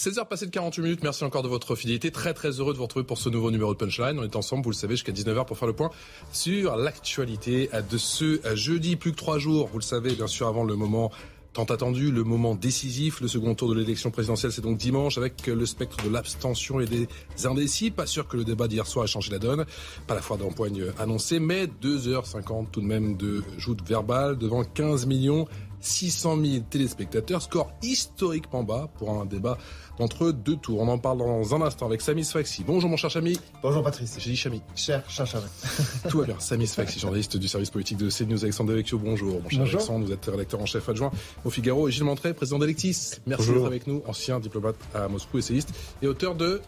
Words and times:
16h 0.00 0.28
passées 0.28 0.46
de 0.46 0.50
48 0.50 0.80
minutes, 0.80 1.02
merci 1.02 1.24
encore 1.24 1.42
de 1.42 1.48
votre 1.48 1.76
fidélité. 1.76 2.10
Très 2.10 2.32
très 2.32 2.52
heureux 2.52 2.72
de 2.72 2.78
vous 2.78 2.84
retrouver 2.84 3.04
pour 3.04 3.18
ce 3.18 3.28
nouveau 3.28 3.50
numéro 3.50 3.74
de 3.74 3.78
Punchline. 3.78 4.18
On 4.18 4.22
est 4.22 4.34
ensemble, 4.34 4.64
vous 4.64 4.70
le 4.70 4.74
savez, 4.74 4.94
jusqu'à 4.94 5.12
19h 5.12 5.44
pour 5.44 5.58
faire 5.58 5.68
le 5.68 5.74
point 5.74 5.90
sur 6.32 6.78
l'actualité 6.78 7.68
de 7.90 7.98
ce 7.98 8.40
jeudi. 8.54 8.96
Plus 8.96 9.10
que 9.12 9.18
trois 9.18 9.38
jours, 9.38 9.68
vous 9.70 9.78
le 9.78 9.84
savez, 9.84 10.14
bien 10.14 10.26
sûr, 10.26 10.48
avant 10.48 10.64
le 10.64 10.74
moment 10.74 11.10
Tant 11.52 11.64
attendu, 11.64 12.12
le 12.12 12.22
moment 12.22 12.54
décisif, 12.54 13.20
le 13.20 13.26
second 13.26 13.56
tour 13.56 13.68
de 13.70 13.74
l'élection 13.74 14.12
présidentielle, 14.12 14.52
c'est 14.52 14.60
donc 14.62 14.78
dimanche 14.78 15.18
avec 15.18 15.48
le 15.48 15.66
spectre 15.66 15.96
de 16.04 16.08
l'abstention 16.08 16.78
et 16.78 16.86
des 16.86 17.08
indécis. 17.44 17.90
Pas 17.90 18.06
sûr 18.06 18.28
que 18.28 18.36
le 18.36 18.44
débat 18.44 18.68
d'hier 18.68 18.86
soir 18.86 19.04
ait 19.04 19.08
changé 19.08 19.32
la 19.32 19.40
donne, 19.40 19.66
pas 20.06 20.14
la 20.14 20.22
fois 20.22 20.36
d'empoigne 20.36 20.84
annoncée, 21.00 21.40
mais 21.40 21.66
2h50 21.66 22.70
tout 22.70 22.80
de 22.80 22.86
même 22.86 23.16
de 23.16 23.42
joute 23.58 23.82
verbale 23.82 24.38
devant 24.38 24.62
15 24.62 25.06
millions 25.06 25.48
600 25.80 26.36
000 26.44 26.64
téléspectateurs, 26.68 27.42
score 27.42 27.72
historiquement 27.82 28.62
bas 28.62 28.88
pour 28.98 29.10
un 29.10 29.24
débat 29.24 29.58
entre 29.98 30.30
deux 30.30 30.56
tours. 30.56 30.80
On 30.80 30.88
en 30.88 30.98
parle 30.98 31.18
dans 31.18 31.54
un 31.54 31.62
instant 31.62 31.86
avec 31.86 32.00
Samy 32.00 32.24
Sfaxi. 32.24 32.64
Bonjour 32.64 32.88
mon 32.88 32.96
cher 32.96 33.10
Chami. 33.10 33.38
Bonjour 33.62 33.82
Patrice. 33.82 34.16
J'ai 34.18 34.30
dit 34.30 34.36
Chami. 34.36 34.62
Cher, 34.74 35.08
cher 35.08 35.26
Chami. 35.26 35.44
Tout 36.08 36.18
va 36.18 36.26
bien. 36.26 36.36
Samy 36.38 36.66
Sfaxi, 36.66 36.98
journaliste 36.98 37.36
du 37.36 37.48
service 37.48 37.70
politique 37.70 37.98
de 37.98 38.08
CNews. 38.10 38.42
Alexandre 38.42 38.70
Devecchio, 38.70 38.98
bonjour. 38.98 39.42
Mon 39.42 39.48
cher 39.48 39.60
bonjour. 39.60 39.80
Alexandre, 39.80 40.06
vous 40.06 40.12
êtes 40.12 40.24
rédacteur 40.24 40.60
en 40.60 40.66
chef 40.66 40.88
adjoint 40.88 41.10
au 41.44 41.50
Figaro. 41.50 41.88
Et 41.88 41.92
Gilles 41.92 42.04
Montré, 42.04 42.34
président 42.34 42.58
d'Electis. 42.58 43.12
Merci 43.26 43.52
d'être 43.52 43.66
avec 43.66 43.86
nous, 43.86 44.02
ancien 44.06 44.40
diplomate 44.40 44.76
à 44.94 45.08
Moscou, 45.08 45.38
essayiste 45.38 45.70
et 46.02 46.06
auteur 46.06 46.34
de 46.34 46.60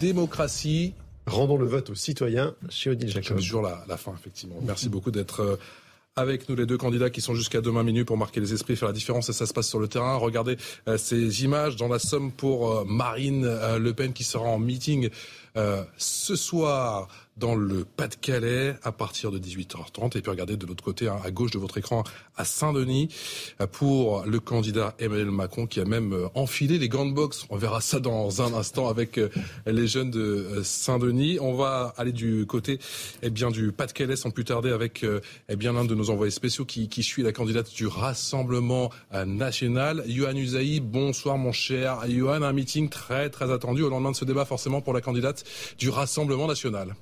Démocratie, 0.00 0.94
Rendons 1.26 1.56
le 1.56 1.66
vote 1.66 1.90
aux 1.90 1.94
citoyens 1.94 2.54
chez 2.68 2.90
Odile 2.90 3.08
Jacob. 3.08 3.36
Toujours 3.36 3.62
la, 3.62 3.84
la 3.86 3.96
fin, 3.96 4.12
effectivement. 4.12 4.56
Merci 4.62 4.88
beaucoup 4.88 5.12
d'être 5.12 5.40
euh, 5.40 5.56
avec 6.16 6.48
nous 6.48 6.56
les 6.56 6.66
deux 6.66 6.76
candidats 6.76 7.10
qui 7.10 7.20
sont 7.20 7.34
jusqu'à 7.34 7.60
demain 7.60 7.82
minuit 7.82 8.04
pour 8.04 8.18
marquer 8.18 8.40
les 8.40 8.52
esprits, 8.52 8.76
faire 8.76 8.88
la 8.88 8.94
différence 8.94 9.28
et 9.28 9.32
ça 9.32 9.46
se 9.46 9.54
passe 9.54 9.68
sur 9.68 9.78
le 9.78 9.88
terrain. 9.88 10.16
Regardez 10.16 10.56
euh, 10.88 10.98
ces 10.98 11.44
images 11.44 11.76
dans 11.76 11.88
la 11.88 11.98
somme 11.98 12.32
pour 12.32 12.70
euh, 12.70 12.84
Marine 12.86 13.44
euh, 13.46 13.78
Le 13.78 13.94
Pen 13.94 14.12
qui 14.12 14.24
sera 14.24 14.44
en 14.44 14.58
meeting 14.58 15.08
ce 15.98 16.34
soir 16.34 17.08
dans 17.36 17.54
le 17.54 17.84
Pas-de-Calais 17.84 18.74
à 18.82 18.92
partir 18.92 19.30
de 19.30 19.38
18h30. 19.38 20.18
Et 20.18 20.22
puis 20.22 20.30
regardez 20.30 20.56
de 20.56 20.66
l'autre 20.66 20.84
côté, 20.84 21.08
hein, 21.08 21.18
à 21.24 21.30
gauche 21.30 21.50
de 21.50 21.58
votre 21.58 21.78
écran, 21.78 22.04
à 22.36 22.44
Saint-Denis, 22.44 23.08
euh, 23.60 23.66
pour 23.66 24.24
le 24.26 24.38
candidat 24.40 24.94
Emmanuel 24.98 25.30
Macron 25.30 25.66
qui 25.66 25.80
a 25.80 25.84
même 25.84 26.12
euh, 26.12 26.28
enfilé 26.34 26.78
les 26.78 26.88
grandes 26.88 27.14
box. 27.14 27.46
On 27.50 27.56
verra 27.56 27.80
ça 27.80 28.00
dans 28.00 28.42
un 28.42 28.52
instant 28.54 28.88
avec 28.88 29.18
euh, 29.18 29.30
les 29.66 29.86
jeunes 29.86 30.10
de 30.10 30.60
Saint-Denis. 30.62 31.38
On 31.40 31.54
va 31.54 31.94
aller 31.96 32.12
du 32.12 32.46
côté 32.46 32.78
eh 33.22 33.30
bien, 33.30 33.50
du 33.50 33.72
Pas-de-Calais 33.72 34.16
sans 34.16 34.30
plus 34.30 34.44
tarder 34.44 34.70
avec 34.70 35.04
eh 35.48 35.56
bien, 35.56 35.72
l'un 35.72 35.84
de 35.84 35.94
nos 35.94 36.10
envoyés 36.10 36.30
spéciaux 36.30 36.64
qui, 36.64 36.88
qui 36.88 37.02
suit 37.02 37.22
la 37.22 37.32
candidate 37.32 37.72
du 37.72 37.86
Rassemblement 37.86 38.90
national. 39.26 40.02
Yohan 40.06 40.36
Usaï, 40.36 40.80
bonsoir 40.80 41.38
mon 41.38 41.52
cher. 41.52 42.06
Yohan, 42.06 42.42
un 42.42 42.52
meeting 42.52 42.88
très 42.88 43.30
très 43.30 43.50
attendu 43.50 43.82
au 43.82 43.88
lendemain 43.88 44.10
de 44.10 44.16
ce 44.16 44.24
débat 44.24 44.44
forcément 44.44 44.80
pour 44.80 44.92
la 44.92 45.00
candidate 45.00 45.44
du 45.78 45.88
Rassemblement 45.88 46.46
national. 46.46 46.94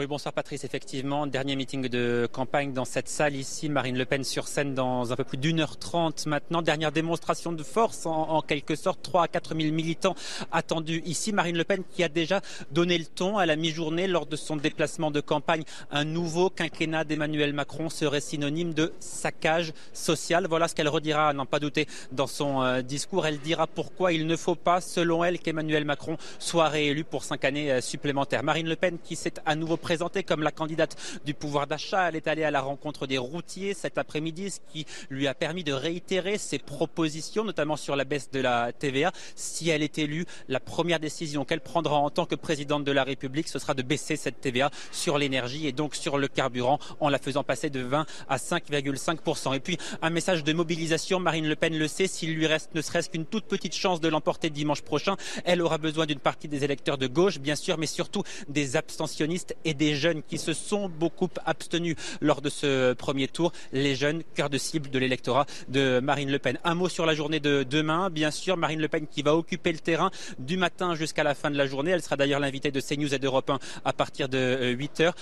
Oui, 0.00 0.06
bonsoir 0.06 0.32
Patrice. 0.32 0.64
Effectivement, 0.64 1.26
dernier 1.26 1.56
meeting 1.56 1.86
de 1.88 2.26
campagne 2.32 2.72
dans 2.72 2.86
cette 2.86 3.06
salle 3.06 3.36
ici. 3.36 3.68
Marine 3.68 3.98
Le 3.98 4.06
Pen 4.06 4.24
sur 4.24 4.48
scène 4.48 4.72
dans 4.72 5.12
un 5.12 5.14
peu 5.14 5.24
plus 5.24 5.36
d'une 5.36 5.60
heure 5.60 5.76
trente 5.76 6.24
maintenant. 6.24 6.62
Dernière 6.62 6.90
démonstration 6.90 7.52
de 7.52 7.62
force 7.62 8.06
en, 8.06 8.40
quelque 8.40 8.76
sorte. 8.76 9.02
3 9.02 9.24
à 9.24 9.28
4 9.28 9.54
000 9.54 9.74
militants 9.74 10.14
attendus 10.52 11.02
ici. 11.04 11.34
Marine 11.34 11.58
Le 11.58 11.64
Pen 11.64 11.82
qui 11.94 12.02
a 12.02 12.08
déjà 12.08 12.40
donné 12.70 12.96
le 12.96 13.04
ton 13.04 13.36
à 13.36 13.44
la 13.44 13.56
mi-journée 13.56 14.06
lors 14.06 14.24
de 14.24 14.36
son 14.36 14.56
déplacement 14.56 15.10
de 15.10 15.20
campagne. 15.20 15.64
Un 15.90 16.04
nouveau 16.04 16.48
quinquennat 16.48 17.04
d'Emmanuel 17.04 17.52
Macron 17.52 17.90
serait 17.90 18.22
synonyme 18.22 18.72
de 18.72 18.94
saccage 19.00 19.74
social. 19.92 20.46
Voilà 20.48 20.66
ce 20.66 20.74
qu'elle 20.74 20.88
redira, 20.88 21.34
n'en 21.34 21.44
pas 21.44 21.60
douter, 21.60 21.86
dans 22.10 22.26
son 22.26 22.62
euh, 22.62 22.80
discours. 22.80 23.26
Elle 23.26 23.40
dira 23.40 23.66
pourquoi 23.66 24.14
il 24.14 24.26
ne 24.26 24.36
faut 24.36 24.54
pas, 24.54 24.80
selon 24.80 25.24
elle, 25.24 25.40
qu'Emmanuel 25.40 25.84
Macron 25.84 26.16
soit 26.38 26.68
réélu 26.68 27.04
pour 27.04 27.22
cinq 27.22 27.44
années 27.44 27.70
euh, 27.70 27.80
supplémentaires. 27.82 28.42
Marine 28.42 28.66
Le 28.66 28.76
Pen 28.76 28.96
qui 29.04 29.14
s'est 29.14 29.34
à 29.44 29.54
nouveau 29.56 29.76
présentée 29.90 30.22
comme 30.22 30.44
la 30.44 30.52
candidate 30.52 30.96
du 31.24 31.34
pouvoir 31.34 31.66
d'achat. 31.66 32.08
Elle 32.08 32.14
est 32.14 32.28
allée 32.28 32.44
à 32.44 32.52
la 32.52 32.60
rencontre 32.60 33.08
des 33.08 33.18
routiers 33.18 33.74
cet 33.74 33.98
après-midi, 33.98 34.52
ce 34.52 34.60
qui 34.72 34.86
lui 35.08 35.26
a 35.26 35.34
permis 35.34 35.64
de 35.64 35.72
réitérer 35.72 36.38
ses 36.38 36.60
propositions, 36.60 37.42
notamment 37.42 37.74
sur 37.74 37.96
la 37.96 38.04
baisse 38.04 38.30
de 38.30 38.38
la 38.38 38.70
TVA. 38.72 39.10
Si 39.34 39.68
elle 39.68 39.82
est 39.82 39.98
élue, 39.98 40.26
la 40.46 40.60
première 40.60 41.00
décision 41.00 41.44
qu'elle 41.44 41.60
prendra 41.60 41.96
en 41.96 42.08
tant 42.08 42.24
que 42.24 42.36
présidente 42.36 42.84
de 42.84 42.92
la 42.92 43.02
République, 43.02 43.48
ce 43.48 43.58
sera 43.58 43.74
de 43.74 43.82
baisser 43.82 44.14
cette 44.14 44.40
TVA 44.40 44.70
sur 44.92 45.18
l'énergie 45.18 45.66
et 45.66 45.72
donc 45.72 45.96
sur 45.96 46.18
le 46.18 46.28
carburant 46.28 46.78
en 47.00 47.08
la 47.08 47.18
faisant 47.18 47.42
passer 47.42 47.68
de 47.68 47.80
20 47.80 48.06
à 48.28 48.36
5,5%. 48.36 49.56
Et 49.56 49.60
puis 49.60 49.76
un 50.02 50.10
message 50.10 50.44
de 50.44 50.52
mobilisation, 50.52 51.18
Marine 51.18 51.48
Le 51.48 51.56
Pen 51.56 51.76
le 51.76 51.88
sait, 51.88 52.06
s'il 52.06 52.32
lui 52.36 52.46
reste 52.46 52.76
ne 52.76 52.80
serait-ce 52.80 53.10
qu'une 53.10 53.26
toute 53.26 53.46
petite 53.46 53.74
chance 53.74 54.00
de 54.00 54.06
l'emporter 54.06 54.50
dimanche 54.50 54.82
prochain, 54.82 55.16
elle 55.44 55.60
aura 55.60 55.78
besoin 55.78 56.06
d'une 56.06 56.20
partie 56.20 56.46
des 56.46 56.62
électeurs 56.62 56.96
de 56.96 57.08
gauche, 57.08 57.40
bien 57.40 57.56
sûr, 57.56 57.76
mais 57.76 57.86
surtout 57.86 58.22
des 58.48 58.76
abstentionnistes 58.76 59.56
et 59.64 59.74
des 59.74 59.79
jeunes 59.94 60.22
qui 60.22 60.38
se 60.38 60.52
sont 60.52 60.88
beaucoup 60.88 61.28
abstenus 61.44 61.96
lors 62.20 62.40
de 62.40 62.48
ce 62.48 62.92
premier 62.92 63.28
tour, 63.28 63.52
les 63.72 63.94
jeunes, 63.94 64.22
cœur 64.34 64.50
de 64.50 64.58
cible 64.58 64.90
de 64.90 64.98
l'électorat 64.98 65.46
de 65.68 66.00
Marine 66.00 66.30
Le 66.30 66.38
Pen. 66.38 66.58
Un 66.64 66.74
mot 66.74 66.88
sur 66.88 67.06
la 67.06 67.14
journée 67.14 67.40
de 67.40 67.62
demain, 67.62 68.10
bien 68.10 68.30
sûr, 68.30 68.56
Marine 68.56 68.80
Le 68.80 68.88
Pen 68.88 69.06
qui 69.06 69.22
va 69.22 69.34
occuper 69.36 69.72
le 69.72 69.78
terrain 69.78 70.10
du 70.38 70.56
matin 70.56 70.94
jusqu'à 70.94 71.24
la 71.24 71.34
fin 71.34 71.50
de 71.50 71.56
la 71.56 71.66
journée. 71.66 71.90
Elle 71.90 72.02
sera 72.02 72.16
d'ailleurs 72.16 72.40
l'invitée 72.40 72.70
de 72.70 72.80
CNews 72.80 73.14
et 73.14 73.18
d'Europe 73.18 73.50
1 73.50 73.58
à 73.84 73.92
partir 73.92 74.28
de 74.28 74.74
8 74.76 75.00
euh, 75.00 75.04
heures. 75.04 75.14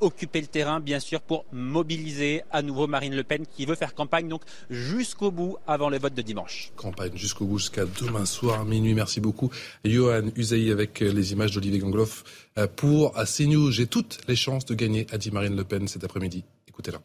Occuper 0.00 0.40
le 0.40 0.46
terrain, 0.46 0.80
bien 0.80 1.00
sûr, 1.00 1.20
pour 1.20 1.44
mobiliser 1.52 2.42
à 2.50 2.62
nouveau 2.62 2.86
Marine 2.86 3.14
Le 3.14 3.24
Pen 3.24 3.44
qui 3.46 3.66
veut 3.66 3.74
faire 3.74 3.94
campagne 3.94 4.28
donc 4.28 4.42
jusqu'au 4.70 5.30
bout 5.30 5.56
avant 5.66 5.90
le 5.90 5.98
vote 5.98 6.14
de 6.14 6.22
dimanche. 6.22 6.72
Campagne 6.76 7.12
jusqu'au 7.14 7.46
bout, 7.46 7.58
jusqu'à 7.58 7.84
demain 8.00 8.24
soir, 8.24 8.64
minuit. 8.64 8.94
Merci 8.94 9.20
beaucoup. 9.20 9.50
Johan 9.84 10.30
Usaï 10.36 10.70
avec 10.70 11.00
les 11.00 11.32
images 11.32 11.52
d'Olivier 11.52 11.78
Gangloff 11.78 12.24
euh, 12.58 12.66
pour 12.66 13.14
CNews. 13.14 13.70
Toutes 13.90 14.20
les 14.28 14.36
chances 14.36 14.64
de 14.66 14.74
gagner, 14.74 15.06
a 15.12 15.18
dit 15.18 15.30
Marine 15.30 15.56
Le 15.56 15.64
Pen 15.64 15.88
cet 15.88 16.04
après-midi. 16.04 16.44
Écoutez-la. 16.68 16.98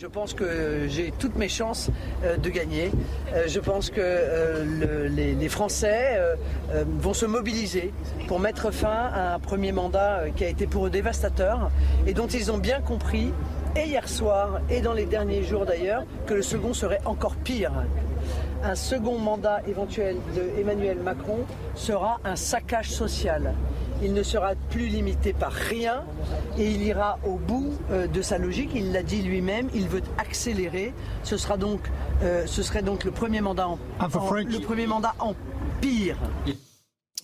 Je 0.00 0.08
pense 0.08 0.34
que 0.34 0.88
j'ai 0.88 1.12
toutes 1.18 1.36
mes 1.36 1.48
chances 1.48 1.88
euh, 2.24 2.36
de 2.36 2.50
gagner. 2.50 2.90
Euh, 3.32 3.44
je 3.46 3.60
pense 3.60 3.90
que 3.90 5.08
les, 5.08 5.48
Français 5.48 6.18
vont 6.98 7.14
se 7.14 7.26
mobiliser 7.26 7.92
pour 8.26 8.40
mettre 8.40 8.72
fin 8.72 8.88
à 8.88 9.34
un 9.34 9.38
premier 9.38 9.70
mandat 9.70 10.30
qui 10.34 10.44
a 10.44 10.48
été 10.48 10.66
pour 10.66 10.86
eux 10.86 10.90
dévastateur 10.90 11.70
et 12.06 12.14
dont 12.14 12.26
ils 12.26 12.50
ont 12.50 12.58
bien 12.58 12.80
compris, 12.80 13.32
et 13.76 13.86
hier 13.86 14.08
soir 14.08 14.60
et 14.70 14.80
dans 14.80 14.94
les 14.94 15.06
derniers 15.06 15.44
jours 15.44 15.66
d'ailleurs, 15.66 16.04
que 16.26 16.34
le 16.34 16.42
second 16.42 16.74
serait 16.74 17.00
encore 17.04 17.36
pire. 17.36 17.72
Un 18.62 18.74
second 18.74 19.18
mandat 19.18 19.60
éventuel 19.68 20.16
de 20.34 20.60
Emmanuel 20.60 20.98
Macron 20.98 21.40
sera 21.74 22.20
un 22.24 22.36
saccage 22.36 22.90
social 22.90 23.54
il 24.04 24.12
ne 24.12 24.22
sera 24.22 24.54
plus 24.70 24.86
limité 24.86 25.32
par 25.32 25.52
rien 25.52 26.04
et 26.58 26.70
il 26.70 26.82
ira 26.82 27.18
au 27.24 27.36
bout 27.36 27.72
euh, 27.90 28.06
de 28.06 28.20
sa 28.20 28.38
logique. 28.38 28.70
Il 28.74 28.92
l'a 28.92 29.02
dit 29.02 29.22
lui-même, 29.22 29.70
il 29.74 29.88
veut 29.88 30.02
accélérer. 30.18 30.92
Ce, 31.22 31.36
sera 31.36 31.56
donc, 31.56 31.80
euh, 32.22 32.46
ce 32.46 32.62
serait 32.62 32.82
donc 32.82 33.04
le 33.04 33.10
premier 33.10 33.40
mandat 33.40 33.68
en, 33.68 33.78
le 34.00 34.60
premier 34.60 34.86
mandat 34.86 35.14
en 35.18 35.34
pire. 35.80 36.18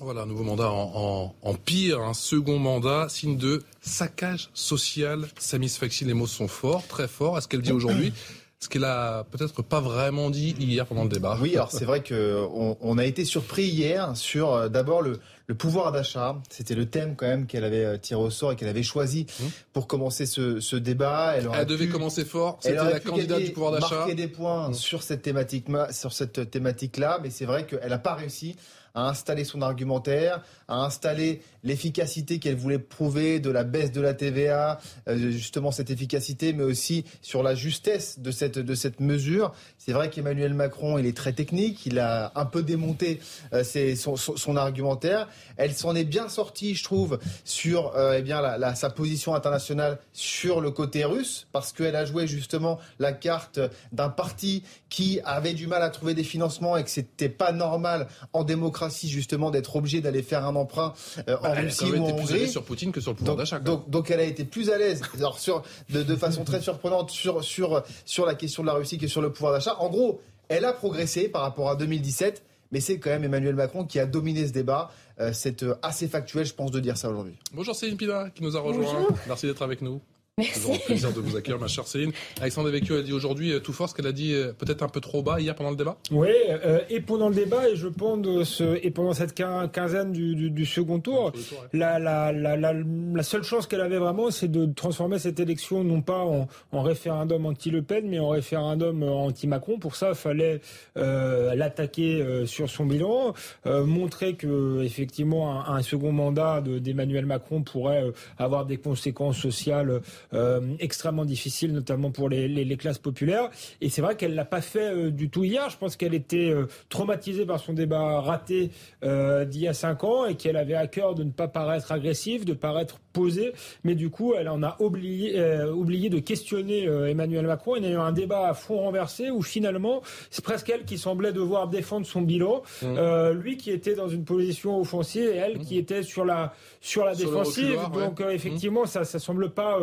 Voilà, 0.01 0.23
un 0.23 0.27
nouveau 0.27 0.45
mandat 0.45 0.71
en, 0.71 1.55
pire, 1.63 2.01
un 2.01 2.15
second 2.15 2.59
mandat, 2.59 3.11
signe 3.11 3.37
de 3.37 3.63
saccage 3.83 4.49
social. 4.55 5.29
Samis 5.39 5.69
Faxi, 5.69 6.07
les 6.07 6.15
mots 6.15 6.27
sont 6.27 6.49
forts, 6.49 6.87
très 6.87 7.07
forts. 7.07 7.37
Est-ce 7.37 7.47
qu'elle 7.47 7.61
dit 7.61 7.73
aujourd'hui 7.73 8.15
ce 8.63 8.69
qu'elle 8.69 8.85
a 8.85 9.25
peut-être 9.25 9.63
pas 9.63 9.81
vraiment 9.81 10.29
dit 10.29 10.55
hier 10.59 10.85
pendant 10.85 11.05
le 11.05 11.09
débat. 11.09 11.39
Oui, 11.41 11.55
alors 11.55 11.73
c'est 11.73 11.87
vrai 11.87 12.03
qu'on 12.03 12.77
on 12.79 12.99
a 12.99 13.07
été 13.07 13.25
surpris 13.25 13.65
hier 13.65 14.15
sur 14.19 14.53
euh, 14.53 14.69
d'abord 14.69 15.01
le, 15.01 15.19
le 15.47 15.55
pouvoir 15.55 15.93
d'achat. 15.93 16.37
C'était 16.51 16.75
le 16.75 16.85
thème 16.85 17.17
quand 17.17 17.27
même 17.27 17.47
qu'elle 17.47 17.65
avait 17.65 17.85
euh, 17.87 17.97
tiré 17.97 18.21
au 18.21 18.29
sort 18.29 18.53
et 18.53 18.57
qu'elle 18.57 18.69
avait 18.69 18.83
choisi 18.83 19.25
mmh. 19.25 19.45
pour 19.73 19.87
commencer 19.87 20.27
ce, 20.27 20.61
ce 20.61 20.77
débat. 20.77 21.37
Elle, 21.37 21.49
elle 21.55 21.65
devait 21.65 21.89
commencer 21.89 22.27
fort. 22.27 22.59
C'était 22.61 22.77
la 22.77 23.01
candidate 23.01 23.41
du 23.43 23.53
pouvoir 23.53 23.73
d'achat. 23.73 23.95
Marquer 23.95 24.15
des 24.15 24.29
points 24.29 24.69
mmh. 24.69 24.75
sur 24.75 25.03
cette 25.03 25.23
thématique, 25.23 25.65
sur 25.91 26.13
cette 26.13 26.51
thématique-là, 26.51 27.19
mais 27.23 27.31
c'est 27.31 27.47
vrai 27.47 27.65
qu'elle 27.65 27.89
n'a 27.89 27.99
pas 27.99 28.15
réussi 28.15 28.57
à 28.95 29.09
installer 29.09 29.45
son 29.45 29.63
argumentaire, 29.63 30.43
à 30.69 30.85
installer 30.85 31.43
l'efficacité 31.63 32.39
qu'elle 32.39 32.57
voulait 32.57 32.79
prouver 32.79 33.41
de 33.41 33.51
la 33.51 33.65
baisse 33.65 33.93
de 33.93 34.01
la 34.01 34.15
TVA, 34.15 34.79
euh, 35.09 35.31
justement 35.31 35.71
cette 35.71 35.91
efficacité, 35.91 36.53
mais 36.53 36.65
aussi 36.65 37.05
sur 37.23 37.43
la 37.43 37.55
justesse 37.55 38.19
de 38.19 38.31
cette, 38.31 38.59
de 38.59 38.75
cette 38.75 39.01
mesure. 39.01 39.53
C'est 39.79 39.93
vrai 39.93 40.11
qu'Emmanuel 40.11 40.55
Macron, 40.55 40.99
il 40.99 41.07
est 41.07 41.17
très 41.17 41.33
technique, 41.33 41.87
il 41.87 41.99
a 41.99 42.33
un 42.35 42.47
peu 42.47 42.63
démonté 42.63 43.21
euh, 43.53 43.65
son, 43.65 44.57
argumentaire. 44.57 45.29
Elle 45.57 45.75
s'en 45.75 45.95
est 45.95 46.05
bien 46.05 46.29
sortie, 46.29 46.75
je 46.75 46.85
trouve, 46.85 47.19
sur 47.45 47.95
euh, 47.97 48.17
eh 48.19 48.23
bien, 48.23 48.43
sa 48.75 48.91
position 48.91 49.35
internationale 49.35 49.99
sur 50.13 50.61
le 50.61 50.71
côté 50.71 51.05
russe, 51.05 51.47
parce 51.53 51.73
qu'elle 51.73 51.97
a 51.97 52.05
joué 52.05 52.27
justement 52.27 52.79
la 52.99 53.13
carte 53.13 53.61
d'un 53.93 54.09
parti 54.09 54.63
qui 54.89 55.21
avait 55.25 55.55
du 55.55 55.67
mal 55.67 55.83
à 55.83 55.91
trouver 55.91 56.15
des 56.15 56.25
financements 56.25 56.77
et 56.77 56.85
que 56.85 56.91
c'était 56.91 57.29
pas 57.29 57.53
normal 57.53 58.09
en 58.33 58.45
démocratie 58.45 58.80
justement 58.89 59.51
d'être 59.51 59.77
obligé 59.77 60.01
d'aller 60.01 60.23
faire 60.23 60.47
un 60.47 60.57
emprunt 60.57 60.95
euh, 61.29 61.37
en 61.39 61.43
bah, 61.43 61.55
Russie 61.55 61.85
ou 61.85 62.05
en 62.05 62.11
Hongrie. 62.11 62.39
plus 62.39 62.49
sur 62.49 62.65
Poutine 62.65 62.93
que 62.93 63.01
sur 63.01 63.13
le 63.13 63.17
pouvoir 63.17 63.37
d'achat. 63.37 63.59
Donc, 63.59 63.91
donc, 63.91 64.11
elle 64.11 64.21
a 64.21 64.25
été 64.25 64.45
plus 64.45 64.71
à 64.71 64.79
l'aise, 64.79 65.03
alors 65.17 65.39
sur 65.39 65.63
de, 65.91 66.03
de 66.03 66.17
façon 66.17 66.45
très 66.45 66.61
surprenante 66.61 67.11
sur 67.11 67.45
sur 67.45 67.83
sur 68.05 68.27
la 68.27 68.35
question 68.35 68.63
de 68.63 68.69
la 68.69 68.75
Russie 68.75 68.99
que 68.99 69.09
sur 69.09 69.21
le 69.21 69.33
pouvoir 69.33 69.53
d'achat. 69.53 69.77
En 69.81 69.89
gros, 69.89 70.21
elle 70.49 70.65
a 70.65 70.73
progressé 70.73 71.29
par 71.29 71.43
rapport 71.43 71.71
à 71.71 71.77
2017 71.77 72.43
mais 72.73 72.81
c'est 72.81 72.99
quand 72.99 73.11
même 73.11 73.25
Emmanuel 73.25 73.55
Macron 73.55 73.85
qui 73.85 73.99
a 73.99 74.07
dominé 74.07 74.47
ce 74.47 74.53
débat. 74.53 74.91
Euh, 75.19 75.33
c'est 75.33 75.63
euh, 75.63 75.75
assez 75.83 76.09
factuel, 76.09 76.47
je 76.47 76.55
pense, 76.55 76.71
de 76.71 76.81
dire 76.81 76.97
ça 76.97 77.11
aujourd'hui. 77.11 77.35
Bonjour 77.53 77.75
Céline 77.75 77.97
Pina 77.97 78.31
qui 78.31 78.43
nous 78.43 78.57
a 78.57 78.61
rejoint. 78.61 79.07
Merci 79.27 79.47
d'être 79.47 79.63
avec 79.63 79.83
nous. 79.83 80.01
Toujours 80.43 80.75
un 80.75 80.79
plaisir 80.79 81.13
de 81.13 81.21
vous 81.21 81.37
accueillir, 81.37 81.61
ma 81.61 81.67
chère 81.67 81.87
Céline. 81.87 82.13
Alexandre 82.41 82.71
Devecchio 82.71 82.97
a 82.97 83.03
dit 83.03 83.13
aujourd'hui 83.13 83.53
euh, 83.53 83.61
tout 83.61 83.73
fort 83.73 83.89
ce 83.89 83.95
qu'elle 83.95 84.07
a 84.07 84.13
dit 84.13 84.33
euh, 84.33 84.53
peut-être 84.53 84.83
un 84.83 84.89
peu 84.89 85.01
trop 85.01 85.23
bas 85.23 85.41
hier 85.41 85.55
pendant 85.55 85.71
le 85.71 85.77
débat. 85.77 85.97
Oui, 86.11 86.29
euh, 86.49 86.81
et 86.89 87.01
pendant 87.01 87.29
le 87.29 87.35
débat, 87.35 87.69
et 87.69 87.77
je 87.77 87.89
pense 87.89 88.45
ce, 88.45 88.79
et 88.83 88.91
pendant 88.91 89.13
cette 89.13 89.35
quinzaine 89.35 90.13
du, 90.13 90.67
second 90.67 91.01
tour, 91.01 91.33
la, 91.73 91.99
la, 91.99 92.33
la, 92.33 92.57
la, 92.57 93.23
seule 93.23 93.43
chance 93.43 93.67
qu'elle 93.67 93.81
avait 93.81 93.99
vraiment, 93.99 94.31
c'est 94.31 94.51
de 94.51 94.67
transformer 94.67 95.19
cette 95.19 95.41
élection 95.41 95.85
non 95.85 96.03
pas 96.03 96.25
en, 96.25 96.49
référendum 96.73 97.47
anti-Le 97.47 97.83
Pen, 97.83 98.09
mais 98.09 98.19
en 98.19 98.31
référendum 98.31 99.03
anti-Macron. 99.03 99.79
Pour 99.79 99.97
ça, 99.97 100.11
il 100.11 100.15
fallait 100.15 100.61
l'attaquer 100.97 102.45
sur 102.47 102.69
son 102.71 102.87
bilan, 102.87 103.35
montrer 103.67 104.35
que 104.35 104.83
effectivement 104.83 105.69
un, 105.69 105.83
second 105.83 106.13
mandat 106.13 106.61
d'Emmanuel 106.61 107.27
Macron 107.27 107.63
pourrait 107.63 108.05
avoir 108.39 108.67
des 108.67 108.77
conséquences 108.77 109.39
sociales 109.39 109.91
euh, 109.91 110.30
extrêmement 110.79 111.25
difficile, 111.25 111.73
notamment 111.73 112.11
pour 112.11 112.29
les, 112.29 112.49
les, 112.49 112.65
les 112.65 112.77
classes 112.77 112.99
populaires. 112.99 113.51
Et 113.81 113.89
c'est 113.89 114.03
vrai 114.03 114.17
qu'elle 114.17 114.35
l'a 114.35 114.45
pas 114.45 114.61
fait 114.61 114.93
euh, 114.93 115.11
du 115.11 115.29
tout 115.31 115.45
hier. 115.45 115.69
Je 115.71 115.77
pense 115.77 115.97
qu'elle 115.97 116.15
était 116.15 116.51
euh, 116.51 116.67
traumatisée 116.89 117.47
par 117.47 117.61
son 117.61 117.73
débat 117.73 118.21
raté 118.21 118.71
d'il 119.03 119.61
y 119.61 119.69
a 119.69 119.75
cinq 119.75 120.05
ans 120.05 120.27
et 120.27 120.37
qu'elle 120.37 120.57
avait 120.57 120.75
à 120.75 120.87
cœur 120.87 121.15
de 121.15 121.25
ne 121.25 121.31
pas 121.31 121.49
paraître 121.49 121.93
agressive, 121.93 122.45
de 122.45 122.53
paraître 122.53 122.99
posée. 123.13 123.53
Mais 123.85 123.95
du 123.95 124.11
coup, 124.11 124.35
elle 124.35 124.49
en 124.49 124.63
a 124.63 124.77
oublié, 124.81 125.41
oublié 125.73 126.09
de 126.09 126.19
questionner 126.19 126.85
Emmanuel 126.85 127.47
Macron. 127.47 127.77
Il 127.77 127.85
y 127.85 127.87
a 127.87 127.91
eu 127.91 127.97
un 127.97 128.13
débat 128.13 128.49
à 128.49 128.55
fond 128.55 128.79
renversé 128.79 129.31
où 129.31 129.43
finalement, 129.43 130.03
c'est 130.31 130.45
presque 130.45 130.69
elle 130.71 130.85
qui 130.85 130.99
semblait 130.99 131.33
devoir 131.33 131.69
défendre 131.69 132.07
son 132.07 132.23
bilan. 132.23 132.63
Mmh. 132.83 133.31
lui 133.31 133.57
qui 133.57 133.71
était 133.71 133.95
dans 133.95 134.09
une 134.09 134.25
position 134.25 134.81
offensive 134.81 135.29
et 135.29 135.37
elle 135.37 135.59
mmh. 135.59 135.65
qui 135.65 135.79
était 135.79 136.03
sur 136.03 136.25
la, 136.25 136.55
sur 136.81 137.05
la 137.05 137.15
défensive. 137.15 137.79
Donc 137.93 138.21
effectivement, 138.21 138.87
ça 138.87 139.01
ne 139.01 139.19
semble 139.19 139.51
pas 139.51 139.79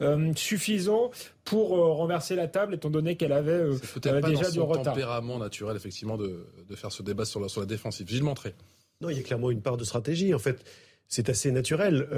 euh, 0.00 0.32
suffisant 0.36 1.10
pour 1.44 1.76
euh, 1.76 1.92
renverser 1.92 2.34
la 2.34 2.48
table, 2.48 2.74
étant 2.74 2.90
donné 2.90 3.16
qu'elle 3.16 3.32
avait 3.32 3.52
euh, 3.52 3.78
déjà 4.22 4.50
du 4.50 4.60
retard. 4.60 4.94
tempérament 4.94 5.38
naturel, 5.38 5.76
effectivement, 5.76 6.16
de, 6.16 6.46
faire 6.74 6.92
ce 6.92 7.02
débat 7.02 7.24
sur 7.24 7.40
la, 7.40 7.48
sur 7.48 7.60
la 7.60 7.66
défensive. 7.66 8.08
Gilles 8.08 8.22
Montré. 8.22 8.54
Non, 9.00 9.10
il 9.10 9.16
y 9.16 9.20
a 9.20 9.22
clairement 9.22 9.50
une 9.50 9.62
part 9.62 9.76
de 9.76 9.84
stratégie. 9.84 10.32
En 10.34 10.38
fait, 10.38 10.64
c'est 11.12 11.28
assez 11.28 11.52
naturel. 11.52 12.08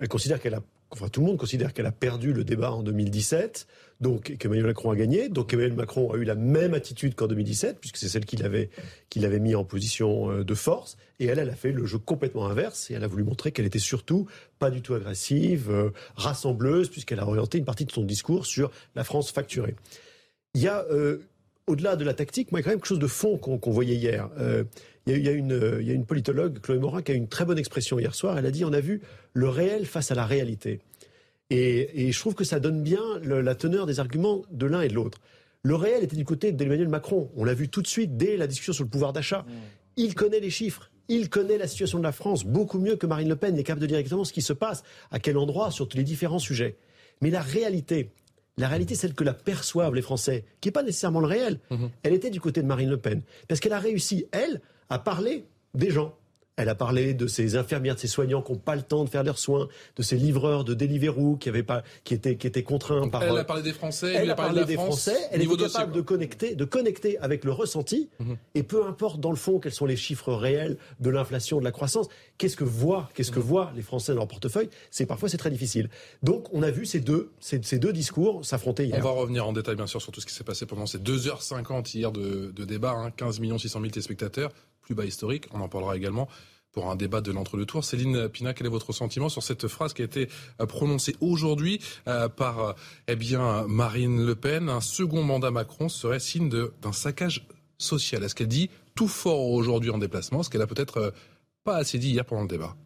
elle 0.00 0.08
considère 0.08 0.40
qu'elle 0.40 0.54
a 0.54 0.62
enfin 0.94 1.08
tout 1.08 1.20
le 1.20 1.26
monde 1.26 1.38
considère 1.38 1.72
qu'elle 1.72 1.86
a 1.86 1.92
perdu 1.92 2.32
le 2.32 2.44
débat 2.44 2.72
en 2.72 2.82
2017, 2.82 3.66
donc 4.00 4.36
qu'Emmanuel 4.38 4.66
Macron 4.66 4.90
a 4.90 4.96
gagné. 4.96 5.28
Donc 5.28 5.52
Emmanuel 5.52 5.74
Macron 5.74 6.12
a 6.12 6.16
eu 6.16 6.24
la 6.24 6.36
même 6.36 6.74
attitude 6.74 7.14
qu'en 7.14 7.26
2017, 7.26 7.78
puisque 7.80 7.96
c'est 7.96 8.08
celle 8.08 8.24
qu'il 8.24 8.44
avait, 8.44 8.70
qu'il 9.10 9.24
avait 9.24 9.40
mis 9.40 9.54
en 9.54 9.64
position 9.64 10.30
euh, 10.30 10.44
de 10.44 10.54
force. 10.54 10.96
Et 11.18 11.26
elle, 11.26 11.38
elle 11.38 11.50
a 11.50 11.56
fait 11.56 11.72
le 11.72 11.84
jeu 11.86 11.98
complètement 11.98 12.46
inverse, 12.46 12.90
et 12.90 12.94
elle 12.94 13.04
a 13.04 13.08
voulu 13.08 13.24
montrer 13.24 13.50
qu'elle 13.52 13.66
était 13.66 13.78
surtout 13.78 14.26
pas 14.58 14.70
du 14.70 14.82
tout 14.82 14.94
agressive, 14.94 15.70
euh, 15.70 15.90
rassembleuse, 16.16 16.88
puisqu'elle 16.88 17.20
a 17.20 17.26
orienté 17.26 17.58
une 17.58 17.64
partie 17.64 17.84
de 17.84 17.92
son 17.92 18.04
discours 18.04 18.46
sur 18.46 18.70
la 18.94 19.04
France 19.04 19.32
facturée. 19.32 19.74
Il 20.54 20.62
y 20.62 20.68
a, 20.68 20.84
euh, 20.90 21.18
au-delà 21.66 21.96
de 21.96 22.04
la 22.04 22.14
tactique, 22.14 22.52
moi, 22.52 22.62
quand 22.62 22.70
même 22.70 22.78
quelque 22.78 22.86
chose 22.86 22.98
de 23.00 23.06
fond 23.08 23.36
qu'on 23.38 23.70
voyait 23.70 23.96
hier. 23.96 24.28
Il 25.06 25.18
y, 25.18 25.28
a, 25.28 25.32
une, 25.32 25.78
il 25.80 25.86
y 25.86 25.90
a 25.90 25.94
une 25.94 26.06
politologue, 26.06 26.60
Chloé 26.60 26.78
Morin, 26.78 27.02
qui 27.02 27.12
a 27.12 27.14
une 27.14 27.28
très 27.28 27.44
bonne 27.44 27.58
expression 27.58 27.98
hier 27.98 28.14
soir. 28.14 28.38
Elle 28.38 28.46
a 28.46 28.50
dit 28.50 28.64
on 28.64 28.72
a 28.72 28.80
vu 28.80 29.02
le 29.34 29.50
réel 29.50 29.84
face 29.84 30.10
à 30.10 30.14
la 30.14 30.24
réalité. 30.24 30.80
Et, 31.50 32.10
je 32.10 32.18
trouve 32.18 32.34
que 32.34 32.44
ça 32.44 32.58
donne 32.58 32.82
bien 32.82 33.02
la 33.22 33.54
teneur 33.54 33.86
des 33.86 34.00
arguments 34.00 34.42
de 34.50 34.66
l'un 34.66 34.80
et 34.80 34.88
de 34.88 34.94
l'autre. 34.94 35.20
Le 35.62 35.74
réel 35.74 36.04
était 36.04 36.16
du 36.16 36.24
côté 36.24 36.52
d'Emmanuel 36.52 36.88
Macron. 36.88 37.30
On 37.36 37.44
l'a 37.44 37.54
vu 37.54 37.68
tout 37.68 37.82
de 37.82 37.86
suite 37.86 38.16
dès 38.16 38.36
la 38.36 38.46
discussion 38.46 38.72
sur 38.72 38.84
le 38.84 38.90
pouvoir 38.90 39.12
d'achat. 39.12 39.46
Mmh. 39.46 39.52
Il 39.96 40.14
connaît 40.14 40.40
les 40.40 40.50
chiffres. 40.50 40.90
Il 41.08 41.28
connaît 41.30 41.58
la 41.58 41.66
situation 41.66 41.98
de 41.98 42.02
la 42.02 42.12
France 42.12 42.44
beaucoup 42.44 42.78
mieux 42.78 42.96
que 42.96 43.06
Marine 43.06 43.28
Le 43.28 43.36
Pen 43.36 43.54
n'est 43.54 43.62
capable 43.62 43.82
de 43.82 43.86
dire 43.86 43.98
exactement 43.98 44.24
ce 44.24 44.32
qui 44.32 44.42
se 44.42 44.52
passe, 44.52 44.82
à 45.10 45.18
quel 45.18 45.38
endroit, 45.38 45.70
sur 45.70 45.88
tous 45.88 45.96
les 45.96 46.04
différents 46.04 46.38
sujets. 46.38 46.76
Mais 47.20 47.30
la 47.30 47.40
réalité, 47.40 48.10
la 48.58 48.68
réalité, 48.68 48.94
celle 48.94 49.14
que 49.14 49.24
la 49.24 49.34
perçoivent 49.34 49.94
les 49.94 50.02
Français, 50.02 50.44
qui 50.60 50.68
n'est 50.68 50.72
pas 50.72 50.82
nécessairement 50.82 51.20
le 51.20 51.26
réel, 51.26 51.60
mmh. 51.70 51.86
elle 52.02 52.12
était 52.14 52.30
du 52.30 52.40
côté 52.40 52.62
de 52.62 52.66
Marine 52.66 52.90
Le 52.90 52.98
Pen. 52.98 53.22
Parce 53.48 53.60
qu'elle 53.60 53.72
a 53.72 53.78
réussi, 53.78 54.26
elle, 54.32 54.60
à 54.90 54.98
parler 54.98 55.46
des 55.74 55.90
gens. 55.90 56.14
Elle 56.56 56.68
a 56.68 56.76
parlé 56.76 57.14
de 57.14 57.26
ces 57.26 57.56
infirmières, 57.56 57.96
de 57.96 58.00
ces 58.00 58.06
soignants 58.06 58.40
qui 58.40 58.52
n'ont 58.52 58.58
pas 58.58 58.76
le 58.76 58.82
temps 58.82 59.02
de 59.02 59.08
faire 59.08 59.24
leurs 59.24 59.38
soins, 59.38 59.68
de 59.96 60.02
ces 60.02 60.16
livreurs 60.16 60.62
de 60.64 60.72
Deliveroo 60.72 61.36
qui 61.36 61.48
avaient 61.48 61.64
pas, 61.64 61.82
qui 62.04 62.14
étaient, 62.14 62.36
qui 62.36 62.46
étaient 62.46 62.62
contraints 62.62 63.08
par. 63.08 63.24
Elle 63.24 63.36
a 63.36 63.44
parlé 63.44 63.62
des 63.62 63.72
Français. 63.72 64.12
Elle 64.14 64.30
a 64.30 64.36
parlé, 64.36 64.64
des 64.64 64.74
Français. 64.74 65.16
Elle 65.32 65.42
est 65.42 65.56
capable 65.56 65.92
de 65.92 66.00
connecter, 66.00 66.54
de 66.54 66.64
connecter 66.64 67.18
avec 67.18 67.44
le 67.44 67.50
ressenti. 67.50 68.08
Mhm. 68.20 68.36
Et 68.54 68.62
peu 68.62 68.86
importe 68.86 69.18
dans 69.18 69.30
le 69.30 69.36
fond 69.36 69.58
quels 69.58 69.72
sont 69.72 69.86
les 69.86 69.96
chiffres 69.96 70.32
réels 70.32 70.76
de 71.00 71.10
l'inflation, 71.10 71.58
de 71.58 71.64
la 71.64 71.72
croissance, 71.72 72.06
qu'est-ce 72.38 72.56
que 72.56 72.64
voient, 72.64 73.10
qu'est-ce 73.14 73.32
que 73.32 73.40
mhm. 73.40 73.46
voient 73.46 73.72
les 73.74 73.82
Français 73.82 74.12
dans 74.12 74.20
leur 74.20 74.28
portefeuille 74.28 74.70
C'est 74.92 75.06
parfois 75.06 75.28
c'est 75.28 75.38
très 75.38 75.50
difficile. 75.50 75.90
Donc 76.22 76.46
on 76.52 76.62
a 76.62 76.70
vu 76.70 76.86
ces 76.86 77.00
deux, 77.00 77.32
ces, 77.40 77.58
deux 77.78 77.92
discours 77.92 78.44
s'affronter 78.44 78.84
hier. 78.84 78.98
On 79.00 79.02
va 79.02 79.10
revenir 79.10 79.44
en 79.48 79.52
détail 79.52 79.74
bien 79.74 79.88
sûr 79.88 80.00
sur 80.00 80.12
tout 80.12 80.20
ce 80.20 80.26
qui 80.26 80.32
s'est 80.32 80.44
passé 80.44 80.66
pendant 80.66 80.86
ces 80.86 80.98
2h50 80.98 81.96
hier 81.96 82.12
de, 82.12 82.52
de 82.54 82.64
débat, 82.64 82.92
hein, 82.92 83.10
15 83.10 83.40
600 83.40 83.80
000 83.80 83.90
téléspectateurs 83.90 84.52
plus 84.84 84.94
bas 84.94 85.04
historique. 85.04 85.46
On 85.52 85.60
en 85.60 85.68
parlera 85.68 85.96
également 85.96 86.28
pour 86.74 86.90
un 86.90 86.96
débat 86.96 87.20
de 87.20 87.32
l'entre-deux 87.32 87.64
tours. 87.64 87.84
Céline 87.84 88.28
Pina, 88.28 88.52
quel 88.52 88.66
est 88.66 88.70
votre 88.70 88.92
sentiment 88.92 89.28
sur 89.28 89.42
cette 89.42 89.68
phrase 89.68 89.94
qui 89.94 90.02
a 90.02 90.04
été 90.04 90.28
euh, 90.60 90.66
prononcée 90.66 91.16
aujourd'hui 91.20 91.80
euh, 92.08 92.28
par 92.28 92.60
euh, 92.60 92.72
eh 93.08 93.16
bien, 93.16 93.64
Marine 93.68 94.26
Le 94.26 94.34
Pen? 94.34 94.68
Un 94.68 94.80
second 94.80 95.22
mandat 95.22 95.50
Macron 95.50 95.88
serait 95.88 96.20
signe 96.20 96.50
d'un 96.50 96.92
saccage 96.92 97.46
social. 97.78 98.22
Est-ce 98.24 98.34
qu'elle 98.34 98.48
dit 98.48 98.70
tout 98.94 99.08
fort 99.08 99.50
aujourd'hui 99.50 99.90
en 99.90 99.98
déplacement, 99.98 100.42
ce 100.42 100.50
qu'elle 100.50 100.62
a 100.62 100.66
peut-être 100.66 101.14
pas 101.64 101.76
assez 101.76 101.98
dit 101.98 102.10
hier 102.10 102.24
pendant 102.24 102.42
le 102.42 102.48
débat? 102.48 102.76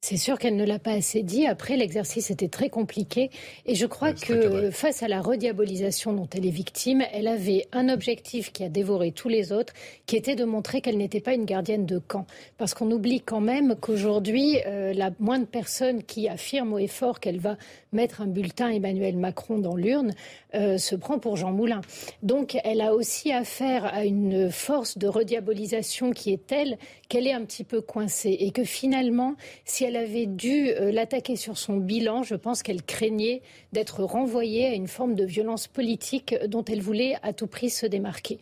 C'est 0.00 0.16
sûr 0.16 0.38
qu'elle 0.38 0.54
ne 0.54 0.64
l'a 0.64 0.78
pas 0.78 0.92
assez 0.92 1.24
dit. 1.24 1.46
Après, 1.46 1.76
l'exercice 1.76 2.30
était 2.30 2.48
très 2.48 2.70
compliqué. 2.70 3.30
Et 3.66 3.74
je 3.74 3.84
crois 3.84 4.12
que 4.12 4.70
face 4.70 5.02
à 5.02 5.08
la 5.08 5.20
rediabolisation 5.20 6.12
dont 6.12 6.28
elle 6.32 6.46
est 6.46 6.50
victime, 6.50 7.02
elle 7.12 7.26
avait 7.26 7.66
un 7.72 7.88
objectif 7.88 8.52
qui 8.52 8.62
a 8.62 8.68
dévoré 8.68 9.10
tous 9.10 9.28
les 9.28 9.50
autres, 9.50 9.72
qui 10.06 10.16
était 10.16 10.36
de 10.36 10.44
montrer 10.44 10.80
qu'elle 10.80 10.98
n'était 10.98 11.20
pas 11.20 11.34
une 11.34 11.44
gardienne 11.44 11.84
de 11.84 11.98
camp. 11.98 12.26
Parce 12.58 12.74
qu'on 12.74 12.90
oublie 12.92 13.20
quand 13.20 13.40
même 13.40 13.74
qu'aujourd'hui, 13.74 14.58
euh, 14.66 14.92
la 14.92 15.10
moindre 15.18 15.46
personne 15.46 16.04
qui 16.04 16.28
affirme 16.28 16.74
au 16.74 16.78
effort 16.78 17.18
qu'elle 17.18 17.40
va 17.40 17.56
mettre 17.92 18.20
un 18.20 18.26
bulletin 18.26 18.68
Emmanuel 18.68 19.16
Macron 19.16 19.58
dans 19.58 19.74
l'urne 19.74 20.12
euh, 20.54 20.78
se 20.78 20.94
prend 20.94 21.18
pour 21.18 21.36
Jean 21.36 21.52
Moulin. 21.52 21.80
Donc, 22.22 22.56
elle 22.64 22.80
a 22.80 22.94
aussi 22.94 23.32
affaire 23.32 23.84
à 23.84 24.04
une 24.04 24.50
force 24.50 24.96
de 24.96 25.06
rediabolisation 25.06 26.12
qui 26.12 26.32
est 26.32 26.46
telle 26.46 26.78
qu'elle 27.08 27.26
est 27.26 27.32
un 27.32 27.44
petit 27.44 27.64
peu 27.64 27.80
coincée. 27.80 28.36
Et 28.40 28.50
que 28.50 28.64
finalement, 28.64 29.34
si 29.64 29.84
elle 29.84 29.96
avait 29.96 30.26
dû 30.26 30.70
euh, 30.70 30.90
l'attaquer 30.90 31.36
sur 31.36 31.58
son 31.58 31.76
bilan, 31.76 32.22
je 32.22 32.34
pense 32.34 32.62
qu'elle 32.62 32.82
craignait 32.82 33.42
d'être 33.72 34.02
renvoyée 34.02 34.66
à 34.66 34.74
une 34.74 34.88
forme 34.88 35.14
de 35.14 35.24
violence 35.24 35.66
politique 35.66 36.34
dont 36.46 36.64
elle 36.64 36.80
voulait 36.80 37.16
à 37.22 37.32
tout 37.32 37.46
prix 37.46 37.70
se 37.70 37.86
démarquer. 37.86 38.38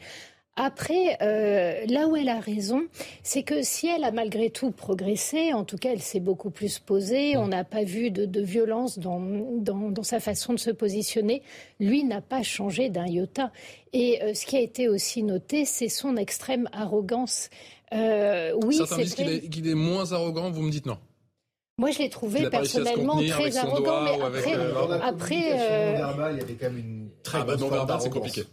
Après, 0.56 1.18
euh, 1.20 1.84
là 1.86 2.08
où 2.08 2.16
elle 2.16 2.30
a 2.30 2.40
raison, 2.40 2.86
c'est 3.22 3.42
que 3.42 3.62
si 3.62 3.88
elle 3.88 4.04
a 4.04 4.10
malgré 4.10 4.48
tout 4.48 4.70
progressé, 4.70 5.52
en 5.52 5.64
tout 5.64 5.76
cas 5.76 5.90
elle 5.92 6.00
s'est 6.00 6.20
beaucoup 6.20 6.48
plus 6.48 6.78
posée, 6.78 7.36
on 7.36 7.48
n'a 7.48 7.62
pas 7.62 7.84
vu 7.84 8.10
de, 8.10 8.40
violence 8.40 8.98
dans, 8.98 9.20
dans, 9.20 10.02
sa 10.02 10.18
façon 10.18 10.54
de 10.54 10.58
se 10.58 10.70
positionner, 10.70 11.42
lui 11.78 12.04
n'a 12.04 12.22
pas 12.22 12.42
changé 12.42 12.88
d'un 12.88 13.06
iota. 13.06 13.52
Et 13.92 14.22
euh, 14.22 14.32
ce 14.32 14.46
qui 14.46 14.56
a 14.56 14.60
été 14.60 14.88
aussi 14.88 15.22
noté, 15.22 15.66
c'est 15.66 15.90
son 15.90 16.16
extrême 16.16 16.68
arrogance. 16.72 17.50
oui, 17.92 18.76
Certains 18.76 18.96
disent 18.96 19.14
qu'il 19.14 19.68
est 19.68 19.74
moins 19.74 20.12
arrogant, 20.12 20.50
vous 20.50 20.62
me 20.62 20.70
dites 20.70 20.86
non. 20.86 20.96
Moi, 21.78 21.90
je 21.90 21.98
l'ai 21.98 22.08
trouvé 22.08 22.48
personnellement 22.48 23.20
très 23.28 23.58
arrogant, 23.58 24.00
mais 24.02 24.22
après, 24.22 24.56
euh, 24.56 24.98
après, 25.02 25.42
euh, 25.52 26.30
il 26.32 26.38
y 26.38 26.40
avait 26.40 26.54
quand 26.54 26.70
même 26.70 26.78
une 26.78 27.08
très 27.22 27.40
ah 27.40 27.44
bah 27.44 27.56
non, 27.56 27.68
c'est 28.00 28.08
compliqué. 28.08 28.44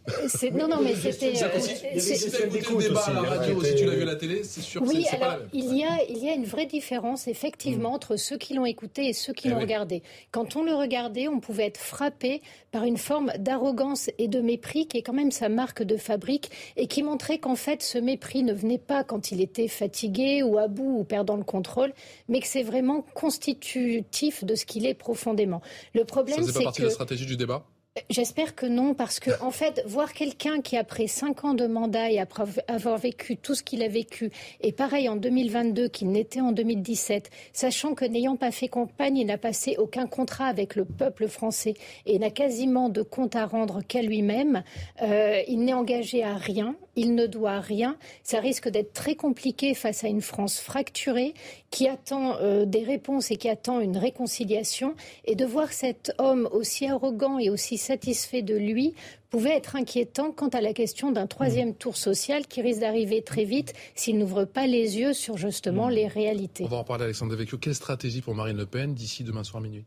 Non, 0.52 0.68
non, 0.68 0.82
mais 0.84 0.94
c'était. 0.94 1.34
Si 1.34 2.30
tu 2.30 2.44
as 2.44 2.48
écouté 2.48 2.66
le 2.70 2.90
débat 2.90 3.00
à 3.00 3.14
la 3.14 3.22
radio, 3.22 3.64
si 3.64 3.76
tu 3.76 3.86
l'as 3.86 3.96
vu 3.96 4.02
à 4.02 4.06
la 4.06 4.16
télé, 4.18 4.44
c'est 4.44 4.60
sûr 4.60 4.82
que 4.82 4.88
oui, 4.88 5.06
c'est 5.10 5.16
alors, 5.16 5.28
pas 5.28 5.34
la 5.36 5.40
même. 5.40 5.50
Il 5.54 5.74
y, 5.74 5.86
a, 5.86 6.04
il 6.10 6.18
y 6.18 6.30
a 6.30 6.34
une 6.34 6.44
vraie 6.44 6.66
différence, 6.66 7.30
effectivement, 7.30 7.92
mm. 7.92 7.96
entre 7.96 8.16
ceux 8.18 8.38
qui 8.38 8.56
l'ont 8.56 8.66
écouté 8.66 9.08
et 9.08 9.14
ceux 9.14 9.32
qui 9.32 9.48
eh 9.48 9.52
l'ont 9.52 9.60
regardé. 9.60 10.04
Quand 10.32 10.58
on 10.58 10.64
le 10.64 10.74
regardait, 10.74 11.30
on 11.30 11.40
pouvait 11.40 11.68
être 11.68 11.78
frappé 11.78 12.42
par 12.72 12.84
une 12.84 12.98
forme 12.98 13.32
d'arrogance 13.40 14.10
et 14.18 14.28
de 14.28 14.42
mépris 14.42 14.88
qui 14.88 14.98
est 14.98 15.02
quand 15.02 15.14
même 15.14 15.32
sa 15.32 15.48
marque 15.48 15.84
de 15.84 15.96
fabrique 15.96 16.52
et 16.76 16.88
qui 16.88 17.04
montrait 17.04 17.38
qu'en 17.38 17.56
fait, 17.56 17.84
ce 17.84 18.00
mépris 18.00 18.44
ne 18.44 18.54
venait 18.54 18.80
pas 18.80 19.06
quand 19.06 19.32
il 19.32 19.40
était 19.40 19.70
fatigué 19.70 20.44
ou 20.44 20.58
à 20.58 20.68
bout 20.68 21.00
ou 21.00 21.04
perdant 21.06 21.38
le 21.38 21.44
contrôle, 21.44 21.94
mais 22.28 22.42
que 22.42 22.48
c'est 22.48 22.64
vraiment 22.64 23.06
constitutif 23.14 24.44
de 24.44 24.56
ce 24.56 24.66
qu'il 24.66 24.86
est 24.86 24.94
profondément. 24.94 25.62
Le 25.94 26.04
problème, 26.04 26.38
c'est 26.40 26.48
que... 26.48 26.52
Ça 26.52 26.60
pas 26.60 26.64
partie 26.66 26.82
de 26.82 26.88
la 26.88 26.92
stratégie 26.92 27.26
du 27.26 27.38
débat? 27.38 27.66
J'espère 28.10 28.56
que 28.56 28.66
non, 28.66 28.96
parce 28.96 29.20
que 29.20 29.30
en 29.44 29.52
fait, 29.52 29.84
voir 29.86 30.14
quelqu'un 30.14 30.62
qui 30.62 30.78
après 30.78 31.06
cinq 31.06 31.46
ans 31.46 31.54
de 31.54 31.68
mandat 31.68 32.10
et 32.10 32.20
après 32.20 32.46
avoir 32.68 32.98
vécu 32.98 33.38
tout 33.38 33.54
ce 33.54 33.62
qu'il 33.62 33.84
a 33.84 33.88
vécu, 33.88 34.32
et 34.62 34.72
pareil 34.72 35.08
en 35.08 35.16
2022 35.16 35.90
qu'il 35.90 36.10
n'était 36.10 36.42
en 36.42 36.54
2017, 36.54 37.30
sachant 37.54 37.94
que 37.94 38.04
n'ayant 38.06 38.36
pas 38.36 38.50
fait 38.50 38.68
campagne, 38.68 39.18
il 39.18 39.28
n'a 39.28 39.38
passé 39.38 39.76
aucun 39.78 40.08
contrat 40.08 40.48
avec 40.48 40.76
le 40.76 40.86
peuple 40.86 41.28
français 41.28 41.76
et 42.08 42.18
n'a 42.18 42.32
quasiment 42.32 42.90
de 42.90 43.04
compte 43.04 43.36
à 43.36 43.46
rendre 43.46 43.84
qu'à 43.88 44.02
lui-même, 44.02 44.64
euh, 45.04 45.44
il 45.48 45.60
n'est 45.60 45.76
engagé 45.76 46.24
à 46.24 46.34
rien, 46.34 46.76
il 46.96 47.16
ne 47.16 47.26
doit 47.26 47.60
rien. 47.60 47.98
Ça 48.24 48.40
risque 48.40 48.70
d'être 48.70 48.94
très 48.94 49.16
compliqué 49.16 49.74
face 49.74 50.04
à 50.04 50.08
une 50.08 50.22
France 50.22 50.60
fracturée 50.60 51.34
qui 51.72 51.88
attend 51.88 52.38
euh, 52.38 52.66
des 52.66 52.84
réponses 52.84 53.32
et 53.32 53.38
qui 53.38 53.50
attend 53.50 53.80
une 53.80 53.98
réconciliation, 53.98 54.96
et 55.26 55.36
de 55.36 55.46
voir 55.46 55.74
cet 55.74 56.14
homme 56.20 56.48
aussi 56.52 56.88
arrogant 56.88 57.40
et 57.40 57.50
aussi 57.50 57.78
satisfait 57.78 58.42
de 58.42 58.56
lui 58.56 58.94
pouvait 59.30 59.56
être 59.56 59.76
inquiétant 59.76 60.32
quant 60.32 60.50
à 60.50 60.62
la 60.62 60.74
question 60.74 61.12
d'un 61.12 61.26
troisième 61.26 61.70
mmh. 61.70 61.76
tour 61.76 61.98
social 61.98 62.46
qui 62.46 62.62
risque 62.62 62.82
d'arriver 62.82 63.24
très 63.24 63.46
vite 63.46 63.74
s'il 63.96 64.20
n'ouvre 64.20 64.46
pas 64.46 64.68
les 64.68 65.00
yeux 65.00 65.14
sur 65.14 65.38
justement 65.38 65.88
mmh. 65.88 65.94
les 65.94 66.08
réalités. 66.08 66.64
On 66.66 66.68
va 66.68 66.78
en 66.78 66.84
parler, 66.84 67.06
Alexandre 67.06 67.32
Devecchio. 67.32 67.58
Quelle 67.58 67.74
stratégie 67.74 68.22
pour 68.22 68.36
Marine 68.36 68.58
Le 68.58 68.68
Pen 68.68 68.94
d'ici 68.94 69.24
demain 69.24 69.44
soir 69.44 69.62
minuit? 69.62 69.86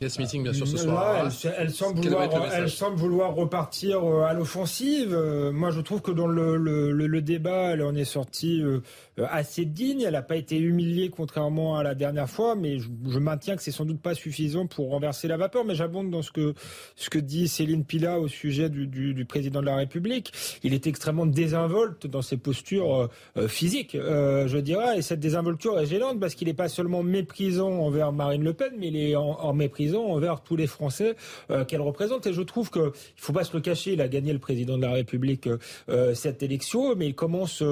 Il 0.00 0.04
y 0.04 0.06
a 0.06 0.10
ce 0.10 0.20
meeting, 0.20 0.42
bien 0.42 0.52
sûr, 0.52 0.66
ce 0.66 0.76
soir. 0.76 1.30
elle, 1.56 1.70
semble 1.70 2.00
vouloir, 2.00 2.28
elle, 2.52 2.68
semble 2.68 2.96
vouloir, 2.96 3.32
repartir 3.32 4.02
euh, 4.02 4.24
à 4.24 4.32
l'offensive. 4.32 5.14
Euh, 5.14 5.52
moi, 5.52 5.70
je 5.70 5.80
trouve 5.80 6.02
que 6.02 6.10
dans 6.10 6.26
le, 6.26 6.56
le, 6.56 6.90
le, 6.90 7.22
débat, 7.22 7.70
elle 7.70 7.82
en 7.82 7.94
est 7.94 8.04
sortie 8.04 8.60
euh, 8.60 8.80
assez 9.18 9.64
digne. 9.64 10.02
Elle 10.02 10.14
n'a 10.14 10.22
pas 10.22 10.34
été 10.34 10.58
humiliée, 10.58 11.10
contrairement 11.10 11.76
à 11.76 11.84
la 11.84 11.94
dernière 11.94 12.28
fois. 12.28 12.56
Mais 12.56 12.80
je, 12.80 12.88
je 13.06 13.18
maintiens 13.20 13.54
que 13.54 13.62
c'est 13.62 13.70
sans 13.70 13.84
doute 13.84 14.00
pas 14.00 14.14
suffisant 14.14 14.66
pour 14.66 14.90
renverser 14.90 15.28
la 15.28 15.36
vapeur. 15.36 15.64
Mais 15.64 15.76
j'abonde 15.76 16.10
dans 16.10 16.22
ce 16.22 16.32
que, 16.32 16.54
ce 16.96 17.08
que 17.08 17.20
dit 17.20 17.46
Céline 17.46 17.84
Pila 17.84 18.18
au 18.18 18.26
sujet 18.26 18.68
du, 18.70 18.88
du, 18.88 19.14
du 19.14 19.24
président 19.24 19.60
de 19.60 19.66
la 19.66 19.76
République. 19.76 20.32
Il 20.64 20.74
est 20.74 20.88
extrêmement 20.88 21.24
désinvolte 21.24 22.08
dans 22.08 22.22
ses 22.22 22.36
postures 22.36 23.08
physiques, 23.46 23.92
je 23.96 24.58
dirais. 24.58 24.98
Et 24.98 25.02
cette 25.02 25.20
désinvolture 25.20 25.78
est 25.78 25.86
gênante 25.86 26.18
parce 26.18 26.34
qu'il 26.34 26.48
n'est 26.48 26.54
pas 26.54 26.68
seulement 26.68 27.04
méprisant 27.04 27.70
envers 27.70 28.10
Marine 28.12 28.42
Le 28.42 28.54
Pen, 28.54 28.72
mais 28.76 28.88
il 28.88 28.96
est 28.96 29.14
en, 29.14 29.38
en 29.40 29.52
envers 29.92 30.42
tous 30.42 30.56
les 30.56 30.66
Français 30.66 31.16
euh, 31.50 31.64
qu'elle 31.64 31.80
représente. 31.80 32.26
Et 32.26 32.32
je 32.32 32.42
trouve 32.42 32.70
qu'il 32.70 32.82
ne 32.82 32.90
faut 33.16 33.32
pas 33.32 33.44
se 33.44 33.54
le 33.54 33.60
cacher, 33.60 33.92
il 33.92 34.00
a 34.00 34.08
gagné 34.08 34.32
le 34.32 34.38
président 34.38 34.76
de 34.76 34.82
la 34.82 34.92
République 34.92 35.46
euh, 35.46 35.58
euh, 35.88 36.14
cette 36.14 36.42
élection, 36.42 36.94
mais 36.96 37.06
il 37.06 37.14
commence, 37.14 37.62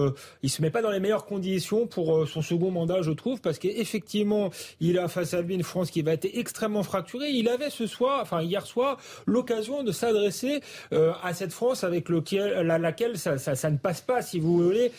il 0.42 0.50
se 0.50 0.62
met 0.62 0.70
pas 0.70 0.82
dans 0.82 0.90
les 0.90 1.00
meilleures 1.00 1.24
conditions 1.24 1.86
pour 1.86 2.28
son 2.28 2.42
second 2.42 2.70
mandat, 2.70 3.02
je 3.02 3.10
trouve, 3.10 3.40
parce 3.40 3.58
qu'effectivement, 3.58 4.50
il 4.80 4.98
a 4.98 5.08
face 5.08 5.34
à 5.34 5.40
lui 5.40 5.54
une 5.54 5.62
France 5.62 5.90
qui 5.90 6.02
va 6.02 6.12
être 6.12 6.28
extrêmement 6.32 6.82
fracturée. 6.82 7.30
Il 7.30 7.48
avait 7.48 7.70
ce 7.70 7.86
soir, 7.86 8.20
enfin 8.22 8.42
hier 8.42 8.66
soir, 8.66 8.98
l'occasion 9.26 9.82
de 9.82 9.92
s'adresser 9.92 10.60
à 10.90 11.34
cette 11.34 11.52
France 11.52 11.84
avec 11.84 12.08
lequel, 12.08 12.66
laquelle 12.66 13.18
ça, 13.18 13.38
ça, 13.38 13.70
ne 13.70 13.78
passe 13.78 14.00
pas, 14.00 14.22
si 14.22 14.38
vous 14.38 14.62
voulez, 14.62 14.92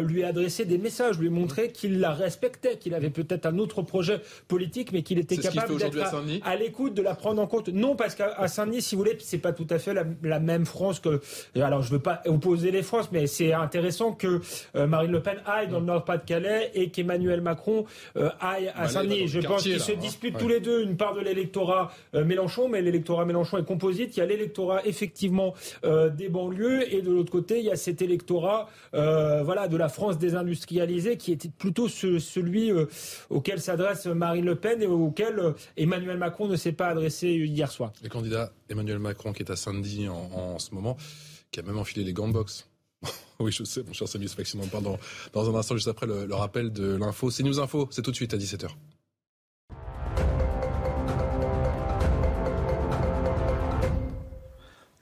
lui 0.00 0.24
adresser 0.24 0.64
des 0.64 0.78
messages, 0.78 1.18
lui 1.18 1.30
montrer 1.30 1.72
qu'il 1.72 2.00
la 2.00 2.12
respectait, 2.12 2.76
qu'il 2.76 2.94
avait 2.94 3.10
peut-être 3.10 3.46
un 3.46 3.58
autre 3.58 3.82
projet 3.82 4.20
politique, 4.48 4.92
mais 4.92 5.02
qu'il 5.02 5.18
était 5.18 5.36
capable 5.36 5.76
d'être 5.78 6.14
à, 6.42 6.56
l'écoute, 6.60 6.94
de 6.94 7.02
la 7.02 7.14
prendre 7.14 7.42
en 7.42 7.46
compte. 7.46 7.68
Non, 7.68 7.96
parce 7.96 8.14
qu'à 8.14 8.46
Saint-Denis, 8.46 8.82
si 8.82 8.94
vous 8.94 9.02
voulez, 9.02 9.16
c'est 9.20 9.38
pas 9.38 9.52
tout 9.52 9.66
à 9.70 9.78
fait 9.78 9.94
la, 9.94 10.40
même 10.40 10.66
France 10.66 11.00
que. 11.00 11.20
Alors, 11.56 11.82
je 11.82 11.90
veux 11.90 11.98
pas 11.98 12.22
opposer 12.26 12.70
les 12.70 12.82
France, 12.82 13.08
mais 13.12 13.26
c'est 13.26 13.52
intéressant 13.52 14.12
que 14.12 14.40
euh, 14.76 14.86
Marine 14.86 15.10
Le 15.10 15.20
Pen 15.20 15.38
aille 15.46 15.68
dans 15.68 15.80
le 15.80 15.86
Nord-Pas-de-Calais 15.86 16.70
et 16.74 16.90
qu'Emmanuel 16.90 17.40
Macron 17.40 17.84
euh, 18.16 18.30
aille 18.40 18.68
à 18.68 18.82
bah, 18.82 18.88
Saint-Denis. 18.88 19.28
Je 19.28 19.40
pense 19.40 19.62
qu'ils 19.62 19.80
se 19.80 19.92
disputent 19.92 20.38
tous 20.38 20.48
les 20.48 20.60
deux 20.60 20.82
une 20.82 20.96
part 20.96 21.14
de 21.14 21.20
l'électorat 21.20 21.92
euh, 22.14 22.24
Mélenchon, 22.24 22.68
mais 22.68 22.82
l'électorat 22.82 23.24
Mélenchon 23.24 23.58
est 23.58 23.64
composite. 23.64 24.16
Il 24.16 24.20
y 24.20 24.22
a 24.22 24.26
l'électorat 24.26 24.86
effectivement 24.86 25.54
des 25.82 26.28
banlieues 26.28 26.92
et 26.94 27.02
de 27.02 27.10
l'autre 27.10 27.30
côté, 27.30 27.58
il 27.58 27.64
y 27.64 27.70
a 27.70 27.76
cet 27.76 28.02
électorat, 28.02 28.68
voilà, 28.92 29.68
de 29.68 29.76
la 29.76 29.88
France 29.88 30.18
désindustrialisée 30.18 31.16
qui 31.16 31.32
était 31.32 31.48
plutôt 31.48 31.88
celui 31.88 32.72
auquel 33.30 33.60
s'adresse 33.60 34.06
Marine 34.06 34.44
Le 34.44 34.54
Pen 34.54 34.82
et 34.82 34.86
auquel 34.86 35.54
Emmanuel 35.76 36.18
Macron 36.18 36.48
ne 36.50 36.56
s'est 36.56 36.72
pas 36.72 36.88
adressé 36.88 37.28
hier 37.28 37.70
soir. 37.70 37.92
Le 38.02 38.08
candidat 38.08 38.52
Emmanuel 38.68 38.98
Macron 38.98 39.32
qui 39.32 39.42
est 39.42 39.50
à 39.50 39.56
Saint-Denis 39.56 40.08
en, 40.08 40.58
ce 40.58 40.74
moment, 40.74 40.96
qui 41.50 41.60
a 41.60 41.62
même 41.62 41.78
enfilé 41.78 42.04
les 42.04 42.12
gants 42.12 42.28
de 42.28 42.32
boxe. 42.32 42.68
oui, 43.40 43.50
je 43.52 43.64
sais, 43.64 43.82
mon 43.82 43.92
cher 43.92 44.08
Samuel 44.08 44.28
Faxi, 44.28 44.56
on 44.56 44.64
en 44.64 44.66
parle 44.66 44.84
dans, 44.84 44.98
dans, 45.32 45.54
un 45.54 45.58
instant, 45.58 45.74
juste 45.74 45.88
après 45.88 46.06
le, 46.06 46.26
le 46.26 46.34
rappel 46.34 46.72
de 46.72 46.96
l'info. 46.96 47.30
C'est 47.30 47.42
News 47.42 47.58
Info, 47.60 47.88
c'est 47.90 48.02
tout 48.02 48.10
de 48.10 48.16
suite 48.16 48.34
à 48.34 48.36
17h. 48.36 48.68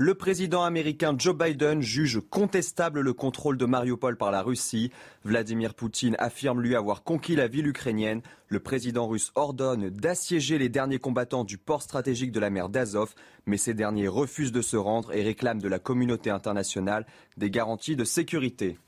Le 0.00 0.14
président 0.14 0.62
américain 0.62 1.12
Joe 1.18 1.36
Biden 1.36 1.82
juge 1.82 2.20
contestable 2.30 3.00
le 3.00 3.12
contrôle 3.12 3.56
de 3.56 3.66
Mariupol 3.66 4.16
par 4.16 4.30
la 4.30 4.42
Russie. 4.42 4.92
Vladimir 5.24 5.74
Poutine 5.74 6.14
affirme 6.20 6.60
lui 6.60 6.76
avoir 6.76 7.02
conquis 7.02 7.34
la 7.34 7.48
ville 7.48 7.66
ukrainienne. 7.66 8.22
Le 8.46 8.60
président 8.60 9.08
russe 9.08 9.32
ordonne 9.34 9.90
d'assiéger 9.90 10.56
les 10.56 10.68
derniers 10.68 11.00
combattants 11.00 11.42
du 11.42 11.58
port 11.58 11.82
stratégique 11.82 12.30
de 12.30 12.38
la 12.38 12.48
mer 12.48 12.68
d'Azov, 12.68 13.12
mais 13.44 13.56
ces 13.56 13.74
derniers 13.74 14.06
refusent 14.06 14.52
de 14.52 14.62
se 14.62 14.76
rendre 14.76 15.12
et 15.12 15.24
réclament 15.24 15.60
de 15.60 15.66
la 15.66 15.80
communauté 15.80 16.30
internationale 16.30 17.04
des 17.36 17.50
garanties 17.50 17.96
de 17.96 18.04
sécurité. 18.04 18.78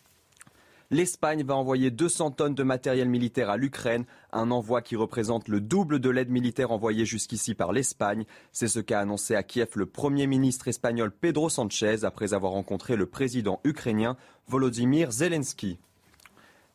L'Espagne 0.92 1.44
va 1.44 1.54
envoyer 1.54 1.92
200 1.92 2.32
tonnes 2.32 2.56
de 2.56 2.64
matériel 2.64 3.08
militaire 3.08 3.48
à 3.48 3.56
l'Ukraine, 3.56 4.06
un 4.32 4.50
envoi 4.50 4.82
qui 4.82 4.96
représente 4.96 5.46
le 5.46 5.60
double 5.60 6.00
de 6.00 6.10
l'aide 6.10 6.30
militaire 6.30 6.72
envoyée 6.72 7.04
jusqu'ici 7.04 7.54
par 7.54 7.72
l'Espagne. 7.72 8.24
C'est 8.50 8.66
ce 8.66 8.80
qu'a 8.80 8.98
annoncé 8.98 9.36
à 9.36 9.44
Kiev 9.44 9.68
le 9.76 9.86
Premier 9.86 10.26
ministre 10.26 10.66
espagnol 10.66 11.12
Pedro 11.12 11.48
Sanchez 11.48 12.02
après 12.02 12.34
avoir 12.34 12.52
rencontré 12.52 12.96
le 12.96 13.06
président 13.06 13.60
ukrainien 13.62 14.16
Volodymyr 14.48 15.12
Zelensky. 15.12 15.78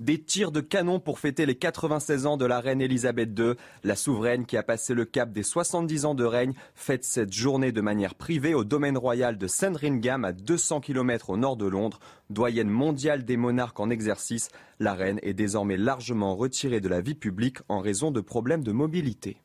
Des 0.01 0.21
tirs 0.21 0.51
de 0.51 0.59
canon 0.59 0.99
pour 0.99 1.19
fêter 1.19 1.45
les 1.45 1.55
96 1.55 2.25
ans 2.25 2.35
de 2.35 2.45
la 2.45 2.59
reine 2.59 2.81
Elisabeth 2.81 3.29
II. 3.39 3.53
La 3.85 3.95
souveraine 3.95 4.45
qui 4.45 4.57
a 4.57 4.63
passé 4.63 4.93
le 4.93 5.05
cap 5.05 5.31
des 5.31 5.41
70 5.41 6.03
ans 6.03 6.15
de 6.15 6.25
règne 6.25 6.53
fête 6.73 7.05
cette 7.05 7.31
journée 7.31 7.71
de 7.71 7.79
manière 7.79 8.13
privée 8.13 8.53
au 8.53 8.65
domaine 8.65 8.97
royal 8.97 9.37
de 9.37 9.47
Sandringham 9.47 10.25
à 10.25 10.33
200 10.33 10.81
km 10.81 11.29
au 11.29 11.37
nord 11.37 11.55
de 11.55 11.65
Londres. 11.65 11.99
Doyenne 12.29 12.69
mondiale 12.69 13.23
des 13.23 13.37
monarques 13.37 13.79
en 13.79 13.89
exercice, 13.89 14.49
la 14.81 14.93
reine 14.95 15.19
est 15.23 15.33
désormais 15.33 15.77
largement 15.77 16.35
retirée 16.35 16.81
de 16.81 16.89
la 16.89 16.99
vie 16.99 17.15
publique 17.15 17.59
en 17.69 17.79
raison 17.79 18.11
de 18.11 18.19
problèmes 18.19 18.65
de 18.65 18.73
mobilité. 18.73 19.37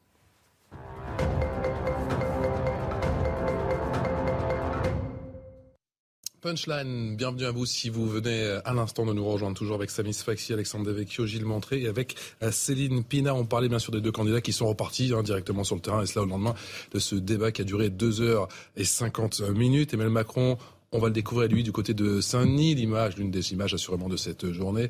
Punchline, 6.40 7.16
bienvenue 7.16 7.44
à 7.44 7.50
vous 7.50 7.66
si 7.66 7.90
vous 7.90 8.08
venez 8.08 8.58
à 8.64 8.72
l'instant 8.72 9.04
de 9.04 9.12
nous 9.12 9.26
rejoindre 9.26 9.54
toujours 9.54 9.74
avec 9.74 9.90
Samis 9.90 10.14
Faxi, 10.14 10.54
Alexandre 10.54 10.86
Devecchio, 10.86 11.26
Gilles 11.26 11.44
Montré 11.44 11.82
et 11.82 11.86
avec 11.86 12.16
euh, 12.42 12.50
Céline 12.50 13.04
Pina. 13.04 13.34
On 13.34 13.44
parlait 13.44 13.68
bien 13.68 13.78
sûr 13.78 13.92
des 13.92 14.00
deux 14.00 14.10
candidats 14.10 14.40
qui 14.40 14.54
sont 14.54 14.66
repartis 14.66 15.12
hein, 15.14 15.22
directement 15.22 15.64
sur 15.64 15.74
le 15.74 15.82
terrain 15.82 16.02
et 16.02 16.06
cela 16.06 16.22
au 16.22 16.26
lendemain 16.26 16.54
de 16.94 16.98
ce 16.98 17.14
débat 17.14 17.52
qui 17.52 17.60
a 17.60 17.64
duré 17.64 17.90
2 17.90 18.22
heures 18.22 18.48
et 18.74 18.84
50 18.84 19.42
minutes. 19.50 19.92
Emmanuel 19.92 20.14
Macron, 20.14 20.56
on 20.92 20.98
va 20.98 21.08
le 21.08 21.12
découvrir 21.12 21.50
lui 21.50 21.62
du 21.62 21.72
côté 21.72 21.92
de 21.92 22.22
Saint-Denis, 22.22 22.74
l'image, 22.74 23.18
l'une 23.18 23.30
des 23.30 23.52
images 23.52 23.74
assurément 23.74 24.08
de 24.08 24.16
cette 24.16 24.50
journée. 24.50 24.88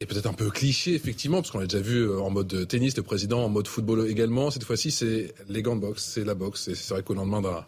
Et 0.00 0.06
peut-être 0.06 0.26
un 0.26 0.34
peu 0.34 0.50
cliché, 0.50 0.94
effectivement, 0.94 1.38
parce 1.38 1.50
qu'on 1.50 1.60
l'a 1.60 1.66
déjà 1.66 1.82
vu 1.82 1.96
euh, 1.96 2.20
en 2.20 2.28
mode 2.28 2.68
tennis, 2.68 2.94
le 2.94 3.02
président 3.02 3.42
en 3.42 3.48
mode 3.48 3.68
football 3.68 4.06
également. 4.10 4.50
Cette 4.50 4.64
fois-ci, 4.64 4.90
c'est 4.90 5.32
les 5.48 5.62
gants 5.62 5.76
de 5.76 5.80
boxe, 5.80 6.04
c'est 6.04 6.24
la 6.24 6.34
boxe. 6.34 6.68
Et 6.68 6.74
c'est 6.74 6.92
vrai 6.92 7.02
qu'au 7.02 7.14
lendemain 7.14 7.40
d'un 7.40 7.64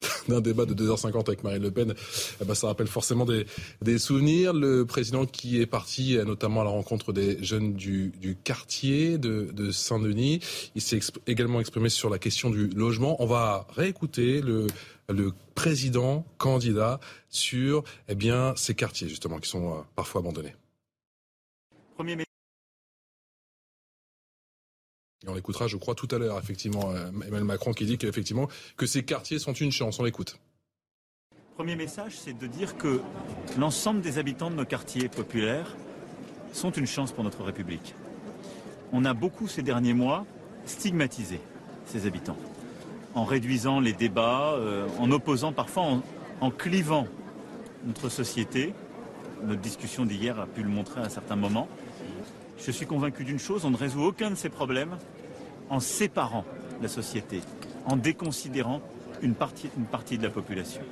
d'un 0.28 0.40
débat 0.40 0.66
de 0.66 0.74
2h50 0.74 1.28
avec 1.28 1.44
Marine 1.44 1.62
Le 1.62 1.70
Pen, 1.70 1.94
eh 2.40 2.44
ben, 2.44 2.54
ça 2.54 2.66
rappelle 2.66 2.86
forcément 2.86 3.24
des, 3.24 3.98
souvenirs. 3.98 4.52
Le 4.52 4.84
président 4.84 5.26
qui 5.26 5.60
est 5.60 5.66
parti 5.66 6.16
notamment 6.26 6.60
à 6.62 6.64
la 6.64 6.70
rencontre 6.70 7.12
des 7.12 7.42
jeunes 7.42 7.74
du, 7.74 8.12
quartier 8.44 9.18
de, 9.18 9.48
de 9.52 9.70
Saint-Denis, 9.70 10.40
il 10.74 10.82
s'est 10.82 11.00
également 11.26 11.60
exprimé 11.60 11.88
sur 11.88 12.10
la 12.10 12.18
question 12.18 12.50
du 12.50 12.68
logement. 12.68 13.16
On 13.22 13.26
va 13.26 13.66
réécouter 13.74 14.40
le, 14.40 14.66
président 15.54 16.26
candidat 16.36 17.00
sur 17.30 17.84
eh 18.08 18.14
bien, 18.14 18.52
ces 18.56 18.74
quartiers 18.74 19.08
justement 19.08 19.38
qui 19.38 19.48
sont 19.48 19.72
euh, 19.72 19.80
parfois 19.94 20.20
abandonnés. 20.20 20.54
Et 25.26 25.28
on 25.30 25.34
l'écoutera, 25.34 25.66
je 25.66 25.76
crois, 25.76 25.94
tout 25.94 26.08
à 26.12 26.18
l'heure, 26.18 26.38
effectivement, 26.38 26.92
Emmanuel 26.94 27.44
Macron 27.44 27.72
qui 27.72 27.84
dit 27.84 27.98
qu'effectivement, 27.98 28.48
que 28.76 28.86
ces 28.86 29.02
quartiers 29.02 29.38
sont 29.38 29.52
une 29.52 29.72
chance. 29.72 29.98
On 29.98 30.04
l'écoute. 30.04 30.38
Premier 31.56 31.74
message, 31.74 32.12
c'est 32.16 32.36
de 32.36 32.46
dire 32.46 32.76
que 32.76 33.00
l'ensemble 33.58 34.02
des 34.02 34.18
habitants 34.18 34.50
de 34.50 34.56
nos 34.56 34.66
quartiers 34.66 35.08
populaires 35.08 35.74
sont 36.52 36.70
une 36.70 36.86
chance 36.86 37.12
pour 37.12 37.24
notre 37.24 37.42
République. 37.42 37.94
On 38.92 39.04
a 39.04 39.14
beaucoup 39.14 39.48
ces 39.48 39.62
derniers 39.62 39.94
mois 39.94 40.26
stigmatisé 40.64 41.40
ces 41.86 42.06
habitants 42.06 42.36
en 43.14 43.24
réduisant 43.24 43.80
les 43.80 43.94
débats, 43.94 44.52
euh, 44.56 44.86
en 44.98 45.10
opposant 45.10 45.52
parfois, 45.52 45.84
en, 45.84 46.02
en, 46.42 46.50
clivant 46.50 47.08
notre 47.86 48.10
société. 48.10 48.74
Notre 49.42 49.62
discussion 49.62 50.04
d'hier 50.04 50.38
a 50.38 50.46
pu 50.46 50.62
le 50.62 50.68
montrer 50.68 51.00
à 51.00 51.04
un 51.04 51.08
certain 51.08 51.36
moment. 51.36 51.68
Je 52.58 52.70
suis 52.70 52.86
convaincu 52.86 53.24
d'une 53.24 53.38
chose, 53.38 53.64
on 53.64 53.70
ne 53.70 53.76
résout 53.76 54.02
aucun 54.02 54.30
de 54.30 54.34
ces 54.34 54.50
problèmes 54.50 54.98
en 55.70 55.80
séparant 55.80 56.44
la 56.82 56.88
société, 56.88 57.40
en 57.86 57.96
déconsidérant 57.96 58.80
une 59.22 59.34
partie, 59.34 60.18
de 60.18 60.22
la 60.22 60.30
population. 60.30 60.82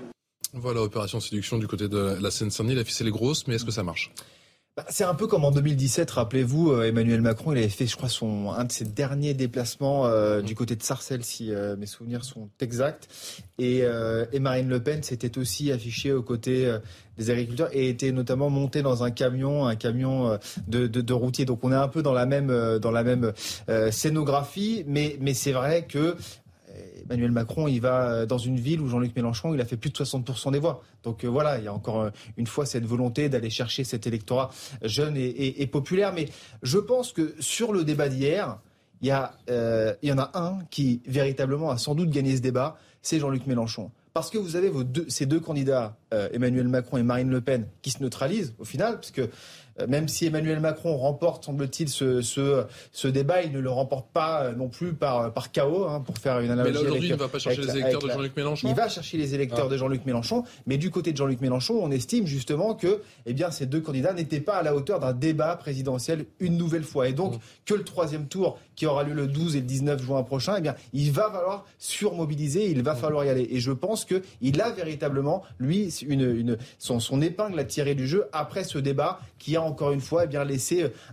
Voilà, 0.52 0.82
opération 0.82 1.20
séduction 1.20 1.58
du 1.58 1.66
côté 1.66 1.88
de 1.88 2.16
la 2.20 2.30
Seine-Saint-Denis. 2.30 2.76
La 2.76 2.84
ficelle 2.84 3.08
est 3.08 3.10
grosse, 3.10 3.46
mais 3.46 3.56
est-ce 3.56 3.64
que 3.64 3.70
ça 3.70 3.82
marche? 3.82 4.12
Bah, 4.76 4.84
c'est 4.88 5.04
un 5.04 5.14
peu 5.14 5.28
comme 5.28 5.44
en 5.44 5.52
2017, 5.52 6.10
rappelez-vous, 6.10 6.72
euh, 6.72 6.88
Emmanuel 6.88 7.20
Macron, 7.20 7.52
il 7.52 7.58
avait 7.58 7.68
fait, 7.68 7.86
je 7.86 7.96
crois, 7.96 8.08
son, 8.08 8.50
un 8.50 8.64
de 8.64 8.72
ses 8.72 8.84
derniers 8.84 9.32
déplacements 9.32 10.06
euh, 10.06 10.42
du 10.42 10.56
côté 10.56 10.74
de 10.74 10.82
Sarcelles, 10.82 11.22
si 11.22 11.52
euh, 11.52 11.76
mes 11.76 11.86
souvenirs 11.86 12.24
sont 12.24 12.48
exacts. 12.58 13.08
Et, 13.60 13.82
et 14.32 14.40
Marine 14.40 14.68
Le 14.68 14.82
Pen 14.82 15.04
s'était 15.04 15.38
aussi 15.38 15.70
affichée 15.70 16.12
aux 16.12 16.24
côtés 16.24 16.76
des 17.18 17.30
agriculteurs 17.30 17.68
et 17.72 17.88
était 17.88 18.10
notamment 18.10 18.50
montée 18.50 18.82
dans 18.82 19.04
un 19.04 19.12
camion, 19.12 19.64
un 19.68 19.76
camion 19.76 20.40
de, 20.66 20.88
de, 20.88 21.00
de 21.00 21.12
routier. 21.12 21.44
Donc 21.44 21.62
on 21.62 21.70
est 21.70 21.76
un 21.76 21.86
peu 21.86 22.02
dans 22.02 22.12
la 22.12 22.26
même, 22.26 22.48
dans 22.80 22.90
la 22.90 23.04
même 23.04 23.32
scénographie, 23.92 24.82
mais, 24.88 25.16
mais 25.20 25.34
c'est 25.34 25.52
vrai 25.52 25.86
que 25.86 26.16
Emmanuel 27.04 27.32
Macron, 27.32 27.68
il 27.68 27.80
va 27.80 28.10
euh, 28.10 28.26
dans 28.26 28.38
une 28.38 28.58
ville 28.58 28.80
où 28.80 28.88
Jean-Luc 28.88 29.14
Mélenchon, 29.14 29.54
il 29.54 29.60
a 29.60 29.64
fait 29.64 29.76
plus 29.76 29.90
de 29.90 29.96
60% 29.96 30.52
des 30.52 30.58
voix. 30.58 30.82
Donc 31.02 31.24
euh, 31.24 31.28
voilà, 31.28 31.58
il 31.58 31.64
y 31.64 31.68
a 31.68 31.72
encore 31.72 32.00
euh, 32.00 32.10
une 32.36 32.46
fois 32.46 32.66
cette 32.66 32.84
volonté 32.84 33.28
d'aller 33.28 33.50
chercher 33.50 33.84
cet 33.84 34.06
électorat 34.06 34.50
jeune 34.82 35.14
et, 35.16 35.66
populaire. 35.66 36.12
Mais 36.14 36.28
je 36.62 36.78
pense 36.78 37.12
que 37.12 37.34
sur 37.40 37.72
le 37.72 37.84
débat 37.84 38.08
d'hier, 38.08 38.58
il 39.02 39.08
y, 39.08 40.12
en 40.12 40.18
a 40.18 40.30
un 40.34 40.58
qui 40.70 41.02
véritablement 41.06 41.70
a 41.70 41.78
sans 41.78 41.94
doute 41.94 42.10
gagné 42.10 42.36
ce 42.36 42.40
débat, 42.40 42.78
c'est 43.02 43.18
Jean-Luc 43.18 43.46
Mélenchon. 43.46 43.90
Parce 44.14 44.30
que 44.30 44.38
vous 44.38 44.56
avez 44.56 44.70
ces 45.08 45.26
deux 45.26 45.40
candidats, 45.40 45.96
Emmanuel 46.32 46.68
Macron 46.68 46.98
et 46.98 47.02
Marine 47.02 47.28
Le 47.28 47.40
Pen, 47.40 47.66
qui 47.82 47.90
se 47.90 48.02
neutralisent 48.02 48.54
au 48.58 48.64
final, 48.64 48.94
parce 48.94 49.10
que 49.10 49.28
même 49.88 50.08
si 50.08 50.26
Emmanuel 50.26 50.60
Macron 50.60 50.96
remporte, 50.96 51.44
semble-t-il, 51.44 51.88
ce, 51.88 52.22
ce, 52.22 52.64
ce, 52.92 53.08
débat, 53.08 53.42
il 53.42 53.52
ne 53.52 53.58
le 53.58 53.70
remporte 53.70 54.08
pas 54.12 54.44
euh, 54.44 54.54
non 54.54 54.68
plus 54.68 54.94
par, 54.94 55.32
par 55.32 55.50
chaos, 55.50 55.86
hein, 55.86 56.00
pour 56.00 56.18
faire 56.18 56.40
une 56.40 56.50
analogie. 56.50 56.72
Mais 56.72 56.80
là, 56.80 56.88
aujourd'hui, 56.88 57.08
il 57.08 57.12
ne 57.12 57.18
va 57.18 57.28
pas 57.28 57.38
chercher 57.38 57.62
les 57.62 57.76
électeurs 57.76 58.00
de 58.00 58.08
Jean-Luc 58.08 58.36
Mélenchon 58.36 58.68
Il 58.68 58.74
va 58.74 58.88
chercher 58.88 59.18
les 59.18 59.34
électeurs 59.34 59.66
ah. 59.66 59.70
de 59.70 59.76
Jean-Luc 59.76 60.06
Mélenchon, 60.06 60.44
mais 60.66 60.78
du 60.78 60.90
côté 60.90 61.12
de 61.12 61.16
Jean-Luc 61.16 61.40
Mélenchon, 61.40 61.78
on 61.82 61.90
estime 61.90 62.26
justement 62.26 62.74
que 62.74 63.02
eh 63.26 63.32
bien, 63.32 63.50
ces 63.50 63.66
deux 63.66 63.80
candidats 63.80 64.12
n'étaient 64.12 64.40
pas 64.40 64.56
à 64.56 64.62
la 64.62 64.74
hauteur 64.76 65.00
d'un 65.00 65.12
débat 65.12 65.56
présidentiel 65.56 66.26
une 66.40 66.56
nouvelle 66.56 66.84
fois. 66.84 67.08
Et 67.08 67.12
donc, 67.12 67.34
mmh. 67.34 67.38
que 67.64 67.74
le 67.74 67.84
troisième 67.84 68.26
tour, 68.26 68.58
qui 68.76 68.86
aura 68.86 69.02
lieu 69.02 69.14
le 69.14 69.26
12 69.26 69.56
et 69.56 69.60
le 69.60 69.66
19 69.66 70.02
juin 70.02 70.22
prochain, 70.22 70.54
eh 70.58 70.60
bien, 70.60 70.74
il 70.92 71.10
va 71.10 71.30
falloir 71.30 71.64
surmobiliser, 71.78 72.70
il 72.70 72.82
va 72.82 72.94
mmh. 72.94 72.98
falloir 72.98 73.24
y 73.24 73.28
aller. 73.28 73.48
Et 73.50 73.60
je 73.60 73.72
pense 73.72 74.04
qu'il 74.04 74.60
a 74.60 74.70
véritablement, 74.70 75.42
lui, 75.58 75.88
une, 76.06 76.30
une, 76.30 76.58
son, 76.78 77.00
son 77.00 77.20
épingle 77.20 77.58
à 77.58 77.64
tirer 77.64 77.94
du 77.94 78.06
jeu 78.06 78.26
après 78.32 78.64
ce 78.64 78.78
débat 78.78 79.20
qui 79.38 79.56
a 79.56 79.63
encore 79.64 79.92
une 79.92 80.00
fois 80.00 80.24
eh 80.24 80.26
bien, 80.26 80.46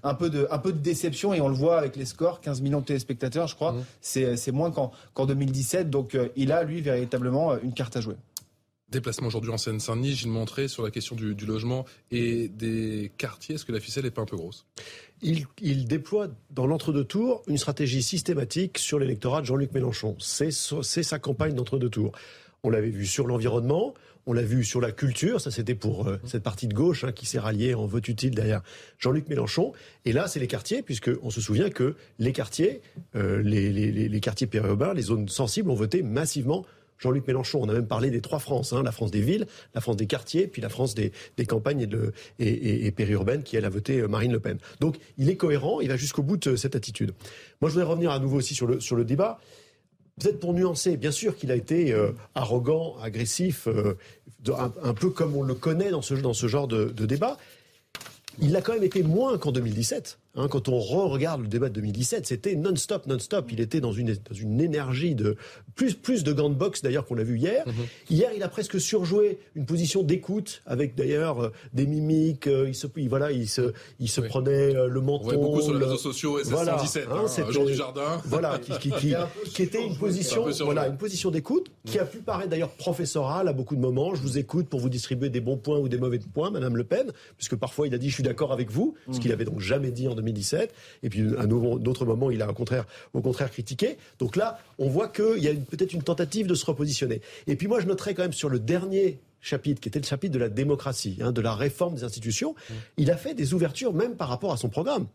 un 0.03 0.13
peu, 0.13 0.29
de, 0.29 0.47
un 0.51 0.57
peu 0.57 0.73
de 0.73 0.79
déception. 0.79 1.33
Et 1.33 1.41
on 1.41 1.49
le 1.49 1.55
voit 1.55 1.77
avec 1.77 1.95
les 1.95 2.05
scores 2.05 2.41
15 2.41 2.61
millions 2.61 2.81
de 2.81 2.85
téléspectateurs, 2.85 3.47
je 3.47 3.55
crois. 3.55 3.73
Mmh. 3.73 3.85
C'est 4.01 4.51
moins 4.51 4.71
qu'en 4.71 5.25
2017. 5.25 5.89
Donc 5.89 6.15
euh, 6.15 6.29
il 6.35 6.51
a, 6.51 6.63
lui, 6.63 6.81
véritablement 6.81 7.53
euh, 7.53 7.57
une 7.63 7.73
carte 7.73 7.97
à 7.97 8.01
jouer. 8.01 8.15
Déplacement 8.89 9.27
aujourd'hui 9.27 9.51
en 9.51 9.57
Seine-Saint-Denis, 9.57 10.15
Gilles 10.15 10.31
Montré, 10.31 10.67
sur 10.67 10.83
la 10.83 10.91
question 10.91 11.15
du, 11.15 11.33
logement 11.45 11.85
et 12.11 12.49
des 12.49 13.09
quartiers. 13.17 13.55
Est-ce 13.55 13.63
que 13.63 13.71
la 13.71 13.79
ficelle 13.79 14.03
n'est 14.03 14.11
pas 14.11 14.21
un 14.21 14.25
peu 14.25 14.35
grosse? 14.35 14.65
Il, 15.21 15.45
il, 15.61 15.85
déploie 15.85 16.27
dans 16.49 16.67
l'entre-deux 16.67 17.05
tours 17.05 17.41
une 17.47 17.57
stratégie 17.57 18.03
systématique 18.03 18.77
sur 18.77 18.99
l'électorat 18.99 19.39
de 19.39 19.45
Jean-Luc 19.45 19.71
Mélenchon. 19.71 20.17
C'est 20.19 20.51
sa 20.51 21.19
campagne 21.19 21.53
d'entre-deux 21.53 21.89
tours. 21.89 22.11
On 22.63 22.69
l'avait 22.69 22.89
vu 22.89 23.05
sur 23.05 23.27
l'environnement, 23.27 23.93
on 24.25 24.33
l'a 24.33 24.43
vu 24.43 24.63
sur 24.63 24.81
la 24.81 24.91
culture, 24.91 25.41
ça 25.41 25.51
c'était 25.51 25.75
pour 25.75 26.07
euh, 26.07 26.17
cette 26.25 26.43
partie 26.43 26.67
de 26.67 26.73
gauche 26.73 27.03
hein, 27.03 27.11
qui 27.11 27.25
s'est 27.25 27.39
ralliée 27.39 27.73
en 27.73 27.85
vote 27.85 28.07
utile 28.07 28.35
derrière 28.35 28.61
Jean-Luc 28.99 29.27
Mélenchon. 29.27 29.73
Et 30.05 30.13
là, 30.13 30.27
c'est 30.27 30.39
les 30.39 30.47
quartiers, 30.47 30.81
puisqu'on 30.81 31.29
se 31.29 31.41
souvient 31.41 31.69
que 31.69 31.95
les 32.19 32.33
quartiers, 32.33 32.81
euh, 33.15 33.41
les, 33.41 33.71
les, 33.71 33.91
les, 33.91 34.19
quartiers 34.19 34.47
périurbains, 34.47 34.93
les 34.93 35.03
zones 35.03 35.27
sensibles 35.27 35.69
ont 35.69 35.75
voté 35.75 36.03
massivement 36.03 36.65
Jean-Luc 36.99 37.27
Mélenchon. 37.27 37.59
On 37.61 37.69
a 37.69 37.73
même 37.73 37.87
parlé 37.87 38.09
des 38.11 38.21
trois 38.21 38.39
Frances, 38.39 38.73
hein, 38.73 38.83
la 38.83 38.91
France 38.91 39.11
des 39.11 39.21
villes, 39.21 39.47
la 39.73 39.81
France 39.81 39.97
des 39.97 40.07
quartiers, 40.07 40.47
puis 40.47 40.61
la 40.61 40.69
France 40.69 40.93
des, 40.93 41.11
des 41.37 41.45
campagnes 41.45 41.81
et, 41.81 41.87
de, 41.87 42.13
et, 42.39 42.85
et, 42.85 42.91
périurbaines 42.91 43.43
qui, 43.43 43.57
elle, 43.57 43.65
a 43.65 43.69
voté 43.69 43.99
euh, 43.99 44.07
Marine 44.07 44.31
Le 44.31 44.39
Pen. 44.39 44.57
Donc, 44.79 44.97
il 45.17 45.29
est 45.29 45.35
cohérent, 45.35 45.81
il 45.81 45.89
va 45.89 45.97
jusqu'au 45.97 46.23
bout 46.23 46.37
de 46.37 46.55
cette 46.55 46.75
attitude. 46.75 47.13
Moi, 47.59 47.69
je 47.69 47.73
voudrais 47.75 47.89
revenir 47.89 48.11
à 48.11 48.19
nouveau 48.19 48.37
aussi 48.37 48.53
sur 48.53 48.67
le, 48.67 48.79
sur 48.79 48.95
le 48.95 49.03
débat. 49.03 49.39
Peut-être 50.21 50.39
pour 50.39 50.53
nuancer, 50.53 50.97
bien 50.97 51.11
sûr 51.11 51.35
qu'il 51.35 51.51
a 51.51 51.55
été 51.55 51.91
euh, 51.93 52.11
arrogant, 52.35 52.95
agressif, 53.01 53.67
euh, 53.67 53.97
un, 54.83 54.93
peu 54.93 55.09
comme 55.09 55.35
on 55.35 55.41
le 55.41 55.55
connaît 55.55 55.89
dans 55.89 56.01
ce, 56.01 56.47
genre 56.47 56.67
de, 56.67 56.85
de 56.85 57.05
débat. 57.07 57.37
Il 58.39 58.51
l'a 58.51 58.61
quand 58.61 58.73
même 58.73 58.83
été 58.83 59.01
moins 59.01 59.37
qu'en 59.39 59.51
2017. 59.51 60.19
Hein, 60.35 60.47
quand 60.47 60.69
on 60.69 60.79
re-regarde 60.79 61.41
le 61.41 61.47
débat 61.49 61.67
de 61.67 61.73
2017, 61.73 62.25
c'était 62.25 62.55
non-stop, 62.55 63.05
non-stop. 63.05 63.51
Il 63.51 63.59
était 63.59 63.81
dans 63.81 63.91
une, 63.91 64.13
dans 64.13 64.35
une 64.35 64.61
énergie 64.61 65.13
de 65.13 65.35
plus, 65.75 65.93
plus 65.93 66.23
de 66.23 66.31
gants 66.31 66.49
de 66.49 66.55
boxe 66.55 66.81
d'ailleurs 66.81 67.05
qu'on 67.05 67.15
l'a 67.15 67.23
vu 67.23 67.37
hier. 67.37 67.67
Mhm. 67.67 67.73
Hier, 68.09 68.31
il 68.33 68.41
a 68.41 68.47
presque 68.47 68.79
surjoué 68.79 69.39
une 69.55 69.65
position 69.65 70.03
d'écoute 70.03 70.61
avec 70.65 70.95
d'ailleurs 70.95 71.43
euh, 71.43 71.51
des 71.73 71.85
mimiques. 71.85 72.47
Euh, 72.47 72.69
il 72.69 72.75
se, 72.75 72.87
voilà, 73.09 73.33
il 73.33 73.49
se, 73.49 73.73
il 73.99 74.07
se 74.07 74.21
prenait 74.21 74.73
euh, 74.73 74.87
le 74.87 75.01
menton. 75.01 75.31
On 75.35 75.41
beaucoup 75.41 75.61
sur 75.61 75.73
les 75.73 75.83
réseaux 75.83 75.97
sociaux. 75.97 76.39
SS 76.39 76.49
voilà, 76.49 76.77
117, 76.77 77.07
hein, 77.09 77.25
hein, 77.25 77.51
Jean 77.51 77.65
du 77.65 77.75
Jardin. 77.75 78.21
Voilà, 78.23 78.57
qui, 78.57 78.71
qui, 78.79 78.91
qui, 78.91 79.13
qui 79.53 79.63
était 79.63 79.85
une 79.85 79.97
position, 79.97 80.45
voilà, 80.61 80.87
une 80.87 80.97
position 80.97 81.29
d'écoute 81.29 81.71
qui 81.85 81.99
a 81.99 82.05
pu 82.05 82.19
paraître 82.19 82.49
d'ailleurs 82.49 82.71
professorale 82.71 83.49
à 83.49 83.53
beaucoup 83.53 83.75
de 83.75 83.81
moments. 83.81 84.15
Je 84.15 84.21
vous 84.21 84.37
écoute 84.37 84.69
pour 84.69 84.79
vous 84.79 84.89
distribuer 84.89 85.29
des 85.29 85.41
bons 85.41 85.57
points 85.57 85.79
ou 85.79 85.89
des 85.89 85.97
mauvais 85.97 86.19
points, 86.19 86.51
Madame 86.51 86.77
Le 86.77 86.85
Pen, 86.85 87.11
puisque 87.35 87.57
parfois 87.57 87.87
il 87.87 87.93
a 87.93 87.97
dit 87.97 88.09
je 88.09 88.13
suis 88.13 88.23
d'accord 88.23 88.53
avec 88.53 88.71
vous, 88.71 88.95
ce 89.11 89.19
qu'il 89.19 89.33
avait 89.33 89.45
donc 89.45 89.59
jamais 89.59 89.91
dit 89.91 90.07
en 90.07 90.20
2017. 90.21 90.73
Et 91.03 91.09
puis 91.09 91.35
à 91.37 91.41
un 91.41 91.51
autre 91.51 92.05
moment, 92.05 92.31
il 92.31 92.41
a 92.41 92.49
au 92.49 92.53
contraire, 92.53 92.85
au 93.13 93.21
contraire 93.21 93.51
critiqué. 93.51 93.97
Donc 94.19 94.35
là, 94.35 94.59
on 94.77 94.89
voit 94.89 95.07
qu'il 95.07 95.39
y 95.39 95.47
a 95.47 95.53
peut-être 95.53 95.93
une 95.93 96.03
tentative 96.03 96.47
de 96.47 96.55
se 96.55 96.65
repositionner. 96.65 97.21
Et 97.47 97.55
puis 97.55 97.67
moi, 97.67 97.79
je 97.79 97.87
noterai 97.87 98.13
quand 98.13 98.23
même 98.23 98.33
sur 98.33 98.49
le 98.49 98.59
dernier 98.59 99.19
chapitre, 99.41 99.81
qui 99.81 99.89
était 99.89 99.99
le 99.99 100.05
chapitre 100.05 100.33
de 100.33 100.39
la 100.39 100.49
démocratie, 100.49 101.17
hein, 101.21 101.31
de 101.31 101.41
la 101.41 101.55
réforme 101.55 101.95
des 101.95 102.03
institutions, 102.03 102.53
mmh. 102.53 102.73
il 102.97 103.11
a 103.11 103.17
fait 103.17 103.33
des 103.33 103.53
ouvertures 103.53 103.93
même 103.93 104.15
par 104.15 104.29
rapport 104.29 104.53
à 104.53 104.57
son 104.57 104.69
programme. 104.69 105.07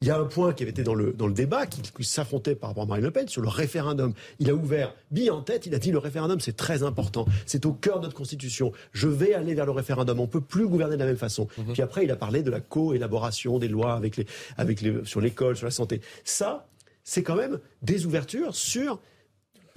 Il 0.00 0.06
y 0.06 0.10
a 0.12 0.18
un 0.18 0.24
point 0.24 0.52
qui 0.52 0.62
avait 0.62 0.70
été 0.70 0.84
dans 0.84 0.94
le, 0.94 1.12
dans 1.12 1.26
le 1.26 1.32
débat, 1.32 1.66
qui, 1.66 1.82
s'affrontait 2.04 2.54
par 2.54 2.70
rapport 2.70 2.84
à 2.84 2.86
Marine 2.86 3.04
Le 3.04 3.10
Pen, 3.10 3.26
sur 3.26 3.42
le 3.42 3.48
référendum. 3.48 4.12
Il 4.38 4.48
a 4.48 4.54
ouvert, 4.54 4.94
bille 5.10 5.30
en 5.30 5.42
tête, 5.42 5.66
il 5.66 5.74
a 5.74 5.78
dit 5.78 5.90
le 5.90 5.98
référendum 5.98 6.38
c'est 6.40 6.56
très 6.56 6.84
important, 6.84 7.26
c'est 7.46 7.66
au 7.66 7.72
cœur 7.72 7.98
de 7.98 8.04
notre 8.04 8.16
constitution, 8.16 8.72
je 8.92 9.08
vais 9.08 9.34
aller 9.34 9.54
vers 9.54 9.66
le 9.66 9.72
référendum, 9.72 10.20
on 10.20 10.28
peut 10.28 10.40
plus 10.40 10.68
gouverner 10.68 10.94
de 10.94 11.00
la 11.00 11.06
même 11.06 11.16
façon. 11.16 11.48
Mhm. 11.58 11.72
Puis 11.72 11.82
après, 11.82 12.04
il 12.04 12.10
a 12.12 12.16
parlé 12.16 12.42
de 12.42 12.50
la 12.50 12.60
co-élaboration 12.60 13.58
des 13.58 13.68
lois 13.68 13.94
avec 13.94 14.16
les, 14.16 14.26
avec 14.56 14.80
les, 14.82 15.04
sur 15.04 15.20
l'école, 15.20 15.56
sur 15.56 15.66
la 15.66 15.72
santé. 15.72 16.00
Ça, 16.24 16.68
c'est 17.02 17.22
quand 17.22 17.36
même 17.36 17.58
des 17.82 18.06
ouvertures 18.06 18.54
sur 18.54 19.00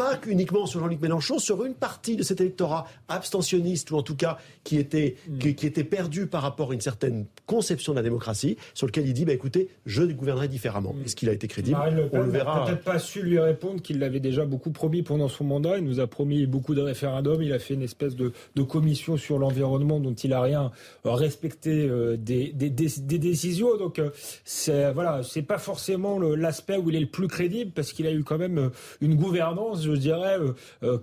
pas 0.01 0.19
uniquement 0.25 0.65
sur 0.65 0.79
Jean-Luc 0.79 0.99
Mélenchon, 0.99 1.37
sur 1.37 1.63
une 1.63 1.75
partie 1.75 2.15
de 2.15 2.23
cet 2.23 2.41
électorat 2.41 2.87
abstentionniste, 3.07 3.91
ou 3.91 3.97
en 3.97 4.01
tout 4.01 4.15
cas 4.15 4.37
qui 4.63 4.77
était, 4.77 5.15
mm. 5.27 5.53
qui, 5.53 5.67
était 5.67 5.83
perdu 5.83 6.25
par 6.25 6.41
rapport 6.41 6.71
à 6.71 6.73
une 6.73 6.81
certaine 6.81 7.25
conception 7.45 7.93
de 7.93 7.97
la 7.97 8.03
démocratie, 8.03 8.57
sur 8.73 8.87
lequel 8.87 9.05
il 9.07 9.13
dit, 9.13 9.25
bah, 9.25 9.33
écoutez, 9.33 9.69
je 9.85 10.03
gouvernerai 10.03 10.47
différemment. 10.47 10.93
Mm. 10.93 11.05
Est-ce 11.05 11.15
qu'il 11.15 11.29
a 11.29 11.33
été 11.33 11.47
crédible 11.47 11.77
On 12.13 12.21
le 12.21 12.31
verra. 12.31 12.65
peut-être 12.65 12.83
pas 12.83 12.97
su 12.97 13.21
lui 13.21 13.37
répondre 13.37 13.79
qu'il 13.79 13.99
l'avait 13.99 14.19
déjà 14.19 14.43
beaucoup 14.43 14.71
promis 14.71 15.03
pendant 15.03 15.27
son 15.27 15.43
mandat. 15.43 15.77
Il 15.77 15.83
nous 15.83 15.99
a 15.99 16.07
promis 16.07 16.47
beaucoup 16.47 16.73
de 16.73 16.81
référendums. 16.81 17.43
Il 17.43 17.53
a 17.53 17.59
fait 17.59 17.75
une 17.75 17.83
espèce 17.83 18.15
de, 18.15 18.33
commission 18.63 19.17
sur 19.17 19.37
l'environnement 19.37 19.99
dont 19.99 20.13
il 20.13 20.33
a 20.33 20.41
rien 20.41 20.71
euh, 21.05 21.11
respecté 21.11 21.87
euh, 21.87 22.15
des, 22.17 22.53
des, 22.53 22.69
décisions. 22.69 23.77
Donc, 23.77 23.99
euh, 23.99 24.09
c'est 24.45 24.91
voilà, 24.93 25.21
c'est 25.23 25.41
pas 25.41 25.57
forcément 25.57 26.19
l'aspect 26.19 26.77
où 26.77 26.89
il 26.89 26.95
est 26.95 27.01
le 27.01 27.07
plus 27.07 27.27
crédible 27.27 27.71
parce 27.71 27.91
qu'il 27.91 28.07
a 28.07 28.11
eu 28.11 28.23
quand 28.23 28.37
même 28.37 28.71
une 29.01 29.15
gouvernance 29.15 29.90
je 29.95 29.99
dirais, 29.99 30.37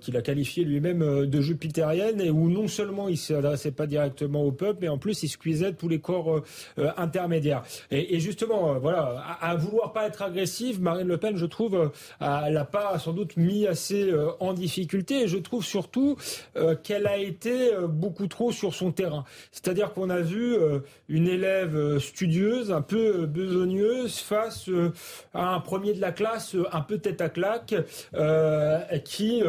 qu'il 0.00 0.16
a 0.16 0.22
qualifié 0.22 0.64
lui-même 0.64 1.26
de 1.26 1.40
jupitérienne 1.40 2.20
et 2.20 2.30
où 2.30 2.50
non 2.50 2.68
seulement 2.68 3.08
il 3.08 3.16
s'adressait 3.16 3.70
pas 3.70 3.86
directement 3.86 4.42
au 4.42 4.52
peuple, 4.52 4.78
mais 4.82 4.88
en 4.88 4.98
plus 4.98 5.22
il 5.22 5.28
squeezait 5.28 5.72
tous 5.72 5.88
les 5.88 6.00
corps 6.00 6.42
intermédiaires. 6.96 7.62
Et, 7.90 8.20
justement, 8.20 8.78
voilà, 8.78 9.22
à, 9.40 9.56
vouloir 9.56 9.92
pas 9.92 10.06
être 10.06 10.22
agressive, 10.22 10.80
Marine 10.80 11.08
Le 11.08 11.16
Pen, 11.16 11.36
je 11.36 11.46
trouve, 11.46 11.90
elle 12.20 12.54
n'a 12.54 12.64
pas 12.64 12.98
sans 12.98 13.12
doute 13.12 13.36
mis 13.36 13.66
assez 13.66 14.12
en 14.40 14.52
difficulté. 14.52 15.22
Et 15.22 15.28
je 15.28 15.38
trouve 15.38 15.64
surtout 15.64 16.16
qu'elle 16.82 17.06
a 17.06 17.18
été 17.18 17.70
beaucoup 17.88 18.26
trop 18.26 18.52
sur 18.52 18.74
son 18.74 18.92
terrain. 18.92 19.24
C'est-à-dire 19.52 19.92
qu'on 19.92 20.10
a 20.10 20.20
vu 20.20 20.56
une 21.08 21.28
élève 21.28 21.98
studieuse, 21.98 22.72
un 22.72 22.82
peu 22.82 23.26
besogneuse, 23.26 24.18
face 24.18 24.70
à 25.34 25.54
un 25.54 25.60
premier 25.60 25.92
de 25.92 26.00
la 26.00 26.12
classe 26.12 26.56
un 26.72 26.80
peu 26.80 26.98
tête 26.98 27.20
à 27.20 27.28
claque, 27.28 27.74
qui, 29.04 29.42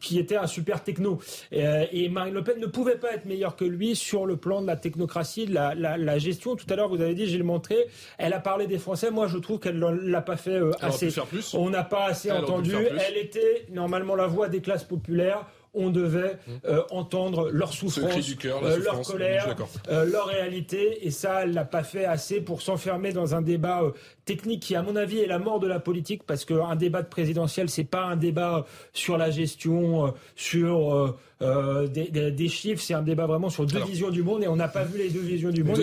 qui 0.00 0.18
était 0.18 0.36
un 0.36 0.46
super 0.46 0.82
techno. 0.82 1.18
Et, 1.52 2.08
Marine 2.08 2.34
Le 2.34 2.44
Pen 2.44 2.60
ne 2.60 2.66
pouvait 2.66 2.96
pas 2.96 3.12
être 3.12 3.24
meilleure 3.24 3.56
que 3.56 3.64
lui 3.64 3.96
sur 3.96 4.26
le 4.26 4.36
plan 4.36 4.62
de 4.62 4.66
la 4.66 4.76
technocratie, 4.76 5.46
de 5.46 5.54
la, 5.54 6.18
gestion. 6.18 6.56
Tout 6.56 6.66
à 6.68 6.76
l'heure, 6.76 6.88
vous 6.88 7.00
avez 7.00 7.14
dit, 7.14 7.26
j'ai 7.26 7.38
le 7.38 7.44
montré, 7.44 7.76
elle 8.18 8.32
a 8.32 8.40
parlé 8.40 8.66
des 8.66 8.78
Français. 8.78 9.10
Moi, 9.10 9.26
je 9.26 9.38
trouve 9.38 9.58
qu'elle 9.58 9.78
ne 9.78 9.90
l'a 9.90 10.22
pas 10.22 10.36
fait 10.36 10.60
assez. 10.80 11.08
On 11.54 11.70
n'a 11.70 11.84
pas 11.84 12.06
assez 12.06 12.30
entendu. 12.30 12.74
Elle 12.74 13.16
était 13.16 13.66
normalement 13.70 14.14
la 14.14 14.26
voix 14.26 14.48
des 14.48 14.60
classes 14.60 14.84
populaires 14.84 15.46
on 15.74 15.90
devait 15.90 16.34
mmh. 16.34 16.52
euh, 16.66 16.82
entendre 16.90 17.50
leur 17.50 17.72
souffrance, 17.72 18.14
euh, 18.44 18.78
leur 18.78 19.02
colère, 19.02 19.56
euh, 19.88 20.04
leur 20.04 20.26
réalité. 20.26 21.04
Et 21.06 21.10
ça, 21.10 21.42
elle 21.42 21.52
l'a 21.52 21.64
pas 21.64 21.82
fait 21.82 22.04
assez 22.04 22.40
pour 22.40 22.62
s'enfermer 22.62 23.12
dans 23.12 23.34
un 23.34 23.42
débat 23.42 23.82
technique 24.24 24.62
qui, 24.62 24.74
à 24.74 24.82
mon 24.82 24.96
avis, 24.96 25.18
est 25.18 25.26
la 25.26 25.38
mort 25.38 25.60
de 25.60 25.66
la 25.66 25.80
politique 25.80 26.22
parce 26.24 26.44
qu'un 26.44 26.76
débat 26.76 27.02
de 27.02 27.08
présidentiel, 27.08 27.68
c'est 27.68 27.84
pas 27.84 28.04
un 28.04 28.16
débat 28.16 28.66
sur 28.92 29.18
la 29.18 29.30
gestion, 29.30 30.14
sur 30.36 31.14
euh, 31.42 31.86
des, 31.88 32.48
chiffres. 32.48 32.82
C'est 32.82 32.94
un 32.94 33.02
débat 33.02 33.26
vraiment 33.26 33.50
sur 33.50 33.66
deux 33.66 33.84
visions 33.84 34.10
du 34.10 34.22
monde 34.22 34.42
et 34.44 34.48
on 34.48 34.56
n'a 34.56 34.68
pas 34.68 34.84
vu 34.84 34.98
les 34.98 35.10
deux 35.10 35.20
visions 35.20 35.50
du 35.50 35.62
monde. 35.62 35.80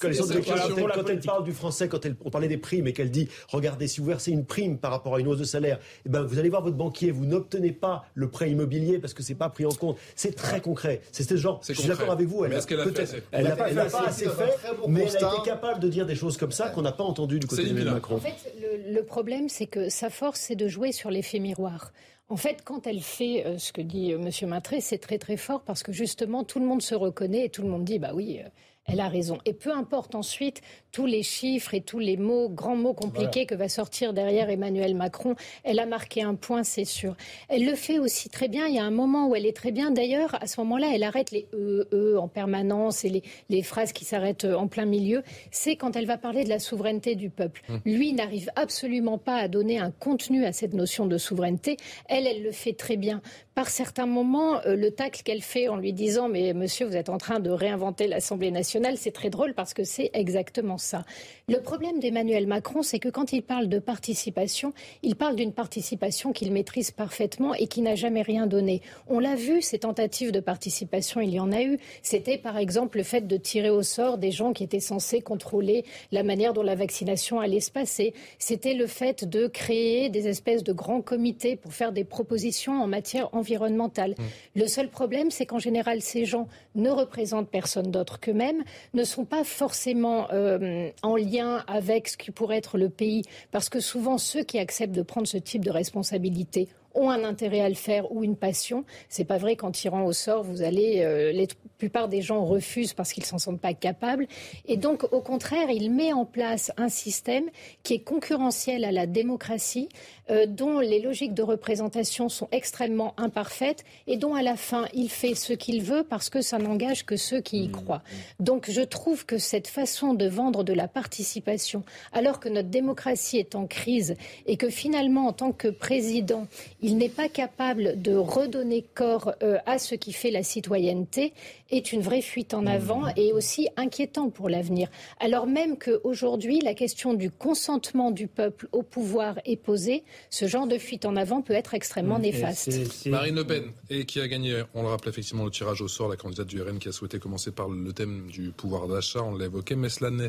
Quand, 0.00 1.08
elle 1.08 1.20
parle 1.20 1.44
du 1.44 1.52
français, 1.52 1.88
quand 1.88 2.04
elle, 2.04 2.16
on 2.24 2.30
parlait 2.30 2.48
des 2.48 2.58
primes 2.58 2.86
et 2.86 2.92
qu'elle 2.92 3.10
dit 3.10 3.28
regardez, 3.48 3.88
si 3.88 4.00
vous 4.00 4.06
versez 4.06 4.30
une 4.32 4.44
prime 4.44 4.78
par 4.78 4.90
rapport 4.90 5.16
à 5.16 5.20
une 5.20 5.26
hausse 5.28 5.38
de 5.38 5.44
salaire, 5.44 5.78
eh 6.04 6.08
ben, 6.08 6.22
vous 6.22 6.38
allez 6.38 6.48
voir 6.48 6.62
votre 6.62 6.76
banquier, 6.76 7.10
vous 7.10 7.24
n'obtenez 7.24 7.72
pas 7.72 8.04
le 8.14 8.28
prêt 8.28 8.50
immobilier 8.50 8.98
parce 8.98 9.14
que 9.14 9.22
c'est 9.22 9.34
pas 9.34 9.48
pris 9.48 9.66
en 9.66 9.70
compte. 9.70 9.96
C'est 10.14 10.36
très 10.36 10.60
concret. 10.60 11.00
C'est 11.12 11.28
ce 11.28 11.36
genre. 11.36 11.60
Je 11.66 11.72
suis 11.72 11.88
d'accord 11.88 12.10
avec 12.10 12.28
vous. 12.28 12.44
Elle 12.44 12.52
n'a 12.52 13.56
pas, 13.56 14.06
assez 14.06 14.28
fait, 14.28 14.54
mais 14.86 15.06
elle 15.08 15.24
a 15.24 15.34
été 15.34 15.42
capable 15.44 15.80
de 15.80 15.88
dire 15.88 16.06
des 16.06 16.14
choses 16.14 16.36
comme 16.36 16.52
ça 16.52 16.68
qu'on 16.68 16.82
n'a 16.82 16.92
pas 16.92 17.04
entendu 17.04 17.15
du 17.24 17.40
côté 17.40 17.64
de 17.64 17.90
Macron. 17.90 18.16
En 18.16 18.20
fait, 18.20 18.52
le 18.86 19.00
problème, 19.02 19.48
c'est 19.48 19.66
que 19.66 19.88
sa 19.88 20.10
force, 20.10 20.40
c'est 20.40 20.56
de 20.56 20.68
jouer 20.68 20.92
sur 20.92 21.10
l'effet 21.10 21.38
miroir. 21.38 21.92
En 22.28 22.36
fait, 22.36 22.62
quand 22.64 22.86
elle 22.86 23.00
fait 23.00 23.46
euh, 23.46 23.58
ce 23.58 23.72
que 23.72 23.80
dit 23.80 24.12
euh, 24.12 24.18
M. 24.18 24.48
Matré, 24.48 24.80
c'est 24.80 24.98
très 24.98 25.18
très 25.18 25.36
fort 25.36 25.62
parce 25.62 25.82
que 25.82 25.92
justement, 25.92 26.42
tout 26.42 26.58
le 26.58 26.66
monde 26.66 26.82
se 26.82 26.94
reconnaît 26.94 27.44
et 27.44 27.48
tout 27.50 27.62
le 27.62 27.68
monde 27.68 27.84
dit, 27.84 27.98
bah 27.98 28.10
oui, 28.14 28.40
euh, 28.44 28.48
elle 28.86 29.00
a 29.00 29.08
raison. 29.08 29.38
Et 29.44 29.52
peu 29.52 29.72
importe 29.72 30.14
ensuite 30.14 30.60
tous 30.92 31.06
les 31.06 31.22
chiffres 31.22 31.74
et 31.74 31.80
tous 31.80 31.98
les 31.98 32.16
mots, 32.16 32.48
grands 32.48 32.76
mots 32.76 32.94
compliqués 32.94 33.44
que 33.46 33.54
va 33.54 33.68
sortir 33.68 34.12
derrière 34.12 34.48
Emmanuel 34.48 34.94
Macron, 34.94 35.34
elle 35.64 35.78
a 35.78 35.86
marqué 35.86 36.22
un 36.22 36.34
point, 36.34 36.62
c'est 36.62 36.84
sûr. 36.84 37.16
Elle 37.48 37.66
le 37.66 37.74
fait 37.74 37.98
aussi 37.98 38.28
très 38.28 38.48
bien. 38.48 38.66
Il 38.66 38.74
y 38.74 38.78
a 38.78 38.84
un 38.84 38.90
moment 38.90 39.28
où 39.28 39.34
elle 39.34 39.46
est 39.46 39.56
très 39.56 39.72
bien. 39.72 39.90
D'ailleurs, 39.90 40.36
à 40.40 40.46
ce 40.46 40.60
moment-là, 40.60 40.88
elle 40.94 41.02
arrête 41.02 41.32
les 41.32 41.46
e, 41.52 41.88
e 41.92 42.16
en 42.18 42.28
permanence 42.28 43.04
et 43.04 43.22
les, 43.48 43.62
phrases 43.62 43.92
qui 43.92 44.04
s'arrêtent 44.04 44.44
en 44.44 44.68
plein 44.68 44.86
milieu. 44.86 45.22
C'est 45.50 45.76
quand 45.76 45.96
elle 45.96 46.06
va 46.06 46.18
parler 46.18 46.44
de 46.44 46.48
la 46.48 46.58
souveraineté 46.58 47.16
du 47.16 47.30
peuple. 47.30 47.62
Hum. 47.68 47.80
Lui 47.84 48.12
n'arrive 48.12 48.50
absolument 48.54 49.18
pas 49.18 49.36
à 49.36 49.48
donner 49.48 49.78
un 49.78 49.90
contenu 49.90 50.44
à 50.44 50.52
cette 50.52 50.74
notion 50.74 51.06
de 51.06 51.18
souveraineté. 51.18 51.76
Elle, 52.08 52.26
elle 52.26 52.42
le 52.42 52.52
fait 52.52 52.74
très 52.74 52.96
bien 52.96 53.20
par 53.56 53.70
certains 53.70 54.04
moments, 54.04 54.60
euh, 54.66 54.76
le 54.76 54.90
tacle 54.90 55.22
qu'elle 55.22 55.40
fait 55.40 55.68
en 55.68 55.76
lui 55.76 55.94
disant 55.94 56.28
Mais 56.28 56.52
monsieur, 56.52 56.84
vous 56.84 56.94
êtes 56.94 57.08
en 57.08 57.16
train 57.16 57.40
de 57.40 57.48
réinventer 57.48 58.06
l'Assemblée 58.06 58.50
nationale, 58.50 58.98
c'est 58.98 59.12
très 59.12 59.30
drôle 59.30 59.54
parce 59.54 59.72
que 59.72 59.82
c'est 59.82 60.10
exactement 60.12 60.76
ça. 60.76 61.06
Le 61.48 61.60
problème 61.60 61.98
d'Emmanuel 61.98 62.46
Macron, 62.46 62.82
c'est 62.82 62.98
que 62.98 63.08
quand 63.08 63.32
il 63.32 63.42
parle 63.42 63.70
de 63.70 63.78
participation, 63.78 64.74
il 65.02 65.16
parle 65.16 65.36
d'une 65.36 65.54
participation 65.54 66.34
qu'il 66.34 66.52
maîtrise 66.52 66.90
parfaitement 66.90 67.54
et 67.54 67.66
qui 67.66 67.80
n'a 67.80 67.94
jamais 67.94 68.20
rien 68.20 68.46
donné. 68.46 68.82
On 69.08 69.20
l'a 69.20 69.36
vu, 69.36 69.62
ces 69.62 69.78
tentatives 69.78 70.32
de 70.32 70.40
participation, 70.40 71.22
il 71.22 71.30
y 71.30 71.40
en 71.40 71.50
a 71.50 71.62
eu. 71.62 71.78
C'était 72.02 72.36
par 72.36 72.58
exemple 72.58 72.98
le 72.98 73.04
fait 73.04 73.26
de 73.26 73.38
tirer 73.38 73.70
au 73.70 73.82
sort 73.82 74.18
des 74.18 74.32
gens 74.32 74.52
qui 74.52 74.64
étaient 74.64 74.80
censés 74.80 75.22
contrôler 75.22 75.86
la 76.12 76.24
manière 76.24 76.52
dont 76.52 76.62
la 76.62 76.74
vaccination 76.74 77.40
allait 77.40 77.60
se 77.60 77.70
passer. 77.70 78.12
C'était 78.38 78.74
le 78.74 78.86
fait 78.86 79.24
de 79.26 79.46
créer 79.46 80.10
des 80.10 80.28
espèces 80.28 80.62
de 80.62 80.74
grands 80.74 81.00
comités 81.00 81.56
pour 81.56 81.72
faire 81.72 81.92
des 81.92 82.04
propositions 82.04 82.82
en 82.82 82.86
matière 82.86 83.30
environnementale 83.32 83.45
environnementale. 83.46 84.10
Mmh. 84.18 84.22
Le 84.56 84.66
seul 84.66 84.88
problème, 84.88 85.30
c'est 85.30 85.46
qu'en 85.46 85.58
général, 85.58 86.02
ces 86.02 86.24
gens 86.24 86.48
ne 86.74 86.90
représentent 86.90 87.48
personne 87.48 87.90
d'autre 87.90 88.18
qu'eux-mêmes, 88.18 88.64
ne 88.94 89.04
sont 89.04 89.24
pas 89.24 89.44
forcément 89.44 90.28
euh, 90.32 90.90
en 91.02 91.16
lien 91.16 91.64
avec 91.68 92.08
ce 92.08 92.16
qui 92.16 92.30
pourrait 92.32 92.58
être 92.58 92.76
le 92.76 92.88
pays, 92.88 93.22
parce 93.52 93.68
que 93.68 93.80
souvent, 93.80 94.18
ceux 94.18 94.42
qui 94.42 94.58
acceptent 94.58 94.94
de 94.94 95.02
prendre 95.02 95.28
ce 95.28 95.38
type 95.38 95.64
de 95.64 95.70
responsabilité 95.70 96.68
ont 96.94 97.10
un 97.10 97.24
intérêt 97.24 97.60
à 97.60 97.68
le 97.68 97.74
faire 97.74 98.10
ou 98.10 98.24
une 98.24 98.36
passion. 98.36 98.84
C'est 99.08 99.26
pas 99.26 99.36
vrai 99.36 99.54
qu'en 99.54 99.70
tirant 99.70 100.04
au 100.04 100.12
sort, 100.12 100.42
vous 100.42 100.62
allez. 100.62 101.02
Euh, 101.02 101.32
la 101.32 101.44
plupart 101.78 102.08
des 102.08 102.22
gens 102.22 102.44
refusent 102.44 102.94
parce 102.94 103.12
qu'ils 103.12 103.24
s'en 103.24 103.38
sentent 103.38 103.60
pas 103.60 103.74
capables. 103.74 104.26
Et 104.66 104.76
donc, 104.76 105.04
au 105.12 105.20
contraire, 105.20 105.70
il 105.70 105.90
met 105.90 106.12
en 106.12 106.24
place 106.24 106.72
un 106.76 106.88
système 106.88 107.44
qui 107.82 107.94
est 107.94 108.00
concurrentiel 108.00 108.84
à 108.84 108.92
la 108.92 109.06
démocratie, 109.06 109.88
euh, 110.30 110.46
dont 110.46 110.80
les 110.80 111.00
logiques 111.00 111.34
de 111.34 111.42
représentation 111.42 112.28
sont 112.28 112.48
extrêmement 112.52 113.14
imparfaites 113.16 113.84
et 114.06 114.16
dont 114.16 114.34
à 114.34 114.42
la 114.42 114.56
fin 114.56 114.86
il 114.92 115.08
fait 115.08 115.34
ce 115.34 115.52
qu'il 115.52 115.82
veut 115.82 116.04
parce 116.04 116.30
que 116.30 116.40
ça 116.40 116.58
n'engage 116.58 117.04
que 117.04 117.16
ceux 117.16 117.40
qui 117.40 117.64
y 117.64 117.68
mmh. 117.68 117.72
croient. 117.72 118.02
Donc, 118.40 118.70
je 118.70 118.82
trouve 118.82 119.26
que 119.26 119.38
cette 119.38 119.68
façon 119.68 120.14
de 120.14 120.26
vendre 120.26 120.64
de 120.64 120.72
la 120.72 120.88
participation, 120.88 121.84
alors 122.12 122.40
que 122.40 122.48
notre 122.48 122.68
démocratie 122.68 123.38
est 123.38 123.54
en 123.54 123.66
crise 123.66 124.16
et 124.46 124.56
que 124.56 124.70
finalement, 124.70 125.26
en 125.26 125.32
tant 125.32 125.52
que 125.52 125.68
président, 125.68 126.46
il 126.80 126.96
n'est 126.96 127.08
pas 127.08 127.28
capable 127.28 128.00
de 128.00 128.14
redonner 128.14 128.82
corps 128.94 129.34
euh, 129.42 129.58
à 129.66 129.78
ce 129.78 129.94
qui 129.94 130.12
fait 130.12 130.30
la 130.30 130.42
citoyenneté 130.42 131.32
est 131.70 131.92
une 131.92 132.00
vraie 132.00 132.22
fuite 132.22 132.54
en 132.54 132.66
avant 132.66 133.06
mmh. 133.06 133.12
et 133.16 133.32
aussi 133.32 133.68
inquiétant 133.76 134.30
pour 134.30 134.48
l'avenir. 134.48 134.88
Alors 135.20 135.46
même 135.46 135.78
qu'aujourd'hui, 135.78 136.60
la 136.60 136.74
question 136.74 137.14
du 137.14 137.30
consentement 137.30 138.10
du 138.10 138.28
peuple 138.28 138.68
au 138.72 138.82
pouvoir 138.82 139.38
est 139.44 139.56
posée, 139.56 140.04
ce 140.30 140.46
genre 140.46 140.66
de 140.66 140.78
fuite 140.78 141.04
en 141.04 141.16
avant 141.16 141.42
peut 141.42 141.54
être 141.54 141.74
extrêmement 141.74 142.18
mmh. 142.18 142.22
néfaste. 142.22 143.06
Marine 143.06 143.36
Le 143.36 143.44
Pen, 143.44 143.64
et 143.90 144.04
qui 144.04 144.20
a 144.20 144.28
gagné, 144.28 144.62
on 144.74 144.82
le 144.82 144.88
rappelle 144.88 145.10
effectivement, 145.10 145.44
le 145.44 145.50
tirage 145.50 145.80
au 145.82 145.88
sort, 145.88 146.08
la 146.08 146.16
candidate 146.16 146.46
du 146.46 146.60
RN 146.60 146.78
qui 146.78 146.88
a 146.88 146.92
souhaité 146.92 147.18
commencer 147.18 147.50
par 147.50 147.68
le 147.68 147.92
thème 147.92 148.28
du 148.28 148.50
pouvoir 148.50 148.88
d'achat, 148.88 149.22
on 149.22 149.36
l'a 149.36 149.46
évoqué, 149.46 149.74
mais 149.74 149.88
cela 149.88 150.10
ne 150.10 150.28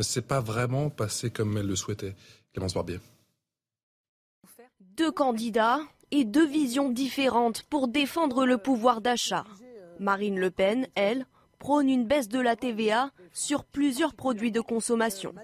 s'est 0.00 0.22
pas 0.22 0.40
vraiment 0.40 0.90
passé 0.90 1.30
comme 1.30 1.56
elle 1.58 1.66
le 1.66 1.76
souhaitait. 1.76 2.14
Clémence 2.52 2.74
Barbier. 2.74 2.98
Deux 4.96 5.12
candidats 5.12 5.80
et 6.10 6.24
deux 6.24 6.46
visions 6.46 6.88
différentes 6.88 7.62
pour 7.64 7.88
défendre 7.88 8.46
le 8.46 8.56
pouvoir 8.56 9.00
d'achat. 9.00 9.44
Marine 9.98 10.38
Le 10.38 10.50
Pen, 10.50 10.86
elle, 10.94 11.26
prône 11.58 11.88
une 11.88 12.04
baisse 12.04 12.28
de 12.28 12.40
la 12.40 12.56
TVA 12.56 13.10
sur 13.32 13.64
plusieurs 13.64 14.14
produits 14.14 14.52
de 14.52 14.60
consommation. 14.60 15.34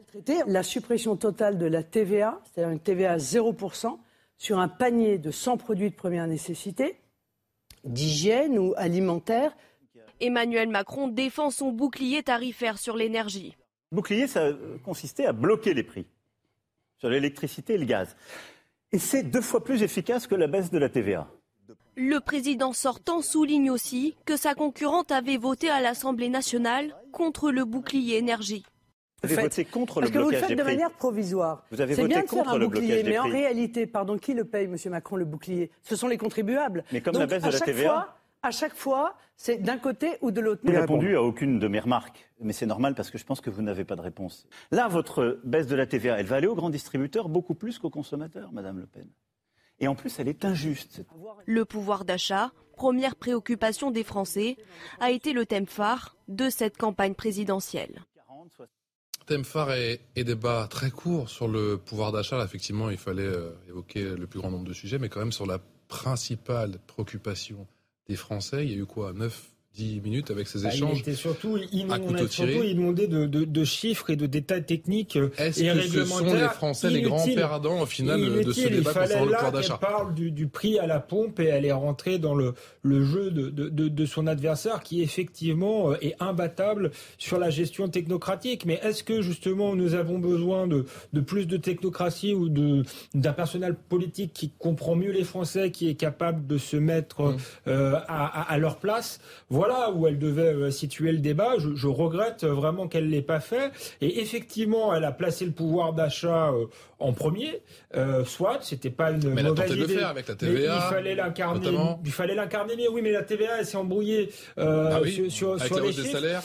La 0.47 0.63
suppression 0.63 1.17
totale 1.17 1.59
de 1.59 1.67
la 1.67 1.83
TVA, 1.83 2.41
c'est-à-dire 2.45 2.73
une 2.73 2.81
TVA 2.81 3.13
à 3.13 3.17
0%, 3.17 3.99
sur 4.37 4.59
un 4.59 4.69
panier 4.69 5.19
de 5.19 5.31
100 5.31 5.57
produits 5.57 5.91
de 5.91 5.95
première 5.95 6.27
nécessité, 6.27 6.97
d'hygiène 7.85 8.59
ou 8.59 8.75
alimentaire. 8.77 9.57
Emmanuel 10.21 10.69
Macron 10.69 11.09
défend 11.09 11.51
son 11.51 11.73
bouclier 11.73 12.23
tarifaire 12.23 12.79
sur 12.79 12.97
l'énergie. 12.97 13.57
Le 13.91 13.97
bouclier, 13.97 14.27
ça 14.27 14.51
consistait 14.85 15.27
à 15.27 15.33
bloquer 15.33 15.75
les 15.75 15.83
prix 15.83 16.07
sur 16.99 17.09
l'électricité 17.09 17.75
et 17.75 17.79
le 17.79 17.85
gaz. 17.85 18.17
Et 18.93 18.99
c'est 18.99 19.23
deux 19.23 19.41
fois 19.41 19.65
plus 19.65 19.83
efficace 19.83 20.27
que 20.27 20.35
la 20.35 20.47
baisse 20.47 20.71
de 20.71 20.79
la 20.79 20.89
TVA. 20.89 21.29
Le 21.97 22.21
président 22.21 22.73
sortant 22.73 23.21
souligne 23.21 23.71
aussi 23.71 24.15
que 24.25 24.37
sa 24.37 24.55
concurrente 24.55 25.13
avait 25.13 25.37
voté 25.37 25.69
à 25.69 25.81
l'Assemblée 25.81 26.31
nationale 26.31 26.97
contre 27.13 27.51
le 27.51 27.65
bouclier 27.65 28.17
énergie. 28.17 28.65
Vous 29.23 29.33
avez 29.33 29.43
voté 29.43 29.65
contre 29.65 30.01
le 30.01 30.07
Parce 30.07 30.13
que 30.13 30.19
vous 30.19 30.31
le 30.31 30.37
faites 30.37 30.59
de 30.59 30.63
manière 30.63 30.91
provisoire. 30.91 31.65
Vous 31.71 31.81
avez 31.81 31.95
voté 31.95 32.09
bien 32.09 32.23
de 32.23 32.27
contre 32.27 32.45
faire 32.45 32.55
un 32.55 32.59
le 32.59 32.67
bouclier, 32.67 33.03
mais 33.05 33.19
en 33.19 33.29
réalité, 33.29 33.87
pardon, 33.87 34.19
qui 34.19 34.35
le 34.35 34.45
paye, 34.45 34.67
Monsieur 34.67 34.91
Macron, 34.91 35.17
le 35.17 35.25
bouclier? 35.25 35.71
Ce 35.83 35.95
sont 35.95 36.09
les 36.09 36.19
contribuables. 36.19 36.83
Mais 36.93 37.03
comme 37.03 37.17
la 37.17 37.27
baisse 37.27 37.43
de 37.43 37.51
la 37.51 37.61
TVA 37.61 38.17
à 38.43 38.51
chaque 38.51 38.75
fois, 38.75 39.17
c'est 39.37 39.59
d'un 39.59 39.79
côté 39.79 40.17
ou 40.21 40.33
de 40.33 40.41
l'autre. 40.41 40.63
Vous 40.65 40.73
n'avez 40.73 40.81
répondu 40.81 41.15
à 41.15 41.23
aucune 41.23 41.61
de 41.61 41.69
mes 41.69 41.79
remarques, 41.79 42.29
mais 42.41 42.53
c'est 42.53 42.67
normal 42.67 42.95
parce 42.95 43.11
que 43.11 43.19
je 43.19 43.25
pense 43.25 43.41
que 43.41 43.51
vous 43.51 43.63
n'avez 43.63 43.85
pas 43.85 43.95
de 43.95 44.01
réponse. 44.01 44.49
Là, 44.73 44.89
votre 44.89 45.39
baisse 45.45 45.69
de 45.69 45.77
la 45.77 45.87
TVA, 45.87 46.19
elle 46.19 46.27
va 46.27 46.37
aller 46.37 46.49
aux 46.49 46.57
grands 46.57 46.71
distributeurs 46.71 47.29
beaucoup 47.29 47.55
plus 47.55 47.79
qu'aux 47.79 47.91
consommateurs, 47.91 48.51
Madame 48.53 48.79
Le 48.79 48.87
Pen. 48.87 49.07
Et 49.83 49.89
en 49.89 49.97
plus, 49.97 50.19
elle 50.21 50.29
est 50.29 50.45
injuste. 50.45 51.03
Le 51.45 51.65
pouvoir 51.65 52.05
d'achat, 52.05 52.53
première 52.77 53.17
préoccupation 53.17 53.91
des 53.91 54.05
Français, 54.05 54.57
a 55.01 55.11
été 55.11 55.33
le 55.33 55.45
thème 55.45 55.67
phare 55.67 56.17
de 56.29 56.49
cette 56.49 56.79
campagne 56.79 57.15
présidentielle. 57.15 58.05
Thème 59.27 59.45
phare 59.45 59.73
et, 59.75 60.01
débat 60.17 60.69
très 60.71 60.91
court 60.91 61.29
sur 61.29 61.49
le 61.49 61.79
pouvoir 61.79 62.13
d'achat. 62.13 62.43
Effectivement, 62.45 62.91
il 62.91 62.97
fallait 62.97 63.23
euh, 63.23 63.51
évoquer 63.69 64.05
le 64.05 64.27
plus 64.27 64.41
grand 64.41 64.51
nombre 64.51 64.67
de 64.67 64.73
sujets, 64.73 64.99
mais 64.99 65.09
quand 65.09 65.21
même 65.21 65.33
sur 65.33 65.47
la 65.47 65.59
principale 65.89 66.79
préoccupation 66.87 67.67
des 68.07 68.17
Français. 68.17 68.65
Il 68.65 68.73
y 68.73 68.75
a 68.75 68.79
eu 68.79 68.87
quoi? 68.87 69.13
9 69.13 69.53
10 69.75 70.03
minutes 70.03 70.31
avec 70.31 70.49
ces 70.49 70.63
bah, 70.63 70.75
échanges. 70.75 70.99
il 70.99 71.01
était 71.01 71.15
surtout, 71.15 71.57
inondé 71.57 73.07
de, 73.07 73.25
de, 73.25 73.45
de, 73.45 73.65
chiffres 73.65 74.11
et 74.11 74.17
de 74.17 74.27
détails 74.27 74.65
techniques 74.65 75.17
euh, 75.17 75.31
Est-ce 75.39 75.63
que 75.63 75.81
ce 75.81 76.05
sont 76.05 76.25
les 76.35 76.49
Français 76.49 76.91
les 76.91 77.01
grands 77.01 77.25
perdants 77.25 77.81
au 77.81 77.87
final 77.87 78.21
de 78.21 78.53
ce 78.53 78.69
débat 78.69 78.93
concernant 78.93 79.25
le 79.25 79.33
pouvoir 79.33 79.53
d'achat 79.53 79.79
parle 79.79 80.15
du, 80.15 80.31
du, 80.31 80.47
prix 80.47 80.79
à 80.79 80.87
la 80.87 81.01
pompe 81.01 81.41
et 81.41 81.45
elle 81.45 81.65
est 81.65 81.73
rentrée 81.73 82.19
dans 82.19 82.35
le, 82.35 82.53
le 82.83 83.03
jeu 83.03 83.31
de, 83.31 83.49
de, 83.49 84.07
son 84.07 84.27
adversaire 84.27 84.83
qui 84.83 85.01
effectivement 85.01 85.93
euh, 85.93 85.97
est 86.03 86.17
imbattable 86.21 86.91
sur 87.17 87.39
la 87.39 87.49
gestion 87.49 87.89
technocratique. 87.89 88.67
Mais 88.67 88.79
est-ce 88.83 89.03
que 89.03 89.23
justement 89.23 89.75
nous 89.75 89.95
avons 89.95 90.19
besoin 90.19 90.67
de, 90.67 90.85
plus 91.21 91.47
de 91.47 91.57
technocratie 91.57 92.35
ou 92.35 92.51
d'un 92.51 93.33
personnel 93.33 93.75
politique 93.75 94.33
qui 94.35 94.51
comprend 94.59 94.97
mieux 94.97 95.13
les 95.13 95.25
Français, 95.25 95.71
qui 95.71 95.89
est 95.89 95.95
capable 95.95 96.47
de 96.47 96.59
se 96.59 96.77
mettre 96.77 97.23
mmh. 97.23 97.37
euh, 97.69 97.95
à, 98.07 98.53
à, 98.53 98.59
leur 98.59 98.77
place? 98.77 99.19
Voilà 99.49 99.62
où 99.95 100.07
elle 100.07 100.19
devait 100.19 100.55
euh, 100.55 100.71
situer 100.71 101.13
le 101.13 101.19
débat. 101.19 101.55
Je, 101.59 101.87
regrette 101.87 102.45
vraiment 102.45 102.89
qu'elle 102.89 103.09
l'ait 103.09 103.23
pas 103.23 103.41
fait. 103.41 103.71
Et 104.01 104.21
effectivement, 104.21 104.95
elle 104.95 105.05
a 105.05 105.13
placé 105.13 105.45
le 105.45 105.53
pouvoir 105.53 105.93
d'achat 105.93 106.51
euh, 106.51 106.67
en 107.03 107.13
premier. 107.13 107.63
Euh, 107.97 108.25
soit, 108.25 108.59
c'était 108.63 108.91
pas 108.91 109.11
une 109.11 109.35
mais 109.35 109.43
mauvaise 109.43 109.71
idée. 109.71 109.83
De 109.83 109.87
faire 109.87 110.09
avec 110.09 110.29
la 110.29 110.35
TVA, 110.35 110.77
il 110.77 110.95
fallait 110.95 111.15
l'incarner. 111.15 111.69
Il 112.05 112.13
fallait 112.13 112.35
l'incarner. 112.35 112.75
Mais 112.77 112.89
oui, 112.89 113.03
mais 113.03 113.13
la 113.13 113.23
TVA, 113.23 113.59
elle 113.59 113.67
s'est 113.67 113.77
embrouillée 113.77 114.31
euh, 114.59 114.91
ah 114.93 115.07
sur, 115.29 115.61
sur, 115.61 115.81
les 115.81 115.93
chiffres. 115.93 116.13
Salaires, 116.13 116.43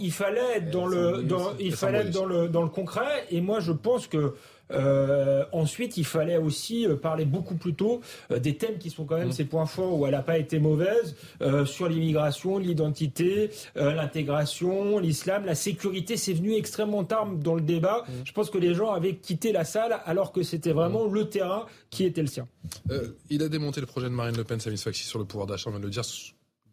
il 0.00 0.12
fallait 0.12 0.56
être 0.56 0.70
dans 0.70 0.86
le, 0.86 1.22
dans, 1.22 1.52
il 1.58 1.74
fallait 1.74 1.98
être 1.98 2.10
dans 2.10 2.24
le, 2.24 2.48
dans 2.48 2.62
le 2.62 2.68
concret. 2.68 3.26
Et 3.30 3.40
moi, 3.40 3.60
je 3.60 3.72
pense 3.72 4.06
que 4.06 4.34
euh, 4.72 5.44
ensuite, 5.52 5.96
il 5.96 6.04
fallait 6.04 6.36
aussi 6.36 6.86
euh, 6.86 6.96
parler 6.96 7.24
beaucoup 7.24 7.54
plus 7.54 7.74
tôt 7.74 8.00
euh, 8.30 8.38
des 8.38 8.56
thèmes 8.56 8.78
qui 8.78 8.90
sont 8.90 9.04
quand 9.04 9.16
même 9.16 9.28
mmh. 9.28 9.32
ses 9.32 9.44
points 9.44 9.66
forts 9.66 9.98
où 9.98 10.06
elle 10.06 10.12
n'a 10.12 10.22
pas 10.22 10.38
été 10.38 10.58
mauvaise 10.58 11.14
sur 11.66 11.88
l'immigration, 11.88 12.58
l'identité, 12.58 13.50
l'intégration, 13.74 14.98
l'islam, 14.98 15.44
la 15.44 15.54
sécurité. 15.54 16.16
C'est 16.16 16.32
venu 16.32 16.54
extrêmement 16.54 17.04
tard 17.04 17.26
dans 17.26 17.54
le 17.54 17.60
débat. 17.60 18.04
Mmh. 18.06 18.12
Je 18.24 18.32
pense 18.32 18.50
que 18.50 18.58
les 18.58 18.74
gens 18.74 18.92
avaient 18.92 19.16
quitté 19.16 19.52
la 19.52 19.64
salle 19.64 20.00
alors 20.04 20.32
que 20.32 20.42
c'était 20.42 20.72
vraiment 20.72 21.08
mmh. 21.08 21.14
le 21.14 21.28
terrain 21.28 21.66
qui 21.90 22.04
était 22.04 22.22
le 22.22 22.26
sien. 22.26 22.48
il 23.30 23.42
a 23.42 23.48
démonté 23.48 23.80
le 23.80 23.86
projet 23.86 24.06
de 24.06 24.14
Marine 24.14 24.36
Le 24.36 24.44
Pen, 24.44 24.60
Samis 24.60 24.78
Faxi, 24.78 25.04
sur 25.04 25.18
le 25.18 25.24
pouvoir 25.24 25.46
d'achat, 25.46 25.68
on 25.68 25.72
vient 25.72 25.80
de 25.80 25.84
le 25.84 25.90
dire 25.90 26.04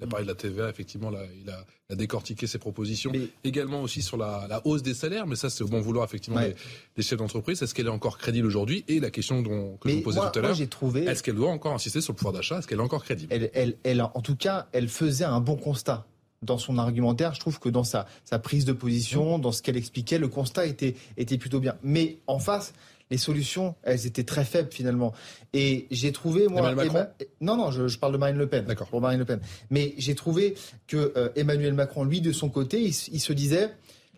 il 0.04 0.08
a 0.08 0.10
parlé 0.10 0.26
de 0.26 0.32
la 0.32 0.36
TVA, 0.36 0.70
effectivement, 0.70 1.10
là, 1.10 1.22
il, 1.42 1.50
a, 1.50 1.66
décortiqué 1.96 2.48
ses 2.48 2.58
propositions. 2.58 3.12
Également 3.44 3.82
aussi 3.82 4.02
sur 4.02 4.18
la, 4.18 4.62
hausse 4.66 4.84
des 4.84 4.94
salaires, 4.94 5.28
mais 5.28 5.36
ça, 5.36 5.50
c'est 5.50 5.64
au 5.64 5.68
bon 5.68 5.80
vouloir, 5.80 6.06
effectivement, 6.06 6.42
des, 6.42 7.04
chefs 7.04 7.18
d'entreprise. 7.18 7.62
Est-ce 7.62 7.74
qu'elle 7.74 7.86
est 7.88 7.90
encore 7.90 8.18
crédible 8.18 8.48
aujourd'hui? 8.48 8.84
Et 8.88 9.00
la 9.00 9.12
question 9.12 9.42
dont, 9.42 9.78
que 9.78 9.90
je 9.90 9.96
vous 9.96 10.02
posais 10.02 10.20
tout 10.20 10.40
à 10.40 10.42
l'heure, 10.42 10.70
trouvé... 10.70 11.06
est-ce 11.06 11.24
qu'elle 11.24 11.36
doit 11.36 11.52
encore 11.52 11.74
insister 11.74 12.02
sur 12.02 12.14
le 12.14 12.18
pouvoir 12.18 12.34
d'achat? 12.34 12.60
Est-ce 12.60 12.68
qu'elle 12.68 12.80
est 12.80 12.84
encore 12.84 13.04
crédible? 13.04 13.34
Elle, 13.54 13.78
elle, 13.84 14.02
en 14.02 14.22
tout 14.22 14.36
cas, 14.36 14.68
elle 14.72 14.90
faisait 14.90 15.26
un 15.26 15.40
bon 15.40 15.56
constat 15.56 16.06
dans 16.44 16.58
son 16.58 16.78
argumentaire, 16.78 17.34
je 17.34 17.40
trouve 17.40 17.58
que 17.58 17.70
dans 17.70 17.86
sa, 17.86 18.06
sa 18.26 18.38
prise 18.38 18.66
de 18.66 18.74
position, 18.74 19.40
dans 19.40 19.54
ce 19.54 19.62
qu'elle 19.62 19.78
expliquait, 19.78 20.18
le 20.18 20.28
constat 20.28 20.66
était, 20.66 20.96
était 21.16 21.38
plutôt 21.38 21.62
bien. 21.62 21.76
Mais 21.84 22.18
en 22.28 22.40
face, 22.40 22.74
les 23.14 23.20
solutions, 23.20 23.76
elles 23.84 24.08
étaient 24.08 24.24
très 24.24 24.44
faibles 24.44 24.72
finalement. 24.72 25.14
Et 25.54 25.86
j'ai 25.92 26.12
trouvé 26.12 26.48
moi, 26.48 26.74
non 27.42 27.56
non, 27.58 27.70
je, 27.70 28.00
parle 28.00 28.14
de 28.14 28.18
Marine 28.18 28.38
Le 28.38 28.48
Pen. 28.48 28.66
D'accord. 28.66 28.88
Pour 28.88 29.02
Marine 29.02 29.20
Le 29.20 29.26
Pen. 29.26 29.40
Mais 29.70 29.94
j'ai 30.00 30.16
trouvé 30.16 30.56
que 30.88 31.14
euh, 31.16 31.30
Emmanuel 31.36 31.76
Macron, 31.76 32.06
lui, 32.06 32.22
de 32.22 32.32
son 32.32 32.50
côté, 32.50 32.82
il, 32.82 32.96
il 33.12 33.20
se 33.20 33.32
disait 33.32 33.70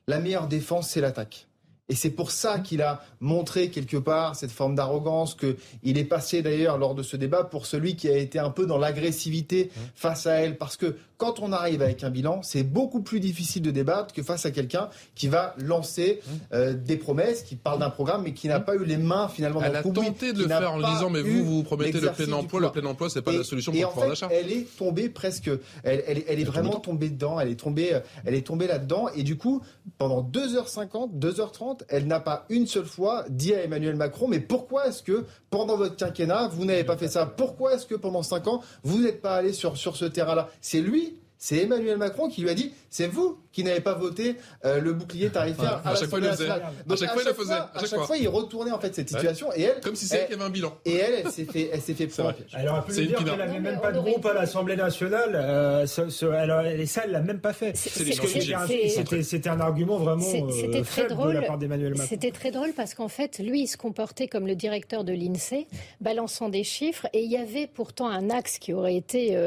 la 0.08 0.20
meilleure 0.20 0.48
défense, 0.48 0.88
c'est 0.88 1.02
l'attaque. 1.02 1.48
Et 1.90 1.96
c'est 1.96 2.10
pour 2.10 2.32
ça 2.32 2.60
qu'il 2.60 2.82
a 2.82 3.04
montré 3.20 3.70
quelque 3.70 3.98
part 3.98 4.36
cette 4.36 4.52
forme 4.52 4.76
d'arrogance, 4.76 5.36
qu'il 5.36 5.98
est 5.98 6.06
passé 6.06 6.42
d'ailleurs 6.42 6.78
lors 6.78 6.96
de 6.96 7.04
ce 7.04 7.16
débat 7.16 7.44
pour 7.44 7.66
celui 7.66 7.96
qui 7.96 8.08
a 8.10 8.18
été 8.18 8.40
un 8.40 8.50
peu 8.50 8.66
dans 8.66 8.78
l'agressivité 8.78 9.70
face 9.94 10.26
à 10.26 10.36
elle. 10.36 10.58
Parce 10.58 10.78
que 10.78 10.96
quand 11.18 11.40
on 11.40 11.52
arrive 11.52 11.82
avec 11.82 12.04
un 12.04 12.10
bilan, 12.10 12.42
c'est 12.44 12.64
beaucoup 12.64 13.02
plus 13.02 13.20
difficile 13.20 13.62
de 13.62 13.72
débattre 13.72 14.14
que 14.14 14.24
face 14.24 14.46
à 14.46 14.52
quelqu'un 14.52 14.90
qui 15.16 15.28
va 15.28 15.56
lancer 15.58 16.22
euh, 16.54 16.74
des 16.74 16.98
promesses, 16.98 17.44
qui 17.44 17.56
parle 17.56 17.80
d'un 17.80 17.90
programme, 17.90 18.24
mais 18.24 18.34
qui 18.34 18.48
n'a 18.48 18.60
pas 18.60 18.76
eu 18.76 18.84
les 18.84 18.98
mains 18.98 19.28
finalement 19.28 19.62
Elle 19.64 19.76
a 19.76 19.84
tenté 19.84 20.34
de 20.34 20.44
le 20.44 20.48
faire 20.48 20.74
en 20.74 20.80
disant 20.80 21.10
mais 21.10 21.22
vous, 21.22 21.46
vous 21.46 21.64
promettez 21.64 22.00
le 22.00 22.12
plein 22.12 22.32
emploi, 22.34 22.60
le 22.60 22.72
plein 22.72 22.86
emploi, 22.86 23.10
c'est 23.10 23.22
pas 23.22 23.32
la 23.32 23.44
solution 23.44 23.72
pour 23.72 23.82
le 23.82 23.88
pouvoir 23.88 24.10
d'achat. 24.10 24.30
Elle 24.32 24.52
est 24.52 24.78
tombée 24.78 25.10
presque, 25.10 25.50
elle, 25.84 26.04
elle, 26.28 26.40
est 26.40 26.44
vraiment 26.44 26.80
tombée 26.80 27.10
dedans, 27.10 27.40
elle 27.40 27.50
est 27.50 27.60
tombée, 27.60 28.00
elle 28.26 28.34
est 28.34 28.46
tombée 28.46 28.68
là-dedans, 28.68 29.10
et 29.16 29.24
du 29.24 29.38
coup, 29.38 29.62
pendant 29.98 30.22
2h50, 30.24 31.18
2h30, 31.18 31.82
elle 31.90 32.08
n'a 32.08 32.20
pas 32.20 32.46
une 32.50 32.68
seule 32.68 32.86
fois 32.86 33.26
dit 33.30 33.54
à 33.54 33.64
Emmanuel 33.64 33.96
Macron 33.96 34.28
mais 34.28 34.40
pourquoi 34.40 34.88
est-ce 34.88 35.04
que 35.04 35.26
pendant 35.50 35.78
votre 35.78 35.96
quinquennat, 35.96 36.50
vous 36.50 36.66
n'avez 36.66 36.84
pas 36.84 36.98
fait 36.98 37.08
ça? 37.08 37.26
Pourquoi 37.26 37.76
est-ce 37.76 37.86
que 37.86 37.96
pendant 37.96 38.24
5 38.24 38.48
ans, 38.48 38.62
vous 38.84 39.02
n'êtes 39.02 39.22
pas 39.22 39.36
allé 39.36 39.54
sur, 39.54 39.78
sur 39.78 39.96
ce 39.96 40.06
terrain-là? 40.06 40.50
C'est 40.62 40.82
lui 40.82 41.05
c'est 41.46 41.58
Emmanuel 41.58 41.98
Macron 41.98 42.28
qui 42.28 42.42
lui 42.42 42.50
a 42.50 42.56
dit 42.56 42.72
c'est 42.90 43.06
vous 43.06 43.38
qui 43.52 43.64
n'avez 43.64 43.80
pas 43.80 43.94
voté 43.94 44.36
euh, 44.66 44.82
le 44.82 44.94
bouclier 44.94 45.30
tarifaire 45.30 45.80
à, 45.86 45.94
chaque 45.94 46.10
fois, 46.10 46.18
il 46.20 46.26
faisait. 46.26 46.50
à 46.50 46.96
chaque 46.96 47.12
fois, 47.12 47.22
il 47.22 47.28
le 47.28 47.34
faisait. 47.34 47.54
À 47.54 47.86
chaque, 47.88 48.00
fois. 48.02 48.18
il 48.18 48.28
retournait 48.28 48.72
en 48.72 48.80
fait 48.80 48.96
cette 48.96 49.10
situation 49.10 49.54
et 49.56 49.62
elle 49.62 49.80
comme 49.80 49.96
si 49.96 50.08
c'était 50.08 50.26
qu'il 50.26 50.32
y 50.32 50.36
avait 50.38 50.46
un 50.46 50.50
bilan. 50.50 50.76
Et 50.86 50.96
elle, 50.96 51.24
elle 51.24 51.32
s'est 51.32 51.46
fait, 51.46 51.70
elle 51.72 51.82
s'est 51.82 51.94
fait 51.94 52.08
prendre. 52.08 52.34
Elle 52.52 52.68
aurait 52.68 52.82
pu 52.82 52.94
dire 52.94 53.24
qu'elle 53.24 53.38
n'avait 53.38 53.60
même 53.60 53.80
pas 53.80 53.92
de 53.92 54.00
groupe 54.00 54.26
à 54.26 54.34
l'Assemblée 54.34 54.76
nationale. 54.76 55.34
Euh, 55.36 55.84
et 55.84 56.86
ça, 56.88 57.04
elle 57.06 57.12
l'a 57.12 57.22
même 57.22 57.40
pas 57.40 57.54
fait. 57.54 57.78
C'était 57.78 59.50
un 59.50 59.60
argument 59.60 59.98
vraiment 60.00 60.26
euh, 60.26 60.84
faible 60.84 61.16
de 61.16 61.32
la 61.32 61.44
part 61.44 61.60
d'Emmanuel 61.60 61.92
Macron. 61.92 62.08
C'était 62.10 62.32
très 62.32 62.50
drôle 62.50 62.74
parce 62.74 62.96
qu'en 62.96 63.08
fait, 63.08 63.38
lui, 63.38 63.62
il 63.62 63.68
se 63.68 63.78
comportait 63.78 64.28
comme 64.28 64.48
le 64.48 64.56
directeur 64.56 65.04
de 65.04 65.14
l'Insee, 65.14 65.68
balançant 66.02 66.50
des 66.50 66.64
chiffres, 66.64 67.06
et 67.14 67.22
il 67.22 67.32
y 67.32 67.38
avait 67.38 67.68
pourtant 67.68 68.08
un 68.08 68.32
axe 68.32 68.58
qui 68.58 68.74
aurait 68.74 68.96
été 68.96 69.38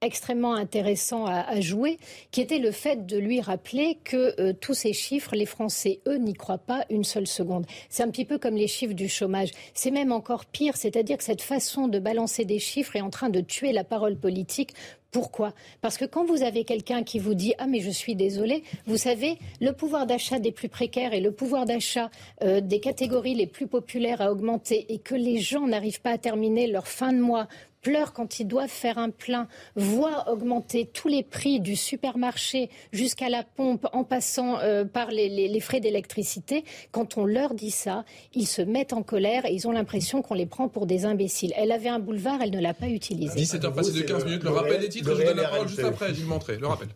extrêmement 0.00 0.54
intéressant 0.54 1.26
à, 1.26 1.60
jouer, 1.60 1.98
qui 2.30 2.40
était 2.40 2.58
le 2.58 2.70
fait 2.70 3.06
de 3.06 3.18
lui 3.18 3.40
rappeler 3.40 3.98
que 4.04 4.40
euh, 4.40 4.52
tous 4.52 4.74
ces 4.74 4.92
chiffres, 4.92 5.34
les 5.34 5.46
Français, 5.46 6.00
eux, 6.06 6.18
n'y 6.18 6.34
croient 6.34 6.58
pas 6.58 6.84
une 6.88 7.04
seule 7.04 7.26
seconde. 7.26 7.66
C'est 7.88 8.02
un 8.02 8.10
petit 8.10 8.24
peu 8.24 8.38
comme 8.38 8.54
les 8.54 8.68
chiffres 8.68 8.94
du 8.94 9.08
chômage. 9.08 9.50
C'est 9.74 9.90
même 9.90 10.12
encore 10.12 10.46
pire, 10.46 10.76
c'est-à-dire 10.76 11.16
que 11.16 11.24
cette 11.24 11.42
façon 11.42 11.88
de 11.88 11.98
balancer 11.98 12.44
des 12.44 12.58
chiffres 12.58 12.94
est 12.96 13.00
en 13.00 13.10
train 13.10 13.28
de 13.28 13.40
tuer 13.40 13.72
la 13.72 13.84
parole 13.84 14.16
politique 14.16 14.74
pourquoi? 15.10 15.54
Parce 15.80 15.96
que 15.96 16.04
quand 16.04 16.26
vous 16.26 16.42
avez 16.42 16.64
quelqu'un 16.64 17.02
qui 17.02 17.18
vous 17.18 17.32
dit 17.32 17.54
ah 17.56 17.66
mais 17.66 17.80
je 17.80 17.90
suis 17.90 18.14
désolé, 18.14 18.62
vous 18.86 18.98
savez 18.98 19.38
le 19.60 19.72
pouvoir 19.72 20.06
d'achat 20.06 20.38
des 20.38 20.52
plus 20.52 20.68
précaires 20.68 21.14
et 21.14 21.20
le 21.20 21.32
pouvoir 21.32 21.64
d'achat 21.64 22.10
euh, 22.42 22.60
des 22.60 22.78
catégories 22.78 23.34
les 23.34 23.46
plus 23.46 23.66
populaires 23.66 24.20
a 24.20 24.30
augmenté 24.30 24.92
et 24.92 24.98
que 24.98 25.14
les 25.14 25.38
gens 25.38 25.66
n'arrivent 25.66 26.02
pas 26.02 26.10
à 26.10 26.18
terminer 26.18 26.66
leur 26.66 26.86
fin 26.88 27.14
de 27.14 27.20
mois 27.20 27.48
pleurent 27.82 28.12
quand 28.12 28.40
ils 28.40 28.46
doivent 28.46 28.68
faire 28.68 28.98
un 28.98 29.10
plein, 29.10 29.48
voient 29.76 30.30
augmenter 30.30 30.86
tous 30.86 31.08
les 31.08 31.22
prix 31.22 31.60
du 31.60 31.76
supermarché 31.76 32.70
jusqu'à 32.92 33.28
la 33.28 33.42
pompe 33.42 33.86
en 33.92 34.04
passant 34.04 34.58
euh, 34.60 34.84
par 34.84 35.10
les, 35.10 35.60
frais 35.60 35.80
d'électricité, 35.80 36.64
quand 36.92 37.18
on 37.18 37.24
leur 37.24 37.54
dit 37.54 37.70
ça, 37.70 38.04
ils 38.34 38.46
se 38.46 38.62
mettent 38.62 38.92
en 38.92 39.02
colère 39.02 39.44
et 39.44 39.52
ils 39.52 39.66
ont 39.66 39.72
l'impression 39.72 40.22
qu'on 40.22 40.34
les 40.34 40.46
prend 40.46 40.68
pour 40.68 40.86
des 40.86 41.04
imbéciles. 41.04 41.52
Elle 41.56 41.72
avait 41.72 41.88
un 41.88 41.98
boulevard, 41.98 42.40
elle 42.42 42.52
ne 42.52 42.60
l'a 42.60 42.74
pas 42.74 42.88
utilisé. 42.88 43.38
17h 43.38 43.74
passé 43.74 43.92
de 43.92 44.02
15 44.02 44.24
minutes, 44.24 44.44
le 44.44 44.50
rappel 44.50 44.80
des 44.80 44.88
titres, 44.88 45.14
je 45.16 45.24
donne 45.24 45.36
la 45.36 45.48
parole 45.48 45.68
juste 45.68 45.84
après, 45.84 46.14
Gilles 46.14 46.26
Montré, 46.26 46.56
le 46.56 46.66
rappel. 46.66 46.88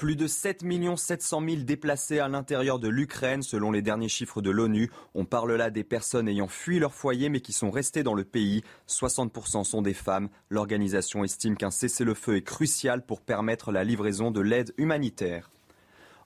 Plus 0.00 0.16
de 0.16 0.26
7 0.26 0.64
700 0.96 1.42
000 1.46 1.56
déplacés 1.60 2.20
à 2.20 2.28
l'intérieur 2.28 2.78
de 2.78 2.88
l'Ukraine, 2.88 3.42
selon 3.42 3.70
les 3.70 3.82
derniers 3.82 4.08
chiffres 4.08 4.40
de 4.40 4.48
l'ONU. 4.48 4.90
On 5.14 5.26
parle 5.26 5.54
là 5.56 5.68
des 5.68 5.84
personnes 5.84 6.26
ayant 6.26 6.48
fui 6.48 6.78
leur 6.78 6.94
foyer 6.94 7.28
mais 7.28 7.42
qui 7.42 7.52
sont 7.52 7.70
restées 7.70 8.02
dans 8.02 8.14
le 8.14 8.24
pays. 8.24 8.64
60% 8.88 9.62
sont 9.64 9.82
des 9.82 9.92
femmes. 9.92 10.30
L'organisation 10.48 11.22
estime 11.22 11.54
qu'un 11.54 11.70
cessez-le-feu 11.70 12.36
est 12.36 12.42
crucial 12.42 13.04
pour 13.04 13.20
permettre 13.20 13.72
la 13.72 13.84
livraison 13.84 14.30
de 14.30 14.40
l'aide 14.40 14.72
humanitaire. 14.78 15.50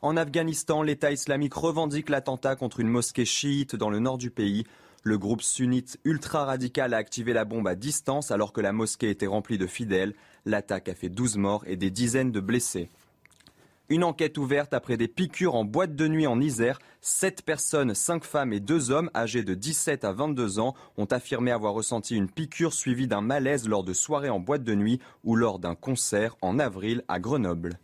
En 0.03 0.17
Afghanistan, 0.17 0.83
l'État 0.83 1.11
islamique 1.11 1.55
revendique 1.55 2.11
l'attentat 2.11 2.55
contre 2.55 2.79
une 2.79 2.87
mosquée 2.87 3.25
chiite 3.25 3.75
dans 3.75 3.91
le 3.91 3.99
nord 3.99 4.19
du 4.19 4.31
pays. 4.31 4.63
Le 5.03 5.19
groupe 5.19 5.43
sunnite 5.43 5.99
ultra-radical 6.05 6.95
a 6.95 6.99
activé 6.99 7.33
la 7.33 7.45
bombe 7.45 7.67
à 7.67 7.75
distance 7.75 8.31
alors 8.31 8.53
que 8.53 8.61
la 8.61 8.73
mosquée 8.73 9.11
était 9.11 9.27
remplie 9.27 9.59
de 9.59 9.67
fidèles. 9.67 10.15
L'attaque 10.47 10.89
a 10.89 10.95
fait 10.95 11.09
12 11.09 11.39
morts 11.39 11.65
et 11.67 11.75
des 11.75 11.91
dizaines 11.91 12.31
de 12.31 12.39
blessés. 12.39 12.89
Une 13.91 14.03
enquête 14.03 14.39
ouverte 14.39 14.73
après 14.73 14.97
des 14.97 15.09
piqûres 15.09 15.55
en 15.55 15.65
boîte 15.67 15.95
de 15.95 16.09
nuit 16.09 16.27
en 16.27 16.41
Isère. 16.41 16.79
Sept 17.03 17.43
personnes, 17.43 17.95
cinq 17.95 18.25
femmes 18.25 18.55
et 18.55 18.61
deux 18.61 18.91
hommes 18.91 19.11
âgés 19.15 19.43
de 19.43 19.53
17 19.53 20.05
à 20.05 20.13
22 20.13 20.59
ans 20.59 20.75
ont 20.97 21.05
affirmé 21.05 21.51
avoir 21.51 21.75
ressenti 21.75 22.17
une 22.17 22.31
piqûre 22.31 22.73
suivie 22.73 23.09
d'un 23.09 23.21
malaise 23.21 23.69
lors 23.69 23.85
de 23.85 23.93
soirées 23.93 24.31
en 24.31 24.41
boîte 24.41 24.65
de 24.65 24.75
nuit 24.75 25.01
ou 25.23 25.37
lors 25.37 25.59
d'un 25.59 25.75
concert 25.75 26.35
en 26.41 26.59
avril 26.59 27.05
à 27.09 27.21
Grenoble. 27.21 27.79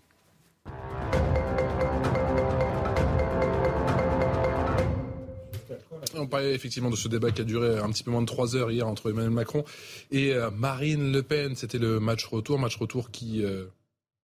On 6.15 6.27
parlait 6.27 6.55
effectivement 6.55 6.91
de 6.91 6.97
ce 6.97 7.09
débat 7.09 7.31
qui 7.31 7.43
a 7.43 7.45
duré 7.45 7.79
un 7.79 7.91
petit 7.91 8.05
peu 8.05 8.11
moins 8.11 8.23
de 8.23 8.27
trois 8.27 8.57
heures 8.57 8.71
hier 8.71 8.89
entre 8.89 9.11
Emmanuel 9.11 9.31
Macron 9.31 9.65
et 10.11 10.33
euh, 10.33 10.51
Marine 10.51 11.13
Le 11.13 11.23
Pen. 11.23 11.55
C'était 11.57 11.79
le 11.79 12.01
match 12.01 12.25
retour, 12.25 12.59
match 12.59 12.77
retour 12.77 13.11
qui 13.11 13.45
euh, 13.45 13.67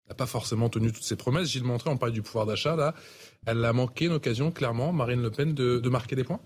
n'a 0.07 0.15
pas 0.15 0.25
forcément 0.25 0.69
tenu 0.69 0.91
toutes 0.91 1.03
ses 1.03 1.15
promesses. 1.15 1.49
Gilles 1.49 1.63
Montré, 1.63 1.89
on 1.89 1.97
parlait 1.97 2.13
du 2.13 2.21
pouvoir 2.21 2.45
d'achat 2.45 2.75
là. 2.75 2.93
Elle 3.45 3.63
a 3.65 3.73
manqué 3.73 4.05
une 4.05 4.13
occasion, 4.13 4.51
clairement, 4.51 4.93
Marine 4.93 5.21
Le 5.21 5.31
Pen, 5.31 5.53
de, 5.53 5.79
de 5.79 5.89
marquer 5.89 6.15
des 6.15 6.23
points? 6.23 6.39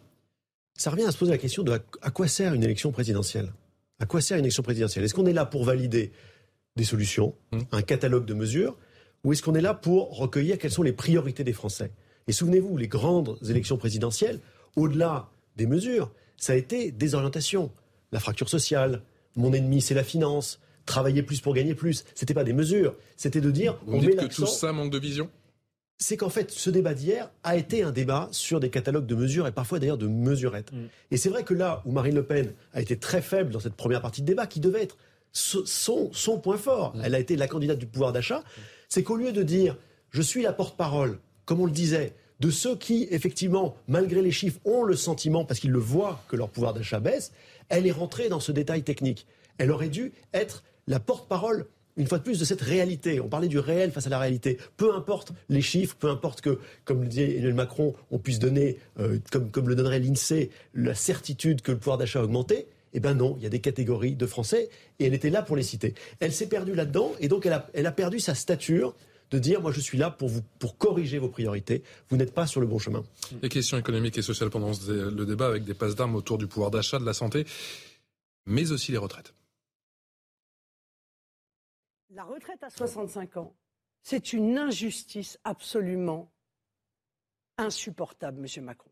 Ça 0.77 0.91
revient 0.91 1.03
à 1.03 1.11
se 1.11 1.17
poser 1.17 1.31
la 1.31 1.37
question 1.37 1.63
de 1.63 1.71
à 2.01 2.11
quoi 2.11 2.27
sert 2.27 2.53
une 2.53 2.63
élection 2.63 2.91
présidentielle? 2.91 3.51
À 3.99 4.05
quoi 4.05 4.21
sert 4.21 4.37
une 4.37 4.45
élection 4.45 4.63
présidentielle? 4.63 5.03
Est-ce 5.03 5.13
qu'on 5.13 5.25
est 5.25 5.33
là 5.33 5.45
pour 5.45 5.65
valider 5.65 6.13
des 6.77 6.85
solutions, 6.85 7.35
mmh. 7.51 7.59
un 7.73 7.81
catalogue 7.81 8.25
de 8.25 8.33
mesures, 8.33 8.77
ou 9.25 9.33
est-ce 9.33 9.43
qu'on 9.43 9.55
est 9.55 9.61
là 9.61 9.73
pour 9.73 10.17
recueillir 10.17 10.57
quelles 10.57 10.71
sont 10.71 10.83
les 10.83 10.93
priorités 10.93 11.43
des 11.43 11.51
Français? 11.51 11.91
Et 12.27 12.31
souvenez-vous, 12.31 12.77
les 12.77 12.87
grandes 12.87 13.37
élections 13.49 13.77
présidentielles, 13.77 14.39
au-delà 14.77 15.29
des 15.57 15.65
mesures, 15.65 16.11
ça 16.37 16.53
a 16.53 16.55
été 16.55 16.91
des 16.91 17.15
orientations. 17.15 17.71
La 18.13 18.21
fracture 18.21 18.47
sociale, 18.47 19.01
mon 19.35 19.51
ennemi 19.51 19.81
c'est 19.81 19.95
la 19.95 20.05
finance, 20.05 20.61
travailler 20.89 21.23
plus 21.23 21.39
pour 21.39 21.53
gagner 21.53 21.75
plus. 21.75 22.03
C'était 22.15 22.33
pas 22.33 22.43
des 22.43 22.53
mesures, 22.53 22.95
c'était 23.15 23.41
de 23.41 23.51
dire 23.51 23.79
Vous 23.85 23.97
on 23.97 23.99
dites 23.99 24.17
que 24.17 24.25
tout 24.25 24.45
ça 24.45 24.73
manque 24.73 24.91
de 24.91 24.99
vision? 24.99 25.29
C'est 26.01 26.15
qu'en 26.17 26.29
fait, 26.29 26.51
ce 26.51 26.69
débat 26.69 26.93
d'hier 26.93 27.29
a 27.43 27.57
été 27.57 27.83
un 27.83 27.91
débat 27.91 28.29
sur 28.31 28.59
des 28.59 28.69
catalogues 28.69 29.05
de 29.05 29.15
mesures 29.15 29.47
et 29.47 29.51
parfois 29.51 29.79
d'ailleurs 29.79 29.97
de 29.97 30.07
mesurettes. 30.07 30.71
Mm. 30.71 30.85
Et 31.11 31.17
c'est 31.17 31.29
vrai 31.29 31.43
que 31.43 31.53
là 31.53 31.81
où 31.85 31.91
Marine 31.91 32.15
Le 32.15 32.23
Pen 32.23 32.53
a 32.73 32.81
été 32.81 32.97
très 32.97 33.21
faible 33.21 33.51
dans 33.51 33.59
cette 33.59 33.75
première 33.75 34.01
partie 34.01 34.21
de 34.21 34.27
débat, 34.27 34.47
qui 34.47 34.61
devait 34.61 34.81
être 34.81 34.97
son, 35.33 36.09
son 36.13 36.39
point 36.39 36.57
fort, 36.57 36.95
mm. 36.95 37.01
elle 37.03 37.15
a 37.15 37.19
été 37.19 37.35
la 37.35 37.47
candidate 37.47 37.77
du 37.77 37.85
pouvoir 37.85 38.13
d'achat, 38.13 38.43
c'est 38.87 39.03
qu'au 39.03 39.17
lieu 39.17 39.31
de 39.31 39.43
dire 39.43 39.77
je 40.11 40.21
suis 40.21 40.41
la 40.41 40.53
porte-parole, 40.53 41.19
comme 41.45 41.61
on 41.61 41.65
le 41.65 41.71
disait, 41.71 42.13
de 42.39 42.49
ceux 42.49 42.75
qui, 42.75 43.07
effectivement, 43.11 43.75
malgré 43.87 44.21
les 44.21 44.31
chiffres, 44.31 44.59
ont 44.65 44.83
le 44.83 44.95
sentiment, 44.95 45.45
parce 45.45 45.59
qu'ils 45.59 45.71
le 45.71 45.79
voient, 45.79 46.23
que 46.29 46.35
leur 46.35 46.49
pouvoir 46.49 46.73
d'achat 46.73 46.99
baisse, 46.99 47.31
elle 47.67 47.85
est 47.85 47.91
rentrée 47.91 48.29
dans 48.29 48.39
ce 48.39 48.51
détail 48.51 48.83
technique. 48.83 49.27
Elle 49.57 49.71
aurait 49.71 49.89
dû 49.89 50.13
être 50.33 50.63
la 50.89 50.99
porte-parole 50.99 51.67
une 51.99 52.07
fois 52.07 52.17
de 52.17 52.23
plus, 52.23 52.39
de 52.39 52.45
cette 52.45 52.61
réalité. 52.61 53.19
On 53.19 53.27
parlait 53.27 53.49
du 53.49 53.59
réel 53.59 53.91
face 53.91 54.07
à 54.07 54.09
la 54.09 54.17
réalité. 54.19 54.57
Peu 54.77 54.95
importe 54.95 55.33
les 55.49 55.61
chiffres, 55.61 55.95
peu 55.99 56.09
importe 56.09 56.39
que, 56.41 56.57
comme 56.85 57.01
le 57.01 57.09
disait 57.09 57.31
Emmanuel 57.31 57.53
Macron, 57.53 57.93
on 58.09 58.17
puisse 58.17 58.39
donner, 58.39 58.77
euh, 58.99 59.19
comme, 59.31 59.67
le 59.67 59.75
donnerait 59.75 59.99
l'INSEE, 59.99 60.49
la 60.73 60.95
certitude 60.95 61.61
que 61.61 61.73
le 61.73 61.77
pouvoir 61.77 61.97
d'achat 61.97 62.21
a 62.21 62.23
augmenté. 62.23 62.67
Eh 62.93 62.99
bien 62.99 63.13
non, 63.13 63.35
il 63.37 63.43
y 63.43 63.45
a 63.45 63.49
des 63.49 63.59
catégories 63.59 64.15
de 64.15 64.25
Français 64.25 64.69
et 64.97 65.05
elle 65.05 65.13
était 65.13 65.29
là 65.29 65.43
pour 65.43 65.55
les 65.55 65.61
citer. 65.61 65.93
Elle 66.21 66.31
s'est 66.31 66.47
perdue 66.47 66.73
là-dedans 66.73 67.11
et 67.19 67.27
donc 67.27 67.45
elle 67.45 67.85
a, 67.85 67.91
perdu 67.91 68.19
sa 68.19 68.33
stature 68.33 68.95
de 69.29 69.37
dire 69.37 69.61
moi 69.61 69.71
je 69.71 69.79
suis 69.79 69.97
là 69.97 70.09
pour 70.09 70.31
pour 70.57 70.75
corriger 70.77 71.19
vos 71.19 71.27
priorités. 71.27 71.83
Vous 72.09 72.17
n'êtes 72.17 72.33
pas 72.33 72.47
sur 72.47 72.61
le 72.61 72.65
bon 72.65 72.79
chemin. 72.79 73.03
Les 73.43 73.49
questions 73.49 73.77
économiques 73.77 74.17
et 74.17 74.23
sociales 74.23 74.49
pendant 74.49 74.71
le 74.87 75.25
débat 75.25 75.45
avec 75.45 75.65
des 75.65 75.75
passes 75.75 75.95
d'armes 75.95 76.15
autour 76.15 76.39
du 76.39 76.47
pouvoir 76.47 76.71
d'achat, 76.71 76.97
de 76.97 77.05
la 77.05 77.13
santé, 77.13 77.45
mais 78.47 78.71
aussi 78.71 78.91
les 78.91 78.97
retraites. 78.97 79.33
La 82.11 82.23
retraite 82.23 82.63
à 82.63 82.69
65 82.69 83.37
ans, 83.37 83.53
c'est 84.01 84.33
une 84.33 84.57
injustice 84.57 85.39
absolument 85.43 86.31
insupportable, 87.57 88.41
Monsieur 88.41 88.61
Macron. 88.61 88.89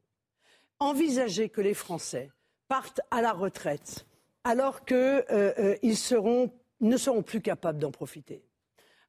Envisager 0.80 1.49
que 1.49 1.62
les 1.62 1.73
Français 1.73 2.32
partent 2.67 3.01
à 3.10 3.21
la 3.21 3.34
retraite 3.34 4.06
alors 4.43 4.86
qu'ils 4.86 4.95
euh, 4.97 5.53
euh, 5.60 6.47
ne 6.82 6.97
seront 6.97 7.23
plus 7.23 7.41
capables 7.41 7.80
d'en 7.80 7.91
profiter 7.91 8.43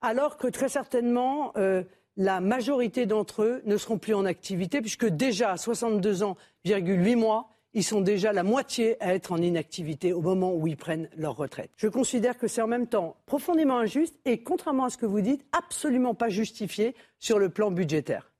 alors 0.00 0.36
que 0.36 0.46
très 0.46 0.68
certainement 0.68 1.52
euh, 1.56 1.82
la 2.16 2.40
majorité 2.40 3.06
d'entre 3.06 3.42
eux 3.42 3.62
ne 3.64 3.76
seront 3.76 3.98
plus 3.98 4.14
en 4.14 4.24
activité, 4.24 4.80
puisque 4.80 5.06
déjà 5.06 5.52
à 5.52 5.56
62 5.56 6.24
ans, 6.24 6.36
8 6.64 7.14
mois, 7.14 7.48
ils 7.74 7.84
sont 7.84 8.00
déjà 8.00 8.32
la 8.32 8.42
moitié 8.42 9.02
à 9.02 9.14
être 9.14 9.32
en 9.32 9.38
inactivité 9.38 10.12
au 10.12 10.20
moment 10.20 10.54
où 10.54 10.66
ils 10.66 10.76
prennent 10.76 11.08
leur 11.16 11.36
retraite. 11.36 11.70
Je 11.76 11.88
considère 11.88 12.38
que 12.38 12.48
c'est 12.48 12.62
en 12.62 12.66
même 12.66 12.86
temps 12.86 13.16
profondément 13.26 13.78
injuste 13.78 14.14
et, 14.24 14.42
contrairement 14.42 14.84
à 14.84 14.90
ce 14.90 14.96
que 14.96 15.06
vous 15.06 15.20
dites, 15.20 15.44
absolument 15.52 16.14
pas 16.14 16.28
justifié 16.28 16.94
sur 17.18 17.38
le 17.38 17.48
plan 17.50 17.70
budgétaire. 17.70 18.30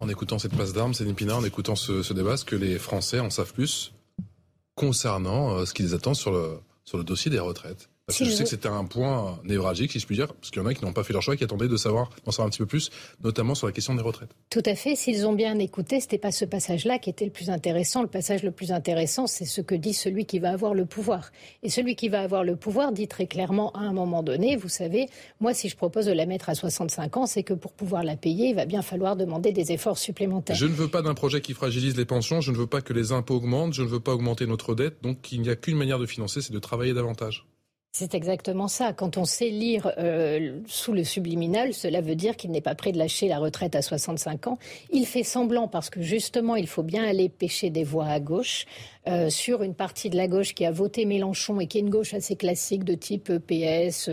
En 0.00 0.08
écoutant 0.08 0.38
cette 0.38 0.56
passe 0.56 0.72
d'armes, 0.72 0.94
Céline 0.94 1.14
Pinard, 1.14 1.38
en 1.38 1.44
écoutant 1.44 1.76
ce, 1.76 2.12
débat, 2.12 2.34
est-ce 2.34 2.44
que 2.44 2.56
les 2.56 2.78
Français 2.78 3.20
en 3.20 3.30
savent 3.30 3.52
plus 3.52 3.92
concernant 4.76 5.56
euh, 5.56 5.64
ce 5.64 5.74
qu'ils 5.74 5.94
attendent 5.94 6.14
sur 6.14 6.32
le 6.32 7.04
dossier 7.04 7.30
des 7.30 7.40
retraites 7.40 7.90
parce 8.08 8.20
que 8.20 8.24
je 8.24 8.30
sais 8.30 8.44
que 8.44 8.48
c'était 8.48 8.68
un 8.68 8.86
point 8.86 9.38
névralgique, 9.44 9.92
si 9.92 9.98
je 9.98 10.06
puis 10.06 10.16
dire, 10.16 10.32
parce 10.32 10.50
qu'il 10.50 10.62
y 10.62 10.64
en 10.64 10.66
a 10.66 10.72
qui 10.72 10.82
n'ont 10.82 10.94
pas 10.94 11.04
fait 11.04 11.12
leur 11.12 11.20
choix, 11.20 11.36
qui 11.36 11.44
attendaient 11.44 11.68
de 11.68 11.76
savoir, 11.76 12.08
d'en 12.24 12.32
savoir 12.32 12.46
un 12.46 12.50
petit 12.50 12.60
peu 12.60 12.64
plus, 12.64 12.88
notamment 13.22 13.54
sur 13.54 13.66
la 13.66 13.72
question 13.74 13.94
des 13.94 14.00
retraites. 14.00 14.30
Tout 14.48 14.62
à 14.64 14.74
fait. 14.74 14.96
S'ils 14.96 15.26
ont 15.26 15.34
bien 15.34 15.58
écouté, 15.58 16.00
c'était 16.00 16.16
pas 16.16 16.32
ce 16.32 16.46
passage-là 16.46 16.98
qui 16.98 17.10
était 17.10 17.26
le 17.26 17.30
plus 17.30 17.50
intéressant. 17.50 18.00
Le 18.00 18.08
passage 18.08 18.42
le 18.42 18.50
plus 18.50 18.72
intéressant, 18.72 19.26
c'est 19.26 19.44
ce 19.44 19.60
que 19.60 19.74
dit 19.74 19.92
celui 19.92 20.24
qui 20.24 20.38
va 20.38 20.52
avoir 20.52 20.72
le 20.72 20.86
pouvoir. 20.86 21.32
Et 21.62 21.68
celui 21.68 21.96
qui 21.96 22.08
va 22.08 22.22
avoir 22.22 22.44
le 22.44 22.56
pouvoir 22.56 22.92
dit 22.92 23.08
très 23.08 23.26
clairement 23.26 23.72
à 23.72 23.80
un 23.80 23.92
moment 23.92 24.22
donné, 24.22 24.56
vous 24.56 24.70
savez, 24.70 25.10
moi, 25.38 25.52
si 25.52 25.68
je 25.68 25.76
propose 25.76 26.06
de 26.06 26.12
la 26.12 26.24
mettre 26.24 26.48
à 26.48 26.54
65 26.54 27.18
ans, 27.18 27.26
c'est 27.26 27.42
que 27.42 27.52
pour 27.52 27.72
pouvoir 27.72 28.04
la 28.04 28.16
payer, 28.16 28.48
il 28.48 28.54
va 28.54 28.64
bien 28.64 28.80
falloir 28.80 29.16
demander 29.16 29.52
des 29.52 29.70
efforts 29.70 29.98
supplémentaires. 29.98 30.56
Je 30.56 30.64
ne 30.64 30.72
veux 30.72 30.88
pas 30.88 31.02
d'un 31.02 31.12
projet 31.12 31.42
qui 31.42 31.52
fragilise 31.52 31.94
les 31.94 32.06
pensions, 32.06 32.40
je 32.40 32.52
ne 32.52 32.56
veux 32.56 32.66
pas 32.66 32.80
que 32.80 32.94
les 32.94 33.12
impôts 33.12 33.34
augmentent, 33.34 33.74
je 33.74 33.82
ne 33.82 33.88
veux 33.88 34.00
pas 34.00 34.14
augmenter 34.14 34.46
notre 34.46 34.74
dette, 34.74 35.02
donc 35.02 35.30
il 35.30 35.42
n'y 35.42 35.50
a 35.50 35.56
qu'une 35.56 35.76
manière 35.76 35.98
de 35.98 36.06
financer, 36.06 36.40
c'est 36.40 36.54
de 36.54 36.58
travailler 36.58 36.94
davantage. 36.94 37.44
C'est 37.92 38.14
exactement 38.14 38.68
ça. 38.68 38.92
Quand 38.92 39.16
on 39.16 39.24
sait 39.24 39.48
lire 39.48 39.90
euh, 39.98 40.60
sous 40.66 40.92
le 40.92 41.04
subliminal, 41.04 41.72
cela 41.72 42.00
veut 42.00 42.14
dire 42.14 42.36
qu'il 42.36 42.50
n'est 42.50 42.60
pas 42.60 42.74
prêt 42.74 42.92
de 42.92 42.98
lâcher 42.98 43.28
la 43.28 43.38
retraite 43.38 43.74
à 43.74 43.82
65 43.82 44.46
ans. 44.46 44.58
Il 44.90 45.06
fait 45.06 45.22
semblant 45.22 45.68
parce 45.68 45.88
que 45.88 46.02
justement, 46.02 46.54
il 46.54 46.66
faut 46.66 46.82
bien 46.82 47.02
aller 47.02 47.28
pêcher 47.28 47.70
des 47.70 47.84
voix 47.84 48.06
à 48.06 48.20
gauche. 48.20 48.66
Euh, 49.06 49.30
sur 49.30 49.62
une 49.62 49.74
partie 49.74 50.10
de 50.10 50.16
la 50.18 50.28
gauche 50.28 50.54
qui 50.54 50.66
a 50.66 50.70
voté 50.70 51.06
Mélenchon 51.06 51.60
et 51.60 51.66
qui 51.66 51.78
est 51.78 51.80
une 51.80 51.88
gauche 51.88 52.12
assez 52.12 52.36
classique 52.36 52.84
de 52.84 52.94
type 52.94 53.32
PS, 53.38 54.10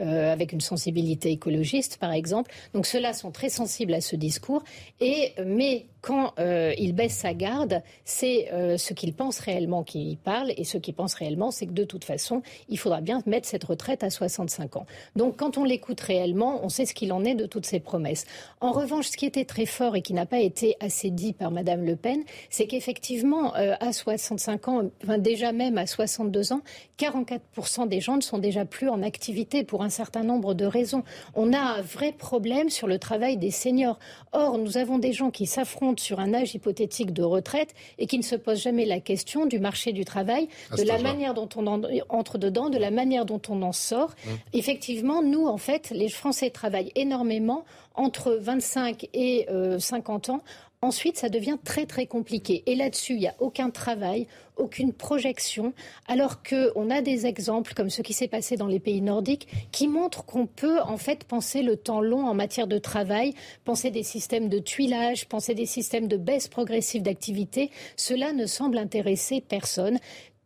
euh, 0.00 0.32
avec 0.32 0.52
une 0.52 0.60
sensibilité 0.60 1.30
écologiste, 1.30 1.96
par 1.96 2.12
exemple. 2.12 2.52
Donc 2.74 2.84
ceux-là 2.84 3.14
sont 3.14 3.30
très 3.30 3.48
sensibles 3.48 3.94
à 3.94 4.02
ce 4.02 4.16
discours. 4.16 4.62
Et, 5.00 5.32
mais 5.46 5.86
quand 6.04 6.34
euh, 6.38 6.74
il 6.76 6.92
baisse 6.92 7.14
sa 7.14 7.32
garde, 7.32 7.82
c'est 8.04 8.52
euh, 8.52 8.76
ce 8.76 8.92
qu'il 8.92 9.14
pense 9.14 9.38
réellement 9.38 9.82
qui 9.82 10.18
parle. 10.22 10.52
Et 10.58 10.64
ce 10.64 10.76
qu'il 10.76 10.92
pense 10.92 11.14
réellement, 11.14 11.50
c'est 11.50 11.64
que 11.64 11.72
de 11.72 11.84
toute 11.84 12.04
façon, 12.04 12.42
il 12.68 12.78
faudra 12.78 13.00
bien 13.00 13.22
mettre 13.24 13.48
cette 13.48 13.64
retraite 13.64 14.04
à 14.04 14.10
65 14.10 14.76
ans. 14.76 14.84
Donc 15.16 15.38
quand 15.38 15.56
on 15.56 15.64
l'écoute 15.64 16.00
réellement, 16.00 16.60
on 16.62 16.68
sait 16.68 16.84
ce 16.84 16.92
qu'il 16.92 17.10
en 17.10 17.24
est 17.24 17.34
de 17.34 17.46
toutes 17.46 17.64
ses 17.64 17.80
promesses. 17.80 18.26
En 18.60 18.72
revanche, 18.72 19.08
ce 19.08 19.16
qui 19.16 19.24
était 19.24 19.46
très 19.46 19.64
fort 19.64 19.96
et 19.96 20.02
qui 20.02 20.12
n'a 20.12 20.26
pas 20.26 20.40
été 20.40 20.76
assez 20.78 21.08
dit 21.08 21.32
par 21.32 21.50
Madame 21.50 21.82
Le 21.86 21.96
Pen, 21.96 22.22
c'est 22.50 22.66
qu'effectivement, 22.66 23.54
à 23.54 23.92
65 23.92 24.68
ans, 24.68 24.82
enfin, 25.02 25.16
déjà 25.16 25.52
même 25.52 25.78
à 25.78 25.86
62 25.86 26.52
ans, 26.52 26.60
44% 26.98 27.88
des 27.88 28.00
gens 28.00 28.16
ne 28.16 28.22
sont 28.22 28.38
déjà 28.38 28.66
plus 28.66 28.90
en 28.90 29.02
activité 29.02 29.64
pour 29.64 29.82
un 29.82 29.88
certain 29.88 30.22
nombre 30.22 30.52
de 30.52 30.66
raisons. 30.66 31.02
On 31.34 31.54
a 31.54 31.58
un 31.58 31.80
vrai 31.80 32.12
problème 32.12 32.68
sur 32.68 32.88
le 32.88 32.98
travail 32.98 33.38
des 33.38 33.50
seniors. 33.50 33.98
Or, 34.32 34.58
nous 34.58 34.76
avons 34.76 34.98
des 34.98 35.14
gens 35.14 35.30
qui 35.30 35.46
s'affrontent 35.46 35.93
sur 36.00 36.20
un 36.20 36.34
âge 36.34 36.54
hypothétique 36.54 37.12
de 37.12 37.22
retraite 37.22 37.74
et 37.98 38.06
qui 38.06 38.18
ne 38.18 38.22
se 38.22 38.36
posent 38.36 38.62
jamais 38.62 38.84
la 38.84 39.00
question 39.00 39.46
du 39.46 39.58
marché 39.58 39.92
du 39.92 40.04
travail, 40.04 40.48
de 40.76 40.82
la 40.82 40.98
manière 40.98 41.34
dont 41.34 41.48
on 41.56 41.66
entre 42.08 42.38
dedans, 42.38 42.70
de 42.70 42.78
la 42.78 42.90
manière 42.90 43.24
dont 43.24 43.40
on 43.48 43.62
en 43.62 43.72
sort. 43.72 44.10
Mmh. 44.10 44.30
Effectivement, 44.52 45.22
nous, 45.22 45.46
en 45.46 45.58
fait, 45.58 45.90
les 45.90 46.08
Français 46.08 46.50
travaillent 46.50 46.92
énormément 46.94 47.64
entre 47.94 48.32
25 48.40 49.08
et 49.14 49.46
50 49.78 50.28
euh, 50.28 50.32
ans 50.32 50.42
Ensuite, 50.84 51.16
ça 51.16 51.30
devient 51.30 51.56
très 51.64 51.86
très 51.86 52.04
compliqué. 52.04 52.62
Et 52.66 52.74
là-dessus, 52.74 53.14
il 53.14 53.20
n'y 53.20 53.26
a 53.26 53.34
aucun 53.38 53.70
travail, 53.70 54.26
aucune 54.56 54.92
projection, 54.92 55.72
alors 56.08 56.42
qu'on 56.42 56.90
a 56.90 57.00
des 57.00 57.24
exemples 57.24 57.72
comme 57.72 57.88
ce 57.88 58.02
qui 58.02 58.12
s'est 58.12 58.28
passé 58.28 58.56
dans 58.56 58.66
les 58.66 58.80
pays 58.80 59.00
nordiques 59.00 59.48
qui 59.72 59.88
montrent 59.88 60.26
qu'on 60.26 60.44
peut 60.44 60.82
en 60.82 60.98
fait 60.98 61.24
penser 61.24 61.62
le 61.62 61.78
temps 61.78 62.02
long 62.02 62.26
en 62.26 62.34
matière 62.34 62.66
de 62.66 62.76
travail, 62.76 63.32
penser 63.64 63.90
des 63.90 64.02
systèmes 64.02 64.50
de 64.50 64.58
tuilage, 64.58 65.26
penser 65.26 65.54
des 65.54 65.64
systèmes 65.64 66.06
de 66.06 66.18
baisse 66.18 66.48
progressive 66.48 67.00
d'activité. 67.00 67.70
Cela 67.96 68.34
ne 68.34 68.44
semble 68.44 68.76
intéresser 68.76 69.40
personne. 69.40 69.98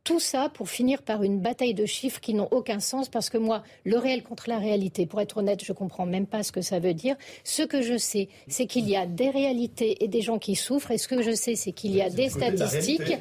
Tout 0.05 0.21
ça 0.21 0.49
pour 0.49 0.69
finir 0.69 1.03
par 1.03 1.23
une 1.23 1.41
bataille 1.41 1.75
de 1.75 1.87
chiffres 1.87 2.21
qui 2.21 2.35
n'ont 2.35 2.49
aucun 2.51 2.81
sens 2.81 3.09
parce 3.09 3.31
que 3.31 3.39
moi, 3.39 3.63
le 3.85 3.99
réel 3.99 4.23
contre 4.23 4.49
la 4.49 4.59
réalité, 4.59 5.07
pour 5.07 5.21
être 5.21 5.39
honnête, 5.39 5.63
je 5.65 5.73
comprends 5.73 6.07
même 6.07 6.27
pas 6.27 6.43
ce 6.43 6.53
que 6.53 6.63
ça 6.63 6.79
veut 6.79 6.95
dire. 6.95 7.17
Ce 7.45 7.63
que 7.63 7.83
je 7.83 7.99
sais, 7.99 8.29
c'est 8.49 8.67
qu'il 8.67 8.89
y 8.89 8.97
a 8.97 9.07
des 9.07 9.31
réalités 9.31 10.03
et 10.03 10.09
des 10.09 10.23
gens 10.23 10.39
qui 10.39 10.55
souffrent. 10.57 10.91
Et 10.91 10.99
ce 10.99 11.09
que 11.09 11.23
je 11.23 11.33
sais, 11.33 11.57
c'est 11.57 11.73
qu'il 11.73 11.95
y 11.95 12.03
a 12.03 12.11
des 12.11 12.29
statistiques. 12.29 13.03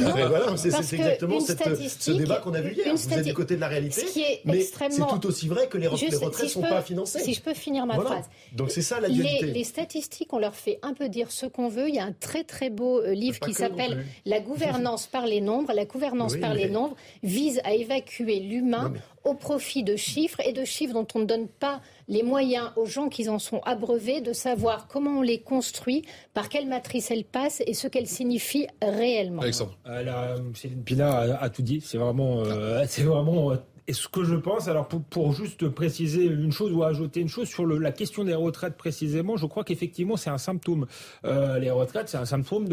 Non, 0.00 0.12
voilà, 0.12 0.56
c'est 0.56 0.68
exactement 0.68 1.40
ce 1.40 2.10
débat 2.12 2.36
qu'on 2.36 2.54
a 2.54 2.60
vu 2.60 2.72
hier. 2.72 2.94
Vous 2.94 3.12
êtes 3.12 3.24
du 3.24 3.34
côté 3.34 3.56
de 3.56 3.60
la 3.60 3.68
réalité, 3.68 4.02
mais 4.44 4.60
c'est 4.60 4.88
tout 4.88 5.26
aussi 5.26 5.48
vrai 5.48 5.68
que 5.68 5.78
les, 5.78 5.86
retraites 5.86 6.42
ne 6.42 6.48
sont 6.48 6.60
pas 6.62 6.82
financées. 6.82 7.20
Si 7.20 7.34
je 7.34 7.42
peux 7.42 7.54
finir 7.54 7.86
ma 7.86 7.94
phrase. 7.94 8.24
Donc 8.52 8.70
c'est 8.70 8.82
ça 8.82 9.00
la 9.00 9.08
dualité. 9.08 9.46
Les, 9.46 9.52
les, 9.52 9.64
statistiques, 9.64 10.32
on 10.32 10.38
leur 10.38 10.54
fait 10.54 10.78
un 10.82 10.94
peu 10.94 11.08
dire 11.08 11.30
ce 11.30 11.46
qu'on 11.46 11.68
veut. 11.68 11.88
Il 11.88 11.94
y 11.94 11.98
a 11.98 12.04
un 12.04 12.12
très 12.12 12.44
très 12.44 12.70
beau 12.70 13.00
euh, 13.00 13.12
livre 13.12 13.40
qui 13.40 13.52
s'appelle 13.52 14.04
La 14.24 14.40
gouvernance 14.40 15.06
par 15.06 15.26
les 15.26 15.40
nombres. 15.40 15.72
La 15.72 15.84
gouvernance 15.84 16.19
commence 16.20 16.36
par 16.36 16.54
les 16.54 16.68
nombres, 16.68 16.96
vise 17.22 17.60
à 17.64 17.72
évacuer 17.72 18.40
l'humain 18.40 18.92
au 19.24 19.34
profit 19.34 19.82
de 19.82 19.96
chiffres 19.96 20.40
et 20.40 20.52
de 20.52 20.64
chiffres 20.64 20.94
dont 20.94 21.06
on 21.14 21.20
ne 21.20 21.24
donne 21.24 21.48
pas 21.48 21.80
les 22.08 22.22
moyens 22.22 22.70
aux 22.76 22.86
gens 22.86 23.08
qui 23.08 23.28
en 23.28 23.38
sont 23.38 23.60
abreuvés 23.60 24.20
de 24.20 24.32
savoir 24.32 24.86
comment 24.88 25.18
on 25.18 25.22
les 25.22 25.40
construit, 25.40 26.04
par 26.34 26.48
quelle 26.48 26.66
matrice 26.66 27.10
elles 27.10 27.24
passent 27.24 27.62
et 27.66 27.74
ce 27.74 27.86
qu'elles 27.86 28.06
signifient 28.06 28.66
réellement. 28.82 29.42
Alexandre. 29.42 29.76
Euh, 29.86 30.38
Céline 30.54 30.82
Pina 30.82 31.38
a, 31.40 31.50
tout 31.50 31.62
dit. 31.62 31.80
C'est 31.80 31.98
vraiment, 31.98 32.40
euh, 32.40 32.84
c'est 32.88 33.02
vraiment 33.02 33.52
et 33.90 33.92
ce 33.92 34.06
que 34.06 34.22
je 34.22 34.36
pense, 34.36 34.68
alors 34.68 34.86
pour, 34.86 35.32
juste 35.32 35.68
préciser 35.68 36.24
une 36.24 36.52
chose 36.52 36.72
ou 36.72 36.84
ajouter 36.84 37.18
une 37.18 37.28
chose 37.28 37.48
sur 37.48 37.66
la 37.66 37.90
question 37.90 38.22
des 38.22 38.34
retraites 38.34 38.76
précisément, 38.76 39.36
je 39.36 39.46
crois 39.46 39.64
qu'effectivement 39.64 40.16
c'est 40.16 40.30
un 40.30 40.38
symptôme. 40.38 40.86
Euh, 41.24 41.58
les 41.58 41.72
retraites, 41.72 42.08
c'est 42.08 42.16
un 42.16 42.24
symptôme 42.24 42.68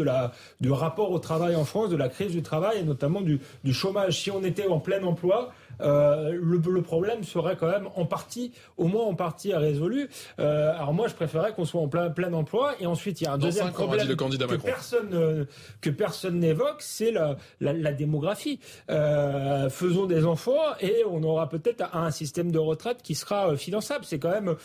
du 0.60 0.70
rapport 0.70 1.10
au 1.10 1.18
travail 1.18 1.56
en 1.56 1.64
France, 1.64 1.90
de 1.90 1.96
la 1.96 2.08
crise 2.08 2.30
du 2.30 2.42
travail 2.42 2.78
et 2.78 2.82
notamment 2.84 3.20
du 3.20 3.40
chômage. 3.72 4.20
Si 4.20 4.30
on 4.30 4.44
était 4.44 4.68
en 4.68 4.78
plein 4.78 5.02
emploi, 5.02 5.52
euh, 5.80 6.32
le, 6.32 6.58
le, 6.58 6.82
problème 6.82 7.24
serait 7.24 7.56
quand 7.56 7.70
même 7.70 7.88
en 7.96 8.04
partie, 8.04 8.52
au 8.76 8.86
moins 8.86 9.04
en 9.04 9.14
partie 9.14 9.54
résolu. 9.54 10.08
Euh, 10.38 10.72
alors 10.74 10.92
moi, 10.92 11.08
je 11.08 11.14
préférerais 11.14 11.52
qu'on 11.52 11.64
soit 11.64 11.80
en 11.80 11.88
plein, 11.88 12.10
plein 12.10 12.32
emploi. 12.32 12.74
Et 12.80 12.86
ensuite, 12.86 13.20
il 13.20 13.24
y 13.24 13.26
a 13.26 13.32
un 13.32 13.38
deuxième 13.38 13.70
problème 13.72 14.06
que, 14.08 14.56
personne, 14.56 15.10
euh, 15.12 15.44
que 15.80 15.90
personne 15.90 16.38
n'évoque, 16.38 16.80
c'est 16.80 17.12
la, 17.12 17.36
la, 17.60 17.72
la, 17.72 17.92
démographie. 17.92 18.60
Euh, 18.90 19.68
faisons 19.70 20.06
des 20.06 20.24
enfants 20.24 20.52
et 20.80 21.02
on 21.08 21.22
aura 21.22 21.48
peut-être 21.48 21.84
un 21.94 22.10
système 22.10 22.50
de 22.50 22.58
retraite 22.58 23.02
qui 23.02 23.14
sera 23.14 23.50
euh, 23.50 23.56
finançable. 23.56 24.04
C'est 24.04 24.18
quand 24.18 24.30
même 24.30 24.56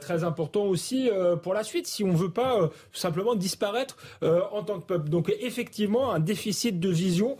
très 0.00 0.24
important 0.24 0.64
aussi 0.64 1.10
pour 1.42 1.54
la 1.54 1.64
suite, 1.64 1.86
si 1.86 2.04
on 2.04 2.12
veut 2.12 2.30
pas 2.30 2.70
simplement 2.92 3.34
disparaître 3.34 3.96
en 4.22 4.62
tant 4.62 4.80
que 4.80 4.86
peuple. 4.86 5.08
Donc 5.08 5.32
effectivement, 5.40 6.12
un 6.12 6.20
déficit 6.20 6.78
de 6.78 6.88
vision 6.88 7.36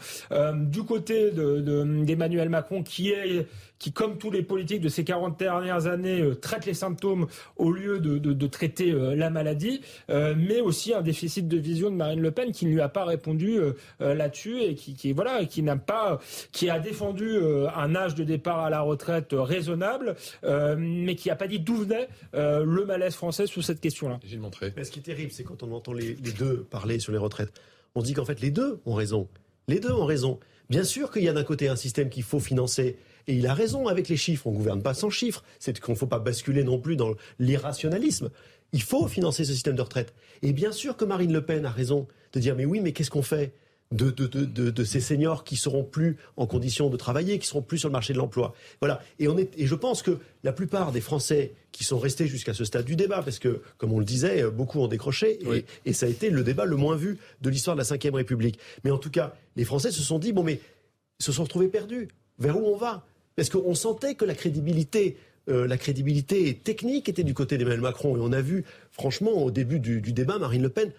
du 0.55 0.83
côté 0.83 1.31
d'Emmanuel 1.31 2.47
de, 2.47 2.51
Macron 2.51 2.83
qui 2.83 3.11
est 3.11 3.12
qui, 3.83 3.93
comme 3.93 4.17
tous 4.17 4.31
les 4.31 4.45
politiques 4.45 4.81
de 4.81 4.89
ces 4.89 5.03
40 5.03 5.37
dernières 5.41 5.89
années, 5.89 6.21
euh, 6.21 6.37
traite 6.37 6.67
les 6.67 6.75
symptômes 6.75 7.27
au 7.57 7.73
lieu 7.73 7.99
de, 7.99 8.47
traiter 8.47 8.93
euh, 8.93 9.17
la 9.17 9.29
maladie, 9.29 9.81
euh, 10.09 10.35
mais 10.39 10.61
aussi 10.61 10.95
un 10.95 11.03
déficit 11.03 11.49
de 11.49 11.59
vision 11.59 11.91
de 11.91 11.97
Marine 11.97 12.21
Le 12.21 12.31
Pen 12.31 12.53
qui 12.53 12.67
ne 12.67 12.71
lui 12.71 12.81
a 12.81 12.89
pas 12.89 13.05
répondu 13.05 13.59
là-dessus 13.99 14.63
et 14.63 14.75
qui, 14.75 15.13
voilà, 15.13 15.45
qui 15.47 15.63
n'a 15.63 15.77
pas, 15.77 16.21
qui 16.53 16.71
a 16.71 16.79
défendu 16.79 17.37
un 17.75 17.95
âge 17.97 18.15
de 18.15 18.25
départ 18.25 18.61
à 18.61 18.71
la 18.71 18.81
retraite 18.81 19.31
raisonnable, 19.33 20.17
mais 20.77 21.17
qui 21.17 21.29
n'a 21.29 21.37
pas 21.37 21.49
dit 21.49 21.59
d'où 21.59 21.77
venait 21.77 22.09
le 22.33 22.85
malaise 22.85 23.15
français 23.15 23.47
sur 23.47 23.65
cette 23.65 23.81
question-là. 23.81 24.21
J'ai 24.25 24.39
montré. 24.39 24.73
Mais 24.77 24.85
ce 24.85 24.91
qui 24.91 25.01
est 25.01 25.03
terrible, 25.03 25.33
c'est 25.33 25.45
quand 25.45 25.63
on 25.63 25.73
entend 25.73 25.93
les, 25.93 26.15
les 26.15 26.33
deux 26.33 26.65
parler 26.71 26.99
sur 26.99 27.13
les 27.13 27.19
retraites, 27.19 27.53
on 27.95 28.01
se 28.01 28.07
dit 28.07 28.15
qu'en 28.15 28.25
fait 28.25 28.41
les 28.41 28.51
deux 28.51 28.81
ont 28.87 28.95
raison. 28.95 29.29
Les 29.69 29.81
deux 29.81 29.93
ont 29.93 30.07
raison. 30.07 30.39
Bien 30.73 30.85
sûr 30.85 31.11
qu'il 31.11 31.23
y 31.23 31.29
a 31.29 31.35
d'un 31.35 31.45
côté 31.45 31.69
un 31.69 31.77
système 31.77 32.09
qu'il 32.09 32.23
faut 32.23 32.41
financer 32.41 32.97
et 33.27 33.35
il 33.35 33.47
a 33.47 33.53
raison 33.53 33.89
avec 33.89 34.09
les 34.09 34.17
chiffres. 34.17 34.47
On 34.47 34.53
gouverne 34.53 34.83
pas 34.83 34.95
sans 34.95 35.11
chiffres. 35.11 35.45
C'est 35.59 35.79
qu'on 35.79 35.93
ne 35.93 35.97
faut 35.99 36.07
pas 36.07 36.19
basculer 36.19 36.65
non 36.65 36.79
plus 36.79 36.97
dans 36.97 37.11
l'irrationalisme. 37.39 38.31
Il 38.73 38.81
faut 38.81 39.07
financer 39.07 39.45
ce 39.45 39.53
système 39.53 39.77
de 39.77 39.83
retraite. 39.83 40.15
Et 40.41 40.55
bien 40.55 40.73
sûr 40.73 40.97
que 40.97 41.05
Marine 41.05 41.31
Le 41.31 41.45
Pen 41.45 41.67
a 41.67 41.71
raison 41.71 42.09
de 42.33 42.41
dire 42.41 42.57
mais 42.57 42.65
oui, 42.65 42.81
mais 42.81 42.93
qu'est-ce 42.93 43.11
qu'on 43.11 43.21
fait? 43.21 43.53
De, 43.93 44.11
de, 44.11 44.85
ces 44.85 45.01
seniors 45.01 45.45
qui 45.45 45.57
seront 45.57 45.85
plus 45.85 46.17
en 46.37 46.47
condition 46.47 46.91
de 46.91 46.97
travailler, 46.97 47.39
qui 47.39 47.47
seront 47.47 47.63
plus 47.63 47.79
sur 47.79 47.89
le 47.89 47.93
marché 47.93 48.13
de 48.13 48.19
l'emploi. 48.19 48.55
Voilà. 48.81 49.03
Et, 49.19 49.29
on 49.29 49.39
est, 49.39 49.51
et 49.59 49.67
je 49.67 49.75
pense 49.75 50.03
que 50.03 50.19
la 50.43 50.53
plupart 50.53 50.93
des 50.93 51.01
Français 51.01 51.53
qui 51.71 51.85
sont 51.85 51.99
restés 51.99 52.27
jusqu'à 52.27 52.55
ce 52.55 52.65
stade 52.65 52.85
du 52.85 52.97
débat, 52.97 53.23
parce 53.23 53.39
que, 53.39 53.63
comme 53.79 53.93
on 53.93 53.99
le 53.99 54.05
disait, 54.05 54.51
beaucoup 54.51 54.81
ont 54.81 54.89
décroché, 54.89 55.39
et, 55.55 55.65
et 55.87 55.93
ça 55.93 56.07
a 56.07 56.09
été 56.09 56.31
le 56.31 56.43
débat 56.43 56.65
le 56.65 56.77
moins 56.77 56.97
vu 56.97 57.19
de 57.41 57.51
l'histoire 57.51 57.77
de 57.77 57.83
la 57.83 58.11
Ve 58.11 58.15
République. 58.15 58.59
Mais 58.85 58.91
en 58.91 58.99
tout 58.99 59.11
cas, 59.11 59.35
les 59.57 59.65
Français 59.65 59.91
se 59.91 60.03
sont 60.03 60.19
dit, 60.19 60.33
bon, 60.33 60.43
mais 60.43 60.61
se 61.19 61.33
sont 61.33 61.45
retrouvés 61.45 61.69
perdus. 61.69 62.09
Vers 62.39 62.59
où 62.59 62.67
on 62.67 62.77
va? 62.77 63.05
Parce 63.37 63.49
qu'on 63.49 63.75
sentait 63.75 64.15
que 64.15 64.25
la 64.25 64.35
crédibilité 64.35 65.17
euh, 65.49 65.67
la 65.67 65.77
crédibilité 65.77 66.55
technique 66.55 67.09
était 67.09 67.25
du 67.25 67.35
côté 67.35 67.59
d'Emmanuel 67.59 67.81
Macron. 67.81 68.17
Et 68.17 68.21
on 68.21 68.33
a 68.33 68.41
vu, 68.41 68.65
franchement, 68.93 69.33
au 69.33 69.51
début 69.51 69.81
du, 69.81 70.01
du 70.01 70.13
débat, 70.13 70.39
Marine 70.39 70.63
Le 70.63 70.69
Pen 70.69 70.93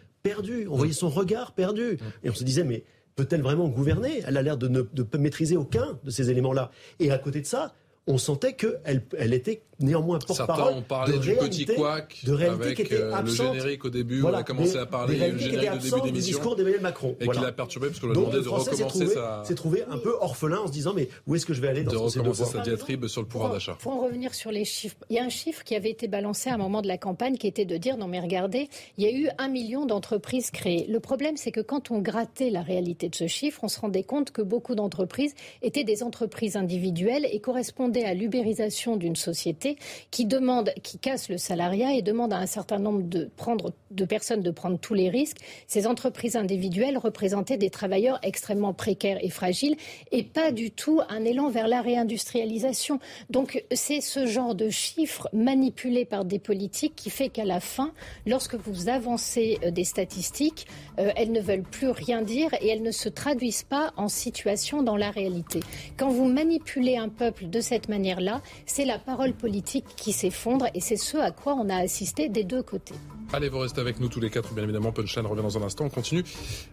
On 0.69 0.77
voyait 0.77 0.93
son 0.93 1.09
regard 1.09 1.51
perdu. 1.51 1.97
Et 2.23 2.29
on 2.29 2.33
se 2.33 2.43
disait, 2.43 2.63
mais 2.63 2.83
peut-elle 3.15 3.41
vraiment 3.41 3.67
gouverner? 3.67 4.23
Elle 4.25 4.37
a 4.37 4.41
l'air 4.41 4.57
de 4.57 4.67
ne 4.67 4.81
de 4.81 5.17
maîtriser 5.17 5.57
aucun 5.57 5.99
de 6.03 6.09
ces 6.11 6.29
éléments-là. 6.29 6.71
Et 6.99 7.11
à 7.11 7.17
côté 7.17 7.41
de 7.41 7.45
ça, 7.45 7.75
on 8.07 8.17
sentait 8.17 8.53
qu'elle 8.53 9.03
elle 9.17 9.33
était 9.33 9.63
néanmoins 9.79 10.19
porte-parole. 10.19 10.55
Certains 10.55 10.77
ont 10.77 10.81
parlé 10.81 11.19
du 11.19 11.35
petit 11.35 11.65
couac 11.65 12.21
de 12.25 12.31
réalité 12.31 12.63
avec 12.63 12.75
qui 12.75 12.81
était 12.83 12.95
euh, 12.95 13.21
le 13.21 13.29
générique 13.29 13.85
au 13.85 13.89
début, 13.89 14.21
où 14.21 14.27
on 14.27 14.33
a 14.33 14.43
commencé 14.43 14.77
à 14.77 14.85
parler 14.85 15.31
du 15.31 15.39
générique 15.39 15.71
de 15.71 15.77
début 15.77 16.01
d'émission. 16.01 16.37
discours 16.37 16.55
d'Emmanuel 16.55 16.81
Macron. 16.81 17.15
Et 17.19 17.27
qui 17.27 17.39
l'a 17.39 17.51
perturbé 17.51 17.87
parce 17.87 17.99
qu'on 17.99 18.07
lui 18.07 18.13
a 18.13 18.15
demandé 18.15 18.41
de 18.41 18.47
recommencer 18.47 19.07
sa... 19.07 19.43
s'est 19.43 19.55
trouvé 19.55 19.83
un 19.89 19.97
peu 19.97 20.15
orphelin 20.19 20.59
en 20.59 20.67
se 20.67 20.71
disant 20.71 20.93
mais 20.93 21.09
où 21.27 21.35
est-ce 21.35 21.45
que 21.45 21.53
je 21.53 21.61
vais 21.61 21.67
aller 21.67 21.83
dans 21.83 21.91
De 21.91 21.97
recommencer 21.97 22.45
sa 22.45 22.59
diatribe 22.59 23.07
sur 23.07 23.21
le 23.21 23.27
pouvoir 23.27 23.51
d'achat. 23.51 23.77
Pour 23.79 23.93
en 23.93 24.03
revenir 24.05 24.33
sur 24.33 24.51
les 24.51 24.65
chiffres, 24.65 24.97
il 25.09 25.15
y 25.15 25.19
a 25.19 25.23
un 25.23 25.29
chiffre 25.29 25.63
qui 25.63 25.75
avait 25.75 25.91
été 25.91 26.07
balancé 26.07 26.49
à 26.49 26.53
un 26.53 26.57
moment 26.57 26.81
de 26.81 26.87
la 26.87 26.97
campagne 26.97 27.37
qui 27.37 27.47
était 27.47 27.65
de 27.65 27.77
dire 27.77 27.97
non 27.97 28.07
mais 28.07 28.19
regardez, 28.19 28.69
il 28.97 29.03
y 29.03 29.07
a 29.07 29.11
eu 29.11 29.29
un 29.37 29.47
million 29.47 29.85
d'entreprises 29.85 30.51
créées. 30.51 30.87
Le 30.87 30.99
problème 30.99 31.37
c'est 31.37 31.51
que 31.51 31.61
quand 31.61 31.91
on 31.91 31.99
grattait 31.99 32.49
la 32.49 32.61
réalité 32.61 33.09
de 33.09 33.15
ce 33.15 33.27
chiffre, 33.27 33.63
on 33.63 33.67
se 33.67 33.79
rendait 33.79 34.03
compte 34.03 34.31
que 34.31 34.41
beaucoup 34.41 34.75
d'entreprises 34.75 35.33
étaient 35.61 35.83
des 35.83 36.03
entreprises 36.03 36.55
individuelles 36.55 37.27
et 37.31 37.39
correspondaient 37.39 37.92
à 38.01 38.13
l'ubérisation 38.13 38.97
d'une 38.97 39.15
société 39.15 39.77
qui 40.11 40.25
demande, 40.25 40.71
qui 40.83 40.97
casse 40.97 41.29
le 41.29 41.37
salariat 41.37 41.93
et 41.93 42.01
demande 42.01 42.33
à 42.33 42.37
un 42.37 42.45
certain 42.45 42.79
nombre 42.79 43.03
de, 43.03 43.29
prendre, 43.37 43.73
de 43.91 44.05
personnes 44.05 44.41
de 44.41 44.51
prendre 44.51 44.79
tous 44.79 44.93
les 44.93 45.09
risques. 45.09 45.37
Ces 45.67 45.87
entreprises 45.87 46.35
individuelles 46.35 46.97
représentaient 46.97 47.57
des 47.57 47.69
travailleurs 47.69 48.19
extrêmement 48.23 48.73
précaires 48.73 49.17
et 49.21 49.29
fragiles 49.29 49.75
et 50.11 50.23
pas 50.23 50.51
du 50.51 50.71
tout 50.71 51.01
un 51.09 51.23
élan 51.23 51.49
vers 51.49 51.67
la 51.67 51.81
réindustrialisation. 51.81 52.99
Donc 53.29 53.63
c'est 53.71 54.01
ce 54.01 54.25
genre 54.25 54.55
de 54.55 54.69
chiffres 54.69 55.29
manipulés 55.33 56.05
par 56.05 56.25
des 56.25 56.39
politiques 56.39 56.95
qui 56.95 57.09
fait 57.09 57.29
qu'à 57.29 57.45
la 57.45 57.59
fin, 57.59 57.91
lorsque 58.25 58.55
vous 58.55 58.89
avancez 58.89 59.59
euh, 59.63 59.71
des 59.71 59.83
statistiques, 59.83 60.67
euh, 60.99 61.11
elles 61.15 61.31
ne 61.31 61.41
veulent 61.41 61.63
plus 61.63 61.89
rien 61.89 62.21
dire 62.21 62.49
et 62.61 62.69
elles 62.69 62.83
ne 62.83 62.91
se 62.91 63.09
traduisent 63.09 63.63
pas 63.63 63.93
en 63.97 64.07
situation 64.07 64.83
dans 64.83 64.97
la 64.97 65.11
réalité. 65.11 65.59
Quand 65.97 66.09
vous 66.09 66.25
manipulez 66.25 66.97
un 66.97 67.09
peuple 67.09 67.49
de 67.49 67.61
cette 67.61 67.82
manière-là, 67.89 68.41
c'est 68.65 68.85
la 68.85 68.99
parole 68.99 69.33
politique 69.33 69.85
qui 69.95 70.13
s'effondre 70.13 70.67
et 70.73 70.79
c'est 70.79 70.97
ce 70.97 71.17
à 71.17 71.31
quoi 71.31 71.53
on 71.55 71.69
a 71.69 71.75
assisté 71.75 72.29
des 72.29 72.43
deux 72.43 72.63
côtés. 72.63 72.95
Allez, 73.31 73.49
vous 73.49 73.59
restez 73.59 73.81
avec 73.81 73.99
nous 73.99 74.09
tous 74.09 74.19
les 74.19 74.29
quatre, 74.29 74.53
bien 74.53 74.63
évidemment. 74.63 74.91
Punchline 74.91 75.25
revient 75.25 75.41
dans 75.41 75.57
un 75.57 75.63
instant. 75.63 75.85
On 75.85 75.89
continue 75.89 76.23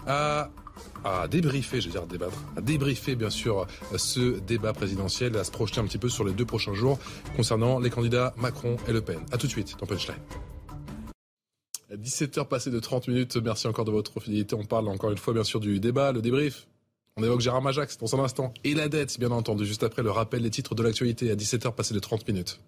à, 0.06 0.50
à 1.04 1.26
débriefer, 1.28 1.80
je 1.80 1.86
veux 1.86 1.92
dire 1.92 2.06
débattre, 2.06 2.44
à 2.56 2.60
débriefer 2.60 3.14
bien 3.14 3.30
sûr 3.30 3.66
ce 3.96 4.40
débat 4.40 4.72
présidentiel, 4.72 5.36
à 5.36 5.44
se 5.44 5.50
projeter 5.50 5.80
un 5.80 5.84
petit 5.84 5.98
peu 5.98 6.08
sur 6.08 6.24
les 6.24 6.32
deux 6.32 6.44
prochains 6.44 6.74
jours 6.74 6.98
concernant 7.36 7.78
les 7.78 7.90
candidats 7.90 8.34
Macron 8.36 8.76
et 8.88 8.92
Le 8.92 9.00
Pen. 9.00 9.20
A 9.32 9.38
tout 9.38 9.46
de 9.46 9.52
suite 9.52 9.76
dans 9.78 9.86
Punchline. 9.86 10.16
17h 11.96 12.46
passées 12.46 12.70
de 12.70 12.78
30 12.78 13.08
minutes. 13.08 13.36
Merci 13.36 13.66
encore 13.66 13.84
de 13.84 13.90
votre 13.90 14.20
fidélité. 14.20 14.54
On 14.54 14.64
parle 14.64 14.88
encore 14.88 15.10
une 15.10 15.18
fois, 15.18 15.34
bien 15.34 15.44
sûr, 15.44 15.60
du 15.60 15.80
débat, 15.80 16.12
le 16.12 16.22
débrief. 16.22 16.68
On 17.16 17.22
évoque 17.22 17.40
Gérard 17.40 17.62
Majax 17.62 17.98
dans 17.98 18.14
un 18.14 18.24
instant. 18.24 18.54
Et 18.64 18.74
la 18.74 18.88
dette, 18.88 19.18
bien 19.18 19.30
entendu, 19.30 19.66
juste 19.66 19.82
après 19.82 20.02
le 20.02 20.10
rappel 20.10 20.42
des 20.42 20.50
titres 20.50 20.74
de 20.74 20.82
l'actualité 20.82 21.30
à 21.30 21.34
17h 21.34 21.74
passées 21.74 21.94
de 21.94 21.98
30 21.98 22.26
minutes. 22.28 22.60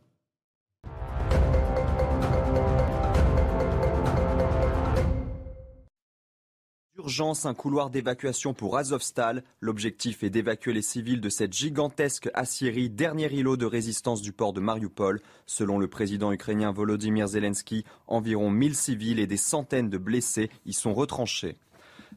Urgence, 6.99 7.47
un 7.47 7.55
couloir 7.55 7.91
d'évacuation 7.91 8.55
pour 8.55 8.77
Azovstal. 8.77 9.43
L'objectif 9.61 10.23
est 10.23 10.31
d'évacuer 10.31 10.73
les 10.73 10.83
civils 10.83 11.21
de 11.21 11.29
cette 11.31 11.53
gigantesque 11.53 12.31
aciérie, 12.33 12.91
dernier 12.91 13.33
îlot 13.33 13.57
de 13.57 13.67
résistance 13.67 14.23
du 14.23 14.33
port 14.33 14.53
de 14.53 14.61
Mariupol. 14.61 15.21
Selon 15.45 15.79
le 15.79 15.89
président 15.89 16.31
ukrainien 16.31 16.71
Volodymyr 16.73 17.27
Zelensky, 17.27 17.85
environ 18.07 18.51
1000 18.51 18.77
civils 18.77 19.19
et 19.19 19.27
des 19.27 19.37
centaines 19.37 19.91
de 19.91 19.99
blessés 19.99 20.49
y 20.65 20.73
sont 20.73 20.95
retranchés. 20.95 21.57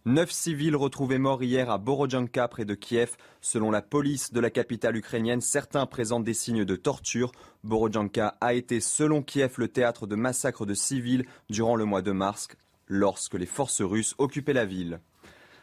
Neuf 0.07 0.29
civils 0.29 0.75
retrouvés 0.75 1.17
morts 1.17 1.41
hier 1.41 1.71
à 1.71 1.79
Borodjanka, 1.79 2.47
près 2.47 2.63
de 2.63 2.75
Kiev. 2.75 3.17
Selon 3.41 3.71
la 3.71 3.81
police 3.81 4.31
de 4.31 4.39
la 4.39 4.51
capitale 4.51 4.97
ukrainienne, 4.97 5.41
certains 5.41 5.87
présentent 5.87 6.23
des 6.23 6.35
signes 6.35 6.63
de 6.63 6.75
torture. 6.75 7.31
Borodjanka 7.63 8.37
a 8.39 8.53
été, 8.53 8.81
selon 8.81 9.23
Kiev, 9.23 9.55
le 9.57 9.67
théâtre 9.67 10.05
de 10.05 10.15
massacres 10.15 10.67
de 10.67 10.75
civils 10.75 11.25
durant 11.49 11.75
le 11.75 11.85
mois 11.85 12.03
de 12.03 12.11
mars 12.11 12.49
lorsque 12.87 13.33
les 13.33 13.47
forces 13.47 13.81
russes 13.81 14.13
occupaient 14.19 14.53
la 14.53 14.65
ville. 14.65 14.99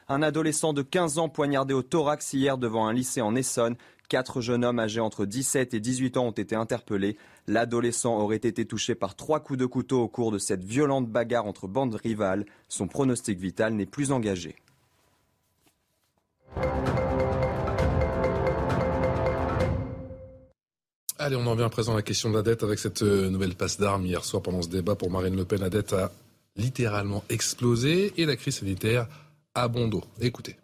Un 0.09 0.22
adolescent 0.22 0.72
de 0.72 0.82
15 0.82 1.18
ans 1.20 1.28
poignardé 1.28 1.72
au 1.72 1.82
thorax 1.82 2.32
hier 2.32 2.59
devant 2.59 2.88
un 2.88 2.93
lycée 2.93 3.20
en 3.20 3.36
Essonne. 3.36 3.76
Quatre 4.12 4.42
jeunes 4.42 4.62
hommes 4.62 4.78
âgés 4.78 5.00
entre 5.00 5.24
17 5.24 5.72
et 5.72 5.80
18 5.80 6.18
ans 6.18 6.26
ont 6.26 6.32
été 6.32 6.54
interpellés. 6.54 7.16
L'adolescent 7.46 8.18
aurait 8.18 8.36
été 8.36 8.66
touché 8.66 8.94
par 8.94 9.16
trois 9.16 9.40
coups 9.40 9.58
de 9.58 9.64
couteau 9.64 10.02
au 10.02 10.08
cours 10.08 10.30
de 10.30 10.36
cette 10.36 10.62
violente 10.62 11.08
bagarre 11.08 11.46
entre 11.46 11.66
bandes 11.66 11.94
rivales. 11.94 12.44
Son 12.68 12.88
pronostic 12.88 13.38
vital 13.38 13.72
n'est 13.72 13.86
plus 13.86 14.12
engagé. 14.12 14.54
Allez, 21.18 21.36
on 21.36 21.46
en 21.46 21.54
vient 21.54 21.64
à 21.64 21.70
présent 21.70 21.94
à 21.94 21.96
la 21.96 22.02
question 22.02 22.28
de 22.28 22.34
la 22.34 22.42
dette 22.42 22.62
avec 22.62 22.80
cette 22.80 23.00
euh, 23.00 23.30
nouvelle 23.30 23.54
passe 23.54 23.80
d'armes 23.80 24.04
hier 24.04 24.26
soir 24.26 24.42
pendant 24.42 24.60
ce 24.60 24.68
débat 24.68 24.94
pour 24.94 25.10
Marine 25.10 25.36
Le 25.36 25.46
Pen. 25.46 25.60
La 25.60 25.70
dette 25.70 25.94
a 25.94 26.12
littéralement 26.56 27.24
explosé 27.30 28.12
et 28.18 28.26
la 28.26 28.36
crise 28.36 28.56
sanitaire 28.56 29.08
a 29.54 29.68
bon 29.68 29.88
dos. 29.88 30.04
Écoutez. 30.20 30.56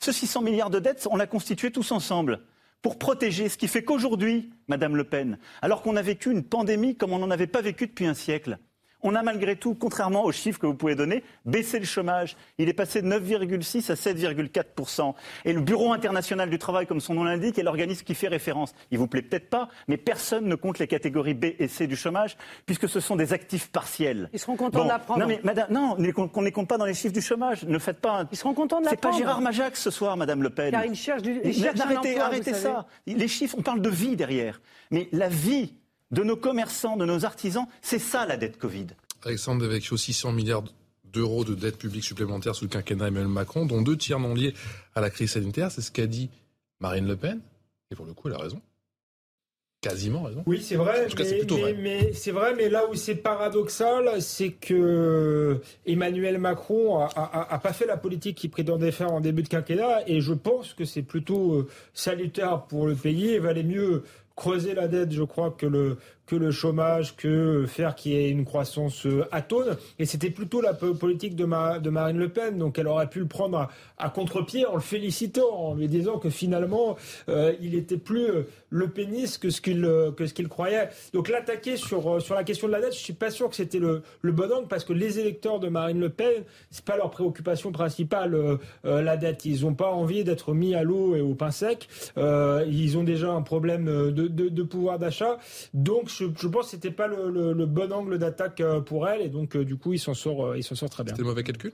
Ce 0.00 0.12
600 0.12 0.42
milliards 0.42 0.70
de 0.70 0.78
dettes, 0.78 1.08
on 1.10 1.16
l'a 1.16 1.26
constitué 1.26 1.70
tous 1.70 1.92
ensemble 1.92 2.40
pour 2.82 2.98
protéger, 2.98 3.48
ce 3.48 3.58
qui 3.58 3.66
fait 3.66 3.82
qu'aujourd'hui, 3.82 4.50
Madame 4.68 4.96
Le 4.96 5.04
Pen, 5.04 5.38
alors 5.62 5.82
qu'on 5.82 5.96
a 5.96 6.02
vécu 6.02 6.30
une 6.30 6.44
pandémie 6.44 6.96
comme 6.96 7.12
on 7.12 7.18
n'en 7.18 7.30
avait 7.30 7.48
pas 7.48 7.60
vécu 7.60 7.88
depuis 7.88 8.06
un 8.06 8.14
siècle, 8.14 8.58
on 9.02 9.14
a 9.14 9.22
malgré 9.22 9.56
tout, 9.56 9.74
contrairement 9.74 10.24
aux 10.24 10.32
chiffres 10.32 10.58
que 10.58 10.66
vous 10.66 10.74
pouvez 10.74 10.94
donner, 10.94 11.22
baissé 11.44 11.78
le 11.78 11.84
chômage. 11.84 12.36
Il 12.58 12.68
est 12.68 12.74
passé 12.74 13.02
de 13.02 13.08
9,6 13.08 13.90
à 13.90 13.94
7,4% 13.94 15.14
Et 15.44 15.52
le 15.52 15.60
Bureau 15.60 15.92
international 15.92 16.50
du 16.50 16.58
travail, 16.58 16.86
comme 16.86 17.00
son 17.00 17.14
nom 17.14 17.24
l'indique, 17.24 17.58
est 17.58 17.62
l'organisme 17.62 18.04
qui 18.04 18.14
fait 18.14 18.28
référence. 18.28 18.74
Il 18.90 18.98
vous 18.98 19.06
plaît 19.06 19.22
peut-être 19.22 19.50
pas, 19.50 19.68
mais 19.86 19.96
personne 19.96 20.46
ne 20.46 20.54
compte 20.54 20.78
les 20.78 20.86
catégories 20.86 21.34
B 21.34 21.46
et 21.58 21.68
C 21.68 21.86
du 21.86 21.96
chômage, 21.96 22.36
puisque 22.66 22.88
ce 22.88 23.00
sont 23.00 23.16
des 23.16 23.32
actifs 23.32 23.70
partiels. 23.70 24.30
Ils 24.32 24.38
seront 24.38 24.56
contents 24.56 24.84
d'apprendre. 24.84 25.20
Non, 25.20 25.26
mais 25.26 25.40
madame, 25.44 25.68
non, 25.70 25.96
qu'on 26.12 26.40
ne 26.40 26.46
les 26.46 26.52
compte 26.52 26.68
pas 26.68 26.78
dans 26.78 26.86
les 26.86 26.94
chiffres 26.94 27.14
du 27.14 27.20
chômage. 27.20 27.64
Ne 27.64 27.78
faites 27.78 28.00
pas. 28.00 28.26
Ils 28.32 28.38
seront 28.38 28.54
contents 28.54 28.80
de 28.80 28.88
C'est 28.88 29.00
pas 29.00 29.12
Gérard 29.12 29.40
Majax 29.40 29.80
ce 29.80 29.90
soir, 29.90 30.16
Madame 30.16 30.42
Le 30.42 30.50
Pen. 30.50 30.70
Car 30.70 30.84
ils 30.84 30.94
cherchent 30.94 31.22
du. 31.22 31.40
arrêtez, 31.80 32.18
arrêtez 32.18 32.54
ça. 32.54 32.86
Les 33.06 33.28
chiffres, 33.28 33.56
on 33.58 33.62
parle 33.62 33.80
de 33.80 33.90
vie 33.90 34.16
derrière. 34.16 34.60
Mais 34.90 35.08
la 35.12 35.28
vie 35.28 35.74
de 36.10 36.22
nos 36.22 36.36
commerçants, 36.36 36.96
de 36.96 37.04
nos 37.04 37.24
artisans, 37.24 37.66
c'est 37.82 37.98
ça 37.98 38.26
la 38.26 38.36
dette 38.36 38.58
Covid. 38.58 38.86
Alexandre 39.24 39.62
Devecchio, 39.62 39.96
600 39.96 40.32
milliards 40.32 40.64
d'euros 41.12 41.44
de 41.44 41.54
dette 41.54 41.78
publique 41.78 42.04
supplémentaire 42.04 42.54
sous 42.54 42.64
le 42.64 42.70
quinquennat 42.70 43.08
Emmanuel 43.08 43.28
Macron, 43.28 43.66
dont 43.66 43.82
deux 43.82 43.96
tiers 43.96 44.20
non 44.20 44.34
liés 44.34 44.54
à 44.94 45.00
la 45.00 45.10
crise 45.10 45.32
sanitaire. 45.32 45.70
C'est 45.70 45.80
ce 45.80 45.90
qu'a 45.90 46.06
dit 46.06 46.30
Marine 46.80 47.06
Le 47.06 47.16
Pen. 47.16 47.40
Et 47.90 47.94
pour 47.94 48.06
le 48.06 48.12
coup, 48.12 48.28
elle 48.28 48.34
a 48.34 48.38
raison. 48.38 48.60
Quasiment 49.80 50.24
raison. 50.24 50.42
Oui, 50.46 50.60
c'est 50.60 50.74
vrai. 50.74 51.06
mais, 51.78 52.12
c'est 52.12 52.32
vrai, 52.32 52.52
mais 52.56 52.68
là 52.68 52.88
où 52.90 52.96
c'est 52.96 53.14
paradoxal, 53.14 54.20
c'est 54.20 54.50
que 54.50 55.60
Emmanuel 55.86 56.38
Macron 56.38 56.98
a, 56.98 57.60
pas 57.62 57.72
fait 57.72 57.86
la 57.86 57.96
politique 57.96 58.36
qu'il 58.38 58.50
prétendait 58.50 58.90
faire 58.90 59.12
en 59.12 59.20
début 59.20 59.44
de 59.44 59.48
quinquennat, 59.48 60.02
et 60.08 60.20
je 60.20 60.32
pense 60.32 60.74
que 60.74 60.84
c'est 60.84 61.02
plutôt 61.02 61.54
euh, 61.54 61.68
salutaire 61.94 62.62
pour 62.62 62.88
le 62.88 62.96
pays. 62.96 63.34
Il 63.34 63.40
valait 63.40 63.62
mieux 63.62 64.02
creuser 64.38 64.74
la 64.74 64.88
dette, 64.88 65.12
je 65.12 65.22
crois, 65.22 65.50
que 65.50 65.66
le, 65.66 65.98
que 66.28 66.36
le 66.36 66.50
chômage, 66.50 67.16
que 67.16 67.64
faire 67.66 67.94
qu'il 67.94 68.12
y 68.12 68.16
ait 68.16 68.28
une 68.28 68.44
croissance 68.44 69.06
euh, 69.06 69.24
atone. 69.32 69.76
Et 69.98 70.04
c'était 70.04 70.30
plutôt 70.30 70.60
la 70.60 70.74
politique 70.74 71.34
de, 71.34 71.46
Marine 71.46 72.18
Le 72.18 72.28
Pen. 72.28 72.58
Donc 72.58 72.78
elle 72.78 72.86
aurait 72.86 73.08
pu 73.08 73.20
le 73.20 73.26
prendre 73.26 73.68
à, 73.96 74.10
contre-pied 74.10 74.66
en 74.66 74.74
le 74.74 74.80
félicitant, 74.80 75.50
en 75.50 75.74
lui 75.74 75.88
disant 75.88 76.18
que 76.18 76.28
finalement, 76.28 76.96
euh, 77.28 77.54
il 77.60 77.74
était 77.74 77.96
plus 77.96 78.28
euh, 78.28 78.42
le 78.68 78.88
pénis 78.88 79.38
que 79.38 79.48
ce 79.48 79.60
qu'il 79.60 79.88
que 80.16 80.26
ce 80.26 80.34
qu'il 80.34 80.48
croyait. 80.48 80.90
Donc 81.14 81.28
l'attaquer 81.28 81.78
sur, 81.78 82.20
sur 82.20 82.34
la 82.34 82.44
question 82.44 82.66
de 82.66 82.72
la 82.72 82.82
dette, 82.82 82.92
je 82.92 82.98
suis 82.98 83.14
pas 83.14 83.30
sûr 83.30 83.48
que 83.48 83.56
c'était 83.56 83.78
le, 83.78 84.02
bon 84.22 84.52
angle 84.52 84.68
parce 84.68 84.84
que 84.84 84.92
les 84.92 85.18
électeurs 85.18 85.58
de 85.58 85.68
Marine 85.68 85.98
Le 85.98 86.10
Pen, 86.10 86.44
c'est 86.70 86.84
pas 86.84 86.98
leur 86.98 87.10
préoccupation 87.10 87.72
principale, 87.72 88.58
la 88.84 89.16
dette. 89.16 89.46
Ils 89.46 89.62
n'ont 89.62 89.74
pas 89.74 89.90
envie 89.90 90.24
d'être 90.24 90.52
mis 90.52 90.74
à 90.74 90.82
l'eau 90.82 91.16
et 91.16 91.22
au 91.22 91.34
pain 91.34 91.50
sec. 91.50 91.88
ils 92.18 92.98
ont 92.98 93.04
déjà 93.04 93.30
un 93.30 93.42
problème 93.42 93.86
de, 93.86 94.28
de, 94.28 94.48
de 94.50 94.62
pouvoir 94.62 94.98
d'achat. 94.98 95.38
Donc 95.72 96.10
je, 96.18 96.48
pense 96.48 96.66
que 96.66 96.70
c'était 96.72 96.90
pas 96.90 97.06
le, 97.06 97.66
bon 97.66 97.92
angle 97.92 98.18
d'attaque 98.18 98.60
euh, 98.60 98.80
pour 98.80 99.08
elle 99.08 99.22
et 99.22 99.28
donc 99.28 99.56
euh, 99.56 99.64
du 99.64 99.76
coup 99.76 99.92
il 99.92 99.98
s'en 99.98 100.14
sort, 100.14 100.46
euh, 100.46 100.58
il 100.58 100.62
s'en 100.62 100.74
sort 100.74 100.90
très 100.90 101.04
bien. 101.04 101.12
C'était 101.14 101.22
le 101.22 101.28
mauvais 101.28 101.44
calcul? 101.44 101.72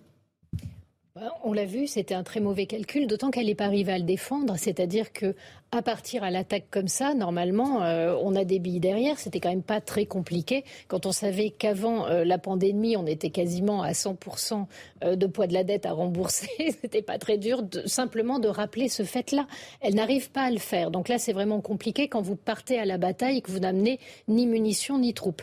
Bah, 1.14 1.32
on 1.44 1.52
l'a 1.52 1.64
vu, 1.64 1.86
c'était 1.86 2.14
un 2.14 2.24
très 2.24 2.40
mauvais 2.40 2.66
calcul, 2.66 3.06
d'autant 3.06 3.30
qu'elle 3.30 3.46
n'est 3.46 3.54
pas 3.54 3.66
arrivée 3.66 3.92
à 3.92 3.98
le 3.98 4.04
défendre. 4.04 4.56
C'est-à-dire 4.56 5.12
que 5.12 5.34
à 5.76 5.82
partir 5.82 6.24
à 6.24 6.30
l'attaque 6.30 6.66
comme 6.70 6.88
ça, 6.88 7.14
normalement, 7.14 7.82
euh, 7.82 8.16
on 8.22 8.34
a 8.36 8.44
des 8.44 8.58
billes 8.58 8.80
derrière. 8.80 9.18
C'était 9.18 9.40
quand 9.40 9.48
même 9.48 9.62
pas 9.62 9.80
très 9.80 10.06
compliqué. 10.06 10.64
Quand 10.88 11.06
on 11.06 11.12
savait 11.12 11.50
qu'avant 11.50 12.06
euh, 12.06 12.24
la 12.24 12.38
pandémie, 12.38 12.96
on 12.96 13.06
était 13.06 13.30
quasiment 13.30 13.82
à 13.82 13.92
100% 13.92 14.66
euh, 15.04 15.16
de 15.16 15.26
poids 15.26 15.46
de 15.46 15.54
la 15.54 15.64
dette 15.64 15.86
à 15.86 15.92
rembourser, 15.92 16.48
c'était 16.80 17.02
pas 17.02 17.18
très 17.18 17.38
dur 17.38 17.62
simplement 17.86 18.38
de 18.38 18.48
rappeler 18.48 18.88
ce 18.88 19.02
fait-là. 19.02 19.46
Elle 19.80 19.94
n'arrive 19.94 20.30
pas 20.30 20.42
à 20.42 20.50
le 20.50 20.58
faire. 20.58 20.90
Donc 20.90 21.08
là, 21.08 21.18
c'est 21.18 21.32
vraiment 21.32 21.60
compliqué 21.60 22.08
quand 22.08 22.22
vous 22.22 22.36
partez 22.36 22.78
à 22.78 22.84
la 22.84 22.98
bataille 22.98 23.38
et 23.38 23.40
que 23.40 23.50
vous 23.50 23.60
n'amenez 23.60 23.98
ni 24.28 24.46
munitions 24.46 24.98
ni 24.98 25.14
troupes. 25.14 25.42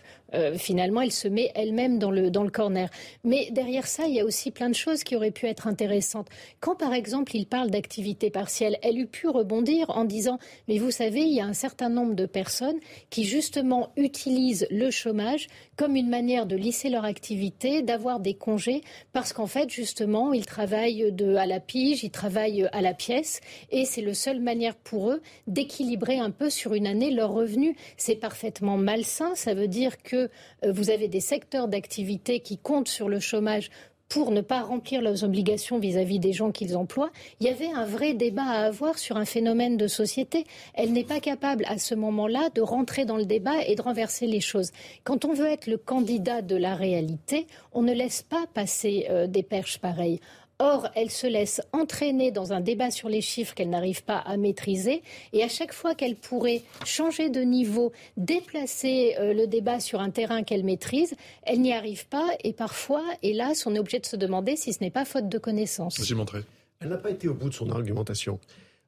finalement, 0.55 1.01
elle 1.01 1.11
se 1.11 1.27
met 1.27 1.51
elle-même 1.55 1.99
dans 1.99 2.09
le, 2.09 2.31
dans 2.31 2.43
le 2.43 2.49
corner. 2.49 2.89
Mais 3.25 3.49
derrière 3.51 3.85
ça, 3.85 4.05
il 4.07 4.15
y 4.15 4.21
a 4.21 4.25
aussi 4.25 4.49
plein 4.49 4.69
de 4.69 4.75
choses 4.75 5.03
qui 5.03 5.17
auraient 5.17 5.31
pu 5.31 5.45
être 5.45 5.67
intéressantes. 5.67 6.29
Quand, 6.61 6.75
par 6.75 6.93
exemple, 6.93 7.35
il 7.35 7.45
parle 7.45 7.69
d'activité 7.69 8.29
partielle, 8.29 8.77
elle 8.81 8.97
eût 8.97 9.07
pu 9.07 9.27
rebondir 9.27 9.89
en 9.89 10.05
disant 10.05 10.20
mais 10.67 10.77
vous 10.77 10.91
savez, 10.91 11.21
il 11.21 11.33
y 11.33 11.41
a 11.41 11.45
un 11.45 11.53
certain 11.53 11.89
nombre 11.89 12.13
de 12.13 12.25
personnes 12.25 12.79
qui 13.09 13.23
justement 13.23 13.91
utilisent 13.97 14.67
le 14.69 14.91
chômage 14.91 15.47
comme 15.75 15.95
une 15.95 16.09
manière 16.09 16.45
de 16.45 16.55
lisser 16.55 16.89
leur 16.89 17.05
activité, 17.05 17.81
d'avoir 17.81 18.19
des 18.19 18.33
congés, 18.33 18.81
parce 19.13 19.33
qu'en 19.33 19.47
fait, 19.47 19.69
justement, 19.69 20.33
ils 20.33 20.45
travaillent 20.45 21.13
à 21.37 21.45
la 21.45 21.59
pige, 21.59 22.03
ils 22.03 22.11
travaillent 22.11 22.67
à 22.71 22.81
la 22.81 22.93
pièce, 22.93 23.41
et 23.71 23.85
c'est 23.85 24.01
la 24.01 24.13
seule 24.13 24.39
manière 24.39 24.75
pour 24.75 25.09
eux 25.09 25.21
d'équilibrer 25.47 26.19
un 26.19 26.31
peu 26.31 26.49
sur 26.49 26.73
une 26.73 26.87
année 26.87 27.11
leurs 27.11 27.31
revenus. 27.31 27.75
C'est 27.97 28.15
parfaitement 28.15 28.77
malsain, 28.77 29.35
ça 29.35 29.53
veut 29.53 29.67
dire 29.67 30.01
que 30.03 30.29
euh, 30.63 30.71
vous 30.71 30.89
avez 30.89 31.07
des 31.07 31.19
secteurs 31.19 31.67
d'activité 31.67 32.39
qui 32.39 32.57
comptent 32.57 32.87
sur 32.87 33.09
le 33.09 33.19
chômage 33.19 33.69
pour 34.11 34.31
ne 34.31 34.41
pas 34.41 34.61
remplir 34.61 35.01
leurs 35.01 35.23
obligations 35.23 35.79
vis-à-vis 35.79 36.19
des 36.19 36.33
gens 36.33 36.51
qu'ils 36.51 36.75
emploient, 36.75 37.11
il 37.39 37.47
y 37.47 37.49
avait 37.49 37.71
un 37.71 37.85
vrai 37.85 38.13
débat 38.13 38.43
à 38.43 38.65
avoir 38.65 38.99
sur 38.99 39.15
un 39.15 39.23
phénomène 39.23 39.77
de 39.77 39.87
société. 39.87 40.43
Elle 40.73 40.91
n'est 40.91 41.05
pas 41.05 41.21
capable 41.21 41.63
à 41.69 41.77
ce 41.77 41.95
moment-là 41.95 42.49
de 42.53 42.59
rentrer 42.59 43.05
dans 43.05 43.15
le 43.15 43.23
débat 43.23 43.63
et 43.65 43.75
de 43.75 43.81
renverser 43.81 44.27
les 44.27 44.41
choses. 44.41 44.71
Quand 45.05 45.23
on 45.23 45.33
veut 45.33 45.47
être 45.47 45.65
le 45.65 45.77
candidat 45.77 46.41
de 46.41 46.57
la 46.57 46.75
réalité, 46.75 47.47
on 47.71 47.83
ne 47.83 47.93
laisse 47.93 48.21
pas 48.21 48.47
passer 48.53 49.07
euh, 49.09 49.27
des 49.27 49.43
perches 49.43 49.77
pareilles. 49.77 50.19
Or, 50.63 50.87
elle 50.95 51.09
se 51.09 51.25
laisse 51.25 51.59
entraîner 51.73 52.29
dans 52.29 52.53
un 52.53 52.61
débat 52.61 52.91
sur 52.91 53.09
les 53.09 53.21
chiffres 53.21 53.55
qu'elle 53.55 53.71
n'arrive 53.71 54.03
pas 54.03 54.19
à 54.19 54.37
maîtriser. 54.37 55.01
Et 55.33 55.43
à 55.43 55.47
chaque 55.47 55.73
fois 55.73 55.95
qu'elle 55.95 56.15
pourrait 56.15 56.61
changer 56.85 57.31
de 57.31 57.41
niveau, 57.41 57.91
déplacer 58.15 59.15
euh, 59.17 59.33
le 59.33 59.47
débat 59.47 59.79
sur 59.79 60.01
un 60.01 60.11
terrain 60.11 60.43
qu'elle 60.43 60.63
maîtrise, 60.63 61.15
elle 61.41 61.61
n'y 61.61 61.73
arrive 61.73 62.05
pas. 62.05 62.27
Et 62.43 62.53
parfois, 62.53 63.03
hélas, 63.23 63.65
on 63.65 63.73
est 63.73 63.79
obligé 63.79 63.97
de 63.97 64.05
se 64.05 64.15
demander 64.15 64.55
si 64.55 64.71
ce 64.71 64.81
n'est 64.81 64.91
pas 64.91 65.03
faute 65.03 65.27
de 65.27 65.39
connaissances. 65.39 65.99
J'ai 66.05 66.13
montré. 66.13 66.41
Elle 66.79 66.89
n'a 66.89 66.97
pas 66.97 67.09
été 67.09 67.27
au 67.27 67.33
bout 67.33 67.49
de 67.49 67.55
son 67.55 67.71
argumentation. 67.71 68.39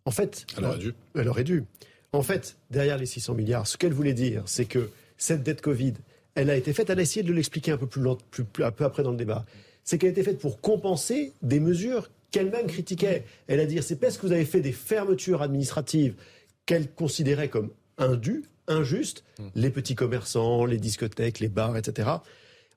En 0.05 0.11
fait, 0.11 0.45
elle 0.55 0.65
aurait 0.65 0.77
dû. 0.77 0.93
Elle 1.15 1.27
aurait 1.27 1.43
dû. 1.43 1.63
En 2.11 2.21
fait, 2.21 2.55
derrière 2.69 2.99
les 2.99 3.07
600 3.07 3.33
milliards, 3.33 3.65
ce 3.65 3.77
qu'elle 3.77 3.93
voulait 3.93 4.13
dire, 4.13 4.43
c'est 4.45 4.65
que 4.65 4.91
cette 5.17 5.41
dette 5.41 5.61
Covid, 5.61 5.93
elle 6.35 6.51
a 6.51 6.55
été 6.55 6.71
faite. 6.71 6.91
Elle 6.91 6.99
a 6.99 7.01
essayé 7.01 7.23
de 7.23 7.33
l'expliquer 7.33 7.71
un 7.71 7.77
peu 7.77 7.87
plus, 7.87 8.03
plus, 8.29 8.63
un 8.63 8.69
peu 8.69 8.83
après 8.83 9.01
dans 9.01 9.09
le 9.09 9.17
débat 9.17 9.43
c'est 9.83 9.97
qu'elle 9.97 10.09
a 10.09 10.11
été 10.11 10.23
faite 10.23 10.39
pour 10.39 10.61
compenser 10.61 11.33
des 11.41 11.59
mesures 11.59 12.09
qu'elle-même 12.31 12.67
critiquait. 12.67 13.23
Elle 13.47 13.59
a 13.59 13.65
dit 13.65 13.81
c'est 13.81 13.99
parce 13.99 14.17
que 14.17 14.25
vous 14.25 14.31
avez 14.31 14.45
fait 14.45 14.61
des 14.61 14.71
fermetures 14.71 15.41
administratives 15.41 16.15
qu'elle 16.65 16.89
considérait 16.89 17.49
comme 17.49 17.71
indues, 17.97 18.43
injustes, 18.67 19.23
hmm. 19.39 19.43
les 19.55 19.69
petits 19.69 19.95
commerçants, 19.95 20.65
les 20.65 20.77
discothèques, 20.77 21.39
les 21.39 21.49
bars, 21.49 21.77
etc. 21.77 22.09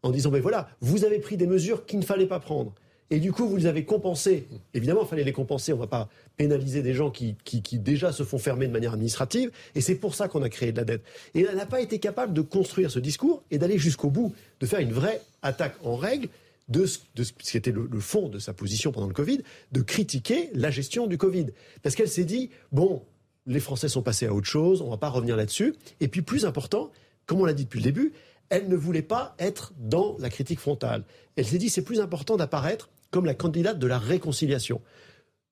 En 0.03 0.11
disant 0.11 0.31
ben 0.31 0.43
voilà, 0.43 0.69
vous 0.81 1.05
avez 1.05 1.19
pris 1.19 1.37
des 1.37 1.47
mesures 1.47 1.87
qu'il 1.87 1.99
ne 1.99 2.05
fallait 2.05 2.27
pas 2.27 2.41
prendre. 2.41 2.75
Et 3.11 3.21
du 3.21 3.31
coup, 3.33 3.47
vous 3.49 3.57
les 3.57 3.67
avez 3.67 3.85
compensées. 3.85 4.49
Évidemment, 4.75 5.03
il 5.03 5.09
fallait 5.09 5.25
les 5.25 5.33
compenser. 5.33 5.73
On 5.73 5.77
ne 5.77 5.83
va 5.83 5.87
pas 5.87 6.09
pénaliser 6.37 6.83
des 6.83 6.93
gens 6.93 7.11
qui, 7.11 7.37
qui, 7.45 7.63
qui, 7.63 7.79
déjà 7.79 8.11
se 8.11 8.25
font 8.25 8.39
fermer 8.39 8.67
de 8.67 8.73
manière 8.73 8.95
administrative. 8.95 9.53
Et 9.77 9.81
c'est 9.81 9.95
pour 9.95 10.17
ça 10.17 10.27
qu'on 10.27 10.43
a 10.43 10.49
créé 10.49 10.73
de 10.73 10.77
la 10.77 10.85
dette. 10.85 11.03
Et 11.35 11.47
elle 11.49 11.57
n'a 11.57 11.67
pas 11.67 11.81
été 11.81 12.01
capable 12.01 12.33
de 12.33 12.41
construire 12.41 12.91
ce 12.91 12.99
discours 12.99 13.45
et 13.53 13.59
d'aller 13.59 13.79
jusqu'au 13.79 14.11
bout, 14.11 14.35
de 14.59 14.67
faire 14.67 14.81
une 14.81 14.93
vraie 14.93 15.21
attaque 15.43 15.77
en 15.85 15.95
règle 15.95 16.29
de 16.69 16.85
ce, 16.87 16.99
qui 17.39 17.57
était 17.57 17.73
le, 17.73 18.01
fond 18.01 18.29
de 18.29 18.39
sa 18.39 18.53
position 18.53 18.93
pendant 18.93 19.07
le 19.07 19.14
Covid, 19.14 19.41
de 19.73 19.81
critiquer 19.83 20.51
la 20.53 20.71
gestion 20.71 21.07
du 21.07 21.17
Covid. 21.17 21.47
Parce 21.83 21.95
qu'elle 21.95 22.09
s'est 22.09 22.25
dit, 22.25 22.51
bon, 22.73 23.05
les 23.47 23.61
Français 23.61 23.89
sont 23.89 24.03
passés 24.03 24.27
à 24.27 24.35
autre 24.35 24.49
chose, 24.49 24.83
on 24.83 24.87
ne 24.87 24.91
va 24.91 24.97
pas 24.97 25.09
revenir 25.09 25.37
là-dessus. 25.37 25.75
Et 26.01 26.09
puis, 26.09 26.23
plus 26.23 26.45
important, 26.45 26.91
comme 27.27 27.41
on 27.41 27.45
l'a 27.45 27.53
dit 27.53 27.64
depuis 27.64 27.79
le 27.79 27.85
début, 27.85 28.12
elle 28.49 28.69
ne 28.69 28.77
voulait 28.77 29.03
pas 29.03 29.35
être 29.39 29.73
dans 29.79 30.17
la 30.19 30.31
critique 30.31 30.61
frontale. 30.61 31.05
Elle 31.37 31.47
s'est 31.47 31.59
dit, 31.59 31.69
c'est 31.69 31.83
plus 31.83 32.01
important 32.01 32.37
d'apparaître 32.37 32.91
comme 33.11 33.27
la 33.27 33.35
candidate 33.35 33.79
de 33.79 33.87
la 33.87 33.99
réconciliation. 33.99 34.81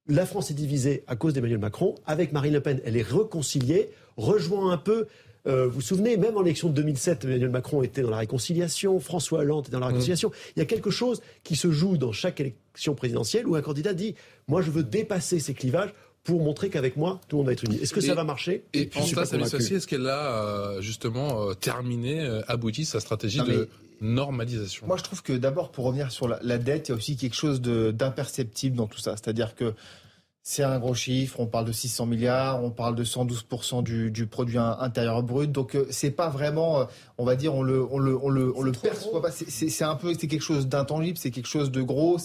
La 0.07 0.27
France 0.27 0.51
est 0.51 0.55
divisée 0.55 1.03
à 1.07 1.17
cause 1.17 1.33
d'Emmanuel 1.33 1.59
Macron. 1.59 1.95
Avec 2.07 2.33
Marine 2.33 2.53
Le 2.53 2.61
Pen, 2.61 2.81
elle 2.85 2.97
est 2.97 3.03
réconciliée, 3.03 3.91
rejoint 4.17 4.71
un 4.71 4.77
peu 4.77 5.07
euh, 5.47 5.67
vous 5.67 5.75
vous 5.75 5.81
souvenez, 5.81 6.17
même 6.17 6.37
en 6.37 6.43
élection 6.43 6.69
de 6.69 6.75
2007, 6.75 7.25
Emmanuel 7.25 7.51
Macron 7.51 7.83
était 7.83 8.03
dans 8.03 8.11
la 8.11 8.19
réconciliation, 8.19 8.99
François 8.99 9.41
Hollande 9.41 9.65
était 9.65 9.73
dans 9.73 9.81
la 9.81 9.87
mm. 9.87 9.91
réconciliation. 9.91 10.33
Il 10.57 10.61
y 10.61 10.63
a 10.63 10.67
quelque 10.67 10.91
chose 10.91 11.21
qui 11.43 11.57
se 11.57 11.71
joue 11.71 11.97
dans 11.97 12.13
chaque 12.13 12.41
élection 12.41 12.95
présidentielle 12.95 13.47
où 13.47 13.55
un 13.55 13.63
candidat 13.63 13.93
dit 13.93 14.15
Moi, 14.49 14.63
je 14.63 14.71
veux 14.71 14.83
dépasser 14.83 15.41
ces 15.41 15.55
clivages 15.55 15.91
pour 16.23 16.43
montrer 16.43 16.71
qu'avec 16.71 16.97
moi, 16.97 17.21
tout 17.29 17.37
le 17.37 17.39
monde 17.39 17.47
va 17.47 17.53
être 17.53 17.65
uni. 17.65 17.77
Est-ce 17.77 17.93
que 17.93 18.01
ça 18.01 18.15
va 18.15 18.25
marcher? 18.25 18.65
Et 18.73 18.89
en 18.97 19.03
est-ce 19.03 19.87
qu'elle 19.87 20.09
a 20.09 20.43
euh, 20.43 20.81
justement 20.81 21.51
euh, 21.51 21.55
terminé, 21.55 22.27
abouti 22.49 22.87
sa 22.87 23.01
stratégie 23.01 23.43
de 23.43 23.69
normalisation? 24.01 24.87
Moi, 24.87 24.97
je 24.97 25.03
trouve 25.03 25.23
que 25.23 25.35
d'abord, 25.35 25.71
pour 25.71 25.85
revenir 25.85 26.11
sur 26.11 26.27
la, 26.27 26.39
la, 26.43 26.57
dette, 26.57 26.89
il 26.89 26.93
y 26.93 26.95
a 26.95 26.97
aussi 26.97 27.17
quelque 27.17 27.37
chose 27.37 27.61
d'imperceptible 27.61 28.77
dans 28.77 28.87
tout 28.87 29.01
ça. 29.01 29.17
C'est-à-dire 29.17 29.55
que 29.55 29.75
c'est 30.47 30.63
un 30.63 30.79
gros 30.79 30.93
chiffre, 30.93 31.41
on 31.41 31.47
parle 31.47 31.65
de 31.65 31.73
600 31.73 32.05
milliards, 32.05 32.63
on 32.63 32.71
parle 32.71 32.95
de 32.95 33.03
112% 33.03 33.83
du, 33.83 34.11
du, 34.11 34.27
produit 34.27 34.59
intérieur 34.59 35.23
brut. 35.23 35.51
Donc 35.51 35.75
euh, 35.75 35.87
c'est 35.89 36.11
pas 36.11 36.29
vraiment, 36.29 36.81
euh, 36.81 36.85
on 37.17 37.25
va 37.25 37.35
dire, 37.35 37.55
on 37.55 37.63
le, 37.63 37.83
on 37.91 37.99
le, 37.99 38.15
on 38.23 38.29
le, 38.29 38.53
on 38.55 38.61
le 38.61 38.73
perçoit 38.73 39.23
pas. 39.23 39.31
C'est 39.31 39.85
un 39.85 39.95
peu, 39.97 40.13
c'est 40.13 40.27
quelque 40.27 40.43
chose 40.43 40.69
d'intangible, 40.69 41.17
c'est 41.17 41.31
quelque 41.31 41.49
chose 41.49 41.71
de 41.71 41.81
gros. 41.81 42.19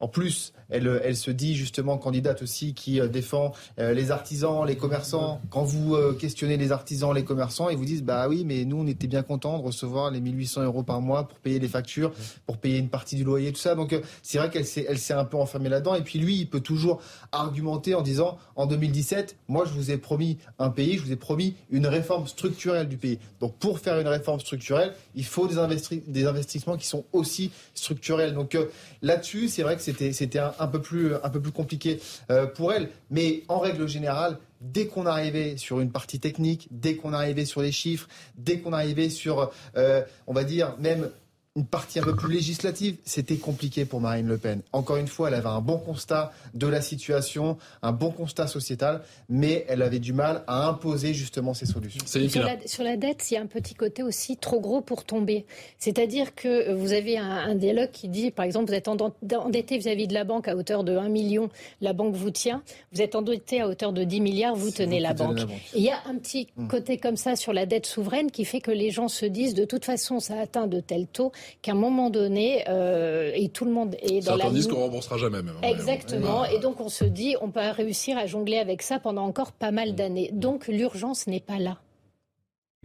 En 0.00 0.06
plus, 0.06 0.52
elle, 0.70 1.00
elle 1.02 1.16
se 1.16 1.32
dit 1.32 1.56
justement 1.56 1.98
candidate 1.98 2.42
aussi 2.42 2.72
qui 2.72 3.00
euh, 3.00 3.08
défend 3.08 3.52
euh, 3.80 3.92
les 3.92 4.12
artisans, 4.12 4.64
les 4.64 4.76
commerçants. 4.76 5.40
Quand 5.50 5.64
vous 5.64 5.96
euh, 5.96 6.12
questionnez 6.12 6.56
les 6.56 6.70
artisans, 6.70 7.12
les 7.12 7.24
commerçants, 7.24 7.68
ils 7.68 7.76
vous 7.76 7.84
disent 7.84 8.04
bah 8.04 8.28
oui, 8.28 8.44
mais 8.44 8.64
nous 8.64 8.76
on 8.76 8.86
était 8.86 9.08
bien 9.08 9.24
contents 9.24 9.58
de 9.58 9.64
recevoir 9.64 10.12
les 10.12 10.20
1800 10.20 10.62
euros 10.62 10.84
par 10.84 11.00
mois 11.00 11.26
pour 11.26 11.38
payer 11.40 11.58
les 11.58 11.66
factures, 11.66 12.12
pour 12.46 12.58
payer 12.58 12.78
une 12.78 12.90
partie 12.90 13.16
du 13.16 13.24
loyer, 13.24 13.52
tout 13.52 13.58
ça. 13.58 13.74
Donc 13.74 14.00
c'est 14.22 14.38
vrai 14.38 14.50
qu'elle 14.50 14.66
s'est, 14.66 14.86
elle 14.88 14.98
s'est 14.98 15.14
un 15.14 15.24
peu 15.24 15.36
enfermée 15.36 15.68
là-dedans. 15.68 15.96
Et 15.96 16.02
puis 16.02 16.20
lui, 16.20 16.36
il 16.36 16.46
peut 16.48 16.60
toujours 16.60 17.00
argumenter 17.32 17.96
en 17.96 18.02
disant 18.02 18.38
en 18.54 18.66
2017, 18.66 19.36
moi 19.48 19.64
je 19.66 19.72
vous 19.72 19.90
ai 19.90 19.96
promis 19.96 20.38
un 20.60 20.70
pays, 20.70 20.96
je 20.96 21.02
vous 21.02 21.12
ai 21.12 21.16
promis 21.16 21.54
une 21.70 21.88
réforme 21.88 22.28
structurelle 22.28 22.88
du 22.88 22.98
pays. 22.98 23.18
Donc 23.40 23.56
pour 23.56 23.80
faire 23.80 23.98
une 23.98 24.08
réforme 24.08 24.38
structurelle, 24.38 24.92
il 25.16 25.24
faut 25.24 25.48
des, 25.48 26.02
des 26.06 26.26
investissements 26.26 26.76
qui 26.76 26.86
sont 26.86 27.04
aussi 27.12 27.50
structurels. 27.74 28.34
Donc 28.34 28.56
là-dessus, 29.02 29.48
c'est 29.48 29.62
vrai 29.62 29.74
que 29.74 29.87
c'était 30.12 30.38
un, 30.38 30.66
peu 30.66 30.80
plus, 30.80 31.14
compliqué 31.52 32.00
euh, 32.30 32.46
pour 32.46 32.72
elle. 32.72 32.90
Mais 33.10 33.42
en 33.48 33.58
règle 33.58 33.86
générale, 33.88 34.38
dès 34.60 34.86
qu'on 34.86 35.06
arrivait 35.06 35.56
sur 35.56 35.80
une 35.80 35.90
partie 35.90 36.20
technique, 36.20 36.68
dès 36.70 36.96
qu'on 36.96 37.12
arrivait 37.12 37.44
sur 37.44 37.62
les 37.62 37.72
chiffres, 37.72 38.08
dès 38.36 38.58
qu'on 38.60 38.72
arrivait 38.72 39.10
sur, 39.10 39.50
euh, 39.76 40.02
on 40.26 40.32
va 40.32 40.44
dire, 40.44 40.74
même 40.78 41.10
une 41.58 41.66
partie 41.66 41.98
un 41.98 42.04
peu 42.04 42.14
plus 42.14 42.32
législative, 42.32 42.96
c'était 43.04 43.36
compliqué 43.36 43.84
pour 43.84 44.00
Marine 44.00 44.28
Le 44.28 44.38
Pen. 44.38 44.60
Encore 44.72 44.96
une 44.96 45.08
fois, 45.08 45.26
elle 45.26 45.34
avait 45.34 45.48
un 45.48 45.60
bon 45.60 45.78
constat 45.78 46.32
de 46.54 46.68
la 46.68 46.80
situation, 46.80 47.58
un 47.82 47.90
bon 47.90 48.12
constat 48.12 48.46
sociétal, 48.46 49.02
mais 49.28 49.66
elle 49.68 49.82
avait 49.82 49.98
du 49.98 50.12
mal 50.12 50.44
à 50.46 50.68
imposer 50.68 51.14
justement 51.14 51.54
ses 51.54 51.66
solutions. 51.66 52.00
Sur 52.06 52.44
la, 52.44 52.56
sur 52.64 52.84
la, 52.84 52.96
dette, 52.96 53.28
il 53.30 53.34
y 53.34 53.36
a 53.36 53.40
un 53.40 53.46
petit 53.46 53.74
côté 53.74 54.04
aussi 54.04 54.36
trop 54.36 54.60
gros 54.60 54.80
pour 54.80 55.02
tomber. 55.02 55.46
C'est-à-dire 55.78 56.36
que 56.36 56.72
vous 56.72 56.92
avez 56.92 57.18
un, 57.18 57.56
dialogue 57.56 57.90
qui 57.90 58.08
dit, 58.08 58.30
par 58.30 58.44
exemple, 58.44 58.68
vous 58.68 58.74
êtes 58.74 58.86
endetté 58.86 59.78
vis-à-vis 59.78 60.06
de 60.06 60.14
la 60.14 60.22
banque 60.22 60.46
à 60.46 60.54
hauteur 60.54 60.84
de 60.84 60.96
1 60.96 61.08
million, 61.08 61.50
la 61.80 61.92
banque 61.92 62.14
vous 62.14 62.30
tient. 62.30 62.62
Vous 62.92 63.02
êtes 63.02 63.16
endetté 63.16 63.62
à 63.62 63.68
hauteur 63.68 63.92
de 63.92 64.04
10 64.04 64.20
milliards, 64.20 64.54
vous 64.54 64.70
tenez 64.70 65.00
la, 65.00 65.12
banque. 65.12 65.40
il 65.74 65.82
y 65.82 65.90
a 65.90 65.98
un 66.06 66.14
petit 66.14 66.46
hmm. 66.56 66.68
côté 66.68 66.98
comme 66.98 67.16
ça 67.16 67.34
sur 67.34 67.52
la 67.52 67.66
dette 67.66 67.86
souveraine 67.86 68.30
qui 68.30 68.44
fait 68.44 68.60
que 68.60 68.70
les 68.70 68.92
gens 68.92 69.08
se 69.08 69.26
disent, 69.26 69.54
de 69.54 69.64
toute 69.64 69.84
façon, 69.84 70.20
ça 70.20 70.38
atteint 70.38 70.68
de 70.68 70.78
tels 70.78 71.08
taux 71.08 71.32
qu'à 71.62 71.72
un 71.72 71.74
moment 71.74 72.10
donné, 72.10 72.64
euh, 72.68 73.30
et 73.34 73.48
tout 73.48 73.64
le 73.64 73.72
monde 73.72 73.96
est 74.00 74.26
dans 74.26 74.36
la 74.36 74.48
ligne... 74.48 74.68
qu'on 74.68 74.80
remboursera 74.80 75.16
jamais. 75.18 75.42
Même, 75.42 75.54
hein, 75.62 75.68
Exactement. 75.68 76.44
Et 76.46 76.58
donc 76.58 76.80
on 76.80 76.88
se 76.88 77.04
dit, 77.04 77.36
on 77.40 77.50
peut 77.50 77.60
réussir 77.60 78.16
à 78.18 78.26
jongler 78.26 78.58
avec 78.58 78.82
ça 78.82 78.98
pendant 78.98 79.24
encore 79.24 79.52
pas 79.52 79.70
mal 79.70 79.94
d'années. 79.94 80.30
Donc 80.32 80.68
l'urgence 80.68 81.26
n'est 81.26 81.40
pas 81.40 81.58
là. 81.58 81.78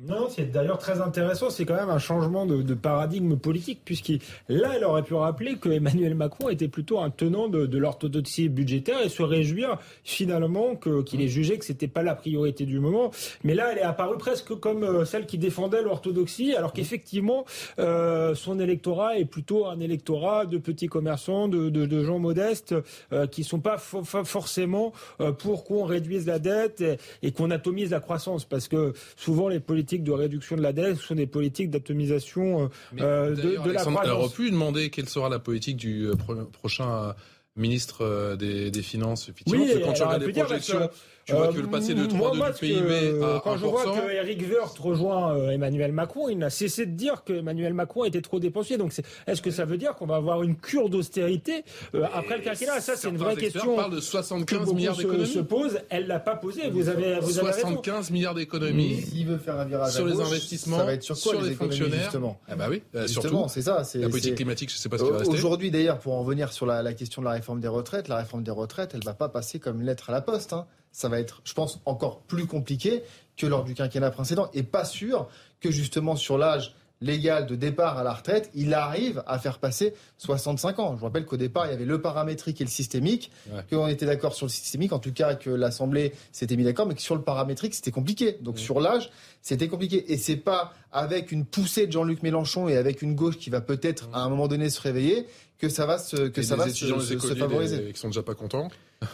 Non, 0.02 0.28
c'est 0.28 0.50
d'ailleurs 0.50 0.80
très 0.80 1.02
intéressant. 1.02 1.52
C'est 1.52 1.66
quand 1.66 1.76
même 1.76 1.92
un 1.92 2.00
changement 2.00 2.48
de, 2.48 2.74
paradigme 2.74 3.38
politique, 3.38 3.82
puisqu'il 3.86 4.22
là, 4.50 4.72
elle 4.76 4.86
aurait 4.86 5.04
pu 5.04 5.14
rappeler 5.14 5.58
que 5.58 5.70
Emmanuel 5.70 6.16
Macron 6.16 6.50
était 6.50 6.68
plutôt 6.68 7.00
un 7.00 7.12
tenant 7.12 7.48
de, 7.48 7.78
l'orthodoxie 7.78 8.50
budgétaire 8.50 9.04
et 9.06 9.10
se 9.10 9.22
réjouir 9.22 9.78
finalement 10.04 10.76
qu'il 10.76 11.22
ait 11.22 11.28
jugé 11.28 11.60
que 11.60 11.66
c'était 11.66 11.88
pas 11.88 12.02
la 12.02 12.16
priorité 12.16 12.66
du 12.66 12.80
moment. 12.80 13.12
Mais 13.44 13.54
là, 13.54 13.72
elle 13.72 13.78
est 13.78 13.84
apparue 13.84 14.18
presque 14.18 14.56
comme 14.56 14.84
euh, 14.84 15.06
celle 15.06 15.28
qui 15.28 15.38
défendait 15.38 15.84
l'orthodoxie, 15.84 16.56
alors 16.56 16.74
qu'effectivement, 16.74 17.46
euh, 17.78 18.34
son 18.34 18.60
électorat 18.60 19.20
est 19.20 19.26
plutôt 19.26 19.68
un 19.68 19.80
électorat 19.80 20.48
de 20.48 20.58
petits 20.58 20.88
commerçants, 20.88 21.48
de, 21.48 22.04
gens 22.04 22.18
modestes, 22.18 22.74
euh, 23.12 23.28
qui 23.28 23.44
sont 23.44 23.60
pas 23.60 23.78
forcément 23.78 24.92
pour 25.38 25.66
qu'on 25.66 25.84
réduise 25.84 26.26
la 26.26 26.40
dette 26.40 26.82
et, 26.82 26.98
et 27.22 27.32
qu'on 27.32 27.52
atomise 27.52 27.92
la 27.92 28.00
croissance, 28.00 28.44
parce 28.44 28.68
que 28.68 28.94
souvent 29.16 29.50
les 29.50 29.60
politiques 29.60 29.83
politiques 29.84 30.04
de 30.04 30.12
réduction 30.14 30.56
de 30.56 30.62
la 30.62 30.72
dette, 30.72 30.96
ce 30.96 31.04
sont 31.08 31.16
des 31.16 31.28
politiques 31.28 31.70
d'atomisation 31.70 32.64
euh, 32.64 33.02
euh, 33.02 33.36
de, 33.36 33.70
la 33.72 33.82
croissance. 33.82 34.00
Elle 34.06 34.12
aurait 34.12 34.30
pu 34.34 34.50
demander 34.50 34.90
quelle 34.90 35.10
sera 35.10 35.28
la 35.28 35.40
politique 35.40 35.76
du 35.76 36.08
euh, 36.08 36.14
prochain 36.54 37.14
ministre 37.58 38.36
des, 38.38 38.72
Finances. 38.82 39.28
Effectivement, 39.30 39.62
oui, 39.64 39.82
quand 39.84 39.92
tu 39.94 40.02
regardes 40.04 40.24
les 40.24 40.32
projections, 40.34 40.90
tu 41.26 41.34
vois 41.34 41.54
que 41.54 41.60
le 41.60 41.68
passé 41.68 41.94
de 41.94 42.06
3 42.06 42.32
du 42.32 42.42
PIB 42.60 43.24
à 43.24 43.42
Quand 43.44 43.58
je 43.58 43.66
vois 43.66 43.84
que 43.84 44.12
Eric 44.12 44.44
Woerth 44.50 44.78
rejoint 44.80 45.36
euh, 45.36 45.52
Emmanuel 45.52 45.92
Macron, 45.92 46.30
il 46.30 46.38
n'a 46.38 46.50
cessé 46.50 46.86
de 46.86 46.92
dire 46.92 47.24
que 47.24 47.34
Emmanuel 47.34 47.74
Macron 47.74 48.04
était 48.04 48.22
trop 48.22 48.40
dépensier. 48.40 48.78
Donc 48.78 48.94
est-ce 49.28 49.42
que 49.42 49.52
ça 49.52 49.66
veut 49.66 49.78
dire 49.78 49.96
qu'on 49.96 50.06
va 50.06 50.18
avoir 50.18 50.44
une 50.44 50.56
cure 50.56 50.90
d'austérité 50.90 51.64
euh, 51.96 52.06
après 52.14 52.38
le 52.38 52.44
quinquennat? 52.44 52.82
Ça, 52.82 52.96
c'est 52.96 53.10
une 53.10 53.18
vraie 53.18 53.36
question. 53.36 53.76
parle 53.76 53.96
de 53.96 54.02
75 54.02 54.74
milliards 54.74 54.98
d'économies. 54.98 55.28
Se, 55.28 55.40
pose. 55.40 55.80
Elle 55.90 56.08
l'a 56.08 56.20
pas 56.20 56.36
posé. 56.36 56.70
Vous 56.70 56.90
avez, 56.90 57.20
vous 57.20 57.32
75 57.32 58.12
milliards 58.12 58.36
d'économies. 58.36 59.02
S'il 59.02 59.28
veut 59.28 59.38
faire 59.38 59.60
un 59.60 59.66
virage 59.66 59.94
sur 59.94 60.06
les 60.06 60.20
investissements, 60.20 60.78
ça 60.78 60.86
va 60.86 60.94
être 60.94 61.04
sur, 61.04 61.20
quoi, 61.20 61.34
sur 61.34 61.42
les, 61.42 61.56
fonctionnaires. 61.56 62.04
Justement. 62.04 62.40
Ah 62.48 62.56
bah 62.56 62.68
oui, 62.70 62.84
euh, 62.96 63.08
justement, 63.08 63.48
c'est 63.48 63.62
ça. 63.62 63.84
La 63.96 64.10
politique 64.10 64.36
climatique, 64.36 64.72
je 64.72 64.78
sais 64.78 64.90
pas 64.90 64.98
ce 64.98 65.04
qui 65.04 65.10
va 65.10 65.20
rester. 65.20 65.34
Aujourd'hui, 65.34 65.72
d'ailleurs, 65.72 66.00
pour 66.00 66.16
en 66.16 66.24
venir 66.24 66.52
sur 66.52 66.66
la, 66.66 66.94
question 66.94 67.22
de 67.22 67.28
la 67.28 67.34
réforme 67.34 67.60
des 67.60 67.68
retraites, 67.68 68.08
la 68.08 68.18
réforme 68.18 68.44
des 68.44 68.52
retraites, 68.52 68.92
elle 68.94 69.04
va 69.04 69.14
pas 69.14 69.30
passer 69.30 69.60
comme 69.60 69.80
une 69.80 69.88
lettre 69.88 70.10
à 70.10 70.14
la 70.14 70.22
poste. 70.22 70.54
Hein 70.54 70.68
ça 70.94 71.10
va 71.10 71.20
être, 71.20 71.42
je 71.44 71.54
pense, 71.54 71.82
encore 71.86 72.22
plus 72.22 72.46
compliqué 72.46 73.04
que 73.36 73.46
lors 73.46 73.66
du 73.66 73.74
quinquennat 73.74 74.12
précédent. 74.12 74.50
Et 74.54 74.64
pas 74.64 74.86
sûr 74.86 75.28
que 75.60 75.72
justement 75.72 76.16
sur 76.16 76.38
l'âge 76.38 76.76
légal 77.02 77.46
de 77.46 77.56
départ 77.56 77.98
à 77.98 78.04
la 78.04 78.14
retraite, 78.14 78.50
il 78.54 78.74
arrive 78.74 79.24
à 79.28 79.38
faire 79.38 79.60
passer 79.60 79.94
65 80.20 80.80
ans. 80.80 80.94
Je 80.94 81.00
vous 81.00 81.06
rappelle 81.06 81.26
qu'au 81.26 81.36
départ, 81.36 81.66
il 81.68 81.72
y 81.72 81.74
avait 81.74 81.84
le 81.84 82.02
paramétrique 82.02 82.62
et 82.62 82.64
le 82.64 82.70
systémique, 82.70 83.30
qu'on 83.70 83.88
était 83.88 84.06
d'accord 84.06 84.34
sur 84.34 84.46
le 84.46 84.52
systémique, 84.52 84.94
en 84.94 85.00
tout 85.00 85.12
cas 85.12 85.36
que 85.36 85.50
l'Assemblée 85.50 86.14
s'était 86.32 86.56
mis 86.56 86.64
d'accord, 86.64 86.88
mais 86.88 86.96
que 86.96 87.02
sur 87.02 87.16
le 87.16 87.22
paramétrique, 87.22 87.74
c'était 87.74 87.92
compliqué. 87.92 88.38
Donc 88.42 88.58
sur 88.58 88.80
l'âge, 88.80 89.10
c'était 89.42 89.68
compliqué. 89.68 90.14
Et 90.14 90.18
c'est 90.18 90.38
pas 90.38 90.74
avec 90.92 91.32
une 91.32 91.46
poussée 91.46 91.88
de 91.88 91.92
Jean-Luc 91.92 92.24
Mélenchon 92.24 92.70
et 92.70 92.78
avec 92.78 93.02
une 93.02 93.16
gauche 93.16 93.38
qui 93.38 93.50
va 93.50 93.60
peut-être 93.60 94.08
à 94.14 94.22
un 94.22 94.30
moment 94.30 94.48
donné 94.48 94.70
se 94.70 94.80
réveiller 94.80 95.28
que 95.60 95.70
ça 95.70 95.86
va 95.86 95.98
se, 95.98 96.28
que 96.28 96.42
ça 96.42 96.56
va 96.56 96.70
se, 96.70 97.00
se, 97.00 97.36
favoriser. 97.36 97.92
Qui 97.94 98.00
sont 98.00 98.10
déjà 98.10 98.24
pas 98.24 98.36
contents. 98.36 98.70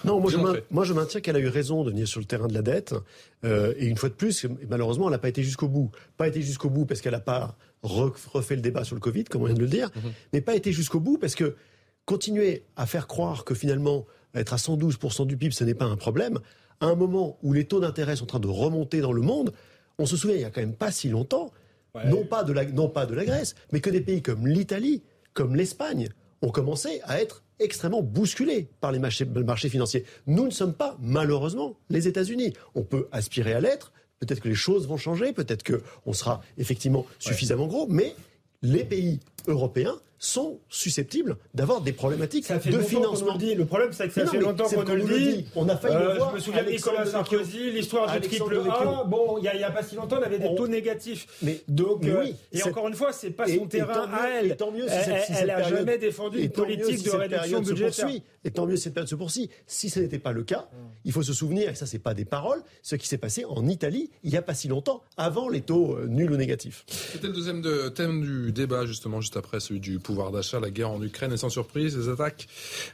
Non, 0.05 0.19
moi 0.19 0.31
je, 0.31 0.37
moi 0.71 0.83
je, 0.83 0.93
maintiens 0.93 1.21
qu'elle 1.21 1.35
a 1.35 1.39
eu 1.39 1.47
raison 1.47 1.83
de 1.83 1.91
venir 1.91 2.07
sur 2.07 2.19
le 2.19 2.25
terrain 2.25 2.47
de 2.47 2.53
la 2.53 2.61
dette. 2.61 2.93
Euh, 3.43 3.73
et 3.77 3.85
une 3.85 3.97
fois 3.97 4.09
de 4.09 4.13
plus, 4.13 4.47
malheureusement, 4.69 5.07
elle 5.07 5.13
n'a 5.13 5.19
pas 5.19 5.29
été 5.29 5.43
jusqu'au 5.43 5.67
bout. 5.67 5.91
Pas 6.17 6.27
été 6.27 6.41
jusqu'au 6.41 6.69
bout 6.69 6.85
parce 6.85 7.01
qu'elle 7.01 7.13
n'a 7.13 7.19
pas 7.19 7.55
refait 7.83 8.55
le 8.55 8.61
débat 8.61 8.83
sur 8.83 8.95
le 8.95 9.01
Covid, 9.01 9.25
comme 9.25 9.43
on 9.43 9.45
vient 9.45 9.55
de 9.55 9.61
le 9.61 9.67
dire, 9.67 9.89
mhm. 9.95 10.11
mais 10.33 10.41
pas 10.41 10.55
été 10.55 10.71
jusqu'au 10.73 10.99
bout 10.99 11.17
parce 11.17 11.35
que 11.35 11.55
continuer 12.05 12.63
à 12.75 12.85
faire 12.85 13.07
croire 13.07 13.45
que 13.45 13.55
finalement 13.55 14.05
être 14.33 14.53
à 14.53 14.57
112% 14.57 15.25
du 15.27 15.37
PIB, 15.37 15.53
ce 15.53 15.63
n'est 15.63 15.73
pas 15.73 15.85
un 15.85 15.95
problème, 15.95 16.39
à 16.81 16.87
un 16.87 16.95
moment 16.95 17.37
où 17.43 17.53
les 17.53 17.65
taux 17.65 17.79
d'intérêt 17.79 18.15
sont 18.15 18.23
en 18.23 18.27
train 18.27 18.39
de 18.39 18.47
remonter 18.47 19.01
dans 19.01 19.11
le 19.11 19.21
monde, 19.21 19.53
on 19.97 20.05
se 20.05 20.17
souvient, 20.17 20.35
il 20.35 20.39
n'y 20.39 20.45
a 20.45 20.49
quand 20.49 20.61
même 20.61 20.75
pas 20.75 20.91
si 20.91 21.09
longtemps, 21.09 21.51
non, 22.05 22.23
pas 22.23 22.43
de 22.43 22.53
la, 22.53 22.65
non 22.65 22.87
pas 22.87 23.05
de 23.05 23.13
la 23.13 23.25
Grèce, 23.25 23.55
mais 23.71 23.81
que 23.81 23.89
des 23.89 24.01
pays 24.01 24.21
comme 24.21 24.47
l'Italie, 24.47 25.03
comme 25.33 25.55
l'Espagne, 25.55 26.09
ont 26.41 26.49
commencé 26.49 27.01
à 27.03 27.19
être 27.21 27.43
extrêmement 27.59 28.01
bousculés 28.01 28.69
par 28.81 28.91
les 28.91 28.99
marchés, 28.99 29.25
marchés 29.25 29.69
financiers. 29.69 30.05
Nous 30.27 30.45
ne 30.45 30.51
sommes 30.51 30.73
pas, 30.73 30.97
malheureusement, 30.99 31.77
les 31.89 32.07
États-Unis. 32.07 32.53
On 32.75 32.83
peut 32.83 33.07
aspirer 33.11 33.53
à 33.53 33.61
l'être. 33.61 33.91
Peut-être 34.19 34.41
que 34.41 34.49
les 34.49 34.55
choses 34.55 34.87
vont 34.87 34.97
changer. 34.97 35.33
Peut-être 35.33 35.63
qu'on 35.63 36.13
sera 36.13 36.41
effectivement 36.57 37.05
suffisamment 37.19 37.67
gros. 37.67 37.87
Mais 37.87 38.15
les 38.61 38.83
pays 38.83 39.19
européens 39.47 39.95
sont 40.19 40.59
susceptibles 40.69 41.37
d'avoir 41.53 41.81
des 41.81 41.93
problématiques 41.93 42.51
de 42.51 42.79
financement. 42.79 43.33
le, 43.33 43.39
dit. 43.39 43.55
le 43.55 43.65
problème, 43.65 43.91
c'est 43.91 44.07
que 44.07 44.13
ça 44.13 44.25
fait 44.25 44.39
longtemps 44.39 44.69
qu'on 44.69 44.93
le 44.93 45.03
dit. 45.03 45.45
On 45.55 45.67
a 45.69 45.77
failli 45.77 45.95
le 45.95 46.01
euh, 46.01 46.15
voir. 46.15 46.31
Je 46.31 46.35
me 46.35 46.39
souviens 46.41 46.63
de 46.63 46.69
Nicolas 46.69 47.05
Sarkozy, 47.05 47.71
l'histoire 47.71 48.19
du 48.19 48.27
triple 48.27 48.61
A. 48.69 49.03
Bon, 49.05 49.37
il 49.37 49.43
n'y 49.43 49.63
a, 49.63 49.71
pas 49.71 49.83
si 49.83 49.95
longtemps, 49.95 50.17
on 50.19 50.23
avait 50.23 50.39
des 50.39 50.53
taux 50.55 50.67
négatifs. 50.67 51.27
Mais, 51.41 51.61
Donc, 51.67 52.05
euh, 52.05 52.25
et 52.51 52.63
encore 52.63 52.87
une 52.87 52.93
fois, 52.93 53.13
c'est 53.13 53.31
pas 53.31 53.47
son 53.47 53.65
terrain 53.65 54.09
à 54.11 54.29
elle. 54.29 54.55
tant 54.57 54.71
mieux 54.71 54.85
elle 54.89 55.47
n'a 55.47 55.63
jamais 55.63 55.97
défendu 55.97 56.41
une 56.41 56.49
politique 56.49 57.03
de 57.03 57.11
réduction 57.11 57.61
budgétaire. 57.61 58.09
Et 58.43 58.51
tant 58.51 58.65
mieux 58.65 58.77
cette 58.77 58.93
période 58.93 59.09
se 59.09 59.15
poursuit. 59.15 59.49
Si 59.67 59.89
ce 59.89 59.99
n'était 59.99 60.19
pas 60.19 60.31
le 60.31 60.43
cas, 60.43 60.69
il 61.05 61.11
faut 61.11 61.23
se 61.23 61.33
souvenir, 61.33 61.69
et 61.69 61.75
ça, 61.75 61.85
c'est 61.85 61.99
pas 61.99 62.13
des 62.13 62.25
paroles, 62.25 62.61
ce 62.81 62.95
qui 62.95 63.07
s'est 63.07 63.17
passé 63.17 63.45
en 63.45 63.67
Italie 63.67 64.09
il 64.23 64.31
n'y 64.31 64.37
a 64.37 64.41
pas 64.41 64.53
si 64.53 64.67
longtemps, 64.67 65.03
avant 65.17 65.49
les 65.49 65.61
taux 65.61 65.95
euh, 65.95 66.07
nuls 66.07 66.31
ou 66.31 66.37
négatifs. 66.37 66.85
C'était 66.87 67.27
le 67.27 67.33
deuxième 67.33 67.63
thème 67.93 68.21
du 68.21 68.51
débat, 68.51 68.85
justement, 68.85 69.21
juste 69.21 69.37
après 69.37 69.59
celui 69.59 69.79
du 69.79 69.99
pouvoir 70.09 70.31
d'achat, 70.31 70.59
la 70.59 70.71
guerre 70.71 70.89
en 70.89 71.03
Ukraine. 71.03 71.31
Et 71.33 71.37
sans 71.37 71.49
surprise, 71.49 71.95
les 71.95 72.09
attaques 72.09 72.47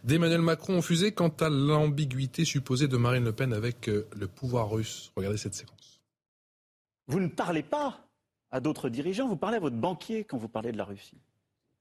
d'Emmanuel 0.03 0.41
Macron 0.41 0.73
ont 0.73 0.81
fusé 0.81 1.13
quant 1.13 1.31
à 1.39 1.47
l'ambiguïté 1.47 2.43
supposée 2.43 2.89
de 2.89 2.97
Marine 2.97 3.23
Le 3.23 3.31
Pen 3.31 3.53
avec 3.53 3.87
euh, 3.87 4.05
le 4.19 4.27
pouvoir 4.27 4.69
russe. 4.69 5.13
Regardez 5.15 5.37
cette 5.37 5.53
séquence. 5.53 6.01
Vous 7.07 7.21
ne 7.21 7.29
parlez 7.29 7.63
pas 7.63 8.01
à 8.51 8.59
d'autres 8.59 8.89
dirigeants, 8.89 9.29
vous 9.29 9.37
parlez 9.37 9.55
à 9.55 9.59
votre 9.61 9.77
banquier 9.77 10.25
quand 10.25 10.37
vous 10.37 10.49
parlez 10.49 10.73
de 10.73 10.77
la 10.77 10.83
Russie. 10.83 11.17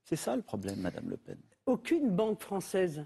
C'est 0.05 0.15
ça 0.15 0.37
le 0.37 0.43
problème, 0.43 0.79
Madame 0.79 1.11
Le 1.11 1.17
Pen. 1.17 1.39
Aucune 1.67 2.15
banque 2.15 2.41
française 2.41 3.05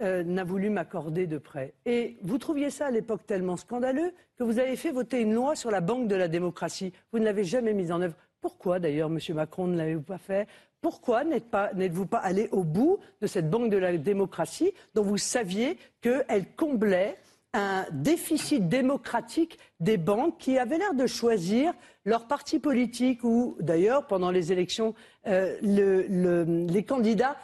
euh, 0.00 0.24
n'a 0.24 0.44
voulu 0.44 0.70
m'accorder 0.70 1.26
de 1.26 1.36
prêt. 1.36 1.74
Et 1.84 2.16
vous 2.22 2.38
trouviez 2.38 2.70
ça 2.70 2.86
à 2.86 2.90
l'époque 2.90 3.26
tellement 3.26 3.58
scandaleux 3.58 4.14
que 4.38 4.44
vous 4.44 4.58
avez 4.58 4.76
fait 4.76 4.92
voter 4.92 5.20
une 5.20 5.34
loi 5.34 5.54
sur 5.54 5.70
la 5.70 5.82
banque 5.82 6.08
de 6.08 6.14
la 6.14 6.28
démocratie. 6.28 6.94
Vous 7.12 7.18
ne 7.18 7.26
l'avez 7.26 7.44
jamais 7.44 7.74
mise 7.74 7.92
en 7.92 8.00
œuvre. 8.00 8.14
Pourquoi 8.40 8.78
d'ailleurs, 8.78 9.10
M. 9.10 9.18
Macron, 9.34 9.66
ne 9.66 9.76
l'avez-vous 9.76 10.02
pas 10.02 10.18
fait? 10.18 10.48
Pourquoi 10.80 11.24
n'êtes-vous 11.24 12.06
pas, 12.06 12.18
allé 12.18 12.48
au 12.52 12.64
bout 12.64 12.98
de 13.20 13.26
cette 13.26 13.50
banque 13.50 13.70
de 13.70 13.76
la 13.76 13.96
démocratie 13.96 14.72
dont 14.94 15.02
vous 15.02 15.18
saviez 15.18 15.76
qu'elle 16.00 16.46
comblait 16.56 17.16
un 17.54 17.86
déficit 17.92 18.68
démocratique 18.68 19.58
des 19.80 19.96
banques 19.96 20.38
qui 20.38 20.58
avaient 20.58 20.78
l'air 20.78 20.94
de 20.94 21.06
choisir 21.06 21.72
leur 22.04 22.26
parti 22.26 22.58
politique 22.58 23.24
ou 23.24 23.56
d'ailleurs 23.60 24.06
pendant 24.06 24.30
les 24.30 24.52
élections 24.52 24.94
euh, 25.26 25.56
les 25.60 26.84
candidats 26.84 27.36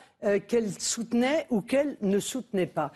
qu'elle 0.47 0.71
soutenait 0.81 1.47
ou 1.51 1.61
qu'elle 1.61 1.99
ne 2.01 2.19
soutenait 2.19 2.67
pas? 2.67 2.93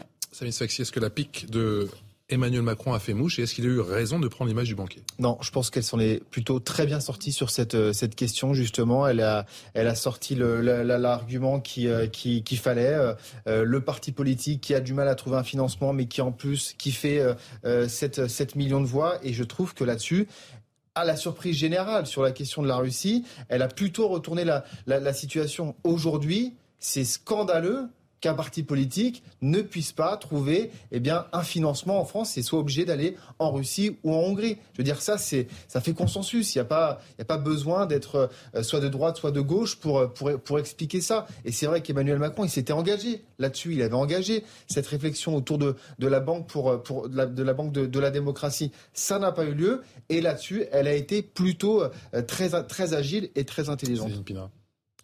Emmanuel 2.30 2.60
Macron 2.60 2.92
a 2.92 2.98
fait 2.98 3.14
mouche 3.14 3.38
et 3.38 3.42
est-ce 3.42 3.54
qu'il 3.54 3.64
a 3.64 3.68
eu 3.68 3.80
raison 3.80 4.18
de 4.18 4.28
prendre 4.28 4.50
l'image 4.50 4.68
du 4.68 4.74
banquier? 4.74 5.02
Non, 5.18 5.38
je 5.40 5.50
pense 5.50 5.70
qu'elle 5.70 5.82
s'en 5.82 5.98
est 5.98 6.22
plutôt 6.30 6.60
très 6.60 6.84
bien 6.84 7.00
sortie 7.00 7.32
sur 7.32 7.48
cette, 7.48 7.74
euh, 7.74 7.94
cette 7.94 8.14
question 8.14 8.52
justement. 8.52 9.06
Elle 9.06 9.20
a, 9.20 9.46
elle 9.72 9.88
a 9.88 9.94
sorti 9.94 10.34
l'argument 10.34 11.58
qu'il 11.60 11.88
euh, 11.88 12.06
qui, 12.06 12.56
fallait. 12.56 12.94
Euh, 13.46 13.64
le 13.64 13.80
parti 13.80 14.12
politique 14.12 14.60
qui 14.60 14.74
a 14.74 14.80
du 14.80 14.92
mal 14.92 15.08
à 15.08 15.14
trouver 15.14 15.36
un 15.36 15.42
financement 15.42 15.94
mais 15.94 16.06
qui 16.06 16.20
en 16.20 16.32
plus 16.32 16.74
qui 16.76 16.92
fait 16.92 17.22
7, 17.64 18.28
7 18.28 18.56
millions 18.56 18.80
de 18.80 18.86
voix 18.86 19.18
et 19.22 19.32
je 19.32 19.44
trouve 19.44 19.74
que 19.74 19.84
là-dessus, 19.84 20.28
à 20.94 21.04
la 21.04 21.16
surprise 21.16 21.56
générale 21.56 22.06
sur 22.06 22.22
la 22.22 22.32
question 22.32 22.62
de 22.62 22.68
la 22.68 22.76
Russie, 22.76 23.24
elle 23.48 23.62
a 23.62 23.68
plutôt 23.68 24.08
retourné 24.08 24.44
la, 24.44 24.64
la 24.86 25.12
situation. 25.14 25.76
Aujourd'hui, 25.84 26.54
c'est 26.78 27.04
scandaleux 27.04 27.88
qu'un 28.20 28.34
parti 28.34 28.62
politique 28.62 29.22
ne 29.42 29.60
puisse 29.62 29.92
pas 29.92 30.16
trouver 30.16 30.70
eh 30.92 31.00
bien, 31.00 31.26
un 31.32 31.42
financement 31.42 32.00
en 32.00 32.04
France 32.04 32.36
et 32.36 32.42
soit 32.42 32.58
obligé 32.58 32.84
d'aller 32.84 33.16
en 33.38 33.52
Russie 33.52 33.96
ou 34.02 34.12
en 34.12 34.18
Hongrie. 34.18 34.58
Je 34.72 34.78
veux 34.78 34.84
dire, 34.84 35.00
ça, 35.00 35.18
c'est, 35.18 35.46
ça 35.68 35.80
fait 35.80 35.92
consensus. 35.94 36.54
Il 36.54 36.58
n'y 36.58 36.62
a, 36.62 36.64
pas, 36.64 37.00
a 37.18 37.24
pas 37.24 37.38
besoin 37.38 37.86
d'être 37.86 38.30
euh, 38.54 38.62
soit 38.62 38.80
de 38.80 38.88
droite, 38.88 39.16
soit 39.16 39.30
de 39.30 39.40
gauche 39.40 39.76
pour, 39.76 39.98
euh, 39.98 40.06
pour, 40.08 40.38
pour 40.40 40.58
expliquer 40.58 41.00
ça. 41.00 41.26
Et 41.44 41.52
c'est 41.52 41.66
vrai 41.66 41.82
qu'Emmanuel 41.82 42.18
Macron, 42.18 42.44
il 42.44 42.50
s'était 42.50 42.72
engagé 42.72 43.24
là-dessus. 43.38 43.74
Il 43.74 43.82
avait 43.82 43.94
engagé 43.94 44.44
cette 44.66 44.86
réflexion 44.86 45.36
autour 45.36 45.58
de, 45.58 45.76
de 45.98 46.06
la 46.06 46.20
banque, 46.20 46.48
pour, 46.48 46.70
euh, 46.70 46.78
pour, 46.78 47.08
de 47.08 47.16
la, 47.16 47.26
de 47.26 47.42
la 47.42 47.54
banque 47.54 47.72
de, 47.72 47.86
de, 47.86 48.00
la 48.00 48.10
démocratie. 48.10 48.72
Ça 48.92 49.18
n'a 49.18 49.32
pas 49.32 49.44
eu 49.44 49.54
lieu. 49.54 49.82
Et 50.08 50.20
là-dessus, 50.20 50.64
elle 50.72 50.88
a 50.88 50.94
été 50.94 51.22
plutôt 51.22 51.82
très, 52.26 52.64
très 52.64 52.94
agile 52.94 53.30
et 53.34 53.44
très 53.44 53.68
intelligente. 53.68 54.10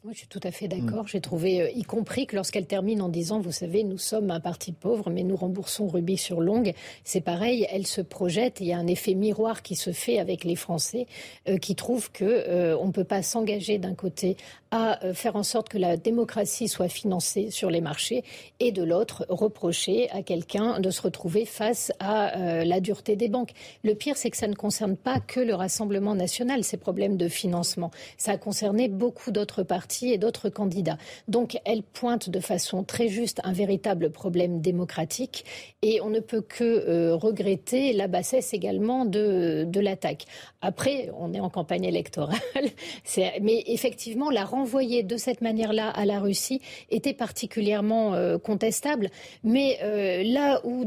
Moi, 0.05 0.12
je 0.12 0.18
suis 0.18 0.28
tout 0.28 0.40
à 0.42 0.50
fait 0.50 0.68
d'accord. 0.68 1.05
Mm. 1.05 1.09
J'ai 1.09 1.20
trouvé, 1.22 1.62
euh, 1.62 1.70
y 1.70 1.82
compris 1.82 2.26
que 2.26 2.36
lorsqu'elle 2.36 2.66
termine 2.66 3.00
en 3.00 3.09
disant, 3.09 3.40
vous 3.40 3.52
savez, 3.52 3.84
nous 3.84 3.96
sommes 3.96 4.30
un 4.30 4.38
parti 4.38 4.72
pauvre, 4.72 5.09
mais 5.09 5.22
nous 5.22 5.34
remboursons 5.34 5.88
rubis 5.88 6.18
sur 6.18 6.42
longue. 6.42 6.74
C'est 7.05 7.22
pareil, 7.22 7.66
elle 7.70 7.86
se 7.86 8.02
projette. 8.02 8.61
Il 8.61 8.66
y 8.66 8.74
a 8.74 8.76
un 8.76 8.86
effet 8.86 9.14
miroir 9.14 9.62
qui 9.62 9.76
se 9.76 9.92
fait 9.92 10.18
avec 10.18 10.44
les 10.44 10.57
Français, 10.57 11.07
euh, 11.48 11.57
qui 11.57 11.74
trouvent 11.74 12.12
que 12.12 12.24
euh, 12.26 12.76
on 12.76 12.88
ne 12.88 12.92
peut 12.92 13.05
pas 13.05 13.22
s'engager 13.22 13.78
d'un 13.78 13.94
côté 13.94 14.36
à 14.70 14.98
faire 15.14 15.36
en 15.36 15.44
sorte 15.44 15.68
que 15.68 15.78
la 15.78 15.96
démocratie 15.96 16.66
soit 16.66 16.88
financée 16.88 17.52
sur 17.52 17.70
les 17.70 17.80
marchés, 17.80 18.24
et 18.59 18.72
de 18.72 18.82
l'autre 18.82 19.24
reprocher 19.28 20.11
à 20.11 20.24
quelqu'un 20.24 20.80
de 20.80 20.90
se 20.90 21.00
retrouver 21.00 21.44
face 21.44 21.92
à 22.00 22.64
la 22.64 22.80
dureté 22.80 23.14
des 23.14 23.28
banques. 23.28 23.52
Le 23.84 23.94
pire, 23.94 24.16
c'est 24.16 24.30
que 24.30 24.36
ça 24.36 24.48
ne 24.48 24.57
concerne 24.57 24.96
pas 24.96 25.20
que 25.20 25.38
le 25.38 25.55
Rassemblement 25.55 26.16
national 26.16 26.64
ces 26.64 26.76
problèmes 26.76 27.16
de 27.16 27.28
financement. 27.28 27.92
Ça 28.18 28.32
a 28.32 28.36
concerné 28.36 28.88
beaucoup 28.88 29.30
d'autres 29.30 29.62
partis 29.62 29.93
et 30.03 30.18
d'autres 30.18 30.49
candidats. 30.49 30.99
Donc 31.28 31.59
elle 31.64 31.82
pointe 31.82 32.30
de 32.30 32.40
façon 32.40 32.84
très 32.84 33.09
juste 33.09 33.40
un 33.45 33.53
véritable 33.53 34.11
problème 34.11 34.61
démocratique 34.61 35.45
et 35.82 36.01
on 36.01 36.11
ne 36.11 36.20
peut 36.20 36.40
que 36.40 36.64
euh, 36.64 37.14
regretter 37.14 37.92
la 37.92 38.09
bassesse 38.09 38.55
également 38.55 39.05
de, 39.05 39.64
de 39.66 39.80
l'attaque. 39.80 40.24
Après, 40.62 41.11
on 41.18 41.32
est 41.34 41.40
en 41.40 41.51
campagne 41.51 41.84
électorale, 41.84 42.38
mais 43.42 43.62
effectivement, 43.66 44.30
la 44.30 44.45
renvoyer 44.45 45.03
de 45.03 45.16
cette 45.16 45.40
manière-là 45.40 45.90
à 45.90 46.05
la 46.05 46.20
Russie 46.20 46.61
était 46.90 47.12
particulièrement 47.12 48.14
euh, 48.14 48.38
contestable. 48.38 49.11
Mais 49.42 49.78
euh, 49.82 50.22
là 50.24 50.61
où, 50.64 50.86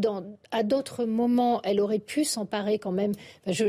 à 0.51 0.63
d'autres 0.63 1.05
moments, 1.05 1.61
elle 1.63 1.79
aurait 1.79 1.99
pu 1.99 2.23
s'emparer 2.23 2.79
quand 2.79 2.91
même. 2.91 3.11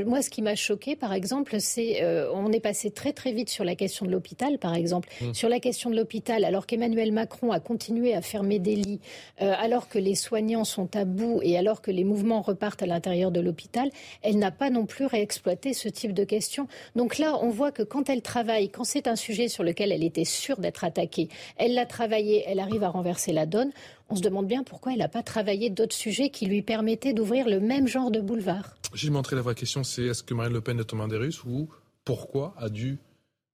moi, 0.06 0.22
ce 0.22 0.30
qui 0.30 0.42
m'a 0.42 0.54
choqué, 0.54 0.96
par 0.96 1.12
exemple, 1.12 1.60
c'est 1.60 2.02
on 2.32 2.52
est 2.52 2.60
passé 2.60 2.90
très 2.90 3.12
très 3.12 3.32
vite 3.32 3.50
sur 3.50 3.64
la 3.64 3.74
question 3.74 4.06
de 4.06 4.10
l'hôpital, 4.10 4.58
par 4.58 4.74
exemple. 4.74 5.08
Mmh. 5.20 5.27
Sur 5.32 5.48
la 5.48 5.60
question 5.60 5.90
de 5.90 5.96
l'hôpital, 5.96 6.44
alors 6.44 6.66
qu'Emmanuel 6.66 7.12
Macron 7.12 7.52
a 7.52 7.60
continué 7.60 8.14
à 8.14 8.22
fermer 8.22 8.58
des 8.58 8.76
lits, 8.76 9.00
euh, 9.42 9.52
alors 9.58 9.88
que 9.88 9.98
les 9.98 10.14
soignants 10.14 10.64
sont 10.64 10.94
à 10.96 11.04
bout 11.04 11.40
et 11.42 11.56
alors 11.56 11.82
que 11.82 11.90
les 11.90 12.04
mouvements 12.04 12.42
repartent 12.42 12.82
à 12.82 12.86
l'intérieur 12.86 13.30
de 13.30 13.40
l'hôpital, 13.40 13.90
elle 14.22 14.38
n'a 14.38 14.50
pas 14.50 14.70
non 14.70 14.86
plus 14.86 15.06
réexploité 15.06 15.72
ce 15.72 15.88
type 15.88 16.12
de 16.12 16.24
questions. 16.24 16.68
Donc 16.96 17.18
là, 17.18 17.38
on 17.42 17.50
voit 17.50 17.72
que 17.72 17.82
quand 17.82 18.08
elle 18.08 18.22
travaille, 18.22 18.68
quand 18.70 18.84
c'est 18.84 19.08
un 19.08 19.16
sujet 19.16 19.48
sur 19.48 19.64
lequel 19.64 19.92
elle 19.92 20.04
était 20.04 20.24
sûre 20.24 20.58
d'être 20.58 20.84
attaquée, 20.84 21.28
elle 21.56 21.74
l'a 21.74 21.86
travaillé, 21.86 22.44
elle 22.46 22.60
arrive 22.60 22.82
à 22.82 22.88
renverser 22.88 23.32
la 23.32 23.46
donne. 23.46 23.70
On 24.10 24.16
se 24.16 24.22
demande 24.22 24.46
bien 24.46 24.62
pourquoi 24.62 24.92
elle 24.92 24.98
n'a 24.98 25.08
pas 25.08 25.22
travaillé 25.22 25.70
d'autres 25.70 25.94
sujets 25.94 26.30
qui 26.30 26.46
lui 26.46 26.62
permettaient 26.62 27.12
d'ouvrir 27.12 27.48
le 27.48 27.60
même 27.60 27.86
genre 27.86 28.10
de 28.10 28.20
boulevard. 28.20 28.76
J'ai 28.94 29.10
montré 29.10 29.36
la 29.36 29.42
vraie 29.42 29.54
question, 29.54 29.84
c'est 29.84 30.04
est-ce 30.04 30.22
que 30.22 30.32
Marine 30.32 30.54
Le 30.54 30.60
Pen 30.62 30.78
est 30.80 30.92
mains 30.94 31.08
des 31.08 31.16
Russes 31.16 31.44
ou 31.44 31.68
pourquoi 32.04 32.54
a 32.56 32.70
dû 32.70 32.98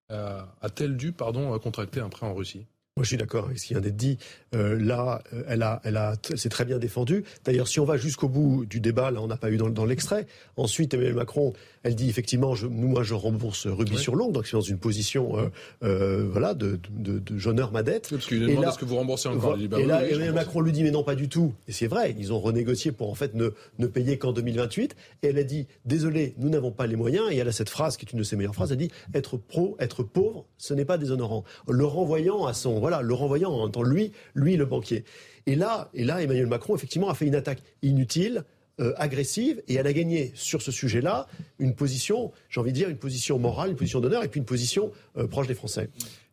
a-t-elle 0.08 0.96
dû 0.96 1.12
pardon, 1.12 1.58
contracter 1.58 2.00
un 2.00 2.08
prêt 2.08 2.26
en 2.26 2.34
Russie? 2.34 2.66
Moi, 2.96 3.02
je 3.02 3.08
suis 3.08 3.16
d'accord 3.16 3.46
avec 3.46 3.58
ce 3.58 3.66
qui 3.66 3.74
vient 3.74 3.80
d'être 3.80 3.96
dit. 3.96 4.18
Euh, 4.54 4.78
là, 4.78 5.20
euh, 5.32 5.42
elle 5.48 5.64
a, 5.64 5.80
elle 5.82 5.96
a, 5.96 6.14
c'est 6.36 6.48
très 6.48 6.64
bien 6.64 6.78
défendu. 6.78 7.24
D'ailleurs, 7.44 7.66
si 7.66 7.80
on 7.80 7.84
va 7.84 7.96
jusqu'au 7.96 8.28
bout 8.28 8.66
du 8.66 8.78
débat, 8.78 9.10
là, 9.10 9.20
on 9.20 9.26
n'a 9.26 9.36
pas 9.36 9.50
eu 9.50 9.56
dans, 9.56 9.68
dans 9.68 9.84
l'extrait. 9.84 10.28
Ensuite, 10.56 10.94
Emmanuel 10.94 11.16
Macron, 11.16 11.54
elle 11.82 11.96
dit 11.96 12.08
effectivement, 12.08 12.54
je, 12.54 12.68
moi, 12.68 13.02
je 13.02 13.14
rembourse 13.14 13.66
rubis 13.66 13.98
sur 13.98 14.14
longue, 14.14 14.30
donc 14.30 14.46
c'est 14.46 14.56
dans 14.56 14.60
une 14.60 14.78
position, 14.78 15.36
euh, 15.36 15.48
euh 15.82 16.28
voilà, 16.30 16.54
de, 16.54 16.78
de, 16.90 17.18
de 17.18 17.36
j'honore 17.36 17.72
ma 17.72 17.82
dette. 17.82 18.10
parce 18.10 18.26
qu'il 18.26 18.46
demande 18.46 18.64
est-ce 18.64 18.78
que 18.78 18.84
vous 18.84 18.94
remboursez 18.94 19.28
encore 19.28 19.58
Et, 19.58 19.66
bah 19.66 19.80
là, 19.84 20.06
Emmanuel 20.06 20.32
Macron 20.32 20.60
lui 20.60 20.70
dit, 20.70 20.84
mais 20.84 20.92
non, 20.92 21.02
pas 21.02 21.16
du 21.16 21.28
tout. 21.28 21.52
Et 21.66 21.72
c'est 21.72 21.88
vrai, 21.88 22.14
ils 22.16 22.32
ont 22.32 22.38
renégocié 22.38 22.92
pour 22.92 23.10
en 23.10 23.16
fait 23.16 23.34
ne, 23.34 23.50
ne 23.80 23.88
payer 23.88 24.18
qu'en 24.18 24.32
2028. 24.32 24.94
Et 25.24 25.26
elle 25.26 25.38
a 25.38 25.44
dit, 25.44 25.66
désolé, 25.84 26.34
nous 26.38 26.48
n'avons 26.48 26.70
pas 26.70 26.86
les 26.86 26.94
moyens. 26.94 27.26
Et 27.32 27.38
elle 27.38 27.48
a 27.48 27.52
cette 27.52 27.70
phrase 27.70 27.96
qui 27.96 28.06
est 28.06 28.12
une 28.12 28.20
de 28.20 28.24
ses 28.24 28.36
meilleures 28.36 28.54
phrases. 28.54 28.70
Elle 28.70 28.78
dit, 28.78 28.92
être 29.14 29.36
pro, 29.36 29.76
être 29.80 30.04
pauvre, 30.04 30.46
ce 30.58 30.74
n'est 30.74 30.84
pas 30.84 30.96
déshonorant. 30.96 31.42
Le 31.68 31.84
renvoyant 31.84 32.46
à 32.46 32.54
son, 32.54 32.83
voilà, 32.84 33.00
le 33.00 33.14
renvoyant 33.14 33.50
en 33.50 33.70
tant 33.70 33.82
lui, 33.82 34.12
lui 34.34 34.58
le 34.58 34.66
banquier. 34.66 35.04
Et 35.46 35.56
là, 35.56 35.88
et 35.94 36.04
là, 36.04 36.20
Emmanuel 36.20 36.46
Macron 36.46 36.74
effectivement 36.74 37.08
a 37.08 37.14
fait 37.14 37.24
une 37.24 37.34
attaque 37.34 37.62
inutile. 37.80 38.44
Euh, 38.78 38.92
agressive 38.96 39.62
et 39.68 39.74
elle 39.74 39.86
a 39.86 39.92
gagné 39.92 40.32
sur 40.34 40.60
ce 40.60 40.72
sujet-là 40.72 41.28
une 41.60 41.76
position, 41.76 42.32
j'ai 42.50 42.60
envie 42.60 42.72
de 42.72 42.76
dire, 42.76 42.88
une 42.88 42.98
position 42.98 43.38
morale, 43.38 43.70
une 43.70 43.76
position 43.76 44.00
d'honneur 44.00 44.24
et 44.24 44.28
puis 44.28 44.40
une 44.40 44.44
position 44.44 44.90
euh, 45.16 45.28
proche 45.28 45.46
des 45.46 45.54
Français. 45.54 45.88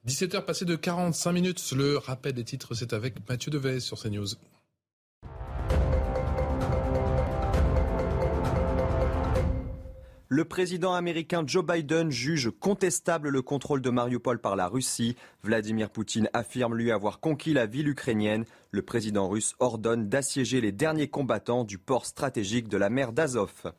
17h 0.07 0.43
passé 0.43 0.65
de 0.65 0.75
45 0.75 1.31
minutes. 1.31 1.71
Le 1.77 1.97
rappel 1.97 2.33
des 2.33 2.43
titres, 2.43 2.73
c'est 2.73 2.93
avec 2.93 3.13
Mathieu 3.29 3.51
Devez 3.51 3.79
sur 3.79 3.97
CNews. 4.01 4.25
Le 10.33 10.45
président 10.45 10.93
américain 10.93 11.43
Joe 11.45 11.65
Biden 11.65 12.09
juge 12.09 12.51
contestable 12.51 13.27
le 13.27 13.41
contrôle 13.41 13.81
de 13.81 13.89
Mariupol 13.89 14.39
par 14.39 14.55
la 14.55 14.69
Russie. 14.69 15.17
Vladimir 15.43 15.89
Poutine 15.89 16.29
affirme 16.31 16.73
lui 16.73 16.89
avoir 16.89 17.19
conquis 17.19 17.51
la 17.51 17.65
ville 17.65 17.89
ukrainienne. 17.89 18.45
Le 18.71 18.81
président 18.81 19.27
russe 19.27 19.55
ordonne 19.59 20.07
d'assiéger 20.07 20.61
les 20.61 20.71
derniers 20.71 21.09
combattants 21.09 21.65
du 21.65 21.77
port 21.77 22.05
stratégique 22.05 22.69
de 22.69 22.77
la 22.77 22.89
mer 22.89 23.11
d'Azov. 23.11 23.73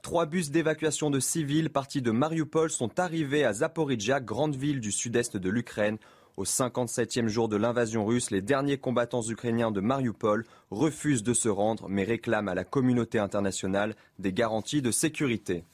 Trois 0.00 0.24
bus 0.24 0.50
d'évacuation 0.50 1.10
de 1.10 1.20
civils 1.20 1.68
partis 1.68 2.00
de 2.00 2.10
Mariupol 2.10 2.70
sont 2.70 2.98
arrivés 2.98 3.44
à 3.44 3.52
Zaporizhia, 3.52 4.18
grande 4.20 4.56
ville 4.56 4.80
du 4.80 4.92
sud-est 4.92 5.36
de 5.36 5.50
l'Ukraine. 5.50 5.98
Au 6.38 6.44
57e 6.44 7.28
jour 7.28 7.50
de 7.50 7.56
l'invasion 7.56 8.06
russe, 8.06 8.30
les 8.30 8.40
derniers 8.40 8.78
combattants 8.78 9.28
ukrainiens 9.28 9.70
de 9.70 9.82
Mariupol 9.82 10.46
refusent 10.70 11.22
de 11.22 11.34
se 11.34 11.50
rendre 11.50 11.90
mais 11.90 12.04
réclament 12.04 12.48
à 12.48 12.54
la 12.54 12.64
communauté 12.64 13.18
internationale 13.18 13.94
des 14.18 14.32
garanties 14.32 14.80
de 14.80 14.90
sécurité. 14.90 15.64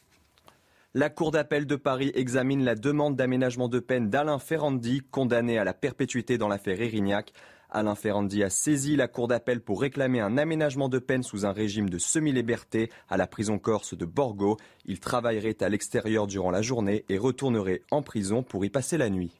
La 0.95 1.11
Cour 1.11 1.32
d'appel 1.32 1.66
de 1.66 1.76
Paris 1.76 2.11
examine 2.14 2.64
la 2.64 2.74
demande 2.74 3.14
d'aménagement 3.14 3.68
de 3.68 3.78
peine 3.78 4.09
d'Alain 4.09 4.39
Ferrandi, 4.39 5.03
condamné 5.11 5.59
à 5.59 5.64
la 5.64 5.74
perpétuité 5.74 6.39
dans 6.39 6.49
l'affaire 6.49 6.80
Erignac. 6.80 7.34
Alain 7.68 7.95
Ferrandi 7.95 8.43
a 8.43 8.49
saisi 8.49 8.97
la 8.97 9.07
Cour 9.07 9.28
d'appel 9.28 9.61
pour 9.61 9.82
réclamer 9.82 10.20
un 10.20 10.39
aménagement 10.39 10.89
de 10.89 10.99
peine 10.99 11.22
sous 11.22 11.45
un 11.45 11.53
régime 11.53 11.91
de 11.91 11.99
semi-liberté 11.99 12.91
à 13.11 13.18
la 13.18 13.26
prison 13.26 13.59
corse 13.59 13.93
de 13.93 14.07
Borgo. 14.07 14.57
Il 14.86 14.99
travaillerait 14.99 15.62
à 15.62 15.68
l'extérieur 15.68 16.26
durant 16.26 16.51
la 16.51 16.62
journée 16.62 17.05
et 17.11 17.18
retournerait 17.18 17.82
en 17.91 18.01
prison 18.01 18.43
pour 18.43 18.64
y 18.64 18.70
passer 18.70 18.97
la 18.97 19.11
nuit. 19.11 19.39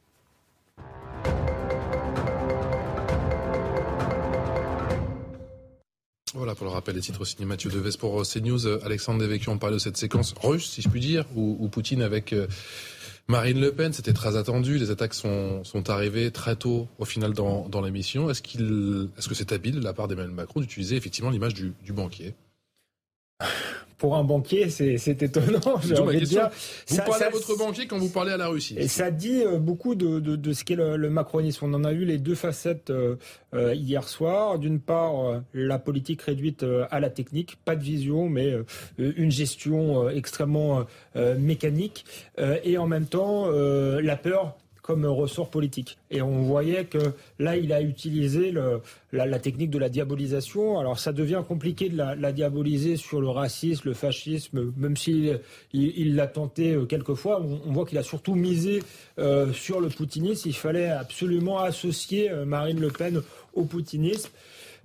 Voilà 6.35 6.55
pour 6.55 6.67
le 6.67 6.73
rappel 6.73 6.95
des 6.95 7.01
titres 7.01 7.25
signés 7.25 7.47
Mathieu 7.47 7.71
Deves 7.71 7.97
pour 7.97 8.21
euh, 8.21 8.25
CNews. 8.25 8.67
Euh, 8.67 8.81
Alexandre 8.85 9.21
Devecchio, 9.21 9.53
on 9.53 9.59
parlait 9.59 9.77
de 9.77 9.81
cette 9.81 9.97
séquence 9.97 10.35
russe, 10.43 10.71
si 10.71 10.83
je 10.83 10.89
puis 10.89 11.01
dire, 11.01 11.25
où, 11.35 11.69
Poutine 11.69 12.03
avec 12.03 12.33
euh, 12.33 12.47
Marine 13.29 13.61
Le 13.61 13.73
Pen, 13.73 13.93
c'était 13.93 14.13
très 14.13 14.37
attendu. 14.37 14.79
Les 14.79 14.91
attaques 14.91 15.15
sont, 15.15 15.65
sont 15.65 15.91
arrivées 15.91 16.31
très 16.31 16.57
tôt 16.57 16.89
au 16.99 17.05
final 17.05 17.33
dans, 17.33 17.69
dans 17.69 17.81
l'émission. 17.81 18.31
Est-ce 18.31 18.43
qu'il, 18.43 19.09
est-ce 19.17 19.29
que 19.29 19.35
c'est 19.35 19.53
habile 19.53 19.77
de 19.77 19.85
la 19.85 19.93
part 19.93 20.09
d'Emmanuel 20.09 20.35
Macron 20.35 20.61
d'utiliser 20.61 20.97
effectivement 20.97 21.31
l'image 21.31 21.55
du 21.55 21.93
banquier? 21.93 22.35
Pour 23.99 24.17
un 24.17 24.25
banquier, 24.25 24.71
c'est 24.71 25.23
étonnant. 25.23 25.61
Envie 25.75 26.21
de 26.21 26.25
dire. 26.25 26.51
Vous 26.89 26.97
parlez 26.99 27.25
à 27.25 27.31
votre 27.31 27.59
banquier 27.59 27.87
quand 27.87 27.99
vous 27.99 28.09
parlez 28.09 28.33
à 28.33 28.37
la 28.37 28.47
Russie. 28.47 28.77
Et 28.79 28.87
ça 28.87 29.11
dit 29.11 29.43
euh, 29.43 29.59
beaucoup 29.59 29.97
de, 29.97 30.21
de, 30.21 30.37
de 30.37 30.53
ce 30.53 30.65
qu'est 30.65 30.77
le, 30.77 30.97
le, 30.97 31.11
macronisme. 31.11 31.67
On 31.67 31.75
en 31.75 31.85
a 31.85 31.93
eu 31.93 32.05
les 32.05 32.19
deux 32.19 32.37
facettes 32.37 32.91
euh, 32.91 33.17
euh 33.55 33.75
hier 33.75 34.09
soir. 34.09 34.59
D'une 34.59 34.79
part, 34.79 35.43
la 35.53 35.79
politique 35.79 36.23
réduite 36.23 36.65
à 36.91 37.01
la 37.01 37.11
technique, 37.11 37.59
pas 37.65 37.75
de 37.75 37.83
vision, 37.83 38.29
mais 38.29 38.55
une 38.99 39.31
gestion 39.31 40.09
extrêmement 40.09 40.85
mécanique. 41.15 42.05
et 42.39 42.79
en 42.79 42.87
même 42.87 43.07
temps, 43.07 43.49
la 43.51 44.17
peur 44.17 44.57
comme 44.89 45.05
ressort 45.05 45.51
politique. 45.51 45.99
Et 46.11 46.23
on 46.23 46.41
voyait 46.45 46.87
que 46.87 47.13
là, 47.39 47.59
il 47.59 47.75
a 47.75 47.83
utilisé 47.83 48.55
la, 49.13 49.39
technique 49.39 49.69
de 49.69 49.79
la 49.79 49.91
diabolisation. 49.91 50.79
Alors 50.79 50.99
ça 50.99 51.13
devient 51.13 51.43
compliqué 51.47 51.91
de 51.91 51.97
la, 51.99 52.33
diaboliser 52.33 52.97
sur 52.97 53.21
le 53.21 53.29
racisme, 53.29 53.83
le 53.91 53.93
fascisme, 53.93 54.73
même 54.79 54.97
s'il 54.97 55.41
il 55.75 56.17
l'a 56.17 56.27
tenté 56.27 56.73
euh, 56.73 56.87
quelquefois. 56.87 57.39
On, 57.43 57.71
voit 57.71 57.85
qu'il 57.85 57.99
a 57.99 58.03
surtout 58.03 58.35
misé 58.35 58.83
euh, 59.19 59.53
sur 59.53 59.83
le 59.83 59.91
poutinisme. 59.91 60.49
Il 60.49 60.57
fallait 60.57 60.89
absolument 60.89 61.59
associer 61.59 62.31
euh, 62.31 62.47
Marine 62.47 62.81
Le 62.81 62.89
Pen 62.89 63.21
au 63.53 63.65
poutinisme. 63.65 64.31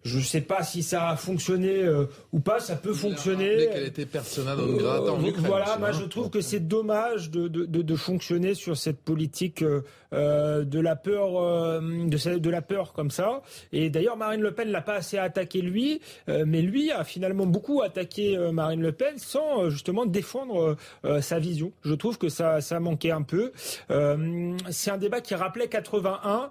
Je 0.03 0.17
ne 0.17 0.23
sais 0.23 0.41
pas 0.41 0.63
si 0.63 0.83
ça 0.83 1.09
a 1.09 1.15
fonctionné 1.15 1.81
euh, 1.83 2.05
ou 2.33 2.39
pas. 2.39 2.59
Ça 2.59 2.75
peut 2.75 2.93
fonctionner. 2.93 3.69
Qu'elle 3.71 3.87
était 3.87 4.05
persona 4.05 4.55
non 4.55 4.73
grata 4.73 5.13
en 5.13 5.23
euh, 5.23 5.27
Ukraine. 5.27 5.45
Voilà, 5.47 5.77
moi 5.77 5.91
je 5.91 6.03
trouve 6.03 6.29
que 6.29 6.41
c'est 6.41 6.59
dommage 6.59 7.31
de, 7.31 7.47
de, 7.47 7.65
de, 7.65 7.95
fonctionner 7.95 8.53
sur 8.53 8.75
cette 8.75 9.01
politique 9.01 9.63
euh, 10.13 10.63
de 10.63 10.79
la 10.79 10.95
peur, 10.95 11.31
de, 11.81 12.37
de 12.37 12.49
la 12.49 12.61
peur 12.61 12.93
comme 12.93 13.11
ça. 13.11 13.41
Et 13.71 13.89
d'ailleurs, 13.89 14.17
Marine 14.17 14.41
Le 14.41 14.51
Pen 14.51 14.69
l'a 14.69 14.81
pas 14.81 14.95
assez 14.95 15.17
attaqué 15.17 15.61
lui, 15.61 16.01
mais 16.27 16.61
lui 16.61 16.91
a 16.91 17.03
finalement 17.03 17.45
beaucoup 17.45 17.81
attaqué 17.81 18.37
Marine 18.51 18.81
Le 18.81 18.91
Pen 18.91 19.17
sans 19.17 19.69
justement 19.69 20.05
défendre 20.05 20.75
sa 21.21 21.39
vision. 21.39 21.71
Je 21.83 21.93
trouve 21.93 22.17
que 22.17 22.29
ça, 22.29 22.61
ça 22.61 22.79
manquait 22.79 23.11
un 23.11 23.23
peu. 23.23 23.51
c'est 24.69 24.91
un 24.91 24.97
débat 24.97 25.21
qui 25.21 25.35
rappelait 25.35 25.67
81, 25.67 26.49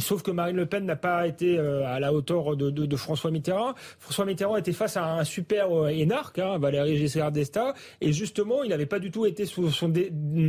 sauf 0.00 0.22
que 0.22 0.30
Marine 0.30 0.56
Le 0.56 0.66
Pen 0.66 0.84
n'a 0.84 0.96
pas 0.96 1.26
été 1.26 1.58
à 1.58 2.00
la 2.00 2.12
hauteur 2.12 2.56
de, 2.56 2.96
François 2.96 3.30
Mitterrand. 3.30 3.74
François 3.98 4.24
Mitterrand 4.24 4.56
était 4.56 4.72
face 4.72 4.96
à 4.96 5.14
un 5.14 5.24
super 5.24 5.72
euh, 5.72 5.88
énarque, 5.88 6.38
hein, 6.38 6.58
Valéry 6.58 6.96
Giscard 6.96 7.32
d'Estaing, 7.32 7.72
et 8.00 8.12
justement, 8.12 8.62
il 8.62 8.70
n'avait 8.70 8.86
pas 8.86 8.98
du 8.98 9.10
tout 9.10 9.26
été 9.26 9.46
sur 9.46 9.72
son, 9.72 9.92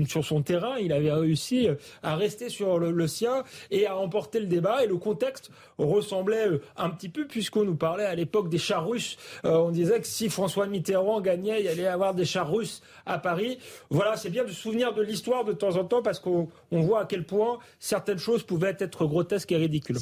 sur 0.07 0.23
son 0.25 0.41
terrain, 0.41 0.77
il 0.79 0.91
avait 0.91 1.11
réussi 1.11 1.67
euh, 1.67 1.72
à 2.01 2.15
rester 2.15 2.49
sur 2.49 2.79
le, 2.79 3.07
sien 3.07 3.43
et 3.71 3.85
à 3.85 3.97
emporter 3.97 4.39
le 4.39 4.45
débat, 4.45 4.83
et 4.83 4.87
le 4.87 4.97
contexte 4.97 5.51
ressemblait 5.77 6.47
euh, 6.47 6.61
un 6.77 6.89
petit 6.89 7.09
peu, 7.09 7.25
puisqu'on 7.25 7.65
nous 7.65 7.75
parlait 7.75 8.05
à 8.05 8.15
l'époque 8.15 8.49
des 8.49 8.57
chars 8.57 8.87
russes. 8.87 9.17
on 9.43 9.71
disait 9.71 9.99
que 9.99 10.07
si 10.07 10.29
François 10.29 10.67
Mitterrand 10.67 11.21
gagnait, 11.21 11.61
il 11.61 11.67
allait 11.67 11.87
avoir 11.87 12.13
des 12.13 12.25
chars 12.25 12.51
russes 12.51 12.81
à 13.05 13.19
Paris. 13.19 13.59
Voilà, 13.89 14.17
c'est 14.17 14.29
bien 14.29 14.43
de 14.43 14.49
se 14.49 14.55
souvenir 14.55 14.93
de 14.93 15.01
l'histoire 15.01 15.43
de 15.43 15.53
temps 15.53 15.75
en 15.75 15.83
temps, 15.83 16.01
parce 16.01 16.19
qu'on 16.19 16.49
voit 16.71 17.01
à 17.01 17.05
quel 17.05 17.25
point 17.25 17.59
certaines 17.79 18.17
choses 18.17 18.43
pouvaient 18.43 18.77
être 18.79 19.05
grotesques 19.05 19.51
et 19.51 19.57
ridicules. 19.57 19.97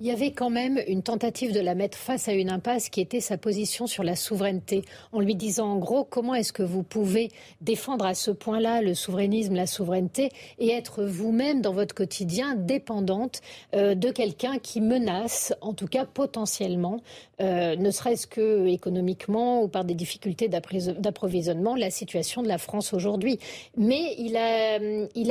Il 0.00 0.06
y 0.08 0.10
avait 0.10 0.32
quand 0.32 0.50
même 0.50 0.80
une 0.88 1.04
tentative 1.04 1.52
de 1.52 1.60
la 1.60 1.76
mettre 1.76 1.96
face 1.96 2.26
à 2.26 2.32
une 2.32 2.50
impasse 2.50 2.88
qui 2.88 3.00
était 3.00 3.20
sa 3.20 3.38
position 3.38 3.86
sur 3.86 4.02
la 4.02 4.16
souveraineté, 4.16 4.82
en 5.12 5.20
lui 5.20 5.36
disant 5.36 5.68
en 5.68 5.78
gros 5.78 6.02
comment 6.02 6.34
est-ce 6.34 6.52
que 6.52 6.64
vous 6.64 6.82
pouvez 6.82 7.30
défendre 7.60 8.04
à 8.04 8.14
ce 8.14 8.32
point-là 8.32 8.82
le 8.82 8.94
souverainisme, 8.94 9.54
la 9.54 9.68
souveraineté, 9.68 10.30
et 10.58 10.72
être 10.72 11.04
vous-même 11.04 11.60
dans 11.60 11.72
votre 11.72 11.94
quotidien 11.94 12.56
dépendante 12.56 13.40
euh, 13.72 13.94
de 13.94 14.10
quelqu'un 14.10 14.58
qui 14.58 14.80
menace, 14.80 15.54
en 15.60 15.74
tout 15.74 15.86
cas 15.86 16.06
potentiellement, 16.06 17.00
euh, 17.40 17.76
ne 17.76 17.90
serait-ce 17.92 18.26
que 18.26 18.66
économiquement 18.66 19.62
ou 19.62 19.68
par 19.68 19.84
des 19.84 19.94
difficultés 19.94 20.48
d'approvisionnement, 20.48 21.76
la 21.76 21.90
situation 21.90 22.42
de 22.42 22.48
la 22.48 22.58
France 22.58 22.94
aujourd'hui. 22.94 23.38
Mais 23.76 24.16
il 24.18 24.36
a, 24.36 24.76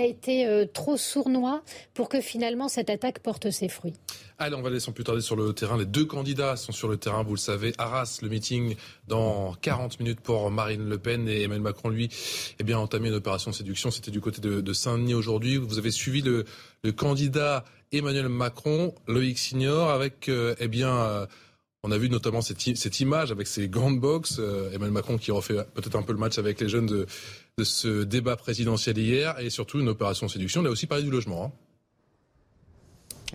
été 0.06 0.48
euh, 0.48 0.66
trop 0.66 0.96
sournois 0.96 1.64
pour 1.94 2.08
que 2.08 2.22
finalement 2.22 2.70
cette 2.70 2.90
attaque 2.90 3.20
porte 3.20 3.50
ses 3.52 3.68
fruits. 3.68 3.96
Allez, 4.40 4.56
on 4.56 4.62
va 4.62 4.70
aller 4.70 4.80
sans 4.80 4.92
plus 4.92 5.04
tarder 5.04 5.22
sur 5.22 5.36
le 5.36 5.54
terrain. 5.54 5.78
Les 5.78 5.86
deux 5.86 6.06
candidats 6.06 6.56
sont 6.56 6.72
sur 6.72 6.88
le 6.88 6.98
terrain, 6.98 7.24
vous 7.24 7.36
le 7.36 7.40
savez. 7.40 7.74
Arras, 7.78 8.20
le 8.22 8.30
meeting 8.30 8.76
dans 9.08 9.54
40 9.62 10.00
minutes 10.00 10.22
pour 10.22 10.50
Marine 10.50 10.90
Le 10.90 10.98
Pen 10.98 11.28
et 11.30 11.44
Emmanuel 11.44 11.62
Macron, 11.62 11.90
lui, 11.90 12.10
eh 12.60 12.64
bien, 12.64 12.80
entamé 12.80 13.10
une 13.10 13.16
opération 13.16 13.52
de 13.52 13.56
séduction. 13.56 13.92
C'était 13.92 14.12
du 14.12 14.22
côté 14.22 14.42
de, 14.42 14.74
Saint-Denis 14.74 15.14
aujourd'hui. 15.14 15.58
Vous 15.58 15.78
avez 15.78 15.92
suivi 15.92 16.22
le, 16.22 16.46
candidat 16.92 17.64
Emmanuel 17.92 18.28
Macron, 18.28 18.96
Loïc 19.08 19.38
Signor, 19.38 19.92
avec, 19.92 20.28
euh, 20.30 20.56
eh 20.60 20.68
bien, 20.68 20.96
euh, 20.96 21.26
on 21.84 21.92
a 21.92 21.98
vu 21.98 22.10
notamment 22.10 22.42
cette, 22.42 23.00
image 23.00 23.32
avec 23.32 23.46
ces 23.46 23.68
grandes 23.68 24.00
box. 24.00 24.38
Euh, 24.40 24.70
Emmanuel 24.70 24.94
Macron 24.94 25.18
qui 25.18 25.32
refait 25.32 25.64
peut-être 25.74 25.96
un 25.96 26.02
peu 26.02 26.14
le 26.14 26.20
match 26.20 26.40
avec 26.40 26.60
les 26.60 26.70
jeunes 26.70 26.88
de, 26.88 27.06
ce 27.62 28.04
débat 28.04 28.36
présidentiel 28.36 28.98
hier 28.98 29.38
et 29.40 29.50
surtout 29.50 29.80
une 29.80 29.90
opération 29.90 30.26
de 30.26 30.32
séduction. 30.32 30.62
On 30.62 30.66
a 30.66 30.70
aussi 30.70 30.88
parlé 30.88 31.04
du 31.04 31.12
logement. 31.12 31.46
Hein. 31.46 31.52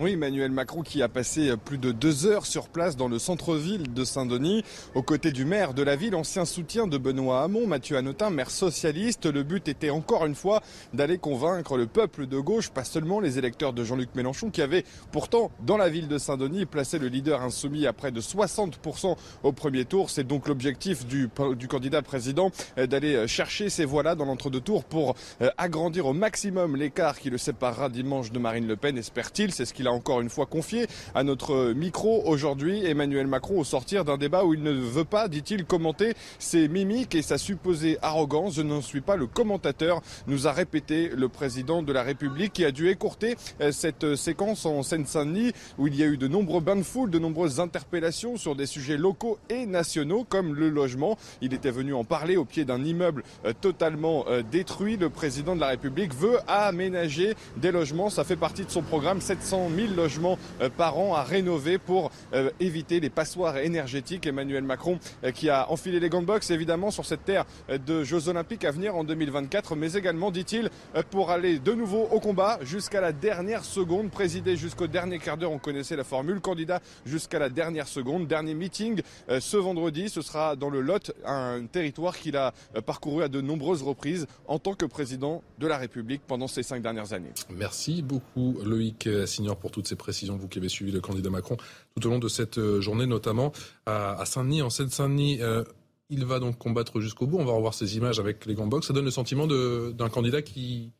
Oui, 0.01 0.13
Emmanuel 0.13 0.49
Macron 0.49 0.81
qui 0.81 1.03
a 1.03 1.09
passé 1.09 1.53
plus 1.57 1.77
de 1.77 1.91
deux 1.91 2.25
heures 2.25 2.45
sur 2.45 2.69
place 2.69 2.95
dans 2.95 3.09
le 3.09 3.19
centre-ville 3.19 3.93
de 3.93 4.05
Saint-Denis, 4.05 4.63
aux 4.95 5.03
côtés 5.03 5.33
du 5.33 5.43
maire 5.43 5.73
de 5.73 5.83
la 5.83 5.97
ville, 5.97 6.15
ancien 6.15 6.45
soutien 6.45 6.87
de 6.87 6.97
Benoît 6.97 7.43
Hamon, 7.43 7.67
Mathieu 7.67 7.97
Hanotin, 7.97 8.29
maire 8.29 8.49
socialiste. 8.49 9.25
Le 9.25 9.43
but 9.43 9.67
était 9.67 9.89
encore 9.89 10.25
une 10.25 10.35
fois 10.35 10.63
d'aller 10.93 11.17
convaincre 11.17 11.75
le 11.75 11.85
peuple 11.85 12.27
de 12.27 12.39
gauche, 12.39 12.69
pas 12.69 12.85
seulement 12.85 13.19
les 13.19 13.37
électeurs 13.37 13.73
de 13.73 13.83
Jean-Luc 13.83 14.15
Mélenchon, 14.15 14.51
qui 14.51 14.61
avaient 14.61 14.85
pourtant, 15.11 15.51
dans 15.65 15.75
la 15.75 15.89
ville 15.89 16.07
de 16.07 16.17
Saint-Denis, 16.17 16.65
placé 16.65 16.97
le 16.97 17.09
leader 17.09 17.41
insoumis 17.41 17.85
à 17.85 17.91
près 17.91 18.13
de 18.13 18.21
60% 18.21 19.17
au 19.43 19.51
premier 19.51 19.83
tour. 19.83 20.09
C'est 20.11 20.25
donc 20.25 20.47
l'objectif 20.47 21.05
du, 21.07 21.27
candidat 21.67 22.01
président 22.03 22.51
euh, 22.77 22.87
d'aller 22.87 23.27
chercher 23.27 23.69
ces 23.69 23.83
voix-là 23.83 24.15
dans 24.15 24.23
l'entre-deux 24.23 24.61
tours 24.61 24.85
pour 24.85 25.15
euh, 25.41 25.49
agrandir 25.57 26.05
au 26.05 26.13
maximum 26.13 26.77
l'écart 26.77 27.19
qui 27.19 27.29
le 27.29 27.37
séparera 27.37 27.89
dimanche 27.89 28.31
de 28.31 28.39
Marine 28.39 28.65
Le 28.65 28.77
Pen, 28.77 28.97
espère-t-il. 28.97 29.51
C'est 29.51 29.65
ce 29.65 29.73
qu'il 29.73 29.88
encore 29.91 30.21
une 30.21 30.29
fois 30.29 30.45
confié 30.45 30.87
à 31.15 31.23
notre 31.23 31.73
micro 31.73 32.23
aujourd'hui 32.25 32.85
Emmanuel 32.85 33.27
Macron 33.27 33.59
au 33.59 33.63
sortir 33.63 34.05
d'un 34.05 34.17
débat 34.17 34.45
où 34.45 34.53
il 34.53 34.63
ne 34.63 34.71
veut 34.71 35.03
pas, 35.03 35.27
dit-il, 35.27 35.65
commenter 35.65 36.13
ses 36.39 36.67
mimiques 36.67 37.15
et 37.15 37.21
sa 37.21 37.37
supposée 37.37 37.97
arrogance. 38.01 38.55
Je 38.55 38.61
n'en 38.61 38.81
suis 38.81 39.01
pas 39.01 39.15
le 39.15 39.27
commentateur, 39.27 40.01
nous 40.27 40.47
a 40.47 40.51
répété 40.51 41.09
le 41.09 41.29
président 41.29 41.81
de 41.83 41.93
la 41.93 42.03
République 42.03 42.53
qui 42.53 42.65
a 42.65 42.71
dû 42.71 42.89
écourter 42.89 43.35
euh, 43.61 43.71
cette 43.71 44.15
séquence 44.15 44.65
en 44.65 44.83
Seine-Saint-Denis 44.83 45.51
où 45.77 45.87
il 45.87 45.95
y 45.95 46.03
a 46.03 46.07
eu 46.07 46.17
de 46.17 46.27
nombreux 46.27 46.61
bains 46.61 46.75
de 46.75 46.83
foule, 46.83 47.09
de 47.09 47.19
nombreuses 47.19 47.59
interpellations 47.59 48.37
sur 48.37 48.55
des 48.55 48.65
sujets 48.65 48.97
locaux 48.97 49.37
et 49.49 49.65
nationaux 49.65 50.25
comme 50.27 50.55
le 50.55 50.69
logement. 50.69 51.17
Il 51.41 51.53
était 51.53 51.71
venu 51.71 51.93
en 51.93 52.03
parler 52.03 52.37
au 52.37 52.45
pied 52.45 52.65
d'un 52.65 52.83
immeuble 52.83 53.23
euh, 53.45 53.53
totalement 53.59 54.25
euh, 54.27 54.41
détruit. 54.41 54.97
Le 54.97 55.09
président 55.09 55.55
de 55.55 55.61
la 55.61 55.67
République 55.67 56.13
veut 56.13 56.37
aménager 56.47 57.35
des 57.57 57.71
logements. 57.71 58.09
Ça 58.09 58.23
fait 58.23 58.35
partie 58.35 58.65
de 58.65 58.71
son 58.71 58.81
programme 58.81 59.21
700 59.21 59.69
000 59.75 59.78
logements 59.87 60.37
euh, 60.61 60.69
par 60.69 60.97
an 60.97 61.15
à 61.15 61.23
rénover 61.23 61.77
pour 61.77 62.11
euh, 62.33 62.49
éviter 62.59 62.99
les 62.99 63.09
passoires 63.09 63.57
énergétiques. 63.57 64.27
Emmanuel 64.27 64.63
Macron 64.63 64.99
euh, 65.23 65.31
qui 65.31 65.49
a 65.49 65.69
enfilé 65.71 65.99
les 65.99 66.09
gants 66.09 66.21
de 66.21 66.27
boxe 66.27 66.51
évidemment 66.51 66.91
sur 66.91 67.05
cette 67.05 67.25
terre 67.25 67.45
de 67.85 68.03
Jeux 68.03 68.29
Olympiques 68.29 68.65
à 68.65 68.71
venir 68.71 68.95
en 68.95 69.03
2024, 69.03 69.75
mais 69.75 69.93
également, 69.93 70.31
dit-il, 70.31 70.69
pour 71.11 71.31
aller 71.31 71.59
de 71.59 71.73
nouveau 71.73 72.07
au 72.11 72.19
combat 72.19 72.59
jusqu'à 72.61 73.01
la 73.01 73.11
dernière 73.11 73.63
seconde, 73.63 74.09
présidé 74.09 74.55
jusqu'au 74.55 74.87
dernier 74.87 75.19
quart 75.19 75.37
d'heure, 75.37 75.51
on 75.51 75.59
connaissait 75.59 75.95
la 75.95 76.03
formule, 76.03 76.39
candidat 76.39 76.79
jusqu'à 77.05 77.39
la 77.39 77.49
dernière 77.49 77.87
seconde. 77.87 78.27
Dernier 78.27 78.53
meeting 78.53 79.01
ce 79.39 79.57
vendredi, 79.57 80.09
ce 80.09 80.21
sera 80.21 80.55
dans 80.55 80.69
le 80.69 80.81
Lot, 80.81 81.11
un 81.25 81.65
territoire 81.65 82.17
qu'il 82.17 82.37
a 82.37 82.53
parcouru 82.85 83.23
à 83.23 83.27
de 83.27 83.41
nombreuses 83.41 83.83
reprises 83.83 84.27
en 84.47 84.59
tant 84.59 84.73
que 84.73 84.85
président 84.85 85.43
de 85.59 85.67
la 85.67 85.77
République 85.77 86.21
pendant 86.25 86.47
ces 86.47 86.63
cinq 86.63 86.81
dernières 86.81 87.13
années. 87.13 87.31
Merci 87.49 88.01
beaucoup 88.01 88.57
Loïc 88.63 89.07
Signor 89.25 89.57
pour 89.59 89.71
tout 89.71 89.79
toutes 89.79 89.87
ces 89.87 89.95
précisions, 89.95 90.35
vous 90.35 90.49
qui 90.49 90.59
avez 90.59 90.67
suivi 90.67 90.91
le 90.91 90.99
candidat 90.99 91.29
Macron 91.29 91.55
tout 91.95 92.05
au 92.05 92.09
long 92.09 92.19
de 92.19 92.27
cette 92.27 92.57
euh, 92.57 92.81
journée, 92.81 93.05
notamment 93.05 93.53
à 93.85 94.25
Saint-Denis, 94.25 94.61
en 94.61 94.69
Seine-Saint-Denis. 94.69 95.41
Euh, 95.41 95.63
il 96.09 96.25
va 96.25 96.39
donc 96.39 96.57
combattre 96.57 96.99
jusqu'au 96.99 97.27
bout. 97.27 97.37
On 97.37 97.45
va 97.45 97.53
revoir 97.53 97.73
ces 97.73 97.95
images 97.95 98.19
avec 98.19 98.45
les 98.45 98.55
gants 98.55 98.67
box. 98.67 98.87
Ça 98.87 98.93
donne 98.93 99.05
le 99.05 99.11
sentiment 99.11 99.47
d'un 99.47 100.09
candidat 100.09 100.41
qui, 100.41 100.91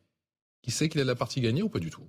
qui 0.62 0.70
sait 0.70 0.88
qu'il 0.88 1.00
a 1.00 1.04
la 1.04 1.14
partie 1.14 1.42
gagnée 1.42 1.62
ou 1.62 1.68
pas 1.68 1.78
du 1.78 1.90
tout? 1.90 2.02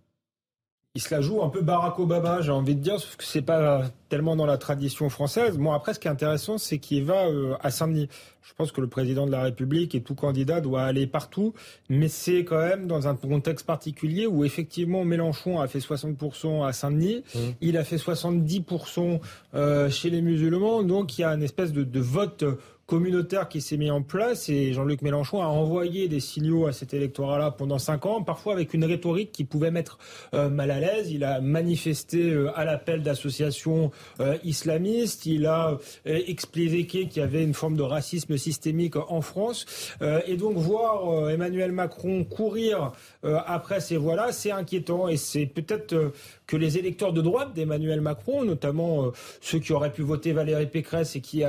Il 0.94 1.02
se 1.02 1.14
la 1.16 1.22
joue 1.22 1.42
un 1.42 1.48
peu 1.48 1.62
Barack 1.62 1.98
Obama, 2.00 2.42
j'ai 2.42 2.52
envie 2.52 2.76
de 2.76 2.82
dire, 2.82 3.00
sauf 3.00 3.16
que 3.16 3.24
c'est 3.24 3.42
pas 3.42 3.84
tellement 4.10 4.36
dans 4.36 4.46
la 4.46 4.58
tradition 4.58 5.10
française. 5.10 5.58
Bon, 5.58 5.72
après, 5.72 5.94
ce 5.94 6.00
qui 6.00 6.10
est 6.10 6.12
intéressant, 6.12 6.58
c'est 6.58 6.80
qu'il 6.80 7.06
va 7.06 7.28
euh, 7.28 7.56
à 7.62 7.72
Saint-Denis. 7.72 8.10
Je 8.42 8.54
pense 8.56 8.74
que 8.74 8.82
le 8.82 8.88
président 8.88 9.26
de 9.26 9.32
la 9.32 9.42
République 9.42 9.96
et 9.96 10.02
tout 10.02 10.16
candidat 10.16 10.60
doit 10.60 10.82
aller 10.82 11.08
partout, 11.08 11.54
mais 11.88 12.10
c'est 12.10 12.44
quand 12.44 12.60
même 12.60 12.88
dans 12.88 13.08
un 13.08 13.16
contexte 13.16 13.66
particulier 13.66 14.28
où 14.28 14.44
effectivement 14.44 15.06
Mélenchon 15.06 15.62
a 15.62 15.68
fait 15.70 15.80
60% 15.80 16.68
à 16.68 16.74
Saint-Denis, 16.74 17.24
mmh. 17.34 17.40
il 17.62 17.78
a 17.78 17.86
fait 17.86 17.96
70% 17.96 19.22
euh, 19.54 19.90
chez 19.90 20.10
les 20.10 20.22
musulmans, 20.22 20.84
donc 20.84 21.18
il 21.18 21.22
y 21.22 21.24
a 21.24 21.34
une 21.34 21.44
espèce 21.44 21.72
de, 21.72 21.84
de 21.84 22.00
vote 22.02 22.44
communautaire 22.92 23.48
qui 23.48 23.62
s'est 23.62 23.78
mis 23.78 23.90
en 23.90 24.02
place 24.02 24.50
et 24.50 24.74
Jean-Luc 24.74 25.02
Mélenchon 25.02 25.42
a 25.42 25.46
envoyé 25.46 26.10
des 26.10 26.20
signaux 26.20 26.68
à 26.68 26.74
cet 26.74 26.94
électorat-là 26.94 27.50
pendant 27.52 27.80
cinq 27.80 28.06
ans, 28.06 28.22
parfois 28.22 28.52
avec 28.52 28.74
une 28.74 28.84
rhétorique 28.84 29.32
qui 29.32 29.46
pouvait 29.46 29.72
mettre 29.72 29.98
euh, 30.34 30.50
mal 30.50 30.72
à 30.72 30.82
l'aise. 30.82 31.10
Il 31.10 31.24
a 31.24 31.40
manifesté 31.40 32.32
euh, 32.32 32.52
à 32.54 32.66
l'appel 32.66 33.02
d'associations 33.02 33.92
euh, 34.20 34.38
islamistes, 34.44 35.26
il 35.26 35.46
a 35.46 35.78
expliqué 36.04 37.08
qu'il 37.08 37.22
y 37.22 37.24
avait 37.24 37.46
une 37.46 37.54
forme 37.54 37.78
de 37.78 37.82
racisme 37.82 38.38
systémique 38.38 38.98
en 38.98 39.22
France 39.22 39.96
et 40.28 40.36
donc 40.36 40.58
voir 40.58 41.30
Emmanuel 41.30 41.72
Macron 41.72 42.24
courir 42.26 42.92
après 43.24 43.80
ces 43.80 43.98
voix-là, 43.98 44.32
c'est 44.32 44.52
inquiétant 44.52 45.08
et 45.08 45.18
c'est 45.18 45.46
peut-être 45.46 46.12
que 46.52 46.58
les 46.58 46.78
électeurs 46.78 47.14
de 47.14 47.22
droite 47.22 47.54
d'Emmanuel 47.54 48.02
Macron, 48.02 48.44
notamment 48.44 49.06
euh, 49.06 49.12
ceux 49.40 49.60
qui 49.60 49.72
auraient 49.72 49.94
pu 49.94 50.02
voter 50.02 50.34
Valérie 50.34 50.66
Pécresse 50.66 51.16
et 51.16 51.22
qui, 51.22 51.44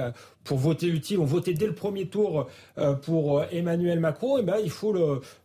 pour 0.44 0.58
voter 0.58 0.86
utile, 0.86 1.18
ont 1.18 1.24
voté 1.24 1.54
dès 1.54 1.66
le 1.66 1.74
premier 1.74 2.06
tour 2.06 2.46
euh, 2.78 2.92
pour 2.92 3.42
Emmanuel 3.50 3.98
Macron, 3.98 4.38
eh 4.38 4.42
ben, 4.42 4.58
il 4.62 4.70
faut 4.70 4.94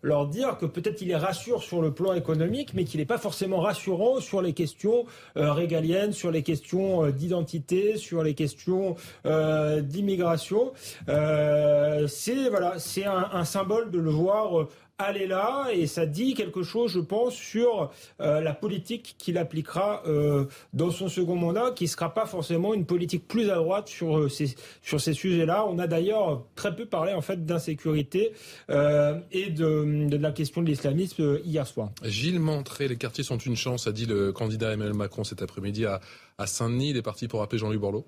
leur 0.03 0.27
dire 0.27 0.59
que 0.59 0.67
peut-être 0.67 1.01
il 1.01 1.09
est 1.09 1.15
rassure 1.15 1.63
sur 1.63 1.81
le 1.81 1.91
plan 1.91 2.13
économique, 2.13 2.75
mais 2.75 2.83
qu'il 2.83 2.99
n'est 2.99 3.07
pas 3.07 3.17
forcément 3.17 3.59
rassurant 3.59 4.19
sur 4.19 4.43
les 4.43 4.53
questions 4.53 5.05
régaliennes, 5.35 6.13
sur 6.13 6.29
les 6.29 6.43
questions 6.43 7.09
d'identité, 7.09 7.97
sur 7.97 8.21
les 8.21 8.35
questions 8.35 8.95
d'immigration. 9.25 10.71
c'est 11.07 12.49
voilà, 12.49 12.75
c'est 12.77 13.05
un, 13.05 13.29
un, 13.33 13.45
symbole 13.45 13.89
de 13.89 13.99
le 13.99 14.11
voir 14.11 14.67
aller 14.99 15.27
là 15.27 15.67
et 15.71 15.85
ça 15.85 16.05
dit 16.05 16.33
quelque 16.33 16.63
chose, 16.63 16.91
je 16.91 16.99
pense, 16.99 17.35
sur 17.35 17.91
euh, 18.19 18.41
la 18.41 18.53
politique 18.53 19.15
qu'il 19.19 19.37
appliquera 19.37 20.01
euh, 20.07 20.45
dans 20.73 20.89
son 20.89 21.07
second 21.07 21.35
mandat, 21.35 21.71
qui 21.75 21.83
ne 21.83 21.89
sera 21.89 22.13
pas 22.13 22.25
forcément 22.25 22.73
une 22.73 22.85
politique 22.85 23.27
plus 23.27 23.49
à 23.51 23.55
droite 23.55 23.87
sur 23.87 24.17
euh, 24.17 24.29
ces, 24.29 24.55
sur 24.81 24.99
ces 24.99 25.13
sujets-là. 25.13 25.65
On 25.67 25.77
a 25.77 25.85
d'ailleurs 25.85 26.45
très 26.55 26.75
peu 26.75 26.85
parlé 26.85 27.13
en 27.13 27.21
fait 27.21 27.45
d'insécurité 27.45 28.31
et 28.69 29.49
de, 29.49 30.07
de, 30.07 30.17
la 30.17 30.31
question 30.31 30.61
de 30.61 30.67
l'islamisme 30.67 31.39
hier 31.43 31.67
soir. 31.67 31.91
Gilles 32.03 32.39
Montré, 32.39 32.87
les 32.87 32.97
quartiers 32.97 33.23
sont 33.23 33.37
une 33.37 33.55
chance, 33.55 33.87
a 33.87 33.91
dit 33.91 34.05
le 34.05 34.31
candidat 34.31 34.73
Emmanuel 34.73 34.95
Macron 34.95 35.23
cet 35.23 35.41
après-midi 35.41 35.85
à, 35.85 36.01
à 36.37 36.47
Saint-Denis. 36.47 36.89
Il 36.89 36.97
est 36.97 37.01
parti 37.01 37.27
pour 37.27 37.41
appeler 37.41 37.59
Jean-Luc 37.59 37.79
Borloo. 37.79 38.05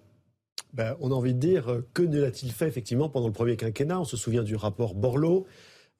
Ben, 0.73 0.95
on 0.99 1.11
a 1.11 1.15
envie 1.15 1.33
de 1.33 1.39
dire, 1.39 1.81
que 1.93 2.01
ne 2.01 2.19
l'a-t-il 2.19 2.51
fait 2.51 2.67
effectivement 2.67 3.09
pendant 3.09 3.27
le 3.27 3.33
premier 3.33 3.57
quinquennat? 3.57 3.99
On 3.99 4.05
se 4.05 4.17
souvient 4.17 4.43
du 4.43 4.55
rapport 4.55 4.93
Borloo. 4.93 5.45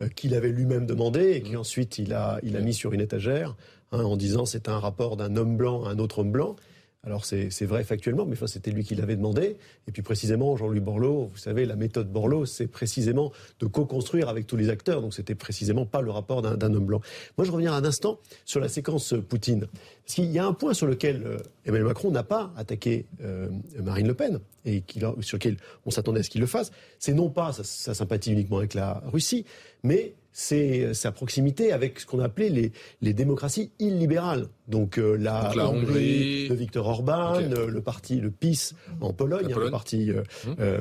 Euh, 0.02 0.08
qu'il 0.08 0.34
avait 0.34 0.50
lui-même 0.50 0.86
demandé 0.86 1.32
et 1.32 1.42
qu'ensuite 1.42 1.98
il 1.98 2.14
a, 2.14 2.40
il 2.42 2.56
a 2.56 2.62
mis 2.62 2.74
sur 2.74 2.94
une 2.94 3.02
étagère 3.02 3.58
hein, 3.92 4.02
en 4.02 4.16
disant 4.16 4.46
c'est 4.46 4.70
un 4.70 4.80
rapport 4.80 5.18
d'un 5.18 5.36
homme 5.36 5.58
blanc 5.58 5.84
à 5.84 5.90
un 5.90 6.00
autre 6.00 6.20
homme 6.20 6.32
blanc. 6.32 6.56
Alors 7.04 7.24
c'est 7.26 7.66
vrai 7.66 7.86
factuellement, 7.86 8.26
mais 8.26 8.34
enfin, 8.34 8.48
c'était 8.48 8.72
lui 8.72 8.84
qui 8.84 8.94
l'avait 8.94 9.16
demandé. 9.16 9.56
Et 9.88 9.92
puis 9.92 10.02
précisément, 10.02 10.58
Jean-Louis 10.58 10.82
Borloo, 10.82 11.28
vous 11.28 11.38
savez, 11.38 11.66
la 11.66 11.78
méthode 11.78 12.12
Borloo, 12.12 12.46
c'est 12.46 12.68
précisément 12.68 13.32
de 13.62 13.68
co-construire 13.68 14.28
avec 14.28 14.48
tous 14.48 14.58
les 14.58 14.70
acteurs. 14.70 15.02
Donc 15.02 15.14
c'était 15.14 15.36
précisément 15.36 15.86
pas 15.86 16.02
le 16.02 16.12
rapport 16.12 16.42
d'un 16.42 16.74
homme 16.74 16.86
blanc. 16.86 17.02
Moi, 17.38 17.46
je 17.46 17.52
reviens 17.52 17.74
un 17.74 17.86
instant 17.86 18.20
sur 18.44 18.60
la 18.60 18.68
séquence 18.68 19.14
Poutine. 19.30 19.68
Parce 20.10 20.16
qu'il 20.16 20.32
y 20.32 20.40
a 20.40 20.46
un 20.48 20.54
point 20.54 20.74
sur 20.74 20.88
lequel 20.88 21.22
euh, 21.24 21.38
Emmanuel 21.66 21.86
Macron 21.86 22.10
n'a 22.10 22.24
pas 22.24 22.52
attaqué 22.58 23.06
euh, 23.24 23.48
Marine 23.80 24.08
Le 24.08 24.16
Pen, 24.16 24.40
et 24.66 24.84
sur 25.22 25.38
lequel 25.38 25.58
on 25.86 25.92
s'attendait 25.92 26.22
à 26.22 26.24
ce 26.24 26.32
qu'il 26.32 26.42
le 26.42 26.48
fasse. 26.48 26.72
C'est 26.98 27.14
non 27.14 27.30
pas 27.30 27.54
sa 27.54 27.94
sympathie 27.94 28.32
uniquement 28.32 28.58
avec 28.58 28.74
la 28.74 29.04
Russie, 29.06 29.46
mais 29.84 30.16
c'est 30.32 30.96
sa 30.96 31.12
proximité 31.12 31.72
avec 31.72 32.00
ce 32.00 32.08
qu'on 32.08 32.22
appelait 32.22 32.50
les, 32.50 32.72
les 33.02 33.14
démocraties 33.14 33.70
illibérales. 33.78 34.48
Donc 34.68 34.98
euh, 34.98 35.16
la, 35.16 35.52
Hongrie, 35.70 36.50
de 36.50 36.56
Viktor 36.56 36.88
Orban, 36.88 37.36
euh, 37.36 37.68
le 37.68 37.82
parti, 37.82 38.16
le 38.16 38.32
PiS 38.32 38.74
en 39.02 39.14
Pologne, 39.14 39.54
hein, 39.54 39.60
le 39.60 39.70
parti 39.70 40.10
euh, 40.10 40.24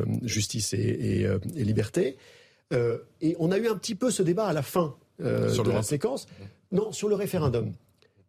hum. 0.07 0.21
Justice 0.23 0.73
et, 0.73 1.29
Liberté. 1.55 2.17
et 2.73 3.37
on 3.39 3.51
a 3.51 3.59
eu 3.59 3.69
un 3.69 3.77
petit 3.77 3.95
peu 3.95 4.11
ce 4.11 4.23
débat 4.23 4.47
à 4.47 4.55
la 4.55 4.63
fin 4.63 4.95
de 5.19 5.71
la 5.71 5.83
séquence. 5.83 6.29
Non, 6.73 6.93
sur 6.93 7.11
le 7.11 7.15
référendum. 7.15 7.75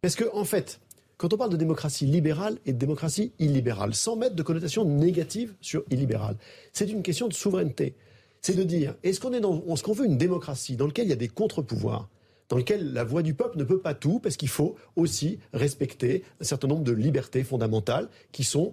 Parce 0.00 0.14
que, 0.14 0.24
en 0.32 0.44
fait, 0.44 0.80
quand 1.20 1.34
on 1.34 1.36
parle 1.36 1.50
de 1.50 1.58
démocratie 1.58 2.06
libérale 2.06 2.56
et 2.64 2.72
de 2.72 2.78
démocratie 2.78 3.32
illibérale, 3.38 3.94
sans 3.94 4.16
mettre 4.16 4.34
de 4.34 4.42
connotation 4.42 4.86
négative 4.86 5.52
sur 5.60 5.84
illibéral, 5.90 6.36
c'est 6.72 6.90
une 6.90 7.02
question 7.02 7.28
de 7.28 7.34
souveraineté. 7.34 7.94
C'est 8.40 8.56
de 8.56 8.62
dire 8.62 8.94
est-ce 9.02 9.20
qu'on 9.20 9.34
est 9.34 9.40
veut 9.92 10.06
une 10.06 10.16
démocratie 10.16 10.76
dans 10.76 10.86
laquelle 10.86 11.04
il 11.04 11.10
y 11.10 11.12
a 11.12 11.16
des 11.16 11.28
contre-pouvoirs 11.28 12.08
dans 12.48 12.56
lequel 12.56 12.94
la 12.94 13.04
voix 13.04 13.22
du 13.22 13.34
peuple 13.34 13.58
ne 13.58 13.64
peut 13.64 13.80
pas 13.80 13.92
tout, 13.92 14.18
parce 14.18 14.38
qu'il 14.38 14.48
faut 14.48 14.76
aussi 14.96 15.38
respecter 15.52 16.24
un 16.40 16.44
certain 16.44 16.68
nombre 16.68 16.84
de 16.84 16.92
libertés 16.92 17.44
fondamentales 17.44 18.08
qui 18.32 18.42
sont, 18.42 18.72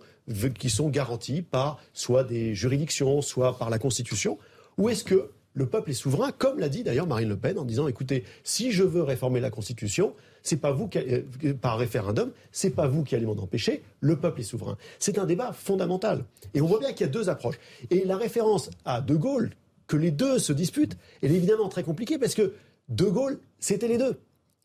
qui 0.57 0.69
sont 0.69 0.87
garanties 0.87 1.41
par 1.41 1.79
soit 1.91 2.23
des 2.23 2.55
juridictions, 2.55 3.21
soit 3.21 3.57
par 3.57 3.69
la 3.69 3.77
Constitution, 3.77 4.39
ou 4.77 4.87
est-ce 4.87 5.03
que 5.03 5.31
le 5.57 5.65
peuple 5.65 5.89
est 5.89 5.95
souverain, 5.95 6.31
comme 6.31 6.59
l'a 6.59 6.69
dit 6.69 6.83
d'ailleurs 6.83 7.07
Marine 7.07 7.29
Le 7.29 7.37
Pen 7.37 7.57
en 7.57 7.65
disant 7.65 7.87
écoutez, 7.87 8.23
si 8.43 8.71
je 8.71 8.83
veux 8.83 9.01
réformer 9.01 9.39
la 9.39 9.49
Constitution, 9.49 10.13
c'est 10.47 10.57
pas 10.57 10.71
vous 10.71 10.87
qui, 10.87 10.97
euh, 10.99 11.53
par 11.53 11.77
référendum, 11.77 12.31
c'est 12.51 12.69
pas 12.69 12.87
vous 12.87 13.03
qui 13.03 13.15
allez 13.15 13.25
m'en 13.25 13.33
empêcher, 13.33 13.83
le 13.99 14.15
peuple 14.15 14.41
est 14.41 14.45
souverain. 14.45 14.77
C'est 14.97 15.19
un 15.19 15.25
débat 15.25 15.51
fondamental. 15.51 16.23
Et 16.53 16.61
on 16.61 16.67
voit 16.67 16.79
bien 16.79 16.93
qu'il 16.93 17.01
y 17.01 17.09
a 17.09 17.11
deux 17.11 17.29
approches. 17.29 17.59
Et 17.89 18.05
la 18.05 18.15
référence 18.15 18.69
à 18.85 19.01
De 19.01 19.15
Gaulle, 19.15 19.51
que 19.87 19.97
les 19.97 20.11
deux 20.11 20.39
se 20.39 20.53
disputent, 20.53 20.97
elle 21.21 21.33
est 21.33 21.35
évidemment 21.35 21.67
très 21.67 21.83
compliquée 21.83 22.17
parce 22.17 22.33
que 22.33 22.53
De 22.87 23.05
Gaulle, 23.05 23.39
c'était 23.59 23.89
les 23.89 23.97
deux. 23.97 24.21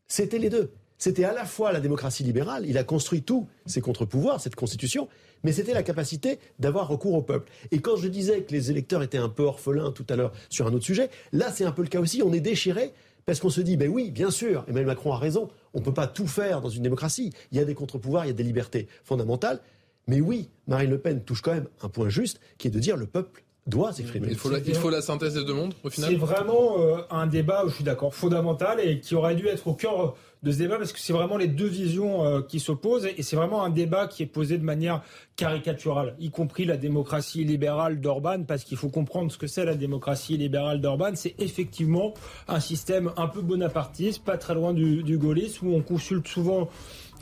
C'était 0.06 0.38
les 0.38 0.50
deux. 0.50 0.72
C'était 0.98 1.24
à 1.24 1.32
la 1.32 1.44
fois 1.44 1.72
la 1.72 1.80
démocratie 1.80 2.22
libérale, 2.22 2.64
il 2.64 2.78
a 2.78 2.84
construit 2.84 3.22
tous 3.22 3.48
ses 3.66 3.80
contre-pouvoirs, 3.80 4.40
cette 4.40 4.54
constitution, 4.54 5.08
mais 5.42 5.50
c'était 5.50 5.74
la 5.74 5.82
capacité 5.82 6.38
d'avoir 6.60 6.86
recours 6.86 7.14
au 7.14 7.22
peuple. 7.22 7.50
Et 7.72 7.80
quand 7.80 7.96
je 7.96 8.06
disais 8.06 8.42
que 8.42 8.52
les 8.52 8.70
électeurs 8.70 9.02
étaient 9.02 9.18
un 9.18 9.28
peu 9.28 9.42
orphelins 9.42 9.90
tout 9.90 10.06
à 10.10 10.14
l'heure 10.14 10.30
sur 10.48 10.68
un 10.68 10.72
autre 10.72 10.84
sujet, 10.84 11.10
là 11.32 11.50
c'est 11.50 11.64
un 11.64 11.72
peu 11.72 11.82
le 11.82 11.88
cas 11.88 11.98
aussi, 11.98 12.22
on 12.22 12.32
est 12.32 12.38
déchiré 12.38 12.92
parce 13.26 13.40
qu'on 13.40 13.50
se 13.50 13.60
dit, 13.60 13.76
ben 13.76 13.88
oui, 13.88 14.10
bien 14.10 14.30
sûr, 14.30 14.64
Emmanuel 14.66 14.86
Macron 14.86 15.12
a 15.12 15.18
raison, 15.18 15.48
on 15.74 15.80
ne 15.80 15.84
peut 15.84 15.94
pas 15.94 16.06
tout 16.06 16.26
faire 16.26 16.60
dans 16.60 16.68
une 16.68 16.82
démocratie. 16.82 17.32
Il 17.50 17.58
y 17.58 17.60
a 17.60 17.64
des 17.64 17.74
contre-pouvoirs, 17.74 18.24
il 18.24 18.28
y 18.28 18.30
a 18.30 18.34
des 18.34 18.42
libertés 18.42 18.88
fondamentales. 19.04 19.60
Mais 20.08 20.20
oui, 20.20 20.48
Marine 20.66 20.90
Le 20.90 20.98
Pen 20.98 21.22
touche 21.22 21.42
quand 21.42 21.54
même 21.54 21.68
un 21.82 21.88
point 21.88 22.08
juste, 22.08 22.40
qui 22.58 22.68
est 22.68 22.70
de 22.70 22.80
dire 22.80 22.96
le 22.96 23.06
peuple 23.06 23.44
doit 23.66 23.92
s'exprimer. 23.92 24.26
Il 24.28 24.36
faut, 24.36 24.50
la, 24.50 24.58
il 24.58 24.74
faut 24.74 24.90
la 24.90 25.02
synthèse 25.02 25.34
des 25.34 25.44
deux 25.44 25.54
mondes, 25.54 25.74
au 25.84 25.90
final? 25.90 26.10
C'est 26.10 26.16
vraiment 26.16 26.80
euh, 26.80 26.96
un 27.10 27.28
débat, 27.28 27.62
je 27.68 27.74
suis 27.74 27.84
d'accord, 27.84 28.14
fondamental 28.14 28.80
et 28.80 28.98
qui 28.98 29.14
aurait 29.14 29.36
dû 29.36 29.46
être 29.46 29.68
au 29.68 29.74
cœur 29.74 30.16
de 30.42 30.50
ce 30.50 30.58
débat 30.58 30.76
parce 30.76 30.92
que 30.92 30.98
c'est 30.98 31.12
vraiment 31.12 31.36
les 31.36 31.46
deux 31.46 31.66
visions 31.66 32.24
euh, 32.24 32.42
qui 32.42 32.60
s'opposent 32.60 33.06
et 33.06 33.22
c'est 33.22 33.36
vraiment 33.36 33.62
un 33.62 33.70
débat 33.70 34.06
qui 34.06 34.22
est 34.22 34.26
posé 34.26 34.58
de 34.58 34.64
manière 34.64 35.02
caricaturale, 35.36 36.14
y 36.18 36.30
compris 36.30 36.64
la 36.64 36.76
démocratie 36.76 37.44
libérale 37.44 38.00
d'Orban, 38.00 38.44
parce 38.44 38.64
qu'il 38.64 38.76
faut 38.76 38.90
comprendre 38.90 39.32
ce 39.32 39.38
que 39.38 39.46
c'est 39.46 39.64
la 39.64 39.74
démocratie 39.74 40.36
libérale 40.36 40.80
d'Orban. 40.80 41.12
C'est 41.14 41.34
effectivement 41.40 42.14
un 42.48 42.60
système 42.60 43.12
un 43.16 43.28
peu 43.28 43.40
bonapartiste, 43.40 44.24
pas 44.24 44.36
très 44.36 44.54
loin 44.54 44.72
du, 44.72 45.02
du 45.02 45.18
gaullisme, 45.18 45.68
où 45.68 45.74
on 45.74 45.82
consulte 45.82 46.28
souvent 46.28 46.68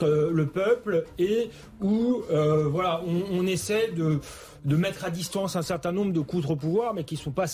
euh, 0.02 0.30
le 0.32 0.46
peuple 0.46 1.04
et 1.18 1.50
où 1.80 2.22
euh, 2.30 2.68
voilà, 2.68 3.02
on, 3.06 3.38
on 3.38 3.46
essaie 3.46 3.90
de 3.92 4.20
de 4.64 4.76
mettre 4.76 5.04
à 5.04 5.10
distance 5.10 5.56
un 5.56 5.62
certain 5.62 5.92
nombre 5.92 6.12
de 6.12 6.20
contre-pouvoirs, 6.20 6.94
mais 6.94 7.04
qui 7.04 7.14
ne 7.14 7.20
sont 7.20 7.30
pas 7.30 7.46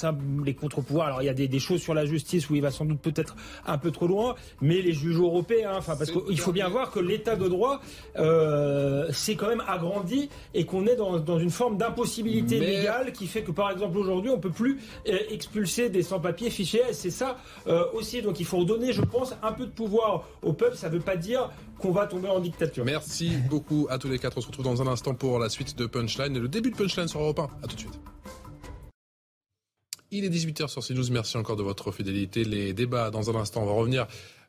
les 0.45 0.55
contre-pouvoirs. 0.55 1.07
Alors 1.07 1.23
il 1.23 1.27
y 1.27 1.29
a 1.29 1.35
des, 1.35 1.59
choses 1.59 1.81
sur 1.81 1.95
la 1.95 2.05
justice 2.05 2.51
où 2.51 2.55
il 2.55 2.63
va 2.63 2.71
sans 2.71 2.85
doute 2.85 3.01
peut-être 3.01 3.37
un 3.67 3.79
peu 3.79 3.91
trop 3.91 4.07
loin, 4.07 4.35
mais 4.61 4.83
les 4.83 4.93
juges 4.93 5.19
européens, 5.19 5.73
enfin 5.77 5.97
parce 5.97 6.11
qu'il 6.11 6.39
faut 6.39 6.53
bien 6.53 6.69
voir 6.69 6.91
que 6.91 7.01
l'État 7.01 7.37
de 7.37 7.49
droit 7.49 7.81
euh, 8.19 9.11
s'est 9.13 9.37
quand 9.37 9.49
même 9.49 9.63
agrandi 9.67 10.29
et 10.55 10.65
qu'on 10.65 10.87
est 10.87 10.97
dans, 10.97 11.39
une 11.39 11.51
forme 11.51 11.77
d'impossibilité 11.77 12.59
légale 12.59 13.13
qui 13.13 13.27
fait 13.27 13.43
que 13.43 13.51
par 13.53 13.71
exemple 13.71 13.97
aujourd'hui 13.99 14.31
on 14.31 14.39
peut 14.39 14.51
plus 14.51 14.81
euh, 15.09 15.19
expulser 15.31 15.89
des 15.89 16.03
sans-papiers 16.03 16.51
fichiers. 16.51 16.83
C'est 16.93 17.11
ça 17.11 17.37
euh, 17.67 17.85
aussi. 17.93 18.23
Donc 18.23 18.41
il 18.41 18.47
faut 18.47 18.59
redonner, 18.59 18.93
je 18.93 19.03
pense, 19.03 19.35
un 19.43 19.53
peu 19.53 19.67
de 19.67 19.71
pouvoir 19.71 20.25
au 20.43 20.53
peuple. 20.53 20.77
Ça 20.77 20.89
ne 20.89 20.95
veut 20.95 21.01
pas 21.01 21.17
dire 21.17 21.51
qu'on 21.79 21.93
va 21.93 22.07
tomber 22.07 22.29
en 22.29 22.41
dictature. 22.41 22.85
Merci 22.85 23.37
beaucoup 23.49 23.87
à 23.91 23.99
tous 23.99 24.09
les 24.09 24.19
quatre. 24.19 24.39
On 24.39 24.41
se 24.41 24.47
retrouve 24.47 24.65
dans 24.65 24.83
un 24.83 24.87
instant 24.87 25.15
pour 25.15 25.39
la 25.39 25.49
suite 25.49 25.77
de 25.77 25.87
Punchline 25.87 26.35
et 26.37 26.41
le 26.41 26.49
début 26.49 26.71
de 26.71 26.77
Punchline 26.77 27.09
sur 27.09 27.21
Europe 27.21 27.39
1. 27.39 27.43
À 27.63 27.67
tout 27.67 27.75
de 27.75 27.81
suite. 27.81 28.01
Il 30.11 30.25
est 30.25 30.31
18h 30.31 30.69
sur 30.69 30.83
CNews. 30.85 31.11
Merci 31.11 31.37
encore 31.37 31.57
de 31.57 31.63
votre 31.63 31.93
fidélité. 31.93 32.45
Les 32.45 32.73
débats 32.73 33.11
dans 33.11 33.31
un 33.31 33.35
instant. 33.41 33.63
On 33.63 33.67
va 33.67 33.73
revenir 33.73 34.07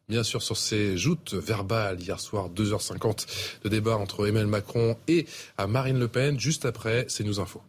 bien 0.07 0.23
sûr 0.23 0.41
sur 0.41 0.55
ces 0.55 0.97
joutes 0.97 1.33
verbales 1.33 1.99
hier 1.99 2.19
soir 2.19 2.49
2h50 2.49 3.59
de 3.63 3.69
débat 3.69 3.97
entre 3.97 4.27
Emmanuel 4.27 4.47
Macron 4.47 4.95
et 5.07 5.25
Marine 5.67 5.99
Le 5.99 6.07
Pen 6.07 6.39
juste 6.39 6.65
après 6.65 7.07
CNews 7.07 7.39
Info. 7.39 7.61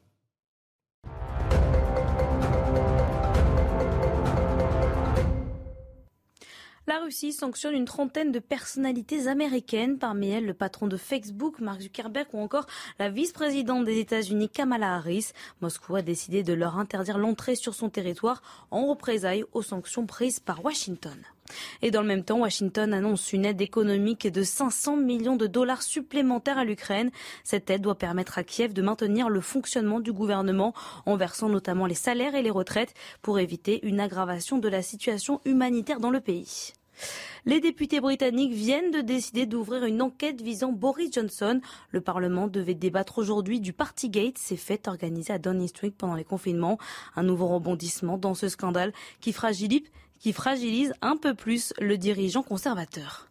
La 6.88 7.00
Russie 7.00 7.34
sanctionne 7.34 7.74
une 7.74 7.84
trentaine 7.84 8.32
de 8.32 8.38
personnalités 8.38 9.28
américaines, 9.28 9.98
parmi 9.98 10.30
elles 10.30 10.46
le 10.46 10.54
patron 10.54 10.86
de 10.86 10.96
Facebook, 10.96 11.60
Mark 11.60 11.82
Zuckerberg, 11.82 12.28
ou 12.32 12.40
encore 12.40 12.64
la 12.98 13.10
vice-présidente 13.10 13.84
des 13.84 13.98
États-Unis, 13.98 14.48
Kamala 14.48 14.94
Harris. 14.94 15.32
Moscou 15.60 15.96
a 15.96 16.00
décidé 16.00 16.42
de 16.42 16.54
leur 16.54 16.78
interdire 16.78 17.18
l'entrée 17.18 17.56
sur 17.56 17.74
son 17.74 17.90
territoire 17.90 18.40
en 18.70 18.86
représailles 18.86 19.44
aux 19.52 19.60
sanctions 19.60 20.06
prises 20.06 20.40
par 20.40 20.64
Washington. 20.64 21.18
Et 21.82 21.90
dans 21.90 22.00
le 22.00 22.08
même 22.08 22.24
temps, 22.24 22.40
Washington 22.40 22.94
annonce 22.94 23.34
une 23.34 23.44
aide 23.44 23.60
économique 23.60 24.26
de 24.26 24.42
500 24.42 24.96
millions 24.96 25.36
de 25.36 25.46
dollars 25.46 25.82
supplémentaires 25.82 26.56
à 26.56 26.64
l'Ukraine. 26.64 27.10
Cette 27.44 27.68
aide 27.68 27.82
doit 27.82 27.98
permettre 27.98 28.38
à 28.38 28.44
Kiev 28.44 28.72
de 28.72 28.80
maintenir 28.80 29.28
le 29.28 29.42
fonctionnement 29.42 30.00
du 30.00 30.12
gouvernement 30.14 30.72
en 31.04 31.16
versant 31.16 31.50
notamment 31.50 31.84
les 31.84 31.94
salaires 31.94 32.34
et 32.34 32.42
les 32.42 32.50
retraites 32.50 32.94
pour 33.20 33.38
éviter 33.38 33.86
une 33.86 34.00
aggravation 34.00 34.56
de 34.56 34.68
la 34.68 34.80
situation 34.80 35.42
humanitaire 35.44 36.00
dans 36.00 36.10
le 36.10 36.20
pays. 36.20 36.72
Les 37.46 37.60
députés 37.60 38.00
britanniques 38.00 38.52
viennent 38.52 38.90
de 38.90 39.00
décider 39.00 39.46
d'ouvrir 39.46 39.84
une 39.84 40.02
enquête 40.02 40.40
visant 40.42 40.72
Boris 40.72 41.12
Johnson. 41.12 41.60
Le 41.90 42.00
Parlement 42.00 42.46
devait 42.46 42.74
débattre 42.74 43.18
aujourd'hui 43.18 43.60
du 43.60 43.72
Partygate, 43.72 44.38
ces 44.38 44.56
fêtes 44.56 44.88
organisées 44.88 45.32
à 45.32 45.38
Downing 45.38 45.68
Street 45.68 45.94
pendant 45.96 46.14
les 46.14 46.24
confinements. 46.24 46.78
Un 47.16 47.22
nouveau 47.22 47.48
rebondissement 47.48 48.18
dans 48.18 48.34
ce 48.34 48.48
scandale 48.48 48.92
qui 49.20 49.32
fragilise, 49.32 49.82
qui 50.18 50.32
fragilise 50.32 50.92
un 51.00 51.16
peu 51.16 51.34
plus 51.34 51.72
le 51.80 51.96
dirigeant 51.96 52.42
conservateur. 52.42 53.27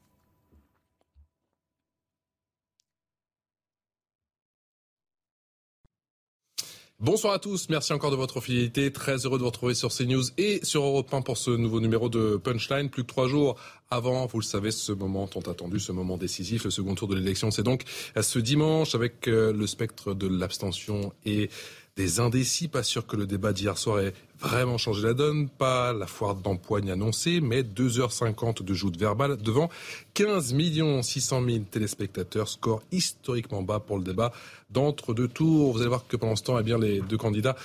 Bonsoir 7.00 7.34
à 7.34 7.38
tous, 7.38 7.70
merci 7.70 7.94
encore 7.94 8.10
de 8.10 8.16
votre 8.16 8.42
fidélité. 8.42 8.92
Très 8.92 9.18
heureux 9.18 9.38
de 9.38 9.44
vous 9.44 9.50
retrouver 9.50 9.76
sur 9.76 9.94
CNews 9.94 10.24
et 10.40 10.60
sur 10.64 10.84
Europe 10.84 11.14
1 11.14 11.22
pour 11.22 11.38
ce 11.38 11.52
nouveau 11.52 11.80
numéro 11.80 12.10
de 12.10 12.38
Punchline. 12.38 12.90
Plus 12.90 13.04
que 13.04 13.08
trois 13.08 13.28
jours 13.28 13.56
avant, 13.92 14.26
vous 14.26 14.40
le 14.40 14.44
savez, 14.44 14.72
ce 14.72 14.94
moment 14.94 15.28
tant 15.28 15.42
attendu, 15.42 15.80
ce 15.80 15.92
moment 15.92 16.18
décisif, 16.18 16.64
le 16.64 16.72
second 16.72 16.96
tour 16.96 17.08
de 17.08 17.14
l'élection, 17.14 17.52
c'est 17.52 17.62
donc 17.62 17.84
ce 18.20 18.40
dimanche 18.40 18.96
avec 18.96 19.28
euh, 19.28 19.54
le 19.54 19.68
spectre 19.68 20.16
de 20.16 20.28
l'abstention 20.28 21.14
et 21.24 21.52
des 21.98 22.20
indécis. 22.20 22.68
Pas 22.68 22.82
sûr 22.82 23.06
que 23.06 23.16
le 23.16 23.28
débat 23.28 23.54
d'hier 23.54 23.78
soir 23.78 24.00
ait 24.00 24.14
vraiment 24.40 24.78
changé 24.78 25.04
la 25.04 25.14
donne. 25.14 25.50
Pas 25.50 25.94
la 25.94 26.08
foire 26.08 26.36
d'empoigne 26.36 26.92
annoncée, 26.92 27.42
mais 27.42 27.64
2h50 27.64 28.64
de 28.64 28.74
joute 28.74 28.98
verbale 28.98 29.38
devant 29.38 29.70
15 30.14 30.56
600 31.02 31.44
000 31.46 31.60
téléspectateurs. 31.70 32.48
Score 32.48 32.82
historiquement 32.92 33.62
bas 33.62 33.80
pour 33.80 33.98
le 33.98 34.04
débat 34.04 34.32
d'entre 34.70 35.14
deux 35.14 35.28
tours. 35.28 35.74
Vous 35.74 35.80
allez 35.80 35.90
voir 35.90 36.08
que 36.08 36.18
pendant 36.18 36.36
ce 36.36 36.44
temps, 36.44 36.60
eh 36.60 36.64
bien, 36.64 36.78
les 36.78 37.00
deux 37.02 37.18
candidats 37.18 37.56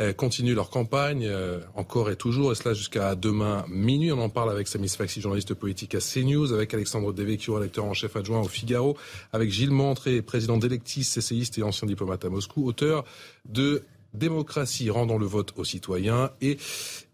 euh, 0.00 0.12
continuent 0.12 0.54
leur 0.54 0.70
campagne, 0.70 1.26
euh, 1.26 1.60
encore 1.74 2.10
et 2.10 2.16
toujours, 2.16 2.52
et 2.52 2.54
cela 2.54 2.74
jusqu'à 2.74 3.14
demain 3.14 3.64
minuit. 3.68 4.12
On 4.12 4.20
en 4.20 4.28
parle 4.28 4.50
avec 4.50 4.68
Samis 4.68 4.88
Faxi, 4.90 5.20
journaliste 5.20 5.54
politique 5.54 5.94
à 5.94 6.00
CNews, 6.00 6.52
avec 6.52 6.74
Alexandre 6.74 7.12
Devecchio, 7.12 7.54
rédacteur 7.54 7.84
en 7.84 7.94
chef 7.94 8.16
adjoint 8.16 8.40
au 8.40 8.48
Figaro, 8.48 8.96
avec 9.32 9.50
Gilles 9.50 9.70
Montré, 9.70 10.22
président 10.22 10.58
d'Electis, 10.58 11.08
essayiste 11.16 11.58
et 11.58 11.62
ancien 11.62 11.88
diplomate 11.88 12.24
à 12.24 12.28
Moscou, 12.28 12.66
auteur 12.66 13.04
de 13.48 13.82
Démocratie 14.14 14.90
rendant 14.90 15.18
le 15.18 15.26
vote 15.26 15.52
aux 15.56 15.64
citoyens 15.64 16.30
et 16.40 16.58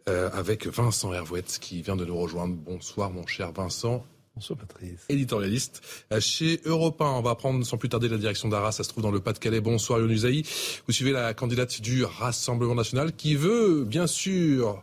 euh, 0.08 0.30
avec 0.32 0.66
Vincent 0.66 1.12
Hervouette 1.12 1.58
qui 1.60 1.82
vient 1.82 1.96
de 1.96 2.04
nous 2.04 2.16
rejoindre. 2.16 2.54
Bonsoir 2.54 3.10
mon 3.10 3.26
cher 3.26 3.52
Vincent. 3.52 4.04
Bonsoir 4.34 4.58
Patrice. 4.58 5.00
Éditorialiste 5.08 5.82
euh, 6.12 6.20
chez 6.20 6.60
Europe 6.64 7.00
1. 7.00 7.04
On 7.06 7.22
va 7.22 7.34
prendre 7.34 7.64
sans 7.64 7.78
plus 7.78 7.88
tarder 7.88 8.08
la 8.08 8.18
direction 8.18 8.48
d'Arras. 8.48 8.72
Ça 8.72 8.84
se 8.84 8.90
trouve 8.90 9.02
dans 9.02 9.10
le 9.10 9.20
Pas-de-Calais. 9.20 9.60
Bonsoir 9.60 9.98
Yonusaï. 9.98 10.42
Vous 10.86 10.92
suivez 10.92 11.12
la 11.12 11.32
candidate 11.34 11.80
du 11.80 12.04
Rassemblement 12.04 12.74
National 12.74 13.14
qui 13.14 13.34
veut, 13.34 13.84
bien 13.84 14.06
sûr, 14.06 14.82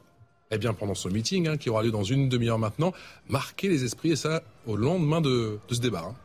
eh 0.49 0.57
bien, 0.57 0.73
pendant 0.73 0.95
ce 0.95 1.07
meeting, 1.07 1.47
hein, 1.47 1.57
qui 1.57 1.69
aura 1.69 1.83
lieu 1.83 1.91
dans 1.91 2.03
une 2.03 2.29
demi-heure 2.29 2.59
maintenant, 2.59 2.93
marquer 3.29 3.69
les 3.69 3.83
esprits 3.83 4.11
et 4.11 4.15
ça 4.15 4.43
au 4.67 4.75
lendemain 4.75 5.21
de, 5.21 5.59
ce 5.69 5.79
débat. 5.79 6.05
Hein. 6.09 6.15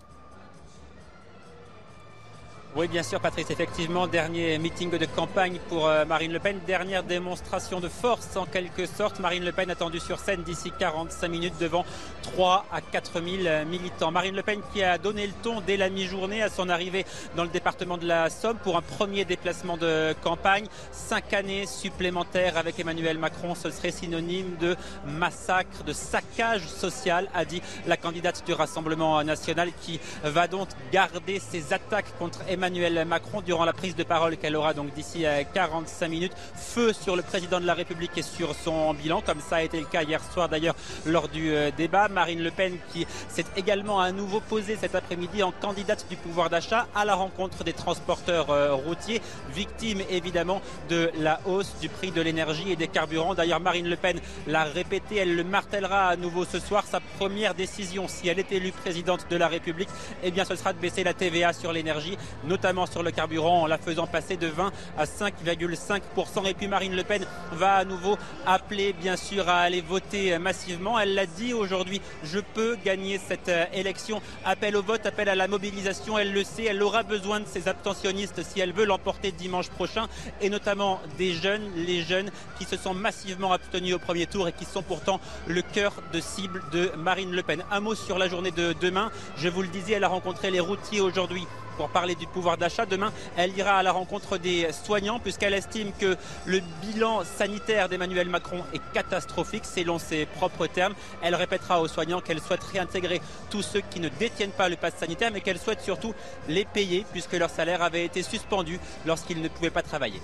Oui, 2.78 2.86
bien 2.86 3.02
sûr, 3.02 3.18
Patrice. 3.18 3.50
Effectivement, 3.50 4.06
dernier 4.06 4.56
meeting 4.56 4.88
de 4.88 5.04
campagne 5.04 5.58
pour 5.68 5.88
euh, 5.88 6.04
Marine 6.04 6.32
Le 6.32 6.38
Pen. 6.38 6.60
Dernière 6.64 7.02
démonstration 7.02 7.80
de 7.80 7.88
force, 7.88 8.36
en 8.36 8.46
quelque 8.46 8.86
sorte. 8.86 9.18
Marine 9.18 9.44
Le 9.44 9.50
Pen 9.50 9.68
attendue 9.68 9.98
sur 9.98 10.20
scène 10.20 10.44
d'ici 10.44 10.70
45 10.78 11.26
minutes 11.26 11.54
devant 11.58 11.84
3 12.22 12.66
à 12.70 12.80
4 12.80 13.20
000 13.20 13.64
militants. 13.66 14.12
Marine 14.12 14.36
Le 14.36 14.44
Pen 14.44 14.60
qui 14.72 14.84
a 14.84 14.96
donné 14.96 15.26
le 15.26 15.32
ton 15.42 15.60
dès 15.60 15.76
la 15.76 15.90
mi-journée 15.90 16.40
à 16.40 16.50
son 16.50 16.68
arrivée 16.68 17.04
dans 17.34 17.42
le 17.42 17.48
département 17.48 17.98
de 17.98 18.06
la 18.06 18.30
Somme 18.30 18.58
pour 18.58 18.76
un 18.76 18.82
premier 18.82 19.24
déplacement 19.24 19.76
de 19.76 20.14
campagne. 20.22 20.66
Cinq 20.92 21.32
années 21.32 21.66
supplémentaires 21.66 22.56
avec 22.56 22.78
Emmanuel 22.78 23.18
Macron, 23.18 23.56
ce 23.56 23.72
serait 23.72 23.90
synonyme 23.90 24.54
de 24.60 24.76
massacre, 25.04 25.82
de 25.82 25.92
saccage 25.92 26.68
social, 26.68 27.28
a 27.34 27.44
dit 27.44 27.60
la 27.88 27.96
candidate 27.96 28.44
du 28.46 28.52
Rassemblement 28.52 29.24
national 29.24 29.70
qui 29.80 29.98
va 30.22 30.46
donc 30.46 30.68
garder 30.92 31.40
ses 31.40 31.72
attaques 31.72 32.16
contre 32.20 32.42
Emmanuel 32.48 32.67
Emmanuel 32.68 33.06
Macron 33.06 33.40
durant 33.40 33.64
la 33.64 33.72
prise 33.72 33.96
de 33.96 34.02
parole 34.02 34.36
qu'elle 34.36 34.54
aura 34.54 34.74
donc 34.74 34.92
d'ici 34.92 35.24
45 35.54 36.04
euh, 36.04 36.08
minutes. 36.10 36.32
Feu 36.54 36.92
sur 36.92 37.16
le 37.16 37.22
président 37.22 37.60
de 37.60 37.64
la 37.64 37.72
République 37.72 38.10
et 38.18 38.22
sur 38.22 38.54
son 38.54 38.92
bilan, 38.92 39.22
comme 39.22 39.40
ça 39.40 39.56
a 39.56 39.62
été 39.62 39.80
le 39.80 39.86
cas 39.86 40.02
hier 40.02 40.20
soir 40.34 40.50
d'ailleurs 40.50 40.74
lors 41.06 41.28
du 41.30 41.50
euh, 41.50 41.70
débat. 41.74 42.08
Marine 42.08 42.42
Le 42.42 42.50
Pen 42.50 42.76
qui 42.92 43.06
s'est 43.30 43.46
également 43.56 44.00
à 44.00 44.12
nouveau 44.12 44.40
posée 44.40 44.76
cet 44.76 44.94
après-midi 44.94 45.42
en 45.42 45.50
candidate 45.50 46.04
du 46.10 46.16
pouvoir 46.16 46.50
d'achat 46.50 46.86
à 46.94 47.06
la 47.06 47.14
rencontre 47.14 47.64
des 47.64 47.72
transporteurs 47.72 48.50
euh, 48.50 48.74
routiers, 48.74 49.22
victimes 49.54 50.02
évidemment 50.10 50.60
de 50.90 51.10
la 51.18 51.40
hausse 51.46 51.74
du 51.80 51.88
prix 51.88 52.10
de 52.10 52.20
l'énergie 52.20 52.70
et 52.70 52.76
des 52.76 52.88
carburants. 52.88 53.34
D'ailleurs, 53.34 53.60
Marine 53.60 53.88
Le 53.88 53.96
Pen 53.96 54.20
l'a 54.46 54.64
répété, 54.64 55.16
elle 55.16 55.36
le 55.36 55.44
martèlera 55.44 56.08
à 56.08 56.16
nouveau 56.16 56.44
ce 56.44 56.58
soir. 56.58 56.84
Sa 56.84 57.00
première 57.00 57.54
décision, 57.54 58.08
si 58.08 58.28
elle 58.28 58.38
est 58.38 58.52
élue 58.52 58.72
présidente 58.72 59.24
de 59.30 59.36
la 59.36 59.48
République, 59.48 59.88
eh 60.22 60.30
bien, 60.30 60.44
ce 60.44 60.54
sera 60.54 60.74
de 60.74 60.78
baisser 60.78 61.02
la 61.02 61.14
TVA 61.14 61.54
sur 61.54 61.72
l'énergie, 61.72 62.18
notamment 62.48 62.86
sur 62.86 63.02
le 63.02 63.10
carburant 63.10 63.62
en 63.62 63.66
la 63.66 63.78
faisant 63.78 64.06
passer 64.06 64.36
de 64.36 64.46
20 64.46 64.72
à 64.96 65.04
5,5%. 65.04 66.46
Et 66.46 66.54
puis 66.54 66.66
Marine 66.66 66.96
Le 66.96 67.04
Pen 67.04 67.24
va 67.52 67.76
à 67.76 67.84
nouveau 67.84 68.16
appeler 68.46 68.92
bien 68.92 69.16
sûr 69.16 69.48
à 69.48 69.60
aller 69.60 69.80
voter 69.80 70.38
massivement. 70.38 70.98
Elle 70.98 71.14
l'a 71.14 71.26
dit 71.26 71.52
aujourd'hui, 71.52 72.00
je 72.24 72.40
peux 72.40 72.76
gagner 72.84 73.18
cette 73.18 73.48
euh, 73.48 73.64
élection. 73.72 74.20
Appel 74.44 74.76
au 74.76 74.82
vote, 74.82 75.04
appel 75.06 75.28
à 75.28 75.34
la 75.34 75.48
mobilisation, 75.48 76.18
elle 76.18 76.32
le 76.32 76.44
sait, 76.44 76.64
elle 76.64 76.82
aura 76.82 77.02
besoin 77.02 77.40
de 77.40 77.46
ses 77.46 77.68
abstentionnistes 77.68 78.42
si 78.42 78.60
elle 78.60 78.72
veut 78.72 78.84
l'emporter 78.84 79.32
dimanche 79.32 79.68
prochain 79.68 80.06
et 80.40 80.50
notamment 80.50 81.00
des 81.18 81.32
jeunes, 81.32 81.70
les 81.76 82.02
jeunes 82.02 82.30
qui 82.58 82.64
se 82.64 82.76
sont 82.76 82.94
massivement 82.94 83.52
abstenus 83.52 83.94
au 83.94 83.98
premier 83.98 84.26
tour 84.26 84.48
et 84.48 84.52
qui 84.52 84.64
sont 84.64 84.82
pourtant 84.82 85.20
le 85.46 85.62
cœur 85.62 85.92
de 86.12 86.20
cible 86.20 86.62
de 86.72 86.90
Marine 86.96 87.32
Le 87.32 87.42
Pen. 87.42 87.62
Un 87.70 87.80
mot 87.80 87.94
sur 87.94 88.18
la 88.18 88.28
journée 88.28 88.50
de 88.50 88.74
demain. 88.80 89.10
Je 89.36 89.48
vous 89.48 89.62
le 89.62 89.68
disais, 89.68 89.94
elle 89.94 90.04
a 90.04 90.08
rencontré 90.08 90.50
les 90.50 90.60
routiers 90.60 91.00
aujourd'hui 91.00 91.46
pour 91.78 91.88
parler 91.88 92.16
du 92.16 92.26
pouvoir 92.26 92.58
d'achat. 92.58 92.84
Demain, 92.84 93.12
elle 93.36 93.56
ira 93.56 93.78
à 93.78 93.82
la 93.82 93.92
rencontre 93.92 94.36
des 94.36 94.68
soignants 94.72 95.20
puisqu'elle 95.20 95.54
estime 95.54 95.92
que 95.98 96.16
le 96.44 96.60
bilan 96.82 97.22
sanitaire 97.24 97.88
d'Emmanuel 97.88 98.28
Macron 98.28 98.64
est 98.74 98.82
catastrophique 98.92 99.64
selon 99.64 99.98
ses 99.98 100.26
propres 100.26 100.66
termes. 100.66 100.94
Elle 101.22 101.36
répétera 101.36 101.80
aux 101.80 101.88
soignants 101.88 102.20
qu'elle 102.20 102.40
souhaite 102.40 102.64
réintégrer 102.64 103.22
tous 103.48 103.62
ceux 103.62 103.80
qui 103.80 104.00
ne 104.00 104.08
détiennent 104.08 104.50
pas 104.50 104.68
le 104.68 104.76
pass 104.76 104.94
sanitaire 104.96 105.30
mais 105.32 105.40
qu'elle 105.40 105.58
souhaite 105.58 105.80
surtout 105.80 106.14
les 106.48 106.64
payer 106.64 107.06
puisque 107.12 107.34
leur 107.34 107.48
salaire 107.48 107.82
avait 107.82 108.04
été 108.04 108.22
suspendu 108.22 108.80
lorsqu'ils 109.06 109.40
ne 109.40 109.48
pouvaient 109.48 109.70
pas 109.70 109.82
travailler. 109.82 110.20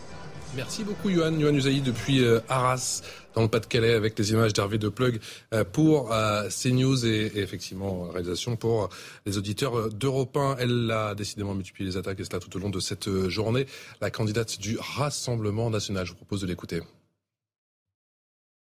Merci 0.57 0.84
beaucoup 0.84 1.11
Johan, 1.11 1.38
Johan 1.40 1.55
Usaï 1.55 1.80
depuis 1.80 2.22
euh, 2.22 2.38
Arras 2.48 3.02
dans 3.34 3.42
le 3.42 3.48
Pas-de-Calais 3.48 3.94
avec 3.94 4.16
les 4.16 4.30
images 4.30 4.52
d'Hervé 4.52 4.78
de 4.78 4.88
Plug 4.88 5.18
euh, 5.52 5.64
pour 5.64 6.12
euh, 6.12 6.48
CNews 6.48 7.05
et, 7.05 7.32
et, 7.34 7.38
effectivement 7.40 8.05
réalisation 8.05 8.55
pour 8.55 8.88
les 9.26 9.36
auditeurs 9.36 9.90
d'Europe 9.90 10.36
1. 10.36 10.57
Elle 10.61 10.90
a 10.92 11.16
décidément 11.16 11.55
multiplié 11.55 11.90
les 11.90 11.96
attaques 11.96 12.20
et 12.20 12.24
cela 12.24 12.38
tout 12.38 12.57
au 12.57 12.61
long 12.61 12.70
de 12.70 12.78
cette 12.78 13.28
journée. 13.28 13.66
La 14.00 14.11
candidate 14.11 14.61
du 14.61 14.78
Rassemblement 14.78 15.70
national, 15.70 16.07
je 16.07 16.12
vous 16.12 16.18
propose 16.18 16.42
de 16.42 16.46
l'écouter. 16.46 16.82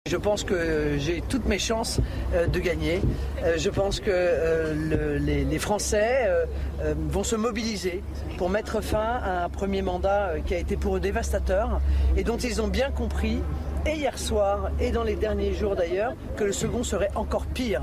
Je 0.09 0.16
pense 0.16 0.42
que 0.42 0.96
j'ai 0.96 1.22
toutes 1.28 1.44
mes 1.44 1.59
chances 1.59 2.00
euh, 2.32 2.46
de 2.46 2.61
gagner. 2.61 3.02
Euh, 3.44 3.59
je 3.59 3.68
pense 3.68 4.00
que 4.00 4.11
euh, 4.11 5.18
les, 5.18 5.59
Français 5.59 6.30
vont 7.11 7.24
se 7.24 7.34
mobiliser 7.34 8.02
pour 8.38 8.48
mettre 8.48 8.80
fin 8.80 9.18
à 9.22 9.44
un 9.44 9.48
premier 9.48 9.82
mandat 9.82 10.34
qui 10.46 10.54
a 10.54 10.59
été 10.59 10.76
pour 10.76 10.96
eux 10.96 11.00
dévastateur 11.00 11.80
et 12.16 12.22
dont 12.22 12.36
ils 12.36 12.62
ont 12.62 12.68
bien 12.68 12.90
compris, 12.90 13.40
et 13.84 13.96
hier 13.96 14.16
soir 14.16 14.70
et 14.80 14.92
dans 14.92 15.02
les 15.02 15.16
derniers 15.16 15.52
jours 15.52 15.74
d'ailleurs, 15.74 16.14
que 16.36 16.44
le 16.44 16.52
second 16.52 16.84
serait 16.84 17.11
encore 17.16 17.46
pire. 17.46 17.82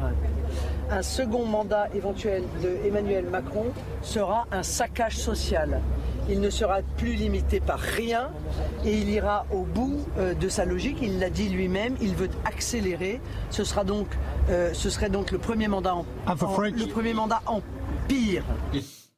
Un 0.89 1.01
second 1.01 1.45
mandat 1.45 1.89
éventuel 1.93 2.43
de 2.61 2.87
Emmanuel 2.87 3.25
Macron 3.25 3.65
sera 4.01 4.47
un 4.51 4.63
saccage 4.63 5.17
social 5.17 5.81
il 6.29 6.39
ne 6.39 6.49
sera 6.49 6.81
plus 6.97 7.13
limité 7.13 7.59
par 7.59 7.79
rien 7.79 8.31
et 8.83 8.97
il 8.97 9.09
ira 9.09 9.45
au 9.51 9.63
bout 9.63 10.05
euh, 10.17 10.33
de 10.33 10.49
sa 10.49 10.65
logique. 10.65 10.97
Il 11.01 11.19
l'a 11.19 11.29
dit 11.29 11.49
lui-même, 11.49 11.95
il 12.01 12.15
veut 12.15 12.29
accélérer. 12.45 13.21
Ce, 13.51 13.63
sera 13.63 13.83
donc, 13.83 14.07
euh, 14.49 14.73
ce 14.73 14.89
serait 14.89 15.09
donc 15.09 15.31
le 15.31 15.37
premier 15.37 15.67
mandat 15.67 15.95
en, 15.95 16.05
le 16.27 16.87
premier 16.87 17.13
mandat 17.13 17.41
en 17.45 17.61
pire. 18.07 18.43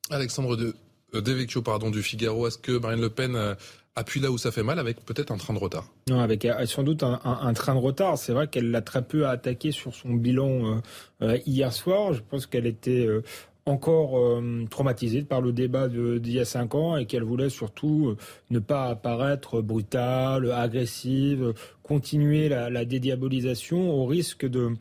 Alexandre 0.09 0.55
de, 0.55 0.75
euh, 1.13 1.21
Devecchio 1.21 1.61
pardon, 1.61 1.89
du 1.89 2.03
Figaro, 2.03 2.47
est-ce 2.47 2.57
que 2.57 2.77
Marine 2.77 3.01
Le 3.01 3.09
Pen 3.09 3.55
appuie 3.97 4.21
là 4.21 4.31
où 4.31 4.37
ça 4.37 4.51
fait 4.51 4.63
mal 4.63 4.79
avec 4.79 5.03
peut-être 5.05 5.31
un 5.31 5.37
train 5.37 5.53
de 5.53 5.59
retard 5.59 5.87
Non, 6.09 6.19
avec 6.19 6.47
sans 6.65 6.83
doute 6.83 7.03
un, 7.03 7.53
train 7.53 7.75
de 7.75 7.79
retard. 7.79 8.17
C'est 8.17 8.31
vrai 8.31 8.47
qu'elle 8.47 8.71
l'a 8.71 8.81
très 8.81 9.01
peu 9.01 9.27
attaqué 9.27 9.71
sur 9.71 9.93
son 9.93 10.13
bilan 10.13 10.81
hier 11.45 11.73
soir. 11.73 12.13
Je 12.13 12.21
pense 12.21 12.45
qu'elle 12.45 12.67
était 12.67 13.07
encore 13.67 14.17
euh, 14.17 14.65
traumatisée 14.69 15.21
par 15.23 15.41
le 15.41 15.51
débat 15.51 15.87
d'il 15.87 16.33
y 16.33 16.39
a 16.39 16.45
cinq 16.45 16.75
ans 16.75 16.97
et 16.97 17.05
qu'elle 17.05 17.23
voulait 17.23 17.49
surtout 17.49 18.09
euh, 18.09 18.17
ne 18.49 18.59
pas 18.59 18.85
apparaître 18.85 19.61
brutale, 19.61 20.51
agressive, 20.51 21.53
continuer 21.83 22.49
la 22.49 22.85
dédiabolisation 22.85 23.89
au 23.91 24.05
risque 24.05 24.45
de 24.45 24.71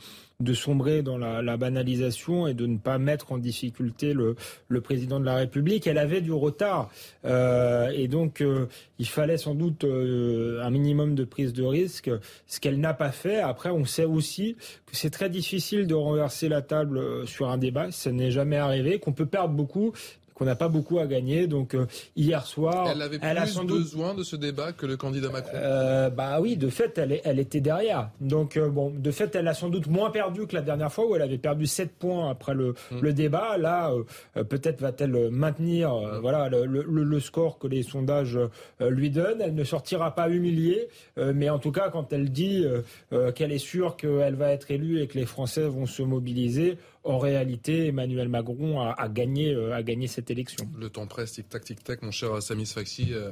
de 0.40 0.52
sombrer 0.52 1.02
dans 1.02 1.16
la, 1.16 1.56
banalisation 1.56 2.46
et 2.46 2.52
de 2.52 2.66
ne 2.66 2.76
pas 2.76 2.98
mettre 2.98 3.32
en 3.32 3.38
difficulté 3.38 4.12
le, 4.12 4.36
le 4.68 4.80
président 4.82 5.18
de 5.18 5.24
la 5.24 5.34
République. 5.34 5.86
Elle 5.86 5.96
avait 5.96 6.20
du 6.20 6.32
retard 6.32 6.90
euh, 7.24 7.88
et 7.94 8.06
donc 8.06 8.42
euh, 8.42 8.66
il 8.98 9.08
fallait 9.08 9.38
sans 9.38 9.54
doute 9.54 9.84
euh, 9.84 10.62
un 10.62 10.70
minimum 10.70 11.14
de 11.14 11.24
prise 11.24 11.54
de 11.54 11.64
risque, 11.64 12.10
ce 12.46 12.60
qu'elle 12.60 12.80
n'a 12.80 12.92
pas 12.92 13.12
fait. 13.12 13.40
Après, 13.40 13.70
on 13.70 13.86
sait 13.86 14.04
aussi 14.04 14.56
que 14.84 14.94
c'est 14.94 15.10
très 15.10 15.30
difficile 15.30 15.86
de 15.86 15.94
renverser 15.94 16.50
la 16.50 16.60
table 16.60 17.26
sur 17.26 17.48
un 17.48 17.56
débat, 17.56 17.90
ça 17.90 18.12
n'est 18.12 18.30
jamais 18.30 18.58
arrivé, 18.58 18.98
qu'on 18.98 19.12
peut 19.12 19.26
perdre 19.26 19.54
beaucoup, 19.54 19.92
qu'on 20.36 20.44
n'a 20.44 20.54
pas 20.54 20.68
beaucoup 20.68 20.98
à 20.98 21.06
gagner. 21.06 21.46
Donc 21.46 21.74
euh, 21.74 21.86
hier 22.14 22.46
soir, 22.46 22.88
elle 22.92 23.00
avait 23.00 23.18
plus 23.18 23.26
a 23.26 23.46
sans 23.46 23.64
besoin 23.64 24.14
de 24.14 24.22
ce 24.22 24.36
débat 24.36 24.72
que 24.72 24.84
le 24.86 24.96
candidat 24.96 25.30
Macron. 25.30 25.52
Euh, 25.54 26.10
bah 26.10 26.40
oui, 26.40 26.56
de 26.56 26.68
fait, 26.68 26.98
elle, 26.98 27.20
elle 27.24 27.38
était 27.38 27.60
derrière. 27.60 28.10
Donc 28.20 28.56
euh, 28.56 28.68
bon, 28.68 28.92
de 28.94 29.10
fait, 29.10 29.34
elle 29.34 29.48
a 29.48 29.54
sans 29.54 29.70
doute 29.70 29.86
moins 29.86 30.10
perdu 30.10 30.46
que 30.46 30.54
la 30.54 30.60
dernière 30.60 30.92
fois 30.92 31.06
où 31.06 31.16
elle 31.16 31.22
avait 31.22 31.38
perdu 31.38 31.66
7 31.66 31.90
points 31.92 32.30
après 32.30 32.54
le, 32.54 32.74
mm. 32.90 33.00
le 33.00 33.12
débat. 33.14 33.56
Là, 33.56 33.92
peut-être 34.34 34.82
va-t-elle 34.82 35.30
maintenir 35.30 35.94
mm. 35.94 36.18
voilà 36.20 36.48
le, 36.50 36.66
le, 36.66 36.82
le, 36.82 37.20
score 37.20 37.58
que 37.58 37.66
les 37.66 37.82
sondages 37.82 38.38
lui 38.80 39.10
donnent. 39.10 39.40
Elle 39.40 39.54
ne 39.54 39.64
sortira 39.64 40.14
pas 40.14 40.28
humiliée, 40.28 40.88
mais 41.16 41.48
en 41.48 41.58
tout 41.58 41.72
cas, 41.72 41.88
quand 41.88 42.12
elle 42.12 42.30
dit 42.30 42.66
qu'elle 43.34 43.52
est 43.52 43.58
sûre 43.58 43.96
qu'elle 43.96 44.34
va 44.34 44.50
être 44.52 44.70
élue 44.70 45.00
et 45.00 45.06
que 45.06 45.16
les 45.18 45.24
Français 45.24 45.62
vont 45.62 45.86
se 45.86 46.02
mobiliser, 46.02 46.76
en 47.06 47.18
réalité, 47.18 47.86
Emmanuel 47.86 48.28
Macron 48.28 48.80
a, 48.80 49.08
gagné, 49.08 49.52
euh, 49.52 49.74
a 49.74 49.82
gagné 49.82 50.08
cette 50.08 50.30
élection. 50.30 50.68
Le 50.76 50.90
temps 50.90 51.06
presse, 51.06 51.32
tic-tac, 51.32 51.64
tic-tac, 51.64 52.02
mon 52.02 52.10
cher 52.10 52.42
Samis 52.42 52.66
Faxi. 52.66 53.12
Euh, 53.12 53.30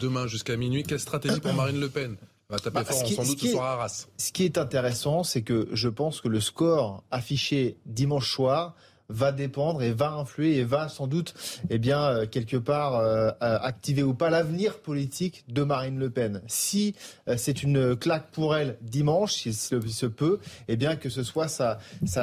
demain 0.00 0.26
jusqu'à 0.26 0.56
minuit, 0.56 0.82
quelle 0.82 1.00
stratégie 1.00 1.40
pour 1.40 1.54
Marine 1.54 1.80
Le 1.80 1.88
Pen? 1.88 2.16
Va 2.50 2.58
taper 2.58 2.74
bah, 2.74 2.84
fort, 2.84 3.06
sans 3.06 3.24
doute 3.24 3.40
ce, 3.40 3.48
soir 3.48 3.64
à 3.64 3.72
Arras. 3.74 4.06
Ce 4.18 4.32
qui 4.32 4.44
est 4.44 4.58
intéressant, 4.58 5.22
c'est 5.22 5.42
que 5.42 5.68
je 5.72 5.88
pense 5.88 6.20
que 6.20 6.28
le 6.28 6.40
score 6.40 7.02
affiché 7.10 7.76
dimanche 7.86 8.30
soir 8.30 8.74
va 9.08 9.32
dépendre 9.32 9.82
et 9.82 9.92
va 9.92 10.12
influer 10.12 10.56
et 10.56 10.64
va 10.64 10.88
sans 10.88 11.06
doute, 11.06 11.34
eh 11.70 11.78
bien, 11.78 12.02
euh, 12.02 12.26
quelque 12.26 12.56
part, 12.56 12.96
euh, 12.96 13.30
euh, 13.42 13.58
activer 13.60 14.02
ou 14.02 14.14
pas 14.14 14.30
l'avenir 14.30 14.78
politique 14.78 15.44
de 15.48 15.62
Marine 15.62 15.98
Le 15.98 16.10
Pen. 16.10 16.42
Si 16.46 16.94
c'est 17.36 17.62
une 17.62 17.96
claque 17.96 18.30
pour 18.30 18.56
elle 18.56 18.76
dimanche, 18.80 19.32
s'il 19.32 19.54
se 19.54 20.06
peut, 20.06 20.40
eh 20.68 20.76
bien, 20.76 20.96
que 20.96 21.08
ce 21.08 21.22
soit 21.22 21.48
sa, 21.48 21.78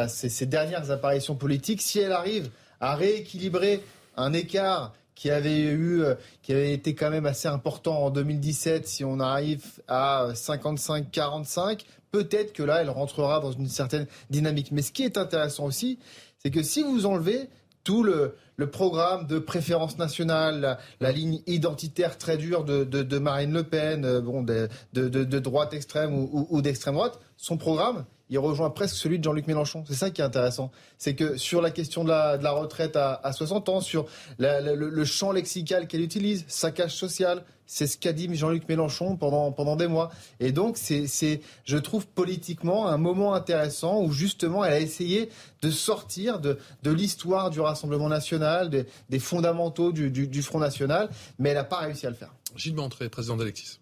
ses, 0.07 0.45
dernières 0.45 0.91
apparitions 0.91 1.35
politiques, 1.35 1.81
si 1.81 1.99
elle 1.99 2.11
arrive 2.11 2.49
à 2.79 2.95
rééquilibrer 2.95 3.83
un 4.17 4.33
écart 4.33 4.93
qui 5.15 5.29
avait 5.29 5.63
eu, 5.63 6.03
qui 6.41 6.51
avait 6.51 6.73
été 6.73 6.95
quand 6.95 7.11
même 7.11 7.25
assez 7.25 7.47
important 7.47 8.05
en 8.05 8.09
2017. 8.09 8.87
Si 8.87 9.03
on 9.03 9.19
arrive 9.19 9.63
à 9.87 10.29
55-45, 10.33 11.81
peut-être 12.11 12.53
que 12.53 12.63
là, 12.63 12.81
elle 12.81 12.89
rentrera 12.89 13.39
dans 13.39 13.51
une 13.51 13.67
certaine 13.67 14.07
dynamique. 14.29 14.71
Mais 14.71 14.81
ce 14.81 14.91
qui 14.91 15.03
est 15.03 15.17
intéressant 15.17 15.65
aussi, 15.65 15.99
c'est 16.43 16.51
que 16.51 16.63
si 16.63 16.84
vous 16.84 17.05
enlevez 17.05 17.49
tout 17.84 18.03
le, 18.03 18.35
programme 18.72 19.26
de 19.26 19.39
préférence 19.39 19.97
nationale, 19.97 20.77
la, 20.99 21.11
ligne 21.11 21.41
identitaire 21.47 22.18
très 22.18 22.38
dure 22.38 22.63
de, 22.63 23.18
Marine 23.18 23.53
Le 23.53 23.63
Pen, 23.63 24.05
euh, 24.05 24.22
bon, 24.22 24.43
de, 24.43 25.39
droite 25.39 25.73
extrême 25.73 26.13
ou 26.13 26.61
d'extrême 26.61 26.93
droite, 26.93 27.19
son 27.38 27.57
programme, 27.57 28.05
il 28.31 28.39
rejoint 28.39 28.69
presque 28.69 28.95
celui 28.95 29.19
de 29.19 29.23
Jean-Luc 29.25 29.45
Mélenchon. 29.45 29.83
C'est 29.85 29.93
ça 29.93 30.09
qui 30.09 30.21
est 30.21 30.23
intéressant. 30.23 30.71
C'est 30.97 31.15
que 31.15 31.35
sur 31.35 31.61
la 31.61 31.69
question 31.69 32.05
de 32.05 32.09
la, 32.09 32.51
retraite 32.51 32.95
à, 32.95 33.31
60 33.31 33.67
ans, 33.67 33.81
sur 33.81 34.07
le, 34.39 35.03
champ 35.03 35.33
lexical 35.33 35.85
qu'elle 35.85 36.01
utilise, 36.01 36.45
saccage 36.47 36.95
social, 36.95 37.43
c'est 37.67 37.87
ce 37.87 37.97
qu'a 37.97 38.13
dit 38.13 38.33
Jean-Luc 38.33 38.67
Mélenchon 38.69 39.17
pendant, 39.17 39.51
pendant 39.51 39.75
des 39.75 39.87
mois. 39.87 40.11
Et 40.39 40.53
donc, 40.53 40.77
c'est, 40.77 41.41
je 41.65 41.77
trouve 41.77 42.07
politiquement 42.07 42.87
un 42.87 42.97
moment 42.97 43.33
intéressant 43.33 44.01
où 44.01 44.13
justement 44.13 44.63
elle 44.63 44.73
a 44.73 44.79
essayé 44.79 45.29
de 45.61 45.69
sortir 45.69 46.39
de, 46.39 46.57
de 46.83 46.91
l'histoire 46.91 47.49
du 47.49 47.59
Rassemblement 47.59 48.07
national, 48.07 48.69
des, 48.69 49.19
fondamentaux 49.19 49.91
du, 49.91 50.41
Front 50.41 50.59
national, 50.59 51.09
mais 51.37 51.49
elle 51.49 51.55
n'a 51.55 51.65
pas 51.65 51.79
réussi 51.79 52.07
à 52.07 52.09
le 52.09 52.15
faire. 52.15 52.33
Gilles 52.55 52.75
Bantré, 52.75 53.09
président 53.09 53.35
d'Alexis. 53.35 53.79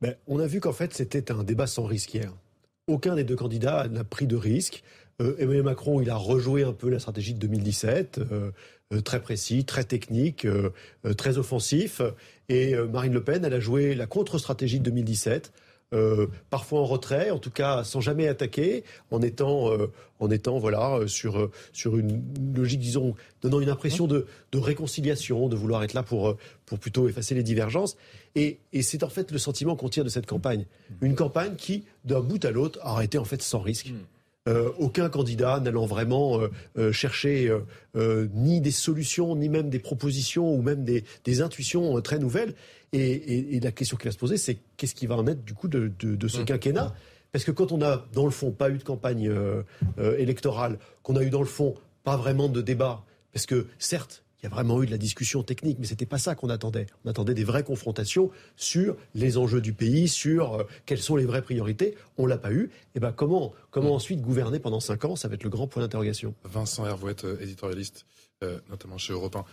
Ben, 0.00 0.14
on 0.28 0.38
a 0.38 0.46
vu 0.46 0.60
qu'en 0.60 0.72
fait, 0.72 0.94
c'était 0.94 1.32
un 1.32 1.42
débat 1.42 1.66
sans 1.66 1.84
risque 1.84 2.14
hier 2.14 2.32
aucun 2.86 3.14
des 3.14 3.24
deux 3.24 3.36
candidats 3.36 3.86
n'a 3.88 4.04
pris 4.04 4.26
de 4.26 4.36
risque. 4.36 4.82
Euh, 5.20 5.36
Emmanuel 5.38 5.62
Macron, 5.62 6.00
il 6.00 6.10
a 6.10 6.16
rejoué 6.16 6.64
un 6.64 6.72
peu 6.72 6.88
la 6.88 6.98
stratégie 6.98 7.34
de 7.34 7.38
2017, 7.38 8.18
euh, 8.18 8.50
euh, 8.92 9.00
très 9.00 9.20
précis, 9.20 9.64
très 9.64 9.84
technique, 9.84 10.46
très 11.16 11.38
offensif. 11.38 12.02
Et 12.48 12.74
Marine 12.74 13.14
Le 13.14 13.22
Pen, 13.22 13.44
elle 13.44 13.54
a 13.54 13.60
joué 13.60 13.94
la 13.94 14.06
contre-stratégie 14.06 14.78
de 14.78 14.84
2017. 14.84 15.52
parfois 16.50 16.80
en 16.80 16.84
retrait, 16.84 17.30
en 17.30 17.38
tout 17.38 17.50
cas 17.50 17.84
sans 17.84 18.00
jamais 18.02 18.28
attaquer, 18.28 18.84
en 19.10 19.22
étant, 19.22 19.70
en 20.18 20.30
étant 20.30 20.58
voilà 20.58 20.98
sur 21.06 21.50
sur 21.72 21.96
une 21.96 22.22
logique, 22.54 22.80
disons, 22.80 23.14
donnant 23.40 23.60
une 23.60 23.70
impression 23.70 24.06
de, 24.06 24.26
de 24.52 24.58
réconciliation, 24.58 25.48
de 25.48 25.56
vouloir 25.56 25.82
être 25.84 25.94
là 25.94 26.02
pour 26.02 26.36
pour 26.72 26.78
plutôt 26.78 27.06
effacer 27.06 27.34
les 27.34 27.42
divergences. 27.42 27.98
Et, 28.34 28.60
c'est 28.80 29.02
en 29.02 29.10
fait 29.10 29.30
le 29.30 29.36
sentiment 29.36 29.76
qu'on 29.76 29.90
tire 29.90 30.04
de 30.04 30.08
cette 30.08 30.24
campagne. 30.24 30.64
Une 31.02 31.14
campagne 31.14 31.54
qui, 31.54 31.84
d'un 32.06 32.20
bout 32.20 32.42
à 32.46 32.50
l'autre, 32.50 32.78
aurait 32.82 33.04
été 33.04 33.18
en 33.18 33.26
fait 33.26 33.42
sans 33.42 33.60
risque. 33.60 33.90
Mm. 33.90 34.48
Euh, 34.48 34.70
aucun 34.78 35.10
candidat 35.10 35.60
n'allant 35.60 35.84
vraiment 35.84 36.40
euh, 36.40 36.48
euh, 36.78 36.92
chercher 36.92 37.54
ni 37.94 38.62
des 38.62 38.70
solutions, 38.70 39.36
ni 39.36 39.50
même 39.50 39.68
des 39.68 39.80
propositions, 39.80 40.50
ou 40.50 40.62
même 40.62 40.82
des, 40.82 41.42
intuitions 41.42 42.00
très 42.00 42.18
nouvelles. 42.18 42.54
Et, 42.94 43.60
la 43.60 43.70
question 43.70 43.98
qui 43.98 44.06
va 44.06 44.12
se 44.12 44.18
poser, 44.18 44.38
c'est 44.38 44.56
qu'est-ce 44.78 44.94
qui 44.94 45.06
va 45.06 45.16
en 45.16 45.26
être 45.26 45.44
du 45.44 45.52
coup 45.52 45.68
de, 45.68 45.92
ce 46.26 46.40
mm. 46.40 46.44
quinquennat? 46.46 46.94
Parce 47.32 47.44
que 47.44 47.50
quand 47.50 47.70
on 47.72 47.82
a, 47.82 48.06
dans 48.14 48.24
le 48.24 48.30
fond, 48.30 48.50
pas 48.50 48.70
eu 48.70 48.78
de 48.78 48.82
campagne 48.82 49.30
électorale, 50.16 50.78
qu'on 51.02 51.16
a 51.16 51.22
eu, 51.22 51.28
dans 51.28 51.40
le 51.40 51.46
fond, 51.46 51.74
pas 52.02 52.16
vraiment 52.16 52.48
de 52.48 52.62
débat, 52.62 53.04
parce 53.34 53.44
que 53.44 53.66
certes, 53.78 54.24
il 54.42 54.46
y 54.46 54.52
a 54.52 54.54
vraiment 54.54 54.82
eu 54.82 54.86
de 54.86 54.90
la 54.90 54.98
discussion 54.98 55.44
technique, 55.44 55.78
mais 55.78 55.86
c'était 55.86 56.06
pas 56.06 56.18
ça 56.18 56.34
qu'on 56.34 56.48
attendait. 56.48 56.86
On 57.04 57.10
attendait 57.10 57.34
des 57.34 57.44
vraies 57.44 57.62
confrontations 57.62 58.32
sur 58.56 58.96
les 59.14 59.38
enjeux 59.38 59.60
du 59.60 59.72
pays, 59.72 60.08
sur 60.08 60.54
euh, 60.54 60.64
quelles 60.84 61.00
sont 61.00 61.14
les 61.14 61.24
vraies 61.24 61.42
priorités. 61.42 61.94
On 62.18 62.26
l'a 62.26 62.38
pas 62.38 62.50
eu. 62.50 62.64
Et 62.64 62.96
eh 62.96 63.00
ben 63.00 63.12
comment 63.12 63.52
comment 63.70 63.90
mm. 63.90 63.92
ensuite 63.92 64.20
gouverner 64.20 64.58
pendant 64.58 64.80
cinq 64.80 65.04
ans 65.04 65.14
Ça 65.14 65.28
va 65.28 65.34
être 65.34 65.44
le 65.44 65.50
grand 65.50 65.68
point 65.68 65.80
d'interrogation. 65.80 66.34
Vincent 66.42 66.84
Hervouette, 66.84 67.24
euh, 67.24 67.40
éditorialiste, 67.40 68.04
euh, 68.42 68.58
notamment 68.68 68.98
chez 68.98 69.12
Europe 69.12 69.36
1. 69.36 69.44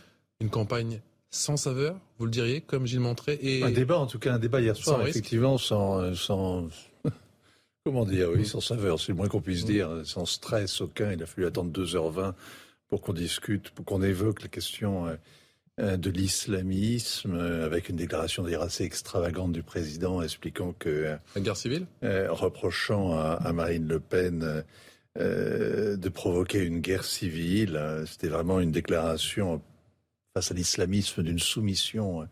Une 0.41 0.49
campagne 0.49 1.01
sans 1.29 1.57
saveur, 1.57 1.95
vous 2.17 2.25
le 2.25 2.31
diriez, 2.31 2.61
comme 2.61 2.87
Gilles 2.87 2.99
Montré 2.99 3.37
et 3.43 3.61
un 3.61 3.69
débat, 3.69 3.99
en 3.99 4.07
tout 4.07 4.17
cas 4.17 4.33
un 4.33 4.39
débat 4.39 4.59
hier 4.59 4.75
soir, 4.75 5.05
effectivement, 5.05 5.59
sans, 5.59 6.15
sans 6.15 6.67
comment 7.85 8.05
dire, 8.05 8.29
oui, 8.33 8.43
sans 8.43 8.61
saveur, 8.61 8.99
c'est 8.99 9.09
le 9.09 9.17
moins 9.17 9.27
qu'on 9.27 9.41
puisse 9.41 9.65
mm. 9.65 9.67
dire, 9.67 10.01
sans 10.05 10.25
stress 10.25 10.81
aucun. 10.81 11.11
Il 11.11 11.21
a 11.21 11.27
fallu 11.27 11.45
attendre 11.45 11.69
2h20 11.79 12.33
pour 12.89 13.01
qu'on 13.01 13.13
discute, 13.13 13.69
pour 13.69 13.85
qu'on 13.85 14.01
évoque 14.01 14.41
la 14.41 14.47
question 14.47 15.07
euh, 15.07 15.15
euh, 15.79 15.97
de 15.97 16.09
l'islamisme, 16.09 17.35
euh, 17.35 17.65
avec 17.65 17.89
une 17.89 17.95
déclaration 17.95 18.43
d'ailleurs 18.43 18.63
assez 18.63 18.83
extravagante 18.83 19.53
du 19.53 19.63
président 19.63 20.21
expliquant 20.21 20.73
que... 20.77 21.17
La 21.35 21.41
guerre 21.41 21.57
civile? 21.57 21.85
Reprochant 22.01 23.17
à, 23.17 23.53
Marine 23.53 23.87
Le 23.87 23.99
Pen 23.99 24.63
de 25.15 26.09
provoquer 26.09 26.63
une 26.63 26.79
guerre 26.79 27.03
civile. 27.03 27.79
C'était 28.07 28.29
vraiment 28.29 28.59
une 28.59 28.71
déclaration 28.71 29.61
face 30.33 30.51
à 30.51 30.53
l'islamisme 30.53 31.23
d'une 31.23 31.39
soumission 31.39 32.27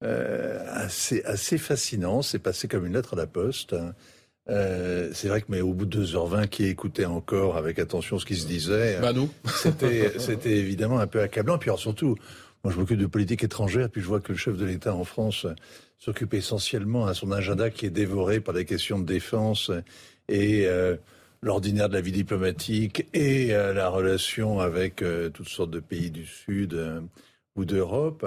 assez, 0.00 1.22
assez 1.24 1.58
fascinant. 1.58 2.22
C'est 2.22 2.38
passé 2.38 2.68
comme 2.68 2.86
une 2.86 2.92
lettre 2.92 3.14
à 3.14 3.16
la 3.16 3.26
poste. 3.26 3.74
Euh, 4.50 5.10
c'est 5.12 5.28
vrai 5.28 5.40
que, 5.40 5.46
mais 5.48 5.60
au 5.60 5.72
bout 5.72 5.86
de 5.86 6.04
2h20, 6.04 6.48
qui 6.48 6.64
écoutait 6.64 7.04
encore 7.04 7.56
avec 7.56 7.78
attention 7.78 8.18
ce 8.18 8.26
qui 8.26 8.36
se 8.36 8.46
disait 8.46 8.98
Bah 9.00 9.12
nous 9.12 9.30
C'était, 9.44 10.12
c'était 10.18 10.56
évidemment 10.56 10.98
un 10.98 11.06
peu 11.06 11.20
accablant. 11.20 11.58
Puis 11.58 11.70
alors 11.70 11.78
surtout, 11.78 12.16
moi 12.64 12.72
je 12.72 12.78
m'occupe 12.78 12.98
de 12.98 13.06
politique 13.06 13.44
étrangère, 13.44 13.88
puis 13.88 14.00
je 14.00 14.06
vois 14.06 14.20
que 14.20 14.32
le 14.32 14.38
chef 14.38 14.56
de 14.56 14.64
l'État 14.64 14.94
en 14.94 15.04
France 15.04 15.46
s'occupe 15.98 16.34
essentiellement 16.34 17.06
à 17.06 17.14
son 17.14 17.30
agenda 17.30 17.70
qui 17.70 17.86
est 17.86 17.90
dévoré 17.90 18.40
par 18.40 18.54
des 18.54 18.64
questions 18.64 18.98
de 18.98 19.06
défense 19.06 19.70
et 20.28 20.66
euh, 20.66 20.96
l'ordinaire 21.42 21.88
de 21.88 21.94
la 21.94 22.00
vie 22.00 22.12
diplomatique 22.12 23.06
et 23.14 23.54
euh, 23.54 23.72
la 23.72 23.88
relation 23.88 24.58
avec 24.58 25.04
toutes 25.32 25.48
sortes 25.48 25.70
de 25.70 25.80
pays 25.80 26.10
du 26.10 26.26
Sud 26.26 26.76
ou 27.54 27.64
d'Europe 27.64 28.26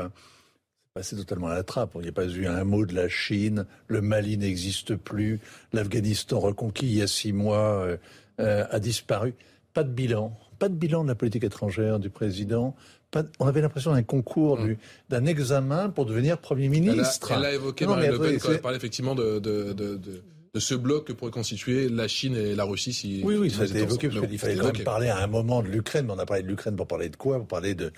passé 0.93 1.15
totalement 1.15 1.47
à 1.47 1.55
la 1.55 1.63
trappe. 1.63 1.93
Il 1.95 2.01
n'y 2.01 2.09
a 2.09 2.11
pas 2.11 2.27
eu 2.27 2.45
un 2.45 2.63
mot 2.63 2.85
de 2.85 2.93
la 2.93 3.09
Chine, 3.09 3.65
le 3.87 4.01
Mali 4.01 4.37
n'existe 4.37 4.95
plus, 4.95 5.39
l'Afghanistan 5.73 6.39
reconquis 6.39 6.85
il 6.85 6.93
y 6.93 7.01
a 7.01 7.07
six 7.07 7.33
mois 7.33 7.83
euh, 7.83 7.97
euh, 8.39 8.65
a 8.69 8.79
disparu. 8.79 9.33
Pas 9.73 9.83
de 9.83 9.89
bilan, 9.89 10.37
pas 10.59 10.69
de 10.69 10.75
bilan 10.75 11.03
de 11.03 11.09
la 11.09 11.15
politique 11.15 11.43
étrangère 11.45 11.97
du 11.97 12.11
président. 12.11 12.75
on 13.39 13.47
avait 13.47 13.61
l'impression 13.61 13.93
d'un 13.93 14.03
concours, 14.03 14.59
mm. 14.59 14.75
d'un 15.09 15.25
examen 15.25 15.89
pour 15.89 16.05
devenir 16.05 16.37
Premier 16.37 16.69
ministre. 16.69 17.31
Elle 17.31 17.45
a, 17.45 17.53
évoqué 17.53 17.85
dans 17.85 17.95
Le 17.95 18.19
Pen 18.19 18.37
quand 18.37 18.51
elle 18.51 18.61
parlait 18.61 18.77
effectivement 18.77 19.15
de 19.15 19.39
de 20.53 20.59
ce 20.59 20.75
bloc 20.75 21.07
que 21.07 21.13
pourrait 21.13 21.31
constituer 21.31 21.89
la 21.89 22.07
Chine 22.07 22.35
et 22.35 22.53
la 22.53 22.63
Russie. 22.63 22.93
Si, 22.93 23.21
oui, 23.23 23.35
oui, 23.35 23.49
ça 23.49 23.63
a 23.63 23.65
été 23.65 23.79
évoqué 23.79 24.07
parce 24.09 24.27
qu'il 24.27 24.37
fallait 24.37 24.55
quand 24.55 24.71
même 24.71 24.83
parler 24.83 25.09
à 25.09 25.17
un 25.17 25.27
moment 25.27 25.63
de 25.63 25.67
l'Ukraine. 25.67 26.05
Mais 26.05 26.13
on 26.13 26.19
a 26.19 26.27
parlé 26.27 26.43
de 26.43 26.47
l'Ukraine 26.47 26.75
pour 26.75 26.87
parler 26.87 27.09
de 27.09 27.15
quoi? 27.15 27.39
Pour 27.39 27.47
parler 27.47 27.73
de, 27.73 27.91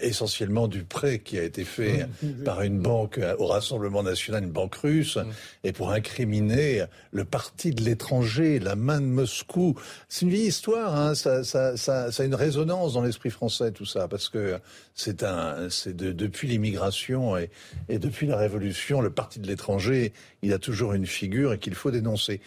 essentiellement 0.00 0.68
du 0.68 0.82
prêt 0.82 1.20
qui 1.20 1.38
a 1.38 1.42
été 1.42 1.64
fait 1.64 2.08
par 2.44 2.62
une 2.62 2.80
banque 2.80 3.18
euh, 3.18 3.36
au 3.38 3.46
Rassemblement 3.46 4.02
national, 4.02 4.44
une 4.44 4.50
banque 4.50 4.74
russe, 4.76 5.18
et 5.64 5.72
pour 5.72 5.90
incriminer 5.90 6.84
le 7.12 7.24
parti 7.24 7.70
de 7.70 7.82
l'étranger, 7.82 8.58
la 8.58 8.74
main 8.74 9.00
de 9.00 9.06
Moscou. 9.06 9.76
C'est 10.08 10.22
une 10.22 10.30
vieille 10.30 10.48
histoire. 10.48 10.96
Hein. 10.96 11.14
Ça, 11.14 11.44
ça, 11.44 11.76
ça, 11.76 12.10
ça, 12.10 12.22
a 12.22 12.26
une 12.26 12.34
résonance 12.34 12.94
dans 12.94 13.02
l'esprit 13.02 13.30
français 13.30 13.70
tout 13.70 13.86
ça, 13.86 14.08
parce 14.08 14.28
que 14.28 14.58
c'est 14.94 15.22
un, 15.22 15.70
c'est 15.70 15.94
de, 15.94 16.12
depuis 16.12 16.48
l'immigration 16.48 17.36
et, 17.36 17.50
et 17.88 17.98
depuis 17.98 18.26
la 18.26 18.36
Révolution, 18.36 19.00
le 19.00 19.10
parti 19.10 19.38
de 19.38 19.46
l'étranger, 19.46 20.12
il 20.42 20.52
a 20.52 20.58
toujours 20.58 20.94
une 20.94 21.06
figure 21.06 21.52
et 21.52 21.58
qu'il 21.58 21.74
faut 21.74 21.90
dénoncer. 21.90 22.40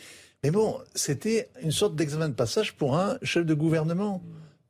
Mais 0.44 0.52
bon, 0.52 0.80
c'était 0.96 1.50
une 1.62 1.72
sorte 1.72 1.96
d'examen 1.96 2.30
de 2.30 2.34
passage 2.34 2.74
pour 2.74 2.98
un 2.98 3.18
chef 3.24 3.46
de 3.46 3.54
gouvernement. 3.54 4.22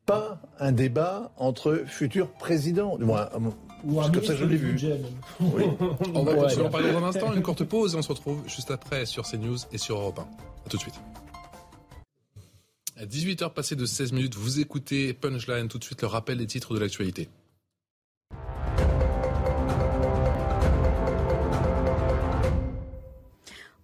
Pas 0.10 0.42
un 0.60 0.72
débat 0.72 1.32
entre 1.38 1.84
futurs 1.86 2.30
présidents. 2.30 2.98
Moi, 3.00 3.30
comme 4.14 4.24
ça 4.24 4.36
je 4.36 4.46
l'ai 4.46 4.58
vu. 4.58 4.78
Oui. 5.40 5.64
on 6.14 6.24
va 6.24 6.36
continuer 6.36 6.66
en 6.66 6.70
parler 6.70 6.92
dans 6.92 7.04
un 7.04 7.08
instant, 7.08 7.34
une 7.34 7.42
courte 7.42 7.64
pause 7.64 7.96
et 7.96 7.98
on 7.98 8.02
se 8.02 8.10
retrouve 8.10 8.42
juste 8.48 8.72
après 8.72 9.06
sur 9.06 9.24
CNews 9.24 9.58
et 9.72 9.78
sur 9.78 9.98
Europe 9.98 10.20
1. 10.20 10.22
A 10.22 10.70
tout 10.70 10.78
de 10.78 10.82
suite. 10.82 11.00
À 12.98 13.06
18h 13.06 13.54
passées 13.54 13.78
de 13.78 13.86
16 13.86 14.12
minutes, 14.12 14.36
vous 14.36 14.60
écoutez 14.60 15.14
Punchline, 15.14 15.70
tout 15.70 15.80
de 15.80 15.84
suite 15.86 16.02
le 16.02 16.08
rappel 16.08 16.38
des 16.38 16.48
titres 16.48 16.74
de 16.74 16.80
l'actualité. 16.80 17.30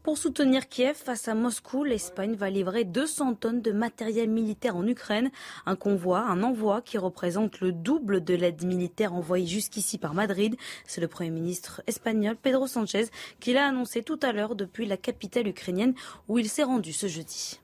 Pour 0.05 0.19
soutenir 0.19 0.69
Kiev 0.69 0.93
face 0.93 1.27
à 1.27 1.33
Moscou, 1.33 1.83
l'Espagne 1.83 2.35
va 2.35 2.51
livrer 2.51 2.83
200 2.83 3.33
tonnes 3.33 3.63
de 3.63 3.71
matériel 3.71 4.29
militaire 4.29 4.75
en 4.75 4.85
Ukraine. 4.85 5.31
Un 5.65 5.75
convoi, 5.75 6.19
un 6.19 6.43
envoi 6.43 6.83
qui 6.83 6.99
représente 6.99 7.59
le 7.59 7.71
double 7.71 8.23
de 8.23 8.35
l'aide 8.35 8.63
militaire 8.63 9.15
envoyée 9.15 9.47
jusqu'ici 9.47 9.97
par 9.97 10.13
Madrid. 10.13 10.57
C'est 10.85 11.01
le 11.01 11.07
Premier 11.07 11.31
ministre 11.31 11.81
espagnol 11.87 12.35
Pedro 12.39 12.67
Sanchez 12.67 13.05
qui 13.39 13.53
l'a 13.53 13.65
annoncé 13.65 14.03
tout 14.03 14.19
à 14.21 14.31
l'heure 14.31 14.53
depuis 14.53 14.85
la 14.85 14.95
capitale 14.95 15.47
ukrainienne 15.47 15.95
où 16.27 16.37
il 16.37 16.49
s'est 16.49 16.61
rendu 16.61 16.93
ce 16.93 17.07
jeudi. 17.07 17.59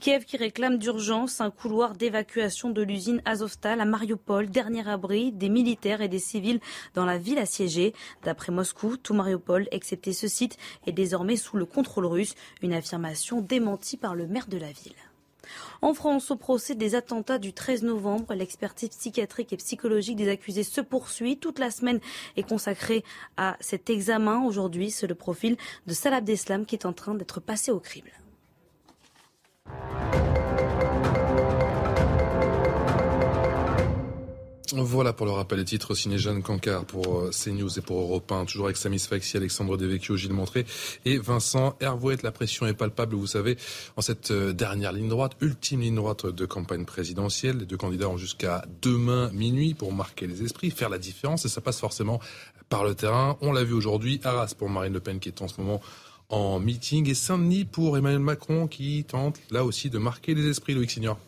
Kiev 0.00 0.24
qui 0.24 0.36
réclame 0.36 0.78
d'urgence 0.78 1.40
un 1.40 1.50
couloir 1.50 1.94
d'évacuation 1.94 2.70
de 2.70 2.82
l'usine 2.82 3.22
Azovstal 3.24 3.80
à 3.80 3.84
Mariupol, 3.84 4.50
dernier 4.50 4.88
abri 4.88 5.32
des 5.32 5.48
militaires 5.48 6.00
et 6.00 6.08
des 6.08 6.18
civils 6.18 6.60
dans 6.94 7.04
la 7.04 7.18
ville 7.18 7.38
assiégée. 7.38 7.94
D'après 8.24 8.52
Moscou, 8.52 8.96
tout 8.96 9.14
Mariupol, 9.14 9.68
excepté 9.70 10.12
ce 10.12 10.28
site, 10.28 10.56
est 10.86 10.92
désormais 10.92 11.36
sous 11.36 11.56
le 11.56 11.66
contrôle 11.66 12.06
russe, 12.06 12.34
une 12.62 12.72
affirmation 12.72 13.40
démentie 13.40 13.96
par 13.96 14.14
le 14.14 14.26
maire 14.26 14.48
de 14.48 14.58
la 14.58 14.72
ville. 14.72 14.96
En 15.82 15.94
France, 15.94 16.30
au 16.30 16.36
procès 16.36 16.74
des 16.74 16.94
attentats 16.94 17.38
du 17.38 17.52
13 17.52 17.82
novembre, 17.82 18.34
l'expertise 18.34 18.90
psychiatrique 18.90 19.52
et 19.52 19.56
psychologique 19.56 20.16
des 20.16 20.28
accusés 20.28 20.62
se 20.62 20.80
poursuit. 20.80 21.38
Toute 21.38 21.58
la 21.58 21.70
semaine 21.70 22.00
est 22.36 22.48
consacrée 22.48 23.04
à 23.36 23.56
cet 23.60 23.90
examen. 23.90 24.44
Aujourd'hui, 24.44 24.90
c'est 24.90 25.06
le 25.06 25.14
profil 25.14 25.56
de 25.86 25.94
Salah 25.94 26.18
Abdeslam 26.18 26.66
qui 26.66 26.76
est 26.76 26.86
en 26.86 26.92
train 26.92 27.14
d'être 27.14 27.40
passé 27.40 27.70
au 27.70 27.80
crible. 27.80 28.10
Voilà 34.74 35.12
pour 35.12 35.26
le 35.26 35.32
rappel 35.32 35.58
des 35.58 35.66
titres 35.66 35.94
signé 35.94 36.16
Jeanne 36.16 36.42
Cancard 36.42 36.86
pour 36.86 37.18
euh, 37.18 37.30
CNews 37.30 37.78
et 37.78 37.82
pour 37.82 38.00
Europe 38.00 38.32
1, 38.32 38.46
toujours 38.46 38.66
avec 38.66 38.78
Samis 38.78 39.00
Faxi, 39.00 39.36
Alexandre 39.36 39.76
Devecchio, 39.76 40.16
Gilles 40.16 40.32
Montré 40.32 40.64
et 41.04 41.18
Vincent 41.18 41.76
Hervouet. 41.80 42.16
La 42.22 42.32
pression 42.32 42.66
est 42.66 42.72
palpable, 42.72 43.14
vous 43.14 43.26
savez, 43.26 43.58
en 43.96 44.00
cette 44.00 44.30
euh, 44.30 44.54
dernière 44.54 44.92
ligne 44.92 45.10
droite, 45.10 45.32
ultime 45.42 45.82
ligne 45.82 45.96
droite 45.96 46.24
de 46.24 46.46
campagne 46.46 46.86
présidentielle. 46.86 47.58
Les 47.58 47.66
deux 47.66 47.76
candidats 47.76 48.08
ont 48.08 48.16
jusqu'à 48.16 48.64
demain 48.80 49.30
minuit 49.32 49.74
pour 49.74 49.92
marquer 49.92 50.26
les 50.26 50.42
esprits, 50.42 50.70
faire 50.70 50.88
la 50.88 50.98
différence 50.98 51.44
et 51.44 51.50
ça 51.50 51.60
passe 51.60 51.78
forcément 51.78 52.18
par 52.70 52.82
le 52.82 52.94
terrain. 52.94 53.36
On 53.42 53.52
l'a 53.52 53.64
vu 53.64 53.74
aujourd'hui, 53.74 54.22
Arras 54.24 54.54
pour 54.56 54.70
Marine 54.70 54.94
Le 54.94 55.00
Pen 55.00 55.20
qui 55.20 55.28
est 55.28 55.42
en 55.42 55.48
ce 55.48 55.60
moment 55.60 55.82
en 56.32 56.58
meeting 56.58 57.08
et 57.08 57.14
Saint-Denis 57.14 57.66
pour 57.66 57.96
Emmanuel 57.96 58.20
Macron 58.20 58.66
qui 58.66 59.04
tente 59.04 59.38
là 59.50 59.64
aussi 59.64 59.90
de 59.90 59.98
marquer 59.98 60.34
les 60.34 60.48
esprits, 60.48 60.74
Loïc 60.74 60.90
Signor. 60.90 61.18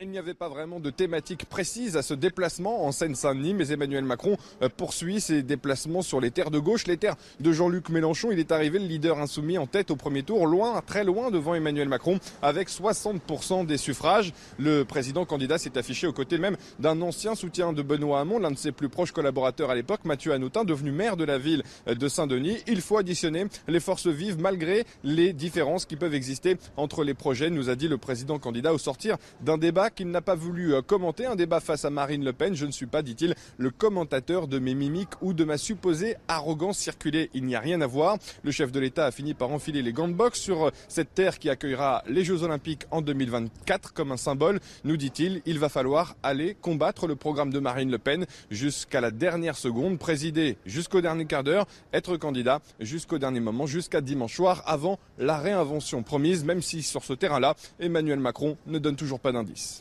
Il 0.00 0.10
n'y 0.10 0.18
avait 0.18 0.32
pas 0.32 0.48
vraiment 0.48 0.78
de 0.78 0.90
thématique 0.90 1.46
précise 1.46 1.96
à 1.96 2.02
ce 2.02 2.14
déplacement 2.14 2.86
en 2.86 2.92
Seine-Saint-Denis, 2.92 3.52
mais 3.52 3.72
Emmanuel 3.72 4.04
Macron 4.04 4.36
euh, 4.62 4.68
poursuit 4.68 5.20
ses 5.20 5.42
déplacements 5.42 6.02
sur 6.02 6.20
les 6.20 6.30
terres 6.30 6.52
de 6.52 6.60
gauche, 6.60 6.86
les 6.86 6.96
terres 6.96 7.16
de 7.40 7.50
Jean-Luc 7.50 7.88
Mélenchon. 7.88 8.30
Il 8.30 8.38
est 8.38 8.52
arrivé 8.52 8.78
le 8.78 8.86
leader 8.86 9.18
insoumis 9.18 9.58
en 9.58 9.66
tête 9.66 9.90
au 9.90 9.96
premier 9.96 10.22
tour, 10.22 10.46
loin, 10.46 10.80
très 10.86 11.02
loin 11.02 11.32
devant 11.32 11.56
Emmanuel 11.56 11.88
Macron, 11.88 12.20
avec 12.42 12.68
60% 12.68 13.66
des 13.66 13.76
suffrages. 13.76 14.32
Le 14.56 14.84
président 14.84 15.24
candidat 15.24 15.58
s'est 15.58 15.76
affiché 15.76 16.06
aux 16.06 16.12
côtés 16.12 16.38
même 16.38 16.56
d'un 16.78 17.02
ancien 17.02 17.34
soutien 17.34 17.72
de 17.72 17.82
Benoît 17.82 18.20
Hamon, 18.20 18.38
l'un 18.38 18.52
de 18.52 18.56
ses 18.56 18.70
plus 18.70 18.88
proches 18.88 19.10
collaborateurs 19.10 19.70
à 19.70 19.74
l'époque, 19.74 20.04
Mathieu 20.04 20.32
Hanotin, 20.32 20.62
devenu 20.62 20.92
maire 20.92 21.16
de 21.16 21.24
la 21.24 21.38
ville 21.38 21.64
de 21.88 22.08
Saint-Denis. 22.08 22.58
Il 22.68 22.82
faut 22.82 22.98
additionner 22.98 23.46
les 23.66 23.80
forces 23.80 24.06
vives 24.06 24.38
malgré 24.38 24.84
les 25.02 25.32
différences 25.32 25.86
qui 25.86 25.96
peuvent 25.96 26.14
exister 26.14 26.56
entre 26.76 27.02
les 27.02 27.14
projets, 27.14 27.50
nous 27.50 27.68
a 27.68 27.74
dit 27.74 27.88
le 27.88 27.98
président 27.98 28.38
candidat 28.38 28.72
au 28.72 28.78
sortir 28.78 29.16
d'un 29.40 29.58
débat 29.58 29.87
qu'il 29.90 30.10
n'a 30.10 30.20
pas 30.20 30.34
voulu 30.34 30.74
euh, 30.74 30.82
commenter 30.82 31.26
un 31.26 31.36
débat 31.36 31.60
face 31.60 31.84
à 31.84 31.90
Marine 31.90 32.24
Le 32.24 32.32
Pen. 32.32 32.54
Je 32.54 32.66
ne 32.66 32.70
suis 32.70 32.86
pas, 32.86 33.02
dit-il, 33.02 33.34
le 33.56 33.70
commentateur 33.70 34.48
de 34.48 34.58
mes 34.58 34.74
mimiques 34.74 35.20
ou 35.20 35.32
de 35.32 35.44
ma 35.44 35.58
supposée 35.58 36.16
arrogance 36.28 36.78
circulée. 36.78 37.30
Il 37.34 37.44
n'y 37.44 37.54
a 37.54 37.60
rien 37.60 37.80
à 37.80 37.86
voir. 37.86 38.18
Le 38.42 38.50
chef 38.50 38.72
de 38.72 38.80
l'État 38.80 39.06
a 39.06 39.10
fini 39.10 39.34
par 39.34 39.50
enfiler 39.50 39.82
les 39.82 39.92
gants 39.92 40.08
de 40.08 40.14
boxe 40.14 40.40
sur 40.40 40.66
euh, 40.66 40.70
cette 40.88 41.14
terre 41.14 41.38
qui 41.38 41.50
accueillera 41.50 42.02
les 42.08 42.24
Jeux 42.24 42.42
Olympiques 42.42 42.86
en 42.90 43.02
2024 43.02 43.92
comme 43.92 44.12
un 44.12 44.16
symbole. 44.16 44.60
Nous 44.84 44.96
dit-il, 44.96 45.42
il 45.46 45.58
va 45.58 45.68
falloir 45.68 46.16
aller 46.22 46.56
combattre 46.60 47.06
le 47.06 47.16
programme 47.16 47.52
de 47.52 47.58
Marine 47.58 47.90
Le 47.90 47.98
Pen 47.98 48.26
jusqu'à 48.50 49.00
la 49.00 49.10
dernière 49.10 49.56
seconde, 49.56 49.98
présider 49.98 50.56
jusqu'au 50.66 51.00
dernier 51.00 51.26
quart 51.26 51.44
d'heure, 51.44 51.66
être 51.92 52.16
candidat 52.16 52.60
jusqu'au 52.80 53.18
dernier 53.18 53.40
moment, 53.40 53.66
jusqu'à 53.66 54.00
dimanche 54.00 54.34
soir, 54.34 54.62
avant 54.66 54.98
la 55.18 55.38
réinvention 55.38 56.02
promise, 56.02 56.44
même 56.44 56.62
si 56.62 56.82
sur 56.82 57.04
ce 57.04 57.12
terrain-là, 57.12 57.54
Emmanuel 57.80 58.20
Macron 58.20 58.56
ne 58.66 58.78
donne 58.78 58.96
toujours 58.96 59.20
pas 59.20 59.32
d'indice. 59.32 59.77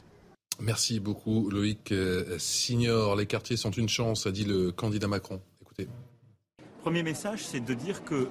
Merci 0.59 0.99
beaucoup 0.99 1.49
Loïc 1.49 1.91
euh, 1.91 2.37
Signor. 2.39 3.15
Les 3.15 3.27
quartiers 3.27 3.57
sont 3.57 3.69
une 3.71 3.89
chance, 3.89 4.25
a 4.25 4.31
dit 4.31 4.43
le 4.43 4.71
candidat 4.71 5.07
Macron. 5.07 5.39
Écoutez. 5.61 5.87
Premier 6.81 7.03
message, 7.03 7.45
c'est 7.45 7.59
de 7.59 7.73
dire 7.73 8.03
que 8.03 8.27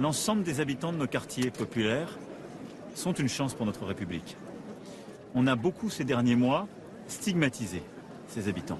l'ensemble 0.00 0.42
des 0.42 0.60
habitants 0.60 0.92
de 0.92 0.98
nos 0.98 1.06
quartiers 1.06 1.50
populaires 1.50 2.18
sont 2.94 3.14
une 3.14 3.28
chance 3.28 3.54
pour 3.54 3.64
notre 3.64 3.86
République. 3.86 4.36
On 5.34 5.46
a 5.46 5.56
beaucoup 5.56 5.88
ces 5.88 6.04
derniers 6.04 6.36
mois 6.36 6.68
stigmatisé 7.08 7.82
ces 8.28 8.48
habitants 8.48 8.78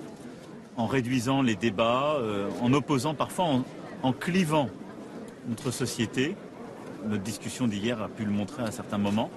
en 0.77 0.87
réduisant 0.87 1.43
les 1.43 1.57
débats, 1.57 2.17
euh, 2.17 2.49
en 2.61 2.73
opposant 2.73 3.15
parfois, 3.15 3.45
en, 3.47 3.65
en 4.03 4.13
clivant 4.13 4.69
notre 5.49 5.71
société. 5.71 6.37
Notre 7.07 7.23
discussion 7.23 7.67
d'hier 7.69 8.01
a 8.01 8.09
pu 8.09 8.25
le 8.25 8.31
montrer 8.31 8.63
à 8.63 8.67
un 8.67 8.71
certain 8.71 8.99
moment. 8.99 9.31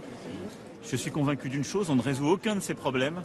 Je 0.83 0.95
suis 0.95 1.11
convaincu 1.11 1.49
d'une 1.49 1.63
chose, 1.63 1.89
on 1.89 1.95
ne 1.95 2.01
résout 2.01 2.27
aucun 2.27 2.55
de 2.55 2.59
ces 2.59 2.75
problèmes 2.75 3.21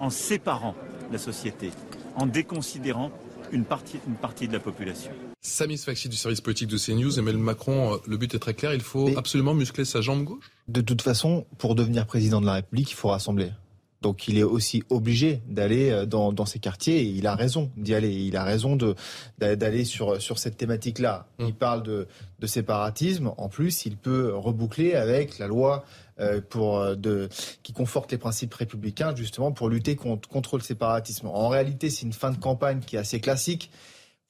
en 0.00 0.10
séparant 0.10 0.74
la 1.12 1.18
société, 1.18 1.70
en 2.16 2.26
déconsidérant 2.26 3.12
une 3.52 3.64
partie, 3.64 3.98
une 4.06 4.14
partie 4.14 4.48
de 4.48 4.52
la 4.52 4.60
population. 4.60 5.10
Samis 5.42 5.78
Faxi 5.78 6.08
du 6.08 6.16
service 6.16 6.40
politique 6.40 6.68
de 6.68 6.78
CNews, 6.78 7.18
Emmanuel 7.18 7.42
Macron, 7.42 7.94
euh, 7.94 7.96
le 8.06 8.16
but 8.16 8.34
est 8.34 8.38
très 8.38 8.54
clair, 8.54 8.74
il 8.74 8.82
faut 8.82 9.10
absolument 9.16 9.54
muscler 9.54 9.84
sa 9.84 10.00
jambe 10.00 10.24
gauche 10.24 10.50
De 10.68 10.80
toute 10.80 11.02
façon, 11.02 11.46
pour 11.58 11.74
devenir 11.74 12.06
président 12.06 12.40
de 12.40 12.46
la 12.46 12.54
République, 12.54 12.90
il 12.90 12.94
faut 12.94 13.08
rassembler. 13.08 13.50
Donc 14.02 14.28
il 14.28 14.38
est 14.38 14.42
aussi 14.42 14.82
obligé 14.88 15.42
d'aller 15.46 15.90
euh, 15.90 16.06
dans, 16.06 16.32
dans, 16.32 16.46
ces 16.46 16.58
quartiers 16.58 17.00
et 17.00 17.04
il 17.04 17.26
a 17.26 17.34
raison 17.34 17.70
d'y 17.76 17.94
aller. 17.94 18.12
Il 18.12 18.36
a 18.36 18.44
raison 18.44 18.76
de 18.76 18.94
d'aller 19.38 19.84
sur 19.84 20.20
sur 20.20 20.38
cette 20.38 20.56
thématique-là. 20.56 21.26
Mmh. 21.38 21.44
Il 21.46 21.54
parle 21.54 21.82
de, 21.82 22.08
de 22.38 22.46
séparatisme. 22.46 23.32
En 23.36 23.48
plus, 23.48 23.84
il 23.84 23.96
peut 23.96 24.34
reboucler 24.34 24.94
avec 24.94 25.38
la 25.38 25.46
loi 25.46 25.84
euh, 26.18 26.40
pour 26.46 26.78
euh, 26.78 26.94
de 26.94 27.28
qui 27.62 27.72
conforte 27.72 28.10
les 28.12 28.18
principes 28.18 28.54
républicains 28.54 29.14
justement 29.14 29.52
pour 29.52 29.68
lutter 29.68 29.96
contre 29.96 30.28
contre 30.28 30.56
le 30.56 30.62
séparatisme. 30.62 31.26
En 31.26 31.48
réalité, 31.48 31.90
c'est 31.90 32.06
une 32.06 32.12
fin 32.12 32.30
de 32.30 32.38
campagne 32.38 32.80
qui 32.80 32.96
est 32.96 32.98
assez 32.98 33.20
classique 33.20 33.70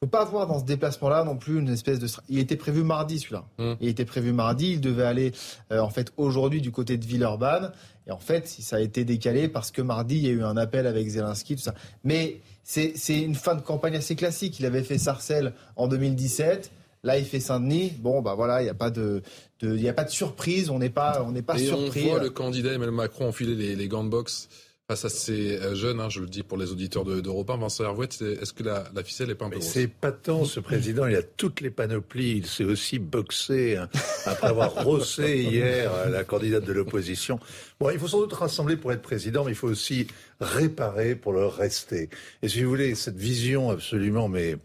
faut 0.02 0.08
pas 0.08 0.24
voir 0.24 0.46
dans 0.46 0.58
ce 0.58 0.64
déplacement-là 0.64 1.24
non 1.24 1.36
plus 1.36 1.58
une 1.58 1.68
espèce 1.68 1.98
de. 1.98 2.06
Il 2.30 2.38
était 2.38 2.56
prévu 2.56 2.82
mardi 2.82 3.18
celui-là. 3.18 3.44
Mmh. 3.58 3.72
Il 3.82 3.88
était 3.88 4.06
prévu 4.06 4.32
mardi. 4.32 4.72
Il 4.72 4.80
devait 4.80 5.04
aller 5.04 5.32
euh, 5.72 5.80
en 5.80 5.90
fait 5.90 6.10
aujourd'hui 6.16 6.62
du 6.62 6.72
côté 6.72 6.96
de 6.96 7.04
Villeurbanne. 7.04 7.72
Et 8.06 8.10
en 8.10 8.18
fait, 8.18 8.48
ça 8.48 8.76
a 8.76 8.80
été 8.80 9.04
décalé 9.04 9.46
parce 9.48 9.70
que 9.70 9.82
mardi 9.82 10.16
il 10.16 10.22
y 10.22 10.28
a 10.28 10.32
eu 10.32 10.42
un 10.42 10.56
appel 10.56 10.86
avec 10.86 11.06
Zelensky, 11.06 11.54
tout 11.54 11.62
ça. 11.62 11.74
Mais 12.02 12.40
c'est 12.64 12.94
une 13.08 13.34
fin 13.34 13.54
de 13.54 13.60
campagne 13.60 13.94
assez 13.94 14.16
classique. 14.16 14.58
Il 14.58 14.64
avait 14.64 14.84
fait 14.84 14.96
Sarcelles 14.96 15.52
en 15.76 15.86
2017. 15.86 16.70
Là, 17.02 17.18
il 17.18 17.26
fait 17.26 17.40
Saint-Denis. 17.40 17.92
Bon, 17.98 18.22
bah 18.22 18.34
voilà, 18.34 18.62
il 18.62 18.64
n'y 18.64 18.70
a 18.70 18.74
pas 18.74 18.90
de, 18.90 19.22
il 19.60 19.82
y 19.82 19.88
a 19.88 19.92
pas 19.92 20.04
de 20.04 20.10
surprise. 20.10 20.70
On 20.70 20.78
n'est 20.78 20.88
pas, 20.88 21.22
on 21.26 21.32
n'est 21.32 21.42
pas 21.42 21.56
Et 21.56 21.66
surpris. 21.66 22.06
On 22.06 22.12
voit 22.12 22.22
le 22.22 22.30
candidat 22.30 22.72
Emmanuel 22.72 22.94
Macron 22.94 23.28
enfiler 23.28 23.54
les, 23.54 23.76
les 23.76 23.88
gants 23.88 24.04
de 24.04 24.08
boxe 24.08 24.48
face 24.90 25.04
à 25.04 25.08
ces 25.08 25.56
euh, 25.56 25.76
jeunes, 25.76 26.00
hein, 26.00 26.08
je 26.08 26.18
le 26.18 26.26
dis 26.26 26.42
pour 26.42 26.58
les 26.58 26.72
auditeurs 26.72 27.04
d'Europe 27.04 27.46
de, 27.46 27.52
1, 27.52 27.56
Vincent 27.58 27.84
Hervouette, 27.84 28.20
est-ce 28.22 28.52
que 28.52 28.64
la, 28.64 28.82
la, 28.92 29.04
ficelle 29.04 29.30
est 29.30 29.36
pas 29.36 29.44
un 29.44 29.50
peu 29.50 29.60
grosse 29.60 29.70
C'est 29.70 29.86
pas 29.86 30.10
tant 30.10 30.44
ce 30.44 30.58
président, 30.58 31.06
il 31.06 31.14
a 31.14 31.22
toutes 31.22 31.60
les 31.60 31.70
panoplies, 31.70 32.38
il 32.38 32.46
s'est 32.46 32.64
aussi 32.64 32.98
boxé 32.98 33.76
hein, 33.76 33.88
après 34.26 34.48
avoir 34.48 34.82
rossé 34.84 35.42
hier 35.42 35.92
la 36.10 36.24
candidate 36.24 36.64
de 36.64 36.72
l'opposition. 36.72 37.38
Bon, 37.78 37.90
il 37.90 38.00
faut 38.00 38.08
sans 38.08 38.18
doute 38.18 38.32
rassembler 38.32 38.76
pour 38.76 38.90
être 38.90 39.00
président, 39.00 39.44
mais 39.44 39.52
il 39.52 39.56
faut 39.56 39.68
aussi 39.68 40.08
réparer 40.40 41.14
pour 41.14 41.34
le 41.34 41.46
rester. 41.46 42.10
Et 42.42 42.48
si 42.48 42.64
vous 42.64 42.70
voulez, 42.70 42.96
cette 42.96 43.16
vision 43.16 43.70
absolument 43.70 44.28
mais, 44.28 44.56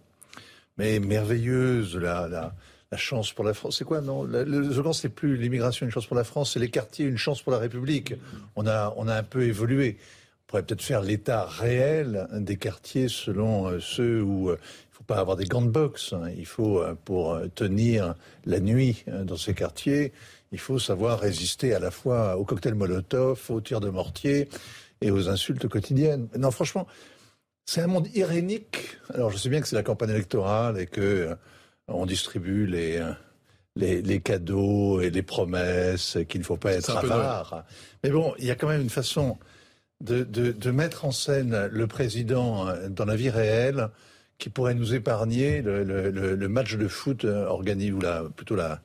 mais 0.79 0.99
merveilleuse, 0.99 1.97
la, 1.97 2.27
la, 2.27 2.55
la 2.95 2.97
chance 2.97 3.33
pour 3.33 3.43
la 3.43 3.53
France. 3.53 3.77
C'est 3.77 3.83
quoi 3.83 3.99
non? 4.01 4.23
Le 4.23 4.71
slogan 4.71 4.93
c'est 4.93 5.09
plus 5.09 5.35
l'immigration 5.35 5.85
une 5.85 5.91
chance 5.91 6.07
pour 6.07 6.15
la 6.15 6.23
France, 6.23 6.53
c'est 6.53 6.59
les 6.59 6.69
quartiers 6.69 7.05
une 7.05 7.17
chance 7.17 7.41
pour 7.41 7.51
la 7.51 7.59
République. 7.59 8.13
On 8.55 8.65
a 8.67 8.93
on 8.95 9.07
a 9.07 9.15
un 9.15 9.23
peu 9.23 9.43
évolué. 9.43 9.97
On 9.99 10.43
pourrait 10.47 10.63
peut-être 10.63 10.83
faire 10.83 11.01
l'état 11.01 11.45
réel 11.45 12.27
des 12.31 12.55
quartiers 12.55 13.09
selon 13.09 13.67
euh, 13.67 13.79
ceux 13.79 14.21
où 14.21 14.51
il 14.51 14.57
faut 14.99 15.03
pas 15.03 15.17
avoir 15.17 15.35
des 15.35 15.45
gants 15.45 15.61
de 15.61 15.69
boxe. 15.69 16.13
Hein. 16.13 16.29
Il 16.37 16.45
faut, 16.45 16.81
euh, 16.81 16.95
pour 17.03 17.33
euh, 17.33 17.47
tenir 17.53 18.15
la 18.45 18.61
nuit 18.61 19.03
euh, 19.09 19.25
dans 19.25 19.35
ces 19.35 19.53
quartiers, 19.53 20.13
il 20.53 20.59
faut 20.59 20.79
savoir 20.79 21.19
résister 21.19 21.73
à 21.73 21.79
la 21.79 21.91
fois 21.91 22.37
au 22.37 22.45
cocktail 22.45 22.75
Molotov, 22.75 23.41
aux 23.49 23.59
tirs 23.59 23.81
de 23.81 23.89
mortier 23.89 24.47
et 25.01 25.11
aux 25.11 25.27
insultes 25.27 25.67
quotidiennes. 25.67 26.29
Non, 26.37 26.49
franchement, 26.49 26.87
c'est 27.65 27.81
un 27.81 27.87
monde 27.87 28.07
irénique. 28.13 28.97
Alors, 29.13 29.31
je 29.31 29.37
sais 29.37 29.49
bien 29.49 29.59
que 29.59 29.67
c'est 29.67 29.75
la 29.75 29.83
campagne 29.83 30.11
électorale 30.11 30.79
et 30.79 30.85
que 30.85 31.35
on 31.87 32.05
distribue 32.05 32.65
les, 32.65 33.01
les, 33.75 34.01
les, 34.01 34.21
cadeaux 34.21 35.01
et 35.01 35.09
les 35.09 35.21
promesses, 35.21 36.17
qu'il 36.27 36.41
ne 36.41 36.45
faut 36.45 36.57
pas 36.57 36.73
être 36.73 36.95
avare. 36.95 37.65
Mais 38.03 38.09
bon, 38.09 38.33
il 38.39 38.45
y 38.45 38.51
a 38.51 38.55
quand 38.55 38.67
même 38.67 38.81
une 38.81 38.89
façon 38.89 39.37
de, 40.01 40.23
de, 40.23 40.51
de, 40.51 40.71
mettre 40.71 41.05
en 41.05 41.11
scène 41.11 41.67
le 41.67 41.87
président 41.87 42.67
dans 42.89 43.05
la 43.05 43.15
vie 43.15 43.29
réelle 43.29 43.89
qui 44.37 44.49
pourrait 44.49 44.75
nous 44.75 44.93
épargner 44.93 45.61
le, 45.61 45.83
le, 45.83 46.09
le 46.09 46.47
match 46.49 46.75
de 46.75 46.87
foot 46.87 47.25
euh, 47.25 47.45
organisé, 47.45 47.91
ou 47.91 48.01
la, 48.01 48.23
plutôt 48.35 48.55
la, 48.55 48.81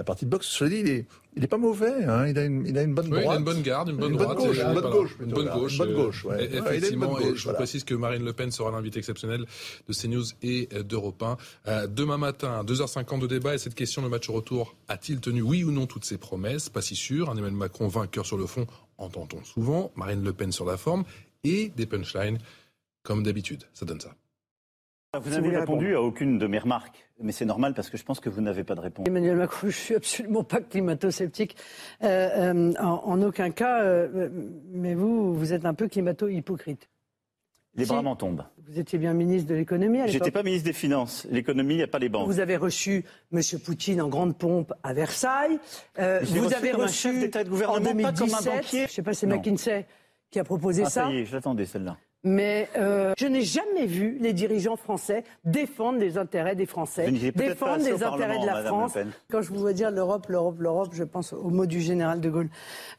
la 0.00 0.04
partie 0.04 0.24
de 0.24 0.30
boxe. 0.30 0.56
Je 0.58 0.64
dis, 0.64 0.80
il 0.80 0.88
est, 0.88 1.06
il 1.36 1.44
est 1.44 1.46
pas 1.46 1.58
mauvais. 1.58 2.04
Hein. 2.04 2.26
Il, 2.26 2.38
a 2.38 2.44
une, 2.46 2.66
il 2.66 2.78
a 2.78 2.82
une 2.82 2.94
bonne 2.94 3.10
droite. 3.10 3.24
il 3.26 3.30
a 3.30 3.36
une 3.36 3.44
bonne 3.44 3.60
garde, 3.60 3.90
une 3.90 3.98
bonne, 3.98 4.16
droite. 4.16 4.38
Gauche, 4.38 4.58
une 4.58 4.72
bonne 4.72 4.90
gauche. 4.90 5.16
Une 5.20 5.32
bonne 5.32 5.48
gauche. 5.48 5.72
Une 5.72 5.78
bonne 5.78 5.94
gauche, 5.94 6.24
ouais. 6.24 6.44
effectivement, 6.54 7.20
et 7.20 7.36
je 7.36 7.48
vous 7.48 7.54
précise 7.54 7.84
que 7.84 7.94
Marine 7.94 8.24
Le 8.24 8.32
Pen 8.32 8.50
sera 8.50 8.70
l'invité 8.70 8.98
exceptionnel 8.98 9.44
de 9.86 9.92
CNews 9.92 10.24
et 10.42 10.70
d'Europe 10.84 11.22
1. 11.22 11.36
Euh, 11.68 11.86
demain 11.86 12.16
matin, 12.16 12.64
2h50 12.64 13.20
de 13.20 13.26
débat. 13.26 13.54
Et 13.54 13.58
cette 13.58 13.74
question, 13.74 14.00
le 14.00 14.08
match 14.08 14.30
retour, 14.30 14.74
a-t-il 14.88 15.20
tenu 15.20 15.42
oui 15.42 15.64
ou 15.64 15.70
non 15.70 15.86
toutes 15.86 16.06
ses 16.06 16.16
promesses? 16.16 16.70
Pas 16.70 16.80
si 16.80 16.96
sûr. 16.96 17.30
Emmanuel 17.30 17.52
Macron 17.52 17.88
vainqueur 17.88 18.24
sur 18.24 18.38
le 18.38 18.46
fond, 18.46 18.66
entend-on 18.96 19.44
souvent. 19.44 19.92
Marine 19.96 20.24
Le 20.24 20.32
Pen 20.32 20.50
sur 20.50 20.64
la 20.64 20.78
forme. 20.78 21.04
Et 21.44 21.68
des 21.76 21.84
punchlines, 21.84 22.38
comme 23.02 23.22
d'habitude. 23.22 23.64
Ça 23.74 23.84
donne 23.84 24.00
ça. 24.00 24.14
Vous 25.18 25.30
n'avez 25.30 25.56
répondu 25.56 25.96
à 25.96 26.02
aucune 26.02 26.38
de 26.38 26.46
mes 26.46 26.60
remarques, 26.60 27.04
mais 27.20 27.32
c'est 27.32 27.44
normal 27.44 27.74
parce 27.74 27.90
que 27.90 27.96
je 27.96 28.04
pense 28.04 28.20
que 28.20 28.28
vous 28.28 28.40
n'avez 28.40 28.62
pas 28.62 28.76
de 28.76 28.80
réponse. 28.80 29.08
Emmanuel 29.08 29.38
Macron, 29.38 29.66
je 29.68 29.76
suis 29.76 29.94
absolument 29.96 30.44
pas 30.44 30.60
climato-sceptique 30.60 31.56
euh, 32.04 32.52
euh, 32.54 32.72
en, 32.78 33.20
aucun 33.20 33.50
cas, 33.50 33.82
euh, 33.82 34.28
mais 34.70 34.94
vous, 34.94 35.34
vous 35.34 35.52
êtes 35.52 35.64
un 35.64 35.74
peu 35.74 35.88
climato-hypocrite. 35.88 36.88
Les 37.74 37.86
bras 37.86 38.02
m'en 38.02 38.14
tombent. 38.14 38.44
Vous 38.68 38.78
étiez 38.78 39.00
bien 39.00 39.12
ministre 39.12 39.48
de 39.48 39.56
l'économie 39.56 40.00
à 40.00 40.06
J'étais 40.06 40.30
pas 40.30 40.44
ministre 40.44 40.66
des 40.66 40.72
Finances. 40.72 41.26
L'économie, 41.28 41.74
il 41.74 41.78
n'y 41.78 41.82
a 41.82 41.88
pas 41.88 41.98
les 41.98 42.08
banques. 42.08 42.28
Vous 42.28 42.38
avez 42.38 42.56
reçu 42.56 43.04
M. 43.32 43.40
Poutine 43.64 44.00
en 44.00 44.08
grande 44.08 44.38
pompe 44.38 44.72
à 44.84 44.92
Versailles. 44.92 45.58
vous 45.96 46.54
avez 46.54 46.70
reçu 46.70 47.08
un 47.08 47.12
chef 47.12 47.18
d'État 47.18 47.42
de 47.42 47.48
gouvernement, 47.48 48.02
pas 48.02 48.12
comme 48.12 48.32
un 48.32 48.42
banquier. 48.42 48.86
Je 48.86 48.92
sais 48.92 49.02
pas, 49.02 49.14
c'est 49.14 49.26
McKinsey 49.26 49.86
qui 50.30 50.38
a 50.38 50.44
proposé 50.44 50.84
ah, 50.86 50.90
ça. 50.90 51.04
Ça 51.06 51.10
y 51.10 51.18
est, 51.18 51.24
je 51.24 51.32
l'attendais 51.32 51.66
celle-là. 51.66 51.96
Mais 52.22 52.68
euh, 52.76 53.14
je 53.18 53.26
n'ai 53.26 53.42
jamais 53.42 53.86
vu 53.86 54.18
les 54.20 54.34
dirigeants 54.34 54.76
français 54.76 55.24
défendre 55.44 55.98
les 55.98 56.18
intérêts 56.18 56.54
des 56.54 56.66
Français, 56.66 57.10
défendre 57.10 57.82
les 57.82 58.02
intérêts 58.02 58.38
de 58.38 58.46
la 58.46 58.62
France. 58.64 58.98
Quand 59.30 59.40
je 59.40 59.48
vous 59.48 59.60
vois 59.60 59.72
dire 59.72 59.90
l'Europe, 59.90 60.26
l'Europe, 60.28 60.56
l'Europe, 60.58 60.90
je 60.92 61.04
pense 61.04 61.32
au 61.32 61.48
mot 61.48 61.64
du 61.64 61.80
général 61.80 62.20
de 62.20 62.28
Gaulle. 62.28 62.48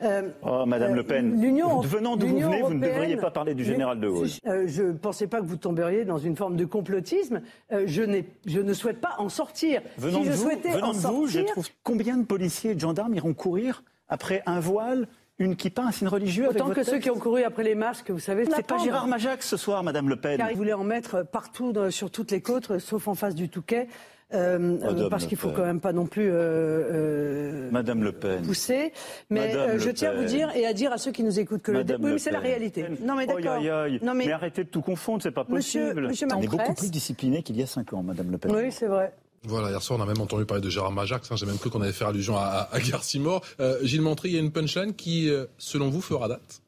Euh, 0.01 0.29
oh, 0.41 0.65
Madame 0.65 0.95
Le 0.95 1.03
Pen, 1.03 1.33
euh, 1.33 1.87
venant 1.87 2.17
d'où 2.17 2.27
vous 2.27 2.39
venez, 2.39 2.61
vous 2.63 2.73
ne 2.73 2.83
devriez 2.83 3.17
pas 3.17 3.29
parler 3.29 3.53
du 3.53 3.63
général 3.63 3.99
de 3.99 4.09
Gaulle. 4.09 4.27
Euh, 4.47 4.63
je 4.67 4.83
ne 4.83 4.93
pensais 4.93 5.27
pas 5.27 5.39
que 5.39 5.45
vous 5.45 5.57
tomberiez 5.57 6.03
dans 6.03 6.17
une 6.17 6.35
forme 6.35 6.55
de 6.55 6.65
complotisme. 6.65 7.41
Euh, 7.71 7.83
je, 7.85 8.23
je, 8.47 8.59
ne 8.59 8.73
souhaite 8.73 9.01
pas 9.01 9.15
en 9.19 9.29
sortir. 9.29 9.81
Venant 9.97 10.23
si 10.23 10.29
de 10.29 10.31
je 10.31 10.37
vous, 10.37 10.43
souhaitais 10.43 10.71
venant 10.71 10.89
en 10.89 10.93
de 10.93 10.97
sortir, 10.97 11.19
vous, 11.19 11.27
je 11.27 11.39
trouve 11.41 11.69
combien 11.83 12.17
de 12.17 12.25
policiers 12.25 12.71
et 12.71 12.75
de 12.75 12.79
gendarmes 12.79 13.13
iront 13.13 13.35
courir 13.35 13.83
après 14.07 14.41
un 14.45 14.59
voile 14.59 15.07
une 15.41 15.55
kippa, 15.55 15.83
un 15.83 15.91
signe 15.91 16.07
religieux 16.07 16.47
Autant 16.49 16.69
que 16.69 16.83
ceux 16.83 16.99
qui 16.99 17.09
ont 17.09 17.19
couru 17.19 17.43
après 17.43 17.63
les 17.63 17.75
masques, 17.75 18.11
vous 18.11 18.19
savez. 18.19 18.45
C'est 18.45 18.65
pas 18.65 18.77
Gérard 18.77 19.07
Majac 19.07 19.43
ce 19.43 19.57
soir, 19.57 19.83
Madame 19.83 20.09
Le 20.09 20.15
Pen. 20.15 20.37
Car 20.37 20.51
il 20.51 20.57
voulait 20.57 20.73
en 20.73 20.83
mettre 20.83 21.23
partout 21.23 21.73
sur 21.89 22.11
toutes 22.11 22.31
les 22.31 22.41
côtes, 22.41 22.79
sauf 22.79 23.07
en 23.07 23.15
face 23.15 23.35
du 23.35 23.49
Touquet. 23.49 23.87
Euh, 24.33 25.09
parce 25.09 25.25
qu'il 25.25 25.37
faut 25.37 25.49
quand 25.49 25.65
même 25.65 25.81
pas 25.81 25.91
non 25.91 26.05
plus 26.05 26.29
euh, 26.29 26.33
euh, 26.33 27.69
Madame 27.71 28.03
Le 28.03 28.13
Pen 28.13 28.41
pousser. 28.43 28.93
Mais 29.29 29.55
euh, 29.55 29.77
je 29.77 29.89
tiens 29.89 30.11
à 30.11 30.13
vous 30.13 30.23
dire 30.23 30.55
et 30.55 30.65
à 30.65 30.73
dire 30.73 30.93
à 30.93 30.97
ceux 30.97 31.11
qui 31.11 31.23
nous 31.23 31.39
écoutent 31.39 31.63
que 31.63 31.71
Madame 31.71 32.01
le 32.05 32.13
oui, 32.13 32.19
c'est 32.19 32.31
la 32.31 32.39
réalité. 32.39 32.85
Non 33.01 33.15
mais 33.15 33.27
d'accord. 33.27 33.59
Non 34.01 34.13
mais... 34.13 34.25
mais... 34.25 34.31
arrêtez 34.31 34.63
de 34.63 34.69
tout 34.69 34.81
confondre, 34.81 35.21
c'est 35.21 35.31
pas 35.31 35.43
possible. 35.43 36.07
Monsieur, 36.07 36.27
On 36.33 36.41
est 36.41 36.47
beaucoup 36.47 36.73
plus 36.73 36.91
discipliné 36.91 37.43
qu'il 37.43 37.57
y 37.57 37.63
a 37.63 37.67
cinq 37.67 37.91
ans, 37.93 38.03
Madame 38.03 38.31
Le 38.31 38.37
Pen. 38.37 38.55
Oui, 38.55 38.71
c'est 38.71 38.87
vrai. 38.87 39.13
Voilà, 39.43 39.69
hier 39.71 39.81
soir, 39.81 39.99
on 39.99 40.03
a 40.03 40.05
même 40.05 40.21
entendu 40.21 40.45
parler 40.45 40.61
de 40.61 40.69
Gérard 40.69 40.91
Majax. 40.91 41.31
Hein, 41.31 41.35
J'ai 41.35 41.47
même 41.47 41.57
cru 41.57 41.69
qu'on 41.69 41.81
allait 41.81 41.93
faire 41.93 42.09
allusion 42.09 42.37
à, 42.37 42.69
à, 42.71 42.79
Garcimore. 42.79 43.43
Euh, 43.59 43.79
Gilles 43.83 44.01
Montré, 44.01 44.29
il 44.29 44.35
y 44.35 44.37
a 44.37 44.39
une 44.39 44.51
punchline 44.51 44.93
qui, 44.93 45.29
euh, 45.29 45.45
selon 45.57 45.89
vous, 45.89 46.01
fera 46.01 46.27
date? 46.27 46.61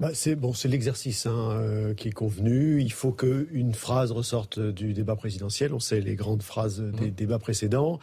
Bah, 0.00 0.10
c'est 0.14 0.36
bon, 0.36 0.52
c'est 0.52 0.68
l'exercice 0.68 1.26
hein, 1.26 1.50
euh, 1.50 1.92
qui 1.92 2.08
est 2.08 2.12
convenu. 2.12 2.80
Il 2.80 2.92
faut 2.92 3.10
qu'une 3.10 3.74
phrase 3.74 4.12
ressorte 4.12 4.60
du 4.60 4.94
débat 4.94 5.16
présidentiel. 5.16 5.74
On 5.74 5.80
sait 5.80 6.00
les 6.00 6.14
grandes 6.14 6.42
phrases 6.44 6.80
des 6.80 7.08
mmh. 7.08 7.14
débats 7.14 7.40
précédents. 7.40 7.98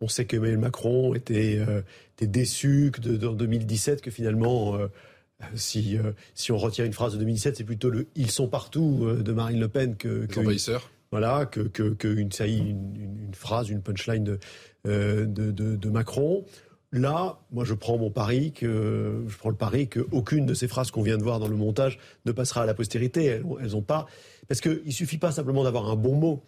On 0.00 0.06
sait 0.06 0.26
que 0.26 0.36
Emmanuel 0.36 0.58
Macron 0.58 1.12
était, 1.14 1.58
euh, 1.58 1.82
était 2.16 2.28
déçu 2.28 2.92
que 2.92 3.00
de, 3.00 3.26
en 3.26 3.32
2017 3.32 4.00
que 4.00 4.12
finalement, 4.12 4.76
euh, 4.76 4.86
si, 5.56 5.98
si 6.34 6.52
on 6.52 6.56
retient 6.56 6.84
une 6.84 6.92
phrase 6.92 7.14
de 7.14 7.18
2017, 7.18 7.56
c'est 7.56 7.64
plutôt 7.64 7.90
le 7.90 8.06
"ils 8.14 8.30
sont 8.30 8.46
partout" 8.46 9.08
de 9.20 9.32
Marine 9.32 9.58
Le 9.58 9.68
Pen 9.68 9.96
que, 9.96 10.26
que 10.26 10.40
voilà, 11.10 11.46
que, 11.46 11.60
que, 11.60 11.94
que 11.94 12.08
une, 12.08 12.30
une, 12.40 12.96
une, 12.96 13.34
phrase, 13.34 13.68
une 13.68 13.82
punchline 13.82 14.24
de, 14.24 14.38
euh, 14.86 15.26
de, 15.26 15.50
de, 15.50 15.76
de, 15.76 15.90
Macron. 15.90 16.44
Là, 16.92 17.38
moi, 17.52 17.64
je 17.64 17.74
prends 17.74 17.98
mon 17.98 18.10
pari 18.10 18.52
que 18.52 19.24
je 19.28 19.36
prends 19.36 19.50
le 19.50 19.56
pari 19.56 19.88
qu'aucune 19.88 20.46
de 20.46 20.54
ces 20.54 20.68
phrases 20.68 20.90
qu'on 20.90 21.02
vient 21.02 21.18
de 21.18 21.22
voir 21.22 21.38
dans 21.38 21.48
le 21.48 21.56
montage 21.56 21.98
ne 22.26 22.32
passera 22.32 22.62
à 22.62 22.66
la 22.66 22.74
postérité. 22.74 23.24
Elles, 23.24 23.44
elles 23.60 23.76
ont 23.76 23.82
pas, 23.82 24.06
parce 24.48 24.60
qu'il 24.60 24.92
suffit 24.92 25.18
pas 25.18 25.32
simplement 25.32 25.64
d'avoir 25.64 25.88
un 25.88 25.96
bon 25.96 26.14
mot. 26.14 26.42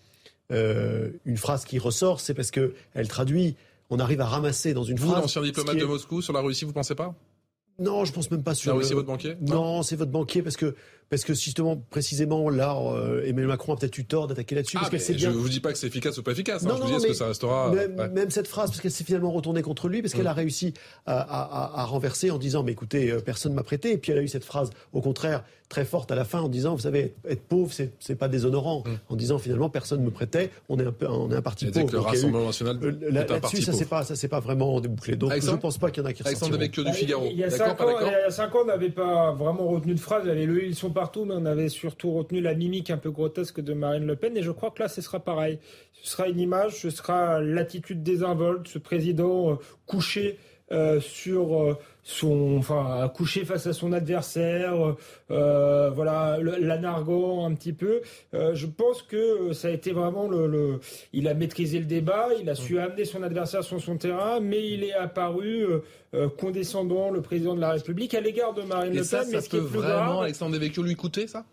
Euh, 0.50 1.10
une 1.24 1.36
phrase 1.36 1.64
qui 1.64 1.78
ressort, 1.78 2.20
c'est 2.20 2.34
parce 2.34 2.50
que 2.50 2.74
elle 2.94 3.08
traduit. 3.08 3.56
On 3.90 3.98
arrive 3.98 4.20
à 4.20 4.26
ramasser 4.26 4.74
dans 4.74 4.84
une 4.84 4.96
vous, 4.96 5.06
phrase. 5.06 5.16
Vous, 5.16 5.22
l'ancien 5.22 5.42
diplomate 5.42 5.76
de 5.76 5.84
Moscou, 5.84 6.22
sur 6.22 6.32
la 6.32 6.40
Russie, 6.40 6.64
vous 6.64 6.72
pensez 6.72 6.94
pas? 6.94 7.14
Non, 7.78 8.04
je 8.04 8.12
pense 8.12 8.30
même 8.30 8.42
pas 8.42 8.54
sur. 8.54 8.72
La 8.72 8.78
Russie, 8.78 8.94
votre 8.94 9.06
banquier? 9.06 9.36
Non, 9.40 9.82
c'est 9.82 9.96
votre 9.96 10.10
banquier 10.10 10.42
parce 10.42 10.56
que 10.56 10.74
parce 11.12 11.24
que 11.24 11.34
justement, 11.34 11.76
précisément, 11.76 12.48
là, 12.48 12.74
euh, 12.74 13.20
Emmanuel 13.26 13.48
Macron 13.48 13.74
a 13.74 13.76
peut-être 13.76 13.98
eu 13.98 14.06
tort 14.06 14.28
d'attaquer 14.28 14.54
là-dessus. 14.54 14.78
Ah, 14.80 14.88
parce 14.90 15.12
Je 15.12 15.28
ne 15.28 15.34
vous 15.34 15.50
dis 15.50 15.60
pas 15.60 15.70
que 15.70 15.76
c'est 15.76 15.86
efficace 15.86 16.16
ou 16.16 16.22
pas 16.22 16.32
efficace. 16.32 16.64
Hein. 16.64 16.68
Non, 16.70 16.76
je 16.78 16.82
vous 16.84 16.88
dis, 16.88 16.94
est-ce 16.94 17.06
que 17.08 17.12
ça 17.12 17.26
restera. 17.26 17.70
Même, 17.70 17.98
ouais. 17.98 18.08
même 18.08 18.30
cette 18.30 18.48
phrase, 18.48 18.70
parce 18.70 18.80
qu'elle 18.80 18.92
s'est 18.92 19.04
finalement 19.04 19.30
retournée 19.30 19.60
contre 19.60 19.90
lui, 19.90 20.00
parce 20.00 20.14
qu'elle 20.14 20.24
mm. 20.24 20.28
a 20.28 20.32
réussi 20.32 20.72
à, 21.04 21.20
à, 21.20 21.82
à, 21.82 21.84
renverser 21.84 22.30
en 22.30 22.38
disant 22.38 22.62
Mais 22.62 22.72
écoutez, 22.72 23.10
euh, 23.10 23.20
personne 23.20 23.52
m'a 23.52 23.62
prêté. 23.62 23.92
Et 23.92 23.98
puis 23.98 24.10
elle 24.10 24.20
a 24.20 24.22
eu 24.22 24.28
cette 24.28 24.46
phrase, 24.46 24.70
au 24.94 25.02
contraire, 25.02 25.44
très 25.72 25.86
forte 25.86 26.12
à 26.12 26.14
la 26.14 26.24
fin, 26.24 26.40
en 26.40 26.48
disant 26.48 26.74
Vous 26.74 26.82
savez, 26.82 27.14
être 27.26 27.42
pauvre, 27.42 27.72
c'est, 27.72 27.92
c'est 27.98 28.14
pas 28.14 28.28
déshonorant. 28.28 28.84
Mm. 28.86 28.90
En 29.08 29.16
disant 29.16 29.38
finalement, 29.38 29.70
personne 29.70 30.00
ne 30.00 30.04
me 30.04 30.10
prêtait. 30.10 30.50
On 30.68 30.78
est 30.78 30.84
un, 30.84 30.92
peu, 30.92 31.08
on 31.08 31.30
est 31.30 31.34
un 31.34 31.40
parti 31.40 31.66
pauvre. 31.66 31.86
Que 31.86 31.92
le 31.92 32.00
Rassemblement 32.00 32.46
national 32.46 32.78
euh, 32.82 32.90
est 33.00 33.30
un 33.30 33.34
là-dessus, 33.34 33.62
ça 33.62 33.72
c'est 33.72 33.88
pas, 33.88 34.04
ça 34.04 34.14
c'est 34.14 34.28
pas 34.28 34.40
vraiment 34.40 34.80
débouclé. 34.80 35.16
Donc 35.16 35.30
Alexandre, 35.30 35.56
je 35.56 35.62
pense 35.62 35.78
pas 35.78 35.90
qu'il 35.90 36.02
y 36.02 36.06
en 36.06 36.08
a 36.10 36.12
qui 36.12 36.22
Alexandre 36.24 36.52
Devecchio 36.52 36.84
du 36.84 36.92
Figaro. 36.92 37.24
Il 37.30 37.38
y 37.38 37.44
a 37.44 37.50
5 37.50 37.80
ans, 38.54 38.58
on 38.62 38.64
n'avait 38.66 38.90
pas 38.90 39.32
vraiment 39.32 39.66
retenu 39.68 39.94
de 39.94 40.00
phrase. 40.00 40.24
Ils 40.26 40.76
sont 40.76 40.90
partout, 40.90 41.24
mais 41.24 41.34
on 41.34 41.46
avait 41.46 41.70
surtout 41.70 42.12
retenu 42.12 42.42
la 42.42 42.54
mimique 42.54 42.90
un 42.90 42.98
peu 42.98 43.10
grotesque 43.10 43.60
de 43.60 43.72
Marine 43.72 44.06
Le 44.06 44.16
Pen. 44.16 44.36
Et 44.36 44.42
je 44.42 44.50
crois 44.50 44.70
que 44.70 44.82
là, 44.82 44.88
ce 44.88 45.00
sera 45.00 45.20
pareil. 45.20 45.58
Ce 46.02 46.10
sera 46.10 46.28
une 46.28 46.38
image, 46.38 46.82
ce 46.82 46.90
sera 46.90 47.40
l'attitude 47.40 48.02
désinvolte, 48.02 48.68
ce 48.68 48.78
président 48.78 49.52
euh, 49.52 49.54
couché 49.86 50.38
euh, 50.72 51.00
sur 51.00 51.62
euh, 51.62 51.78
son, 52.02 52.56
enfin, 52.58 53.08
couché 53.14 53.44
face 53.44 53.66
à 53.66 53.72
son 53.72 53.92
adversaire, 53.92 54.96
euh, 55.30 55.90
voilà, 55.90 56.38
la 56.40 56.78
narguant 56.78 57.46
un 57.46 57.54
petit 57.54 57.72
peu. 57.72 58.00
Euh, 58.34 58.54
je 58.54 58.66
pense 58.66 59.02
que 59.02 59.52
ça 59.52 59.68
a 59.68 59.70
été 59.70 59.92
vraiment 59.92 60.26
le, 60.28 60.46
le, 60.46 60.80
il 61.12 61.28
a 61.28 61.34
maîtrisé 61.34 61.78
le 61.78 61.84
débat, 61.84 62.28
il 62.40 62.48
a 62.50 62.54
su 62.54 62.78
amener 62.78 63.04
son 63.04 63.22
adversaire 63.22 63.62
sur 63.62 63.80
son 63.80 63.96
terrain, 63.98 64.40
mais 64.40 64.66
il 64.68 64.82
est 64.82 64.94
apparu 64.94 65.66
euh, 66.14 66.28
condescendant, 66.28 67.10
le 67.10 67.22
président 67.22 67.54
de 67.54 67.60
la 67.60 67.72
République, 67.72 68.14
à 68.14 68.20
l'égard 68.20 68.52
de 68.54 68.62
Marine 68.62 68.92
Et 68.94 68.96
Le 68.96 69.04
ça, 69.04 69.18
Pen. 69.18 69.26
Ça 69.26 69.36
mais 69.36 69.40
ce 69.42 69.48
peut 69.48 69.58
qui 69.58 69.64
est 69.64 69.68
plus 69.68 69.78
vraiment, 69.78 70.04
grave, 70.14 70.22
Alexandre 70.24 70.52
Devecchio, 70.54 70.82
lui 70.82 70.96
coûter 70.96 71.26
ça? 71.26 71.44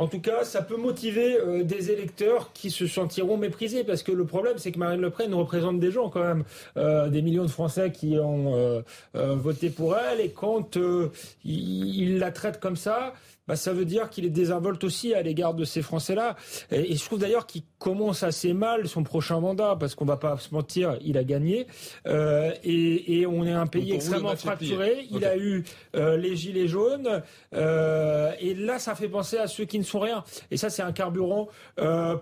En 0.00 0.06
tout 0.06 0.20
cas, 0.20 0.44
ça 0.44 0.62
peut 0.62 0.78
motiver 0.78 1.38
euh, 1.38 1.62
des 1.62 1.90
électeurs 1.90 2.54
qui 2.54 2.70
se 2.70 2.86
sentiront 2.86 3.36
méprisés, 3.36 3.84
parce 3.84 4.02
que 4.02 4.12
le 4.12 4.24
problème, 4.24 4.54
c'est 4.56 4.72
que 4.72 4.78
Marine 4.78 5.02
Le 5.02 5.10
Pen 5.10 5.34
représente 5.34 5.78
des 5.78 5.90
gens 5.90 6.08
quand 6.08 6.24
même, 6.24 6.44
euh, 6.78 7.10
des 7.10 7.20
millions 7.20 7.44
de 7.44 7.50
Français 7.50 7.92
qui 7.92 8.18
ont 8.18 8.54
euh, 8.54 8.82
voté 9.14 9.68
pour 9.68 9.98
elle, 9.98 10.22
et 10.22 10.30
quand 10.30 10.76
il, 10.76 11.10
il, 11.44 12.18
la 12.18 12.30
traite 12.30 12.60
comme 12.60 12.76
ça, 12.76 13.12
bah, 13.50 13.56
ça 13.56 13.72
veut 13.72 13.84
dire 13.84 14.10
qu'il 14.10 14.24
est 14.24 14.30
désinvolte 14.30 14.84
aussi 14.84 15.12
à 15.12 15.22
l'égard 15.22 15.54
de 15.54 15.64
ces 15.64 15.82
Français-là. 15.82 16.36
Et, 16.70 16.92
et, 16.92 16.96
je 16.96 17.04
trouve 17.04 17.18
d'ailleurs 17.18 17.46
qu'il 17.46 17.62
commence 17.80 18.22
assez 18.22 18.52
mal 18.52 18.86
son 18.86 19.02
prochain 19.02 19.40
mandat, 19.40 19.74
parce 19.74 19.96
qu'on 19.96 20.04
va 20.04 20.18
pas 20.18 20.36
se 20.36 20.54
mentir, 20.54 20.96
il 21.04 21.18
a 21.18 21.24
gagné. 21.24 21.66
Euh, 22.06 22.52
et, 22.62 23.18
et, 23.18 23.26
on 23.26 23.44
est 23.44 23.50
un 23.50 23.66
pays 23.66 23.90
extrêmement 23.90 24.36
fracturé. 24.36 25.04
Il 25.10 25.16
okay. 25.16 25.26
a 25.26 25.36
eu 25.36 25.64
euh, 25.96 26.16
les 26.16 26.36
gilets 26.36 26.68
jaunes. 26.68 27.22
Euh, 27.52 28.30
et 28.38 28.54
là, 28.54 28.78
ça 28.78 28.94
fait 28.94 29.08
penser 29.08 29.36
à 29.36 29.48
ceux 29.48 29.64
qui 29.64 29.80
ne 29.80 29.84
sont 29.84 29.98
rien. 29.98 30.22
Et 30.52 30.56
ça, 30.56 30.70
c'est 30.70 30.82
un 30.82 30.92
carburant 30.92 31.48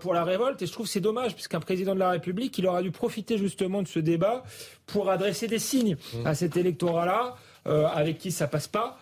pour 0.01 0.15
la 0.15 0.25
révolte. 0.25 0.63
Et 0.63 0.67
je 0.67 0.73
trouve 0.73 0.87
que 0.87 0.93
c'est 0.93 1.01
dommage, 1.01 1.35
puisqu'un 1.35 1.61
président 1.61 1.95
de 1.95 2.01
la 2.01 2.09
République, 2.09 2.57
il 2.57 2.67
aura 2.67 2.81
dû 2.81 2.91
profiter 2.91 3.37
justement 3.37 3.83
de 3.83 3.89
ce 3.89 3.99
débat 3.99 4.45
pour 4.87 5.11
adresser 5.11 5.47
des 5.47 5.59
signes 5.59 5.99
mmh. 6.15 6.27
à 6.27 6.35
cet 6.35 6.57
électorat-là. 6.57 7.37
avec 7.67 8.17
qui 8.17 8.33
ça 8.33 8.47
passe 8.47 8.67
pas. 8.67 8.99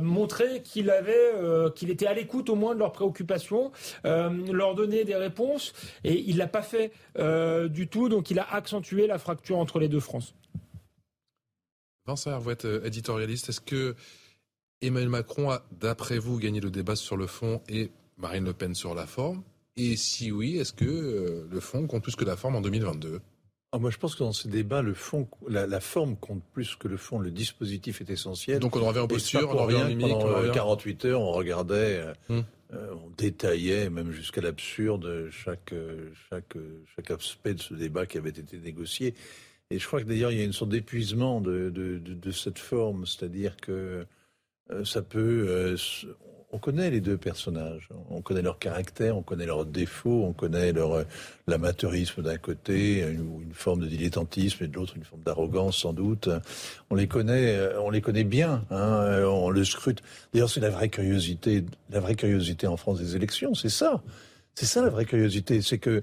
Montrer 0.00 0.62
qu'il 0.62 0.90
avait, 0.90 1.32
qu'il 1.74 1.90
était 1.90 2.06
à 2.06 2.14
l'écoute 2.14 2.50
au 2.50 2.54
moins 2.54 2.74
de 2.74 2.80
leurs 2.80 2.92
préoccupations, 2.92 3.72
leur 4.04 4.74
donner 4.74 5.04
des 5.04 5.16
réponses, 5.16 5.72
et 6.04 6.18
il 6.26 6.36
l'a 6.36 6.46
pas 6.46 6.62
fait 6.62 6.92
du 7.68 7.88
tout. 7.88 8.08
Donc 8.08 8.30
il 8.30 8.38
a 8.38 8.46
accentué 8.52 9.06
la 9.06 9.18
fracture 9.18 9.58
entre 9.58 9.78
les 9.78 9.88
deux 9.88 10.00
France. 10.00 10.34
Vincent 12.06 12.50
êtes 12.50 12.64
éditorialiste. 12.64 13.50
Est-ce 13.50 13.60
que 13.60 13.94
Emmanuel 14.82 15.10
Macron 15.10 15.50
a, 15.50 15.62
d'après 15.72 16.18
vous, 16.18 16.38
gagné 16.38 16.60
le 16.60 16.70
débat 16.70 16.96
sur 16.96 17.16
le 17.16 17.26
fond 17.26 17.60
et 17.68 17.90
Marine 18.16 18.44
Le 18.44 18.52
Pen 18.52 18.74
sur 18.74 18.94
la 18.94 19.06
forme? 19.06 19.42
Et 19.76 19.96
si 19.96 20.32
oui, 20.32 20.56
est-ce 20.56 20.72
que 20.72 20.84
euh, 20.84 21.48
le 21.50 21.60
fond 21.60 21.86
compte 21.86 22.02
plus 22.02 22.16
que 22.16 22.24
la 22.24 22.36
forme 22.36 22.56
en 22.56 22.60
2022 22.60 23.20
ah, 23.72 23.78
moi, 23.78 23.90
je 23.90 23.98
pense 23.98 24.16
que 24.16 24.24
dans 24.24 24.32
ces 24.32 24.48
débats, 24.48 24.82
le 24.82 24.94
fond, 24.94 25.28
la, 25.48 25.80
forme 25.80 26.16
compte 26.16 26.42
plus 26.52 26.74
que 26.74 26.88
le 26.88 26.96
fond. 26.96 27.20
Le 27.20 27.30
dispositif 27.30 28.00
est 28.00 28.10
essentiel. 28.10 28.58
Donc 28.58 28.74
on 28.74 28.82
en 28.82 28.88
revient 28.88 29.00
aux 29.00 29.06
postures, 29.06 29.48
on 29.50 29.58
en 29.58 29.66
revient 29.66 30.02
en 30.12 30.18
Pendant 30.18 30.52
48 30.52 31.04
heures, 31.04 31.20
on 31.20 31.30
regardait, 31.30 32.00
euh, 32.00 32.12
hum. 32.30 32.44
euh, 32.72 32.94
on 33.04 33.10
détaillait, 33.16 33.88
même 33.88 34.10
jusqu'à 34.10 34.40
l'absurde, 34.40 35.28
chaque, 35.30 35.72
chaque, 36.28 36.56
chaque 36.96 37.10
aspect 37.12 37.54
de 37.54 37.60
ce 37.60 37.74
débat 37.74 38.06
qui 38.06 38.18
avait 38.18 38.30
été 38.30 38.58
négocié. 38.58 39.14
Et 39.70 39.78
je 39.78 39.86
crois 39.86 40.00
que 40.00 40.06
d'ailleurs, 40.06 40.32
il 40.32 40.38
y 40.38 40.42
a 40.42 40.44
une 40.44 40.52
sorte 40.52 40.72
d'épuisement 40.72 41.40
de, 41.40 41.70
de, 41.70 41.98
de, 41.98 42.30
cette 42.32 42.58
forme, 42.58 43.06
c'est-à-dire 43.06 43.56
que 43.56 44.04
ça 44.82 45.00
peut, 45.00 45.76
on 46.52 46.58
connaît 46.58 46.90
les 46.90 47.00
deux 47.00 47.16
personnages, 47.16 47.88
on 48.10 48.22
connaît 48.22 48.42
leur 48.42 48.58
caractère, 48.58 49.16
on 49.16 49.22
connaît 49.22 49.46
leurs 49.46 49.64
défauts, 49.64 50.24
on 50.24 50.32
connaît 50.32 50.72
leur 50.72 50.92
euh, 50.92 51.04
l'amateurisme 51.46 52.22
d'un 52.22 52.38
côté, 52.38 53.00
une, 53.00 53.42
une, 53.42 53.54
forme 53.54 53.80
de 53.80 53.86
dilettantisme 53.86 54.64
et 54.64 54.66
de 54.66 54.74
l'autre 54.74 54.94
une 54.96 55.04
forme 55.04 55.22
d'arrogance 55.22 55.78
sans 55.78 55.92
doute. 55.92 56.28
On 56.90 56.96
les 56.96 57.06
connaît, 57.06 57.56
euh, 57.56 57.80
on 57.80 57.90
les 57.90 58.00
connaît 58.00 58.24
bien, 58.24 58.64
hein, 58.70 59.02
euh, 59.02 59.24
on 59.26 59.50
le 59.50 59.64
scrute. 59.64 60.02
D'ailleurs, 60.32 60.50
c'est 60.50 60.60
la 60.60 60.70
vraie 60.70 60.88
curiosité, 60.88 61.64
la 61.90 62.00
vraie 62.00 62.16
curiosité 62.16 62.66
en 62.66 62.76
France 62.76 62.98
des 62.98 63.14
élections, 63.14 63.54
c'est 63.54 63.68
ça, 63.68 64.02
c'est 64.54 64.66
ça 64.66 64.82
la 64.82 64.90
vraie 64.90 65.06
curiosité, 65.06 65.62
c'est 65.62 65.78
que 65.78 66.02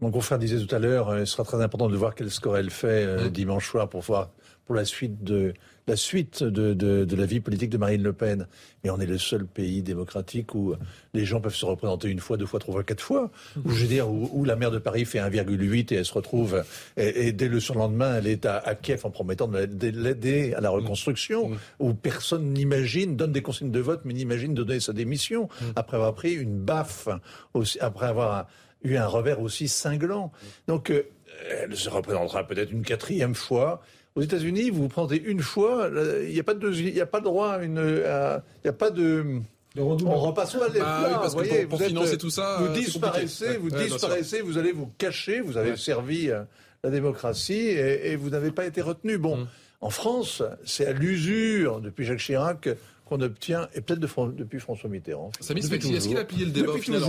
mon 0.00 0.10
confrère 0.10 0.38
disait 0.38 0.58
tout 0.64 0.74
à 0.74 0.78
l'heure, 0.78 1.18
il 1.18 1.26
sera 1.26 1.44
très 1.44 1.62
important 1.62 1.88
de 1.88 1.96
voir 1.96 2.14
quel 2.14 2.30
score 2.30 2.56
elle 2.56 2.70
fait 2.70 3.06
mmh. 3.06 3.28
dimanche 3.28 3.68
soir 3.68 3.88
pour 3.88 4.00
voir 4.00 4.30
pour 4.64 4.74
la 4.74 4.84
suite 4.84 5.22
de 5.22 5.54
la 5.86 5.96
suite 5.96 6.42
de, 6.42 6.72
de, 6.74 7.16
la 7.16 7.26
vie 7.26 7.40
politique 7.40 7.70
de 7.70 7.78
Marine 7.78 8.02
Le 8.02 8.12
Pen. 8.12 8.46
Mais 8.82 8.90
on 8.90 8.98
est 9.00 9.06
le 9.06 9.18
seul 9.18 9.46
pays 9.46 9.82
démocratique 9.82 10.54
où 10.54 10.74
les 11.12 11.24
gens 11.24 11.40
peuvent 11.40 11.54
se 11.54 11.66
représenter 11.66 12.08
une 12.08 12.20
fois, 12.20 12.36
deux 12.36 12.46
fois, 12.46 12.60
trois 12.60 12.74
fois, 12.74 12.84
quatre 12.84 13.02
fois. 13.02 13.30
Où, 13.64 13.70
je 13.70 13.82
veux 13.82 13.88
dire, 13.88 14.08
où, 14.10 14.44
la 14.44 14.56
maire 14.56 14.70
de 14.70 14.78
Paris 14.78 15.04
fait 15.04 15.18
1,8 15.18 15.92
et 15.92 15.96
elle 15.96 16.04
se 16.04 16.12
retrouve, 16.12 16.64
et, 16.96 17.32
dès 17.32 17.48
le 17.48 17.60
surlendemain, 17.60 18.16
elle 18.16 18.26
est 18.26 18.46
à, 18.46 18.74
Kiev 18.74 19.00
en 19.04 19.10
promettant 19.10 19.48
de 19.48 19.88
l'aider 19.88 20.54
à 20.54 20.60
la 20.60 20.70
reconstruction, 20.70 21.50
mmh. 21.50 21.56
où 21.80 21.94
personne 21.94 22.52
n'imagine, 22.52 23.16
donne 23.16 23.32
des 23.32 23.42
consignes 23.42 23.70
de 23.70 23.80
vote, 23.80 24.02
mais 24.04 24.14
n'imagine 24.14 24.54
donner 24.54 24.80
sa 24.80 24.92
démission, 24.92 25.44
mmh. 25.44 25.64
après 25.76 25.96
avoir 25.96 26.14
pris 26.14 26.32
une 26.32 26.58
baffe, 26.58 27.08
aussi, 27.52 27.78
après 27.80 28.06
avoir 28.06 28.46
eu 28.82 28.96
un 28.96 29.06
revers 29.06 29.40
aussi 29.40 29.68
cinglant. 29.68 30.32
Donc, 30.66 30.90
euh, 30.90 31.02
elle 31.50 31.76
se 31.76 31.88
représentera 31.88 32.46
peut-être 32.46 32.70
une 32.70 32.82
quatrième 32.82 33.34
fois. 33.34 33.82
Aux 34.16 34.22
États-Unis, 34.22 34.70
vous 34.70 34.82
vous 34.82 34.88
prenez 34.88 35.20
une 35.20 35.40
fois, 35.40 35.90
il 36.22 36.32
n'y 36.32 36.40
a 36.40 36.44
pas 36.44 36.54
de, 36.54 36.72
il 36.72 37.00
a 37.00 37.06
pas 37.06 37.18
de 37.18 37.24
droit 37.24 37.54
à 37.54 37.62
une, 37.64 37.78
il 37.78 38.42
n'y 38.64 38.70
a 38.70 38.72
pas 38.72 38.90
de, 38.90 39.42
on 39.76 40.18
repasse 40.18 40.52
pas 40.52 40.68
les 40.68 40.80
ah, 40.80 41.04
oui, 41.04 41.14
parce 41.14 41.34
que 41.34 41.66
pour, 41.66 41.82
financer 41.82 42.16
tout 42.16 42.30
ça, 42.30 42.58
vous 42.60 42.68
disparaissez, 42.68 43.56
vous 43.56 43.70
disparaissez, 43.70 44.40
vous 44.40 44.56
allez 44.56 44.72
vous 44.72 44.88
cacher, 44.98 45.40
vous 45.40 45.56
avez 45.56 45.76
servi 45.76 46.30
euh, 46.30 46.42
la 46.84 46.90
démocratie 46.90 47.68
et, 47.70 48.14
vous 48.14 48.30
n'avez 48.30 48.52
pas 48.52 48.66
été 48.66 48.80
retenu. 48.80 49.18
Bon, 49.18 49.38
mm. 49.38 49.46
en 49.80 49.90
France, 49.90 50.42
c'est 50.64 50.86
à 50.86 50.92
l'usure 50.92 51.80
depuis 51.80 52.04
Jacques 52.04 52.20
Chirac 52.20 52.68
qu'on 53.04 53.20
obtient, 53.20 53.68
et 53.74 53.82
peut-être 53.82 54.00
depuis 54.00 54.58
François 54.58 54.88
Mitterrand. 54.88 55.30
Samy 55.40 55.60
est-ce 55.60 56.08
qu'il 56.08 56.16
a 56.16 56.24
plié 56.24 56.46
le 56.46 56.50
débat 56.50 56.72
au 56.72 56.78
final 56.78 57.02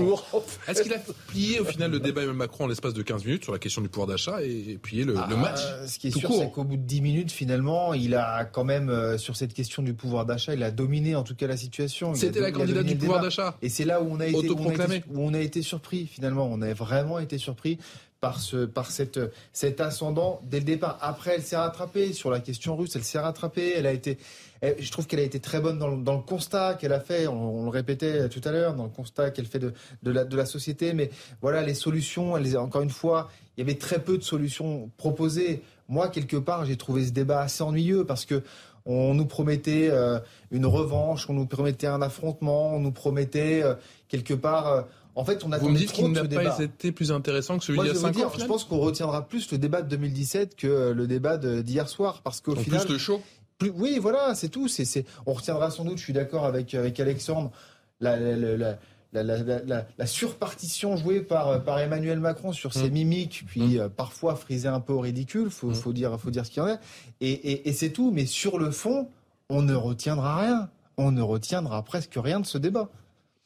Est-ce 0.67 0.83
qu'il 0.83 0.93
a 0.93 0.99
plié 1.27 1.59
au 1.61 1.65
final 1.65 1.91
le 1.91 1.99
débat 1.99 2.21
Emmanuel 2.21 2.37
Macron 2.37 2.65
en 2.65 2.67
l'espace 2.67 2.93
de 2.93 3.01
15 3.01 3.23
minutes 3.25 3.43
sur 3.43 3.53
la 3.53 3.59
question 3.59 3.81
du 3.81 3.87
pouvoir 3.87 4.07
d'achat 4.07 4.43
et, 4.43 4.77
plié 4.81 5.05
le, 5.05 5.15
ah, 5.17 5.27
match 5.35 5.61
Ce 5.87 5.97
qui 5.97 6.07
est 6.07 6.17
sûr, 6.17 6.31
c'est 6.33 6.51
qu'au 6.51 6.65
bout 6.65 6.77
de 6.77 6.81
10 6.81 7.01
minutes, 7.01 7.31
finalement, 7.31 7.93
il 7.93 8.15
a 8.15 8.43
quand 8.45 8.65
même, 8.65 8.89
euh, 8.89 9.17
sur 9.17 9.37
cette 9.37 9.53
question 9.53 9.83
du 9.83 9.93
pouvoir 9.93 10.25
d'achat, 10.25 10.53
il 10.53 10.63
a 10.63 10.71
dominé 10.71 11.15
en 11.15 11.23
tout 11.23 11.35
cas 11.35 11.47
la 11.47 11.57
situation. 11.57 12.13
C'était 12.13 12.41
la 12.41 12.51
candidate 12.51 12.85
du 12.85 12.95
pouvoir 12.95 13.21
d'achat. 13.21 13.57
Et 13.61 13.69
c'est 13.69 13.85
là 13.85 14.01
où 14.01 14.07
on, 14.09 14.19
a 14.19 14.27
été, 14.27 14.49
où 14.49 14.57
on 14.59 14.69
a 14.69 14.73
été, 14.73 15.03
où 15.09 15.21
on 15.21 15.33
a 15.33 15.39
été 15.39 15.61
surpris, 15.61 16.07
finalement. 16.07 16.49
On 16.51 16.61
a 16.61 16.73
vraiment 16.73 17.19
été 17.19 17.37
surpris 17.37 17.77
par, 18.25 18.39
ce, 18.39 18.65
par 18.65 18.89
cette, 18.89 19.19
cet 19.53 19.79
ascendant 19.81 20.41
dès 20.45 20.57
le 20.57 20.65
départ. 20.65 20.97
Après, 20.99 21.35
elle 21.35 21.43
s'est 21.43 21.57
rattrapée 21.57 22.11
sur 22.11 22.31
la 22.31 22.39
question 22.39 22.75
russe, 22.75 22.95
elle 22.95 23.03
s'est 23.03 23.19
rattrapée, 23.19 23.73
elle 23.75 23.85
a 23.85 23.91
été, 23.91 24.17
je 24.63 24.91
trouve 24.91 25.05
qu'elle 25.05 25.19
a 25.19 25.23
été 25.23 25.39
très 25.39 25.59
bonne 25.59 25.77
dans 25.77 26.15
le, 26.15 26.21
constat 26.23 26.73
qu'elle 26.73 26.93
a 26.93 26.99
fait, 26.99 27.27
on, 27.27 27.65
le 27.65 27.69
répétait 27.69 28.27
tout 28.29 28.41
à 28.43 28.51
l'heure, 28.51 28.73
dans 28.73 28.85
le 28.85 28.89
constat 28.89 29.29
qu'elle 29.29 29.45
fait 29.45 29.59
de, 29.59 29.73
de, 30.01 30.35
la, 30.35 30.45
société, 30.47 30.93
mais 30.93 31.11
voilà, 31.39 31.61
les 31.61 31.75
solutions, 31.75 32.35
elle, 32.35 32.57
encore 32.57 32.81
une 32.81 32.89
fois, 32.89 33.29
il 33.57 33.59
y 33.59 33.63
avait 33.63 33.77
très 33.77 33.99
peu 33.99 34.17
de 34.17 34.23
solutions 34.23 34.89
proposées. 34.97 35.61
Moi, 35.87 36.07
quelque 36.07 36.37
part, 36.37 36.65
j'ai 36.65 36.77
trouvé 36.77 37.05
ce 37.05 37.11
débat 37.11 37.41
assez 37.41 37.61
ennuyeux 37.61 38.05
parce 38.05 38.25
que 38.25 38.41
on 38.87 39.13
nous 39.13 39.25
promettait 39.25 39.89
euh, 39.91 40.19
une 40.49 40.65
revanche, 40.65 41.29
on 41.29 41.33
nous 41.33 41.45
promettait 41.45 41.87
un 41.87 42.01
affrontement, 42.01 42.75
on 42.75 42.79
nous 42.79 42.91
promettait 42.91 43.61
euh, 43.63 43.75
quelque 44.07 44.33
part 44.33 44.67
euh, 44.67 44.81
en 45.15 45.23
fait, 45.23 45.43
on 45.45 45.51
a 45.51 45.57
Vous 45.57 45.69
me 45.69 45.77
dites 45.77 45.93
qu'il 45.93 46.11
n'a 46.11 46.25
pas 46.25 46.59
été 46.59 46.91
plus 46.91 47.11
intéressant 47.11 47.57
que 47.57 47.63
celui 47.63 47.79
d'il 47.79 47.87
y 47.87 47.91
a 47.91 47.95
5 47.95 48.17
ans. 48.17 48.31
Je 48.37 48.45
pense 48.45 48.65
qu'on 48.65 48.79
retiendra 48.79 49.27
plus 49.27 49.51
le 49.51 49.57
débat 49.57 49.81
de 49.81 49.89
2017 49.89 50.55
que 50.55 50.91
le 50.91 51.07
débat 51.07 51.37
d'hier 51.37 51.87
soir, 51.89 52.21
parce 52.21 52.41
qu'au 52.41 52.55
final. 52.55 52.85
Plus 52.85 52.93
de 52.93 52.97
chaud. 52.97 53.21
oui, 53.75 53.97
voilà, 53.99 54.35
c'est 54.35 54.49
tout. 54.49 54.67
C'est, 54.67 55.05
on 55.25 55.33
retiendra 55.33 55.71
sans 55.71 55.85
doute. 55.85 55.97
Je 55.97 56.03
suis 56.03 56.13
d'accord 56.13 56.45
avec 56.45 56.73
avec 56.73 56.99
Alexandre. 56.99 57.51
La, 58.01 58.17
la, 59.13 60.05
surpartition 60.05 60.97
jouée 60.97 61.21
par, 61.21 61.63
par 61.63 61.79
Emmanuel 61.79 62.19
Macron 62.19 62.51
sur 62.51 62.73
ses 62.73 62.89
mm. 62.89 62.93
mimiques, 62.93 63.43
puis 63.47 63.61
mm. 63.61 63.79
euh, 63.79 63.89
parfois 63.89 64.35
frisée 64.35 64.67
un 64.67 64.81
peu 64.81 64.91
au 64.91 64.99
ridicule, 64.99 65.49
faut, 65.49 65.69
mm. 65.69 65.75
faut 65.75 65.93
dire, 65.93 66.19
faut 66.19 66.31
dire 66.31 66.45
ce 66.45 66.51
qu'il 66.51 66.61
y 66.61 66.65
en 66.65 66.69
a. 66.69 66.77
Et, 67.21 67.69
et 67.69 67.71
c'est 67.71 67.91
tout. 67.91 68.11
Mais 68.11 68.25
sur 68.25 68.59
le 68.59 68.71
fond, 68.71 69.07
on 69.47 69.61
ne 69.61 69.73
retiendra 69.73 70.41
rien. 70.41 70.69
On 70.97 71.11
ne 71.11 71.21
retiendra 71.21 71.83
presque 71.83 72.15
rien 72.17 72.41
de 72.41 72.45
ce 72.45 72.57
débat. 72.57 72.89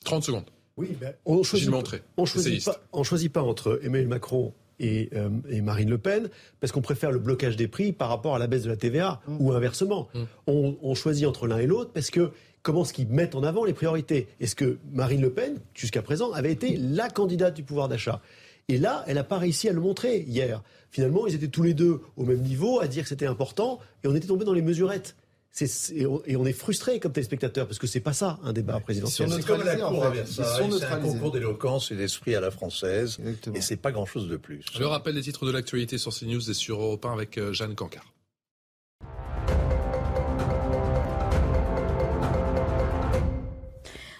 30 0.06 0.24
secondes. 0.24 0.46
Oui, 0.80 0.96
ben, 1.00 1.14
on 1.26 1.44
choisit, 1.44 1.70
on 2.16 2.26
choisit 2.26 2.64
pas, 2.64 2.82
on 2.94 3.04
choisit 3.04 3.34
pas 3.34 3.42
entre 3.42 3.82
Emmanuel 3.84 4.08
Macron 4.08 4.54
et, 4.80 5.10
euh, 5.14 5.30
et, 5.50 5.60
Marine 5.60 5.90
Le 5.90 5.98
Pen, 5.98 6.30
parce 6.62 6.72
qu'on 6.72 6.82
préfère 6.82 7.12
le 7.12 7.20
blocage 7.20 7.58
des 7.58 7.68
prix 7.68 7.92
par 7.92 8.08
rapport 8.08 8.34
à 8.34 8.40
la 8.40 8.48
baisse 8.48 8.64
de 8.64 8.70
la 8.70 8.78
TVA, 8.78 9.20
mm. 9.28 9.38
ou 9.42 9.52
inversement. 9.52 10.08
Mm. 10.14 10.20
On, 10.48 10.78
on, 10.82 10.96
choisit 10.96 11.28
entre 11.28 11.48
l'un 11.48 11.58
et 11.58 11.68
l'autre, 11.68 11.92
parce 11.94 12.10
que 12.10 12.32
comment 12.62 12.84
est-ce 12.84 12.94
qu'ils 12.94 13.10
mettent 13.10 13.36
en 13.36 13.44
avant 13.44 13.66
les 13.66 13.74
priorités? 13.74 14.30
Est-ce 14.40 14.56
que 14.56 14.78
Marine 14.94 15.20
Le 15.20 15.32
Pen, 15.32 15.60
jusqu'à 15.74 16.02
présent, 16.02 16.32
avait 16.32 16.54
été 16.54 16.78
la 16.78 17.10
candidate 17.10 17.58
du 17.58 17.64
pouvoir 17.64 17.90
d'achat? 17.90 18.22
Et 18.70 18.78
là, 18.78 19.04
elle 19.08 19.16
n'a 19.16 19.26
pas 19.26 19.38
réussi 19.38 19.68
à 19.68 19.74
le 19.74 19.82
montrer 19.82 20.20
hier. 20.22 20.64
Finalement, 20.92 21.28
ils 21.28 21.36
étaient 21.36 21.50
tous 21.50 21.64
les 21.64 21.74
deux 21.74 22.00
au 22.16 22.24
même 22.24 22.42
niveau 22.42 22.80
à 22.80 22.88
dire 22.88 23.04
que 23.04 23.10
c'était 23.10 23.26
important, 23.26 23.80
et 24.04 24.08
on 24.08 24.16
était 24.16 24.28
tombé 24.28 24.46
dans 24.46 24.54
les 24.54 24.62
mesurettes 24.62 25.18
et, 25.62 26.06
on, 26.06 26.46
est 26.46 26.54
frustré 26.54 27.00
comme 27.00 27.12
téléspectateur 27.12 27.68
parce 27.68 27.80
que 27.80 27.88
c'est 27.88 28.00
pas 28.00 28.14
ça 28.14 28.40
un 28.44 28.54
débat 28.54 28.80
présidentiel. 28.80 29.30
C'est 29.32 29.46
comme 29.46 29.64
la 29.64 29.76
cour 29.76 30.14
fait. 30.14 30.26
C'est 30.26 30.86
un 30.86 31.00
concours 31.00 31.32
d'éloquence 31.32 31.92
et 31.92 31.96
d'esprit 31.96 32.36
à 32.36 32.42
la 32.42 32.52
française 32.52 33.18
Exactement. 33.20 33.56
et 33.56 33.62
c'est 33.62 33.78
pas 33.78 33.92
grand 33.92 34.06
chose 34.06 34.28
de 34.28 34.38
plus. 34.38 34.64
Je 34.74 34.84
rappelle 34.84 35.16
les 35.16 35.22
titres 35.22 35.46
de 35.46 35.52
l'actualité 35.52 35.98
sur 35.98 36.14
CNews 36.14 36.50
et 36.50 36.54
sur 36.54 36.82
Europe 36.82 37.06
1 37.06 37.14
avec 37.14 37.38
euh, 37.38 37.54
Jeanne 37.54 37.76
Cancard. 37.76 38.06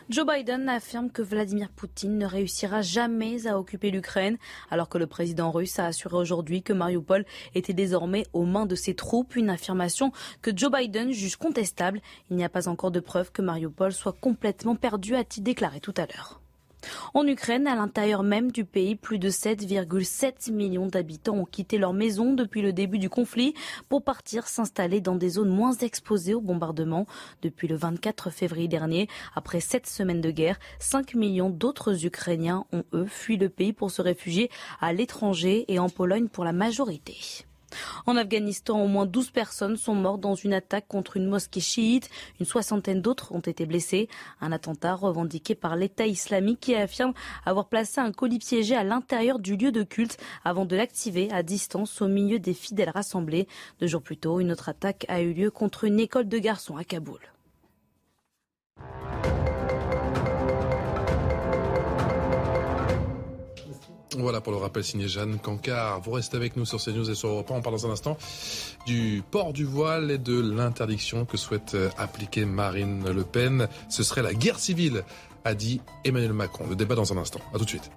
Joe 0.10 0.26
Biden 0.26 0.68
affirme 0.70 1.12
que 1.12 1.22
Vladimir 1.22 1.70
Poutine 1.70 2.18
ne 2.18 2.26
réussira 2.26 2.82
jamais 2.82 3.46
à 3.46 3.60
occuper 3.60 3.92
l'Ukraine, 3.92 4.40
alors 4.72 4.90
que 4.90 4.98
le 4.98 5.06
président 5.06 5.52
russe 5.52 5.78
a 5.78 5.86
assuré 5.86 6.16
aujourd'hui 6.16 6.64
que 6.64 6.74
Mariupol 6.74 7.26
était 7.54 7.74
désormais 7.74 8.26
aux 8.34 8.46
mains 8.46 8.66
de 8.66 8.74
ses 8.74 8.96
troupes, 8.96 9.36
une 9.36 9.52
affirmation 9.52 10.12
que 10.42 10.50
Joe 10.56 10.72
Biden 10.72 11.12
juge 11.12 11.36
contestable. 11.36 12.02
Il 12.32 12.38
n'y 12.38 12.44
a 12.44 12.50
pas 12.50 12.68
encore 12.68 12.90
de 12.90 13.00
preuve 13.00 13.32
que 13.32 13.44
Mariupol 13.44 13.94
soit 13.94 14.18
complètement 14.20 14.76
perdu, 14.76 15.16
a-t-il 15.16 15.44
déclaré 15.44 15.80
tout 15.80 15.94
à 15.96 16.08
l'heure. 16.08 16.42
En 17.14 17.26
Ukraine, 17.28 17.68
à 17.68 17.76
l'intérieur 17.76 18.24
même 18.24 18.52
du 18.52 18.66
pays, 18.66 18.96
plus 18.96 19.20
de 19.20 19.30
7,7 19.30 20.52
millions 20.52 20.88
d'habitants 20.88 21.38
ont 21.38 21.46
quitté 21.46 21.78
leur 21.78 21.94
maison 21.94 22.34
depuis 22.34 22.62
le 22.62 22.74
début 22.74 23.00
du 23.00 23.10
conflit 23.10 23.54
pour 23.90 24.04
partir 24.04 24.48
s'installer 24.48 25.02
dans 25.02 25.16
des 25.16 25.30
zones 25.30 25.50
moins 25.50 25.74
exposées 25.74 26.34
aux 26.34 26.42
bombardements. 26.42 27.08
Depuis 27.42 27.68
le 27.68 27.76
24 27.76 28.30
février 28.30 28.68
dernier, 28.68 29.08
après 29.36 29.60
sept 29.60 29.88
semaines 29.88 30.22
de 30.22 30.32
guerre, 30.32 30.60
5 30.80 31.16
millions 31.16 31.50
d'autres 31.50 32.06
Ukrainiens 32.06 32.66
ont, 32.72 32.84
eux, 32.94 33.06
fui 33.08 33.38
le 33.38 33.50
pays 33.50 33.74
pour 33.74 33.92
se 33.92 34.02
réfugier 34.02 34.50
à 34.80 34.94
l'étranger 34.94 35.66
et 35.68 35.80
en 35.80 35.90
Pologne 35.90 36.28
pour 36.28 36.44
la 36.44 36.54
majorité. 36.54 37.18
En 38.06 38.16
Afghanistan, 38.16 38.82
au 38.82 38.88
moins 38.88 39.06
12 39.06 39.32
personnes 39.32 39.78
sont 39.78 39.96
mortes 39.96 40.22
dans 40.22 40.36
une 40.36 40.54
attaque 40.54 40.88
contre 40.88 41.18
une 41.18 41.28
mosquée 41.28 41.60
chiite. 41.60 42.10
Une 42.40 42.46
soixantaine 42.46 43.02
d'autres 43.02 43.32
ont 43.34 43.40
été 43.40 43.66
blessées. 43.66 44.10
Un 44.42 44.52
attentat 44.52 44.96
revendiqué 44.96 45.56
par 45.56 45.76
l'État 45.76 46.08
islamique 46.08 46.60
qui 46.60 46.76
affirme 46.76 47.14
avoir 47.46 47.68
placé 47.68 48.02
un 48.02 48.12
colis 48.12 48.40
piégé 48.40 48.76
à 48.76 48.84
l'intérieur 48.84 49.40
du 49.40 49.56
lieu 49.56 49.72
de 49.72 49.84
culte 49.84 50.18
avant 50.44 50.66
de 50.66 50.76
l'activer 50.76 51.30
à 51.32 51.44
distance 51.44 52.02
au 52.02 52.08
milieu 52.08 52.40
des 52.40 52.54
fidèles 52.54 52.90
rassemblés. 52.90 53.48
Deux 53.80 53.88
jours 53.88 54.02
plus 54.02 54.18
tôt, 54.18 54.40
une 54.40 54.52
autre 54.52 54.70
attaque 54.70 55.06
a 55.08 55.22
eu 55.22 55.34
lieu 55.34 55.52
contre 55.52 55.84
une 55.84 56.00
école 56.00 56.28
de 56.28 56.38
garçons 56.38 56.78
à 56.78 56.84
Kaboul. 56.84 57.20
Voilà 64.18 64.42
pour 64.42 64.52
le 64.52 64.58
rappel 64.58 64.84
signé 64.84 65.08
Jeanne 65.08 65.38
Cancard. 65.38 66.02
Vous 66.02 66.12
restez 66.12 66.36
avec 66.36 66.58
nous 66.58 66.66
sur 66.66 66.84
CNews 66.84 67.12
et 67.12 67.16
sur 67.16 67.30
Europe 67.30 67.52
On 67.52 67.62
parle 67.62 67.76
dans 67.76 67.88
un 67.88 67.92
instant 67.92 68.18
du 68.88 69.22
port 69.30 69.54
du 69.54 69.66
voile 69.66 70.10
et 70.10 70.18
de 70.18 70.40
l'interdiction 70.40 71.26
que 71.26 71.38
souhaite 71.38 71.76
euh, 71.76 71.90
appliquer 71.98 72.46
Marine 72.46 73.08
Le 73.08 73.24
Pen. 73.24 73.68
Ce 73.88 74.02
serait 74.02 74.24
la 74.24 74.34
guerre 74.34 74.58
civile, 74.58 75.04
a 75.46 75.54
dit 75.54 75.80
Emmanuel 76.06 76.34
Macron. 76.34 76.66
Le 76.68 76.76
débat 76.76 76.96
dans 76.96 77.14
un 77.14 77.18
instant. 77.18 77.40
À 77.54 77.60
tout 77.60 77.66
de 77.66 77.70
suite. 77.70 77.92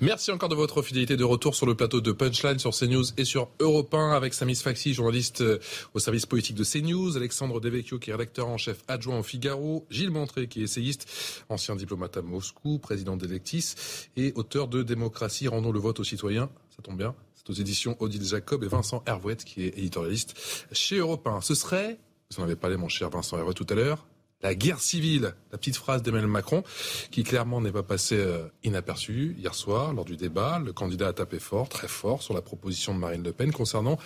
Merci 0.00 0.30
encore 0.30 0.48
de 0.48 0.54
votre 0.54 0.80
fidélité 0.80 1.16
de 1.16 1.24
retour 1.24 1.56
sur 1.56 1.66
le 1.66 1.74
plateau 1.74 2.00
de 2.00 2.12
Punchline 2.12 2.60
sur 2.60 2.70
CNews 2.70 3.06
et 3.16 3.24
sur 3.24 3.48
Europe 3.58 3.92
1 3.92 4.12
avec 4.12 4.32
Samis 4.32 4.54
Faxi, 4.54 4.94
journaliste 4.94 5.40
euh, 5.40 5.58
au 5.92 5.98
service 5.98 6.24
politique 6.24 6.54
de 6.54 6.62
CNews, 6.62 7.16
Alexandre 7.16 7.60
Devecchio 7.60 7.98
qui 7.98 8.10
est 8.10 8.12
rédacteur 8.12 8.46
en 8.46 8.58
chef 8.58 8.84
adjoint 8.86 9.18
au 9.18 9.24
Figaro, 9.24 9.86
Gilles 9.90 10.12
Montré 10.12 10.46
qui 10.46 10.60
est 10.60 10.64
essayiste, 10.64 11.44
ancien 11.48 11.74
diplomate 11.74 12.16
à 12.16 12.22
Moscou, 12.22 12.78
président 12.78 13.16
d'Electis 13.16 13.74
et 14.16 14.32
auteur 14.36 14.68
de 14.68 14.84
Démocratie, 14.84 15.48
rendons 15.48 15.72
le 15.72 15.80
vote 15.80 15.98
aux 15.98 16.04
citoyens. 16.04 16.48
Ça 16.76 16.80
tombe 16.80 16.96
bien. 16.96 17.16
C'est 17.34 17.50
aux 17.50 17.54
éditions 17.54 17.96
Odile 17.98 18.24
Jacob 18.24 18.62
et 18.62 18.68
Vincent 18.68 19.02
Hervouette 19.04 19.44
qui 19.44 19.64
est 19.64 19.76
éditorialiste 19.76 20.36
chez 20.70 20.98
Europe 20.98 21.26
1. 21.26 21.40
Ce 21.40 21.56
serait, 21.56 21.98
vous 22.30 22.40
en 22.40 22.44
avez 22.44 22.54
parlé 22.54 22.76
mon 22.76 22.88
cher 22.88 23.10
Vincent 23.10 23.36
Hervouette 23.36 23.56
tout 23.56 23.66
à 23.68 23.74
l'heure, 23.74 24.06
la 24.40 24.54
guerre 24.54 24.80
civile, 24.80 25.34
la 25.50 25.58
petite 25.58 25.76
phrase 25.76 26.02
d'Emmanuel 26.02 26.30
Macron, 26.30 26.62
qui 27.10 27.24
clairement 27.24 27.60
n'est 27.60 27.72
pas 27.72 27.82
passée 27.82 28.18
euh, 28.18 28.46
inaperçue 28.62 29.34
hier 29.38 29.54
soir 29.54 29.92
lors 29.92 30.04
du 30.04 30.16
débat. 30.16 30.60
Le 30.64 30.72
candidat 30.72 31.08
a 31.08 31.12
tapé 31.12 31.38
fort, 31.38 31.68
très 31.68 31.88
fort, 31.88 32.22
sur 32.22 32.34
la 32.34 32.42
proposition 32.42 32.94
de 32.94 33.00
Marine 33.00 33.22
Le 33.22 33.32
Pen 33.32 33.52
concernant 33.52 33.98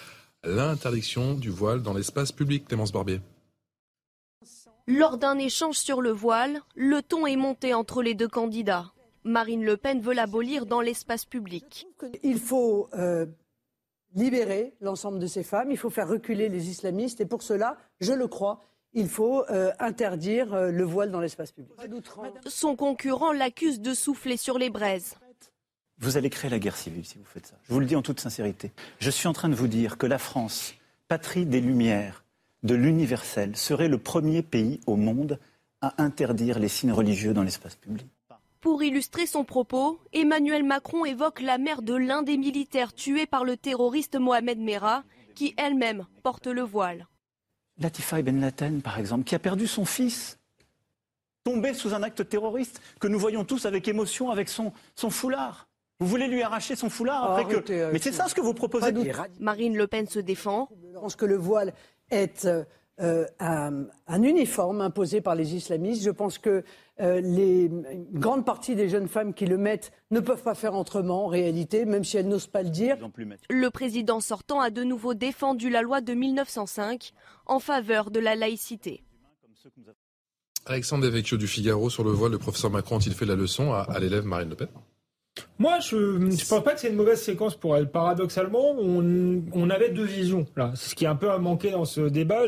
l'interdiction 0.44 1.34
du 1.34 1.50
voile 1.50 1.82
dans 1.82 1.92
l'espace 1.92 2.32
public. 2.32 2.66
Clémence 2.66 2.92
Barbier. 2.92 3.20
Lors 4.88 5.16
d'un 5.16 5.38
échange 5.38 5.76
sur 5.76 6.02
le 6.02 6.10
voile, 6.10 6.60
le 6.74 7.02
ton 7.02 7.26
est 7.26 7.36
monté 7.36 7.72
entre 7.72 8.02
les 8.02 8.14
deux 8.14 8.28
candidats. 8.28 8.92
Marine 9.24 9.64
Le 9.64 9.76
Pen 9.76 10.00
veut 10.00 10.14
l'abolir 10.14 10.66
dans 10.66 10.80
l'espace 10.80 11.24
public. 11.24 11.86
Il 12.24 12.40
faut 12.40 12.88
euh, 12.94 13.26
libérer 14.14 14.74
l'ensemble 14.80 15.20
de 15.20 15.28
ces 15.28 15.44
femmes, 15.44 15.70
il 15.70 15.78
faut 15.78 15.90
faire 15.90 16.09
reculer 16.09 16.48
les 16.48 16.68
islamistes 16.68 17.20
et 17.20 17.26
pour 17.26 17.42
cela, 17.42 17.78
je 18.00 18.12
le 18.12 18.26
crois, 18.26 18.60
il 18.94 19.09
faut 19.09 19.44
euh, 19.51 19.73
interdire 19.78 20.52
euh, 20.55 20.70
le 20.70 20.85
voile 20.85 21.10
dans 21.10 21.20
l'espace 21.20 21.52
public. 21.52 21.74
Son 22.47 22.77
concurrent 22.77 23.32
l'accuse 23.32 23.81
de 23.81 23.94
souffler 23.94 24.36
sur 24.36 24.59
les 24.59 24.70
braises. 24.70 25.14
Vous 25.98 26.16
allez 26.16 26.31
créer 26.31 26.51
la 26.51 26.59
guerre 26.59 26.77
civile 26.77 27.05
si 27.05 27.19
vous 27.19 27.24
faites 27.24 27.47
ça. 27.47 27.56
Je 27.62 27.73
vous 27.73 27.81
le 27.81 27.86
dis 27.86 27.97
en 27.97 28.02
toute 28.02 28.20
sincérité. 28.20 28.73
Je 28.98 29.10
suis 29.10 29.28
en 29.28 29.32
train 29.32 29.48
de 29.48 29.55
vous 29.55 29.69
dire 29.69 29.98
que 29.98 30.06
la 30.06 30.19
France, 30.19 30.74
patrie 31.06 31.47
des 31.47 31.60
Lumières, 31.60 32.24
de 32.64 32.74
l'universel, 32.74 33.56
serait 33.56 33.89
le 33.89 33.98
premier 33.98 34.43
pays 34.43 34.81
au 34.86 34.97
monde 34.97 35.39
à 35.81 36.02
interdire 36.02 36.59
les 36.59 36.69
signes 36.69 36.93
religieux 36.93 37.35
dans 37.35 37.43
l'espace 37.43 37.77
public. 37.77 38.06
Pour 38.60 38.82
illustrer 38.82 39.27
son 39.27 39.44
propos, 39.44 39.98
Emmanuel 40.12 40.62
Macron 40.62 41.05
évoque 41.05 41.40
la 41.40 41.59
mère 41.59 41.82
de 41.82 41.94
l'un 41.94 42.23
des 42.23 42.36
militaires 42.36 42.94
tués 42.94 43.27
par 43.27 43.44
le 43.44 43.56
terroriste 43.56 44.16
Mohamed 44.16 44.59
Merah, 44.59 45.02
qui 45.35 45.55
elle-même 45.56 46.06
porte 46.23 46.47
le 46.47 46.62
voile. 46.62 47.09
Latifa 47.82 48.22
Ben 48.22 48.40
Laden, 48.40 48.80
par 48.82 48.98
exemple, 48.98 49.24
qui 49.24 49.34
a 49.34 49.38
perdu 49.38 49.66
son 49.66 49.84
fils, 49.84 50.38
tombé 51.44 51.74
sous 51.74 51.92
un 51.94 52.02
acte 52.02 52.28
terroriste 52.28 52.80
que 53.00 53.09
nous 53.09 53.18
voyons 53.18 53.44
tous 53.44 53.66
avec 53.66 53.88
émotion 53.88 54.30
avec 54.30 54.48
son, 54.48 54.72
son 54.94 55.10
foulard. 55.10 55.68
Vous 56.00 56.06
voulez 56.06 56.26
lui 56.26 56.42
arracher 56.42 56.74
son 56.74 56.90
foulard 56.90 57.32
après 57.32 57.62
que... 57.62 57.92
Mais 57.92 57.98
c'est 57.98 58.12
ça 58.12 58.28
ce 58.28 58.34
que 58.34 58.40
vous 58.40 58.54
proposez. 58.54 58.92
Marine 59.38 59.76
Le 59.76 59.86
Pen 59.86 60.09
se 60.09 60.18
défend. 60.18 60.68
Je 60.92 60.98
pense 60.98 61.16
que 61.16 61.24
le 61.24 61.36
voile 61.36 61.74
est 62.10 62.48
euh, 63.03 63.27
un, 63.41 64.23
uniforme 64.23 64.81
imposé 64.81 65.20
par 65.20 65.35
les 65.35 65.55
islamistes. 65.55 66.05
Je 66.05 66.11
pense 66.11 66.39
que 66.39 66.62
euh, 67.01 67.20
les, 67.20 67.65
une 67.65 68.07
grande 68.12 68.45
partie 68.45 68.77
des 68.77 68.89
jeunes 68.89 69.09
femmes 69.09 69.35
qui 69.35 69.47
le 69.47 69.59
mettent 69.59 69.91
ne 70.11 70.20
peuvent 70.20 70.43
pas 70.43 70.55
faire 70.55 70.74
autrement 70.74 71.24
en 71.24 71.27
réalité, 71.27 71.85
même 71.85 72.05
si 72.05 72.16
elles 72.16 72.29
n'osent 72.29 72.47
pas 72.47 72.62
le 72.62 72.70
dire. 72.70 72.97
Le 73.51 73.69
président 73.70 74.20
sortant 74.20 74.61
a 74.61 74.70
de 74.70 74.85
nouveau 74.85 75.15
défendu 75.15 75.69
la 75.69 75.83
loi 75.83 76.01
de 76.01 76.15
1905 76.15 77.12
en 77.47 77.59
faveur 77.59 78.11
de 78.11 78.20
la 78.20 78.37
laïcité. 78.37 79.03
Alexandre 80.66 81.05
Devecchio 81.05 81.37
du 81.37 81.49
Figaro 81.49 81.91
sur 81.91 82.05
le 82.05 82.12
voile, 82.12 82.33
le 82.33 82.39
professeur 82.39 82.70
Macron 82.70 82.99
a-t-il 82.99 83.15
fait 83.15 83.27
la 83.27 83.35
leçon 83.35 83.73
à 83.73 83.99
l'élève 83.99 84.24
Marine 84.24 84.51
Le 84.51 84.55
Pen? 84.55 84.69
Moi, 85.62 85.78
je 85.78 85.97
ne 85.97 86.30
pense 86.30 86.64
pas 86.64 86.74
que 86.74 86.80
c'est 86.80 86.89
une 86.89 86.97
mauvaise 86.97 87.22
séquence 87.22 87.55
pour 87.55 87.76
elle. 87.76 87.89
Paradoxalement, 87.89 88.72
on, 88.72 89.43
on 89.52 89.70
avait 89.70 89.90
deux 89.90 90.05
visions. 90.05 90.44
Là, 90.56 90.72
c'est 90.74 90.90
ce 90.90 90.94
qui 90.97 91.05
est 91.05 91.09
un 91.09 91.14
peu 91.14 91.28
manqué 91.39 91.70
dans 91.70 91.84
ce 91.84 92.01
débat. 92.01 92.43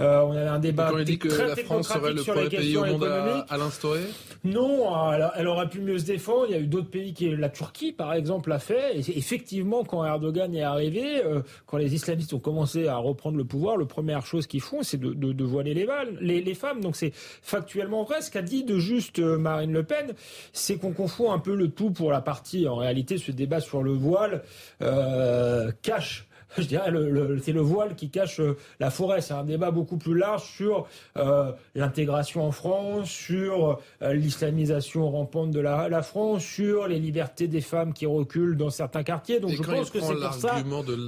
Euh, 0.00 0.20
on 0.22 0.32
avait 0.32 0.46
un 0.46 0.58
débat 0.58 0.88
quand 0.90 1.02
dit 1.02 1.18
que 1.18 1.28
très 1.28 1.48
la 1.48 1.56
France 1.56 1.88
serait 1.88 2.14
le 2.14 2.22
premier 2.22 2.48
pays 2.48 2.76
au 2.78 2.86
monde 2.86 3.04
à, 3.04 3.44
à 3.46 3.58
l'instaurer 3.58 4.06
Non, 4.42 4.88
elle, 5.12 5.30
elle, 5.36 5.48
aurait 5.48 5.68
pu 5.68 5.82
mieux 5.82 5.98
se 5.98 6.06
défendre. 6.06 6.46
Il 6.48 6.52
y 6.52 6.54
a 6.54 6.58
eu 6.58 6.66
d'autres 6.66 6.88
pays 6.88 7.12
qui, 7.12 7.28
la 7.36 7.50
Turquie 7.50 7.92
par 7.92 8.14
exemple, 8.14 8.48
l'a 8.48 8.58
fait. 8.58 8.96
Et 8.96 9.18
effectivement, 9.18 9.84
quand 9.84 10.02
Erdogan 10.02 10.54
est 10.54 10.62
arrivé, 10.62 11.22
euh, 11.26 11.42
quand 11.66 11.76
les 11.76 11.94
islamistes 11.94 12.32
ont 12.32 12.38
commencé 12.38 12.88
à 12.88 12.96
reprendre 12.96 13.36
le 13.36 13.44
pouvoir, 13.44 13.76
la 13.76 13.84
première 13.84 14.24
chose 14.24 14.46
qu'ils 14.46 14.62
font, 14.62 14.82
c'est 14.82 14.96
de, 14.96 15.12
de, 15.12 15.32
de, 15.34 15.44
voiler 15.44 15.74
les, 15.74 15.84
balles, 15.84 16.16
les, 16.22 16.40
les 16.40 16.54
femmes. 16.54 16.80
Donc 16.80 16.96
c'est 16.96 17.12
factuellement 17.14 18.04
vrai. 18.04 18.22
Ce 18.22 18.30
qu'a 18.30 18.40
dit 18.40 18.64
de 18.64 18.78
juste 18.78 19.18
euh, 19.18 19.36
Marine 19.36 19.74
Le 19.74 19.82
Pen, 19.82 20.14
c'est 20.54 20.78
qu'on 20.78 20.92
confond 20.92 21.32
un 21.32 21.38
peu 21.38 21.54
le 21.54 21.68
tout 21.68 21.90
pour 21.90 22.10
la 22.10 22.22
partie, 22.22 22.45
en 22.68 22.76
réalité, 22.76 23.18
ce 23.18 23.32
débat 23.32 23.60
sur 23.60 23.82
le 23.82 23.92
voile 23.92 24.42
euh, 24.82 25.72
cache 25.82 26.25
je 26.58 26.62
dirais, 26.62 26.90
le, 26.90 27.38
c'est 27.42 27.52
le 27.52 27.60
voile 27.60 27.94
qui 27.94 28.08
cache 28.08 28.40
euh, 28.40 28.56
la 28.80 28.90
forêt. 28.90 29.20
C'est 29.20 29.34
un 29.34 29.44
débat 29.44 29.70
beaucoup 29.70 29.96
plus 29.96 30.16
large 30.16 30.44
sur 30.44 30.86
euh, 31.16 31.52
l'intégration 31.74 32.46
en 32.46 32.52
France, 32.52 33.10
sur 33.10 33.78
euh, 34.02 34.12
l'islamisation 34.12 35.10
rampante 35.10 35.50
de 35.50 35.60
la, 35.60 35.88
la, 35.88 36.02
France, 36.02 36.44
sur 36.44 36.86
les 36.86 36.98
libertés 36.98 37.48
des 37.48 37.60
femmes 37.60 37.92
qui 37.92 38.06
reculent 38.06 38.56
dans 38.56 38.70
certains 38.70 39.02
quartiers. 39.02 39.40
Donc 39.40 39.50
je 39.52 39.62
pense 39.62 39.90
que 39.90 40.00
c'est 40.00 40.14
pour 40.14 40.34
ça 40.34 40.62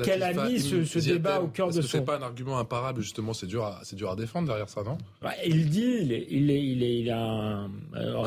qu'elle 0.05 0.23
a 0.23 0.33
mis 0.49 0.61
ce, 0.61 0.85
ce 0.85 0.99
débat 0.99 1.41
au 1.41 1.49
cœur 1.49 1.69
de 1.69 1.81
son. 1.81 1.89
C'est 1.89 2.05
pas 2.05 2.17
un 2.17 2.23
argument 2.23 2.59
imparable 2.59 3.01
justement. 3.01 3.33
C'est 3.33 3.47
dur, 3.47 3.65
à, 3.65 3.81
c'est 3.83 3.97
dur 3.97 4.11
à 4.11 4.17
défendre 4.17 4.49
derrière 4.49 4.69
ça, 4.69 4.83
non? 4.83 4.99
Bah, 5.23 5.33
Il 5.47 5.71
dit, 5.71 5.99
il 6.03 6.13
est, 6.13 6.27
il 6.31 6.51
est, 6.51 6.65
il 6.65 6.83
est, 6.83 6.99
il 7.01 7.11
a 7.11 7.21
un, 7.21 7.71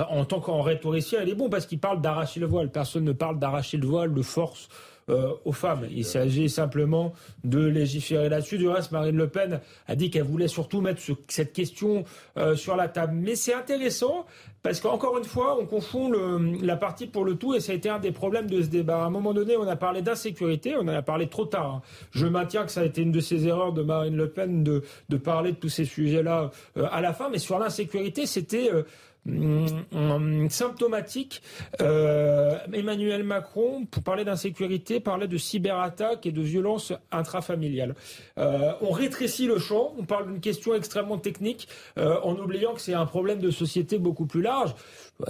en 0.09 0.25
tant 0.25 0.39
qu'en 0.39 0.61
rhétoricien, 0.61 1.21
il 1.23 1.29
est 1.29 1.35
bon 1.35 1.49
parce 1.49 1.65
qu'il 1.65 1.79
parle 1.79 2.01
d'arracher 2.01 2.39
le 2.39 2.47
voile. 2.47 2.69
Personne 2.71 3.03
ne 3.03 3.11
parle 3.11 3.39
d'arracher 3.39 3.77
le 3.77 3.87
voile 3.87 4.13
de 4.13 4.21
force 4.21 4.69
euh, 5.09 5.33
aux 5.45 5.51
femmes. 5.51 5.85
Il 5.89 6.05
s'agit 6.05 6.49
simplement 6.49 7.13
de 7.43 7.59
légiférer 7.59 8.29
là-dessus. 8.29 8.57
Du 8.57 8.67
reste, 8.67 8.91
Marine 8.91 9.17
Le 9.17 9.27
Pen 9.27 9.59
a 9.87 9.95
dit 9.95 10.09
qu'elle 10.09 10.23
voulait 10.23 10.47
surtout 10.47 10.81
mettre 10.81 11.01
cette 11.27 11.53
question 11.53 12.03
euh, 12.37 12.55
sur 12.55 12.75
la 12.75 12.87
table. 12.87 13.13
Mais 13.15 13.35
c'est 13.35 13.53
intéressant 13.53 14.25
parce 14.63 14.79
qu'encore 14.79 15.17
une 15.17 15.23
fois, 15.23 15.57
on 15.59 15.65
confond 15.65 16.09
le, 16.09 16.57
la 16.63 16.75
partie 16.77 17.07
pour 17.07 17.25
le 17.25 17.35
tout 17.35 17.55
et 17.55 17.59
ça 17.59 17.71
a 17.71 17.75
été 17.75 17.89
un 17.89 17.99
des 17.99 18.11
problèmes 18.11 18.47
de 18.47 18.61
ce 18.61 18.67
débat. 18.67 19.03
À 19.03 19.05
un 19.05 19.09
moment 19.09 19.33
donné, 19.33 19.57
on 19.57 19.67
a 19.67 19.75
parlé 19.75 20.01
d'insécurité, 20.01 20.75
on 20.77 20.81
en 20.81 20.87
a 20.89 21.01
parlé 21.01 21.27
trop 21.27 21.45
tard. 21.45 21.75
Hein. 21.75 21.81
Je 22.11 22.27
maintiens 22.27 22.63
que 22.63 22.71
ça 22.71 22.81
a 22.81 22.85
été 22.85 23.01
une 23.01 23.11
de 23.11 23.19
ces 23.19 23.47
erreurs 23.47 23.73
de 23.73 23.81
Marine 23.81 24.15
Le 24.15 24.29
Pen 24.29 24.63
de, 24.63 24.83
de 25.09 25.17
parler 25.17 25.51
de 25.51 25.57
tous 25.57 25.69
ces 25.69 25.85
sujets-là 25.85 26.51
euh, 26.77 26.87
à 26.91 27.01
la 27.01 27.13
fin. 27.13 27.29
Mais 27.29 27.39
sur 27.39 27.57
l'insécurité, 27.57 28.25
c'était 28.25 28.69
Hum, 28.71 28.83
symptomatique. 30.49 31.41
Euh, 31.81 32.57
Emmanuel 32.73 33.23
Macron, 33.23 33.85
pour 33.85 34.03
parler 34.03 34.25
d'insécurité, 34.25 34.99
parlait 34.99 35.27
de 35.27 35.37
cyberattaques 35.37 36.25
et 36.25 36.31
de 36.31 36.41
violences 36.41 36.93
intrafamiliales. 37.11 37.95
Euh, 38.37 38.73
on 38.81 38.91
rétrécit 38.91 39.45
le 39.45 39.59
champ, 39.59 39.93
on 39.97 40.03
parle 40.03 40.27
d'une 40.27 40.41
question 40.41 40.73
extrêmement 40.73 41.17
technique, 41.17 41.67
euh, 41.97 42.19
en 42.23 42.35
oubliant 42.35 42.73
que 42.73 42.81
c'est 42.81 42.93
un 42.93 43.05
problème 43.05 43.39
de 43.39 43.51
société 43.51 43.99
beaucoup 43.99 44.25
plus 44.25 44.41
large. 44.41 44.73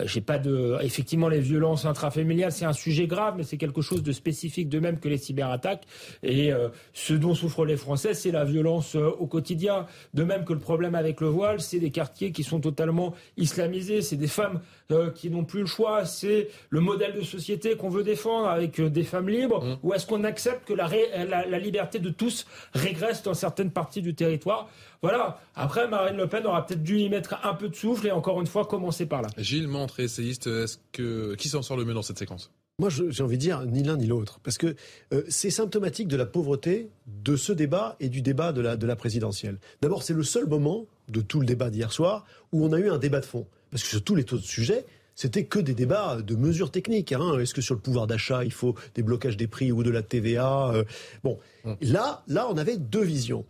J'ai 0.06 0.22
pas 0.22 0.38
de. 0.38 0.78
Effectivement, 0.82 1.30
les 1.30 1.40
violences 1.40 1.86
intrafamiliales, 1.86 2.52
c'est 2.52 2.66
un 2.66 2.74
sujet 2.74 3.08
grave, 3.08 3.36
mais 3.38 3.44
c'est 3.44 3.58
quelque 3.58 3.82
chose 3.82 4.04
de 4.04 4.12
spécifique, 4.12 4.70
de 4.70 4.80
même 4.80 5.00
que 5.00 5.10
les 5.10 5.18
cyberattaques. 5.18 5.84
Et 6.24 6.52
euh, 6.52 6.70
ce 6.94 7.14
dont 7.14 7.36
souffrent 7.36 7.66
les 7.66 7.78
Français, 7.78 8.14
c'est 8.14 8.32
la 8.32 8.44
violence 8.44 8.96
euh, 8.96 9.10
au 9.20 9.28
quotidien. 9.28 9.86
De 10.14 10.24
même 10.24 10.46
que 10.46 10.54
le 10.54 10.60
problème 10.60 10.96
avec 10.96 11.22
le 11.22 11.28
voile, 11.28 11.62
c'est 11.62 11.80
des 11.80 11.92
quartiers 11.92 12.32
qui 12.32 12.44
sont 12.44 12.60
totalement 12.60 13.14
islamisés, 13.38 14.02
c'est 14.02 14.18
des 14.18 14.28
femmes 14.28 14.62
euh, 14.92 15.10
qui 15.12 15.30
n'ont 15.30 15.46
plus 15.46 15.62
le 15.62 15.66
choix, 15.66 16.06
c'est 16.06 16.50
le 16.70 16.80
modèle 16.80 17.14
de 17.14 17.22
société 17.22 17.76
qu'on 17.76 17.90
veut 17.90 18.04
défendre 18.04 18.48
avec 18.48 18.82
des 18.82 19.04
femmes 19.04 19.30
libres, 19.30 19.64
mmh. 19.64 19.78
ou 19.84 19.94
est-ce 19.94 20.06
qu'on 20.06 20.24
accepte 20.24 20.68
que 20.68 20.74
la, 20.74 20.90
la, 21.26 21.46
la 21.46 21.60
liberté 21.60 22.00
de 22.00 22.10
tous 22.10 22.46
régresse 22.74 23.24
dans 23.24 23.34
certaines 23.34 23.72
parties 23.72 24.02
du 24.02 24.14
territoire? 24.14 24.70
Voilà. 25.02 25.40
Après, 25.56 25.88
Marine 25.88 26.16
Le 26.16 26.28
Pen 26.28 26.46
aura 26.46 26.66
peut-être 26.66 26.84
dû 26.84 27.00
y 27.00 27.10
mettre 27.10 27.36
un 27.44 27.56
peu 27.56 27.70
de 27.70 27.76
souffle 27.76 28.06
et 28.08 28.12
encore 28.12 28.40
une 28.40 28.48
fois 28.48 28.66
commencer 28.66 29.08
par 29.08 29.24
là. 29.24 29.30
Gilles 29.38 29.68
Montre, 29.82 30.00
essayiste, 30.00 30.46
est-ce 30.46 30.78
que 30.92 31.34
qui 31.34 31.50
s'en 31.50 31.64
sort 31.64 31.76
le 31.76 31.86
mieux 31.86 31.96
dans 31.96 32.04
cette 32.04 32.20
séquence? 32.20 32.52
Moi, 32.78 32.90
j'ai 32.90 33.24
envie 33.24 33.38
de 33.38 33.42
dire 33.42 33.66
ni 33.66 33.82
l'un 33.82 33.98
ni 33.98 34.06
l'autre, 34.06 34.40
parce 34.44 34.60
que 34.60 34.76
euh, 35.12 35.24
c'est 35.28 35.50
symptomatique 35.50 36.08
de 36.08 36.16
la 36.16 36.28
pauvreté 36.28 36.90
de 37.08 37.36
ce 37.36 37.52
débat 37.52 37.96
et 38.00 38.08
du 38.08 38.22
débat 38.22 38.54
de 38.54 38.62
la, 38.62 38.78
de 38.78 38.86
la 38.86 38.96
présidentielle. 38.96 39.58
D'abord, 39.82 40.04
c'est 40.04 40.14
le 40.14 40.22
seul 40.22 40.46
moment 40.46 40.86
de 41.10 41.20
tout 41.22 41.40
le 41.40 41.48
débat 41.48 41.72
d'hier 41.72 41.92
soir 41.92 42.28
où 42.52 42.64
on 42.64 42.74
a 42.74 42.80
eu 42.80 42.92
un 42.92 43.00
débat 43.00 43.22
de 43.22 43.26
fond, 43.26 43.48
parce 43.72 43.82
que 43.82 43.90
sur 43.90 44.04
tous 44.04 44.14
les 44.14 44.22
autres 44.22 44.46
sujets, 44.46 44.86
c'était 45.16 45.46
que 45.46 45.58
des 45.58 45.74
débats 45.74 46.22
de 46.22 46.36
mesures 46.36 46.70
techniques. 46.70 47.12
Hein. 47.12 47.40
Est-ce 47.40 47.56
que 47.56 47.62
sur 47.62 47.74
le 47.74 47.82
pouvoir 47.82 48.06
d'achat, 48.06 48.44
il 48.44 48.54
faut 48.54 48.76
des 48.94 49.02
blocages 49.02 49.36
des 49.36 49.48
prix 49.48 49.72
ou 49.72 49.82
de 49.82 49.90
la 49.90 50.04
TVA 50.04 50.74
euh, 50.76 50.84
Bon, 51.24 51.40
là, 51.82 52.24
là, 52.28 52.48
on 52.52 52.58
avait 52.58 52.78
deux 52.78 53.04
visions. 53.04 53.46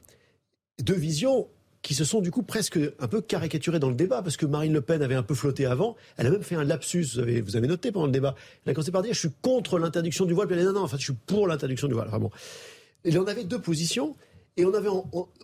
Deux 0.81 0.95
visions 0.95 1.49
qui 1.81 1.95
se 1.95 2.03
sont 2.03 2.21
du 2.21 2.29
coup 2.31 2.43
presque 2.43 2.79
un 2.99 3.07
peu 3.07 3.21
caricaturées 3.21 3.79
dans 3.79 3.89
le 3.89 3.95
débat, 3.95 4.21
parce 4.21 4.37
que 4.37 4.45
Marine 4.45 4.73
Le 4.73 4.81
Pen 4.81 5.01
avait 5.01 5.15
un 5.15 5.23
peu 5.23 5.33
flotté 5.33 5.65
avant. 5.65 5.95
Elle 6.17 6.27
a 6.27 6.29
même 6.29 6.43
fait 6.43 6.55
un 6.55 6.63
lapsus, 6.63 7.13
vous 7.13 7.19
avez, 7.19 7.41
vous 7.41 7.55
avez 7.55 7.67
noté 7.67 7.91
pendant 7.91 8.05
le 8.05 8.11
débat. 8.11 8.35
Elle 8.65 8.71
a 8.71 8.73
commencé 8.75 8.91
par 8.91 9.01
dire 9.01 9.13
je 9.13 9.19
suis 9.19 9.31
contre 9.41 9.79
l'interdiction 9.79 10.25
du 10.25 10.33
voile, 10.33 10.47
puis 10.47 10.55
elle 10.55 10.61
a 10.61 10.67
dit 10.67 10.73
non, 10.73 10.79
non, 10.79 10.85
enfin, 10.85 10.97
je 10.97 11.03
suis 11.03 11.13
pour 11.13 11.47
l'interdiction 11.47 11.87
du 11.87 11.93
voile. 11.93 12.07
Vraiment. 12.07 12.31
Et 13.03 13.17
on 13.17 13.25
avait 13.25 13.45
deux 13.45 13.59
positions. 13.59 14.15
Et 14.57 14.65
on 14.65 14.71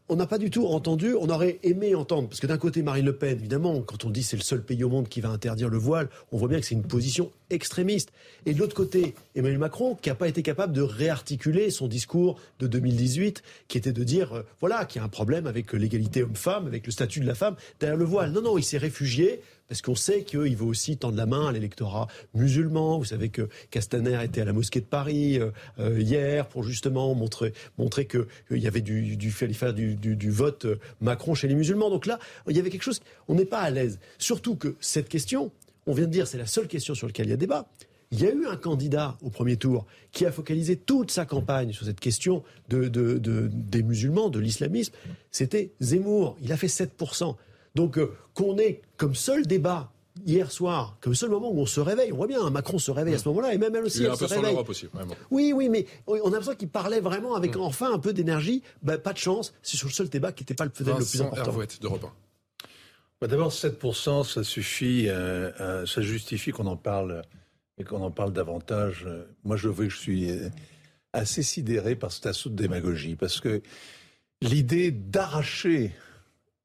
on 0.10 0.16
n'a 0.16 0.28
pas 0.28 0.38
du 0.38 0.50
tout 0.50 0.68
entendu, 0.68 1.16
on 1.16 1.30
aurait 1.30 1.60
aimé 1.64 1.96
entendre, 1.96 2.28
parce 2.28 2.42
que 2.42 2.48
d'un 2.48 2.58
côté 2.58 2.82
Marine 2.82 3.06
Le 3.06 3.16
Pen, 3.16 3.38
évidemment, 3.38 3.82
quand 3.82 4.04
on 4.04 4.10
dit 4.10 4.24
c'est 4.24 4.36
le 4.38 4.44
seul 4.44 4.62
pays 4.62 4.84
au 4.84 4.90
monde 4.90 5.08
qui 5.08 5.22
va 5.22 5.30
interdire 5.30 5.70
le 5.70 5.78
voile, 5.78 6.10
on 6.32 6.38
voit 6.38 6.48
bien 6.50 6.60
que 6.60 6.66
c'est 6.66 6.76
une 6.76 6.88
position 6.88 7.32
extrémiste. 7.50 8.12
Et 8.46 8.54
de 8.54 8.60
l'autre 8.60 8.76
côté, 8.76 9.16
Emmanuel 9.36 9.60
Macron, 9.60 9.96
qui 9.96 10.10
n'a 10.10 10.16
pas 10.16 10.28
été 10.28 10.44
capable 10.44 10.74
de 10.74 10.82
réarticuler 10.82 11.72
son 11.72 11.88
discours 11.88 12.40
de 12.60 12.68
2018, 12.68 13.44
qui 13.68 13.78
était 13.78 13.94
de 13.94 14.04
dire, 14.04 14.34
euh, 14.34 14.42
voilà, 14.60 14.86
qu'il 14.86 15.00
y 15.00 15.02
a 15.02 15.06
un 15.06 15.10
problème 15.10 15.48
avec 15.48 15.72
l'égalité 15.74 16.24
homme-femme, 16.24 16.68
avec 16.68 16.86
le 16.86 16.92
statut 16.92 17.22
de 17.22 17.28
la 17.28 17.36
femme 17.36 17.56
derrière 17.80 17.98
le 17.98 18.06
voile. 18.06 18.32
Non, 18.32 18.42
non, 18.42 18.58
il 18.58 18.64
s'est 18.64 18.78
réfugié 18.78 19.42
parce 19.68 19.82
qu'on 19.82 19.96
sait 19.96 20.24
qu'il 20.24 20.56
veut 20.56 20.66
aussi 20.66 20.98
tendre 20.98 21.18
la 21.18 21.26
main 21.26 21.48
à 21.48 21.52
l'électorat 21.52 22.08
musulman. 22.34 22.98
Vous 22.98 23.06
savez 23.06 23.30
que 23.30 23.50
Castaner 23.70 24.24
était 24.24 24.42
à 24.42 24.46
la 24.46 24.54
mosquée 24.54 24.80
de 24.80 24.86
Paris 24.86 25.40
euh, 25.40 25.52
euh, 25.80 26.00
hier 26.00 26.48
pour 26.48 26.64
justement 26.64 27.14
montrer, 27.16 27.54
montrer 27.78 28.08
qu'il 28.08 28.26
y 28.52 28.68
avait 28.68 28.82
du, 28.82 29.18
du, 29.18 30.16
du, 30.16 30.32
vote 30.32 30.66
euh, 30.66 30.80
Macron 31.02 31.36
chez 31.36 31.48
les 31.48 31.56
musulmans. 31.56 31.90
Donc 31.90 32.06
là, 32.06 32.20
il 32.48 32.56
y 32.56 32.60
avait 32.60 32.70
quelque 32.70 32.84
chose, 32.84 33.02
on 33.28 33.36
n'est 33.36 33.46
pas 33.46 33.60
à 33.60 33.70
l'aise. 33.70 34.00
Surtout 34.18 34.56
que 34.56 34.76
cette 34.80 35.10
question, 35.10 35.52
on 35.86 35.94
vient 35.94 36.06
de 36.06 36.12
dire, 36.12 36.28
c'est 36.28 36.38
la 36.38 36.46
seule 36.46 36.68
question 36.68 36.96
sur 36.96 37.08
laquelle 37.08 37.28
il 37.28 37.32
y 37.32 37.34
a 37.34 37.38
débat. 37.38 37.68
Il 38.12 38.22
y 38.22 38.26
a 38.26 38.32
eu 38.32 38.46
un 38.46 38.56
candidat 38.56 39.18
au 39.22 39.30
premier 39.30 39.58
tour 39.58 39.86
qui 40.14 40.26
a 40.26 40.32
focalisé 40.32 40.78
toute 40.78 41.12
sa 41.12 41.26
campagne 41.26 41.74
sur 41.74 41.86
cette 41.86 42.00
question 42.00 42.42
de, 42.70 42.88
de, 42.88 43.18
de 43.18 43.50
des 43.52 43.84
musulmans, 43.84 44.30
de 44.30 44.40
l'islamisme. 44.40 44.94
C'était 45.30 45.72
Zemmour. 45.82 46.38
Il 46.42 46.54
a 46.54 46.58
fait 46.58 46.68
7%. 46.68 47.36
Donc 47.78 48.00
euh, 48.00 48.12
qu'on 48.34 48.58
ait 48.58 48.82
comme 48.98 49.16
seul 49.16 49.46
débat 49.46 49.92
hier 50.26 50.52
soir, 50.52 50.98
comme 51.00 51.14
seul 51.14 51.30
moment 51.30 51.52
où 51.52 51.60
on 51.60 51.68
se 51.68 51.80
réveille, 51.80 52.12
on 52.12 52.18
voit 52.18 52.28
bien, 52.28 52.50
Macron 52.50 52.80
se 52.80 52.90
réveille 52.90 53.14
à 53.14 53.20
ce 53.20 53.30
moment-là, 53.30 53.54
et 53.54 53.60
même 53.60 53.76
elle 53.76 53.84
aussi, 53.84 54.04
elle 54.04 54.18
se 54.18 54.26
réveille. 54.26 54.58
Aussi, 54.68 54.88
oui, 55.30 55.54
oui, 55.54 55.70
mais 55.70 55.86
on 56.08 56.16
a 56.16 56.24
l'impression 56.24 56.56
qu'il 56.56 56.70
parlait 56.70 57.00
vraiment 57.00 57.36
avec 57.36 57.56
mm. 57.56 57.62
enfin 57.62 57.94
un 57.94 58.00
peu 58.00 58.14
d'énergie. 58.14 58.64
Bah, 58.82 58.98
pas 58.98 59.14
de 59.14 59.20
chance, 59.20 59.54
c'est 59.62 59.78
sur 59.78 59.88
le 59.88 59.94
seul 59.94 60.10
débat 60.10 60.32
qui 60.32 60.42
n'était 60.42 60.56
pas 60.56 60.66
le, 60.66 60.72
le 60.76 61.06
plus 61.06 61.22
important. 61.22 61.52
de 61.52 61.88
bah, 63.22 63.28
D'abord, 63.28 63.52
7%, 63.52 64.28
ça 64.28 64.44
suffit, 64.44 65.08
euh, 65.08 65.52
euh, 65.60 65.86
ça 65.86 66.02
justifie 66.02 66.52
qu'on 66.52 66.68
en 66.68 66.78
parle 66.78 67.22
et 67.78 67.84
qu'on 67.84 68.02
en 68.02 68.12
parle 68.12 68.34
davantage. 68.34 69.08
Moi, 69.44 69.56
je 69.56 69.70
veux 69.70 69.86
que 69.86 69.94
je 69.94 70.00
suis 70.00 70.32
assez 71.14 71.44
sidéré 71.44 71.96
par 71.96 72.12
cet 72.12 72.26
assaut 72.26 72.50
de 72.50 72.56
démagogie, 72.56 73.16
parce 73.16 73.40
que 73.40 73.62
l'idée 74.42 74.90
d'arracher 74.90 75.94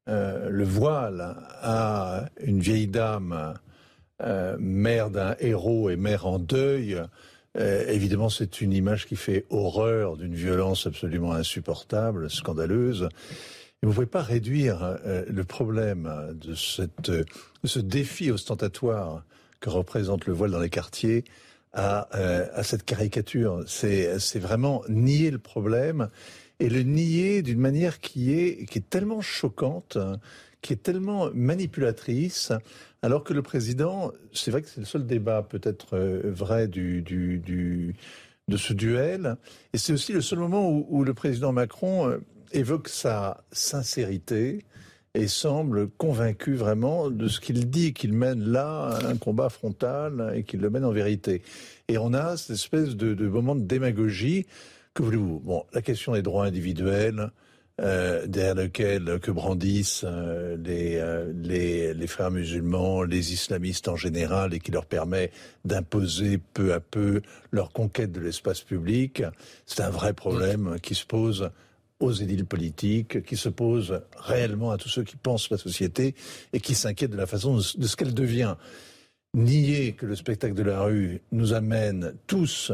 euh, 0.08 0.48
le 0.48 0.64
voile 0.64 1.36
à 1.60 2.24
une 2.40 2.58
vieille 2.58 2.88
dame, 2.88 3.54
euh, 4.20 4.56
mère 4.58 5.10
d'un 5.10 5.36
héros 5.38 5.90
et 5.90 5.96
mère 5.96 6.26
en 6.26 6.40
deuil, 6.40 7.00
euh, 7.56 7.86
évidemment, 7.86 8.28
c'est 8.28 8.60
une 8.60 8.72
image 8.72 9.06
qui 9.06 9.14
fait 9.14 9.46
horreur 9.50 10.16
d'une 10.16 10.34
violence 10.34 10.86
absolument 10.86 11.32
insupportable, 11.32 12.30
scandaleuse. 12.30 13.08
Et 13.82 13.86
vous 13.86 13.90
ne 13.90 13.94
pouvez 13.94 14.06
pas 14.06 14.22
réduire 14.22 14.98
le 15.04 15.44
problème 15.44 16.34
de, 16.34 16.54
cette, 16.54 17.10
ce 17.64 17.78
défi 17.78 18.30
ostentatoire 18.30 19.24
que 19.60 19.70
représente 19.70 20.26
le 20.26 20.32
voile 20.32 20.52
dans 20.52 20.60
les 20.60 20.70
quartiers 20.70 21.24
à, 21.72 22.08
à 22.12 22.62
cette 22.62 22.84
caricature. 22.84 23.64
C'est 23.66 24.38
vraiment 24.38 24.82
nier 24.88 25.32
le 25.32 25.38
problème 25.38 26.08
et 26.62 26.68
le 26.68 26.82
nier 26.84 27.43
d'une 27.43 27.59
manière 27.59 27.98
qui 27.98 28.32
est, 28.32 28.66
qui 28.66 28.78
est 28.78 28.89
tellement 28.89 29.20
choquante, 29.20 29.98
qui 30.60 30.72
est 30.72 30.82
tellement 30.82 31.28
manipulatrice, 31.34 32.52
alors 33.02 33.24
que 33.24 33.34
le 33.34 33.43
président, 33.43 34.12
c'est 34.32 34.52
vrai 34.52 34.62
que 34.62 34.68
c'est 34.68 34.78
le 34.78 34.86
seul 34.86 35.05
débat 35.05 35.43
peut-être 35.43 35.97
euh, 35.97 36.20
vrai 36.24 36.68
du, 36.68 37.02
du, 37.02 37.97
de 38.47 38.56
ce 38.56 38.72
duel, 38.74 39.39
et 39.72 39.78
c'est 39.78 39.93
aussi 39.93 40.12
le 40.12 40.20
seul 40.20 40.39
moment 40.39 40.70
où, 40.70 40.86
où 40.89 41.02
le 41.02 41.14
président 41.14 41.51
Macron 41.51 42.09
euh, 42.09 42.18
évoque 42.52 42.89
sa 42.89 43.43
sincérité, 43.51 44.64
et 45.14 45.26
semble 45.26 45.89
convaincu 45.89 46.55
vraiment 46.55 47.10
de 47.10 47.28
ce 47.28 47.40
qu'il 47.40 47.68
dit, 47.68 47.93
qu'il 47.93 48.14
mène 48.14 48.44
là 48.44 48.98
un 49.05 49.16
combat 49.16 49.51
frontal 49.51 50.32
et 50.34 50.43
qu'il 50.43 50.60
le 50.60 50.70
mène 50.70 50.86
en 50.86 50.90
vérité. 50.90 51.43
Et 51.89 51.98
on 51.98 52.14
a 52.14 52.39
cette 52.39 52.56
espèce 52.56 52.97
de, 52.97 53.12
de 53.12 53.28
moment 53.28 53.55
de 53.55 53.60
démagogie 53.62 54.47
que 54.94 55.02
voulez-vous? 55.02 55.40
Bon, 55.40 55.64
la 55.73 55.82
question 55.82 56.12
des 56.12 56.23
droits 56.23 56.44
individuels, 56.44 57.31
euh, 57.81 58.27
derrière 58.27 58.55
lequel 58.55 59.19
que 59.20 59.31
brandissent 59.31 60.05
euh, 60.05 60.56
les, 60.62 60.97
euh, 60.97 61.32
les, 61.35 61.94
les 61.94 62.06
frères 62.06 62.31
musulmans, 62.31 63.02
les 63.02 63.32
islamistes 63.32 63.89
en 63.89 63.97
général, 63.97 64.52
et 64.52 64.60
qui 64.60 64.70
leur 64.70 64.85
permet 64.85 65.31
d'imposer 65.64 66.39
peu 66.39 66.74
à 66.74 66.81
peu 66.81 67.23
leur 67.51 67.73
conquête 67.73 68.12
de 68.12 68.20
l'espace 68.20 68.60
public, 68.60 69.23
c'est 69.64 69.82
un 69.82 69.90
vrai 69.90 70.12
problème 70.12 70.77
qui 70.82 70.94
se 70.94 71.06
pose 71.06 71.51
aux 71.98 72.12
édiles 72.12 72.44
politiques, 72.44 73.23
qui 73.23 73.36
se 73.36 73.48
pose 73.48 74.02
réellement 74.16 74.73
à 74.73 74.77
tous 74.77 74.89
ceux 74.89 75.05
qui 75.05 75.16
pensent 75.16 75.51
la 75.51 75.56
société 75.59 76.14
et 76.52 76.60
qui 76.60 76.74
s'inquiètent 76.74 77.12
de 77.12 77.16
la 77.16 77.27
façon 77.27 77.56
de 77.56 77.86
ce 77.86 77.97
qu'elle 77.97 78.12
devient. 78.12 78.56
Nier 79.35 79.93
que 79.93 80.05
le 80.05 80.14
spectacle 80.14 80.55
de 80.55 80.62
la 80.62 80.82
rue 80.82 81.23
nous 81.31 81.55
amène 81.55 82.12
tous 82.27 82.73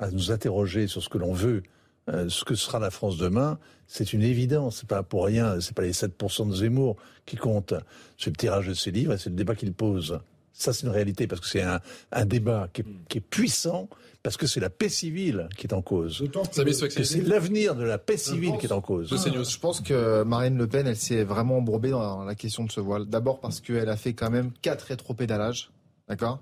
à 0.00 0.10
nous 0.10 0.30
interroger 0.30 0.86
sur 0.86 1.02
ce 1.02 1.08
que 1.08 1.18
l'on 1.18 1.32
veut, 1.32 1.62
euh, 2.08 2.28
ce 2.28 2.44
que 2.44 2.54
sera 2.54 2.78
la 2.78 2.90
France 2.90 3.18
demain, 3.18 3.58
c'est 3.86 4.12
une 4.12 4.22
évidence. 4.22 4.78
C'est 4.80 4.88
pas 4.88 5.02
pour 5.02 5.26
rien. 5.26 5.60
C'est 5.60 5.74
pas 5.74 5.82
les 5.82 5.92
7% 5.92 6.48
de 6.48 6.54
Zemmour 6.54 6.96
qui 7.26 7.36
comptent. 7.36 7.74
C'est 8.16 8.30
le 8.30 8.36
tirage 8.36 8.68
de 8.68 8.74
ses 8.74 8.90
livres 8.90 9.12
et 9.12 9.18
c'est 9.18 9.30
le 9.30 9.36
débat 9.36 9.54
qu'il 9.54 9.72
pose. 9.72 10.20
Ça, 10.52 10.72
c'est 10.72 10.86
une 10.86 10.92
réalité 10.92 11.26
parce 11.26 11.40
que 11.40 11.46
c'est 11.46 11.62
un, 11.62 11.80
un, 12.10 12.24
débat 12.24 12.68
qui 12.72 12.80
est, 12.80 12.86
qui 13.08 13.18
est, 13.18 13.20
puissant, 13.20 13.88
parce 14.24 14.36
que 14.36 14.48
c'est 14.48 14.58
la 14.58 14.70
paix 14.70 14.88
civile 14.88 15.48
qui 15.56 15.68
est 15.68 15.72
en 15.72 15.82
cause. 15.82 16.24
C'est 16.50 17.28
l'avenir 17.28 17.76
de 17.76 17.84
la 17.84 17.96
paix 17.96 18.16
civile 18.16 18.54
qui 18.58 18.66
est 18.66 18.72
en 18.72 18.80
cause. 18.80 19.08
Je 19.08 19.58
pense 19.58 19.80
que 19.80 20.24
Marine 20.24 20.58
Le 20.58 20.66
Pen, 20.66 20.88
elle 20.88 20.96
s'est 20.96 21.22
vraiment 21.22 21.58
embourbée 21.58 21.90
dans 21.90 22.24
la 22.24 22.34
question 22.34 22.64
de 22.64 22.72
ce 22.72 22.80
voile. 22.80 23.06
D'abord 23.06 23.38
parce 23.38 23.60
qu'elle 23.60 23.88
a 23.88 23.96
fait 23.96 24.14
quand 24.14 24.30
même 24.30 24.50
quatre 24.60 24.82
rétropédalages, 24.82 25.70
d'accord? 26.08 26.40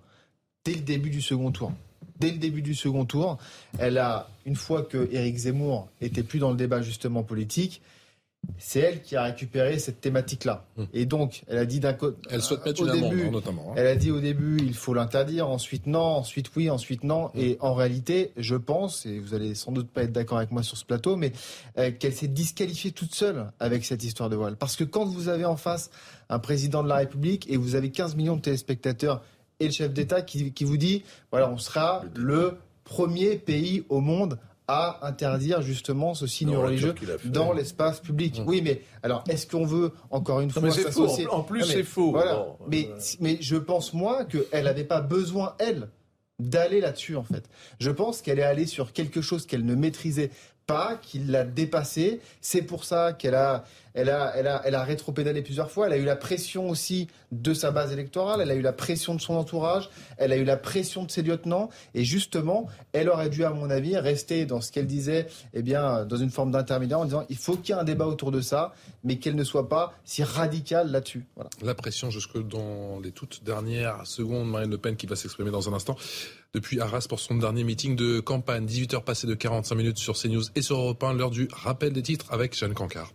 Dès 0.64 0.74
le 0.74 0.80
début 0.80 1.10
du 1.10 1.20
second 1.20 1.52
tour 1.52 1.72
dès 2.20 2.30
le 2.30 2.38
début 2.38 2.62
du 2.62 2.74
second 2.74 3.04
tour. 3.04 3.38
Elle 3.78 3.98
a, 3.98 4.28
une 4.44 4.56
fois 4.56 4.82
que 4.82 5.08
Éric 5.12 5.36
Zemmour 5.36 5.88
était 6.00 6.22
plus 6.22 6.38
dans 6.38 6.50
le 6.50 6.56
débat 6.56 6.82
justement 6.82 7.22
politique, 7.22 7.82
c'est 8.58 8.80
elle 8.80 9.02
qui 9.02 9.16
a 9.16 9.24
récupéré 9.24 9.78
cette 9.78 10.00
thématique-là. 10.00 10.64
Hum. 10.78 10.86
Et 10.92 11.04
donc, 11.04 11.42
elle 11.48 11.58
a 11.58 11.66
dit 11.66 11.80
d'un 11.80 11.92
côté. 11.92 12.16
Elle 12.30 12.42
souhaite 12.42 12.64
mettre 12.64 12.82
une 12.82 12.90
amende, 12.90 13.12
hein, 13.12 13.30
notamment. 13.30 13.70
Hein. 13.70 13.74
Elle 13.76 13.86
a 13.86 13.96
dit 13.96 14.10
au 14.10 14.20
début, 14.20 14.58
il 14.60 14.74
faut 14.74 14.94
l'interdire, 14.94 15.48
ensuite 15.48 15.86
non, 15.86 16.00
ensuite 16.00 16.50
oui, 16.56 16.70
ensuite 16.70 17.04
non. 17.04 17.26
Hum. 17.26 17.30
Et 17.34 17.56
en 17.60 17.74
réalité, 17.74 18.32
je 18.36 18.56
pense, 18.56 19.06
et 19.06 19.18
vous 19.18 19.34
allez 19.34 19.54
sans 19.54 19.72
doute 19.72 19.90
pas 19.90 20.02
être 20.04 20.12
d'accord 20.12 20.38
avec 20.38 20.52
moi 20.52 20.62
sur 20.62 20.76
ce 20.76 20.84
plateau, 20.84 21.16
mais 21.16 21.32
euh, 21.78 21.90
qu'elle 21.90 22.14
s'est 22.14 22.28
disqualifiée 22.28 22.92
toute 22.92 23.14
seule 23.14 23.50
avec 23.60 23.84
cette 23.84 24.04
histoire 24.04 24.30
de 24.30 24.36
voile. 24.36 24.56
Parce 24.56 24.76
que 24.76 24.84
quand 24.84 25.04
vous 25.04 25.28
avez 25.28 25.44
en 25.44 25.56
face 25.56 25.90
un 26.28 26.38
président 26.38 26.82
de 26.82 26.88
la 26.88 26.96
République 26.96 27.50
et 27.50 27.56
vous 27.56 27.74
avez 27.74 27.90
15 27.90 28.16
millions 28.16 28.36
de 28.36 28.42
téléspectateurs 28.42 29.22
et 29.60 29.66
le 29.66 29.72
chef 29.72 29.92
d'État 29.92 30.22
qui, 30.22 30.52
vous 30.62 30.76
dit, 30.76 31.02
voilà, 31.30 31.50
on 31.50 31.58
sera 31.58 32.04
le 32.14 32.58
premier 32.84 33.36
pays 33.36 33.84
au 33.88 34.00
monde 34.00 34.38
à 34.68 35.06
interdire 35.06 35.62
justement 35.62 36.14
ce 36.14 36.26
signe 36.26 36.56
religieux 36.56 36.94
dans 37.24 37.52
l'espace 37.52 38.00
public. 38.00 38.40
Mmh. 38.40 38.44
Oui, 38.46 38.62
mais 38.62 38.82
alors 39.02 39.22
est-ce 39.28 39.46
qu'on 39.46 39.64
veut 39.64 39.92
encore 40.10 40.40
une 40.40 40.50
fois 40.50 40.70
s'associer 40.70 41.28
En 41.28 41.42
plus, 41.42 41.62
c'est 41.62 41.84
faux. 41.84 42.10
Voilà. 42.10 42.46
mais, 42.68 42.88
mais 43.20 43.38
je 43.40 43.56
pense 43.56 43.92
moi 43.92 44.24
qu'elle 44.24 44.64
n'avait 44.64 44.84
pas 44.84 45.00
besoin 45.00 45.54
elle 45.58 45.88
d'aller 46.38 46.80
là-dessus 46.80 47.16
en 47.16 47.22
fait. 47.22 47.48
Je 47.78 47.90
pense 47.90 48.22
qu'elle 48.22 48.38
est 48.38 48.44
allée 48.44 48.66
sur 48.66 48.92
quelque 48.92 49.20
chose 49.20 49.46
qu'elle 49.46 49.64
ne 49.64 49.74
maîtrisait 49.74 50.30
pas, 50.66 50.98
qu'il 51.00 51.30
l'a 51.30 51.44
dépassé. 51.44 52.20
C'est 52.40 52.62
pour 52.62 52.84
ça 52.84 53.12
qu'elle 53.12 53.36
a, 53.36 53.64
elle 53.94 54.10
a, 54.10 54.32
elle 54.36 54.48
a, 54.48 54.62
elle 54.64 54.74
a 54.74 54.82
rétropédalé 54.82 55.42
plusieurs 55.42 55.70
fois. 55.70 55.86
Elle 55.86 55.92
a 55.92 55.96
eu 55.96 56.04
la 56.04 56.16
pression 56.16 56.68
aussi 56.68 57.06
de 57.32 57.54
sa 57.54 57.70
base 57.70 57.92
électorale. 57.92 58.40
Elle 58.40 58.50
a 58.50 58.54
eu 58.54 58.62
la 58.62 58.72
pression 58.72 59.14
de 59.14 59.20
son 59.20 59.34
entourage. 59.34 59.88
Elle 60.18 60.32
a 60.32 60.36
eu 60.36 60.44
la 60.44 60.56
pression 60.56 61.04
de 61.04 61.10
ses 61.10 61.22
lieutenants. 61.22 61.70
Et 61.94 62.04
justement, 62.04 62.68
elle 62.92 63.08
aurait 63.08 63.30
dû, 63.30 63.44
à 63.44 63.50
mon 63.50 63.70
avis, 63.70 63.96
rester 63.96 64.44
dans 64.44 64.60
ce 64.60 64.72
qu'elle 64.72 64.86
disait, 64.86 65.28
eh 65.54 65.62
bien, 65.62 66.04
dans 66.04 66.16
une 66.16 66.30
forme 66.30 66.50
d'intermédiaire 66.50 66.98
en 66.98 67.04
disant 67.04 67.24
il 67.28 67.36
faut 67.36 67.56
qu'il 67.56 67.74
y 67.74 67.78
ait 67.78 67.80
un 67.80 67.84
débat 67.84 68.06
autour 68.06 68.32
de 68.32 68.40
ça, 68.40 68.72
mais 69.04 69.18
qu'elle 69.18 69.36
ne 69.36 69.44
soit 69.44 69.68
pas 69.68 69.94
si 70.04 70.24
radicale 70.24 70.90
là-dessus. 70.90 71.26
La 71.62 71.74
pression 71.74 72.10
jusque 72.10 72.38
dans 72.38 72.98
les 73.00 73.12
toutes 73.12 73.44
dernières 73.44 74.06
secondes. 74.06 74.50
Marine 74.50 74.70
Le 74.70 74.78
Pen 74.78 74.96
qui 74.96 75.06
va 75.06 75.16
s'exprimer 75.16 75.50
dans 75.50 75.68
un 75.68 75.72
instant 75.72 75.96
depuis 76.56 76.80
Arras 76.80 77.06
pour 77.06 77.20
son 77.20 77.36
dernier 77.36 77.64
meeting 77.64 77.96
de 77.96 78.18
campagne. 78.20 78.64
18h 78.64 79.04
passées 79.04 79.26
de 79.26 79.34
45 79.34 79.74
minutes 79.74 79.98
sur 79.98 80.16
CNews 80.16 80.44
et 80.54 80.62
sur 80.62 80.78
Europe 80.78 81.04
1, 81.04 81.12
l'heure 81.12 81.30
du 81.30 81.48
rappel 81.52 81.92
des 81.92 82.02
titres 82.02 82.26
avec 82.30 82.56
Jeanne 82.56 82.74
Cancard. 82.74 83.12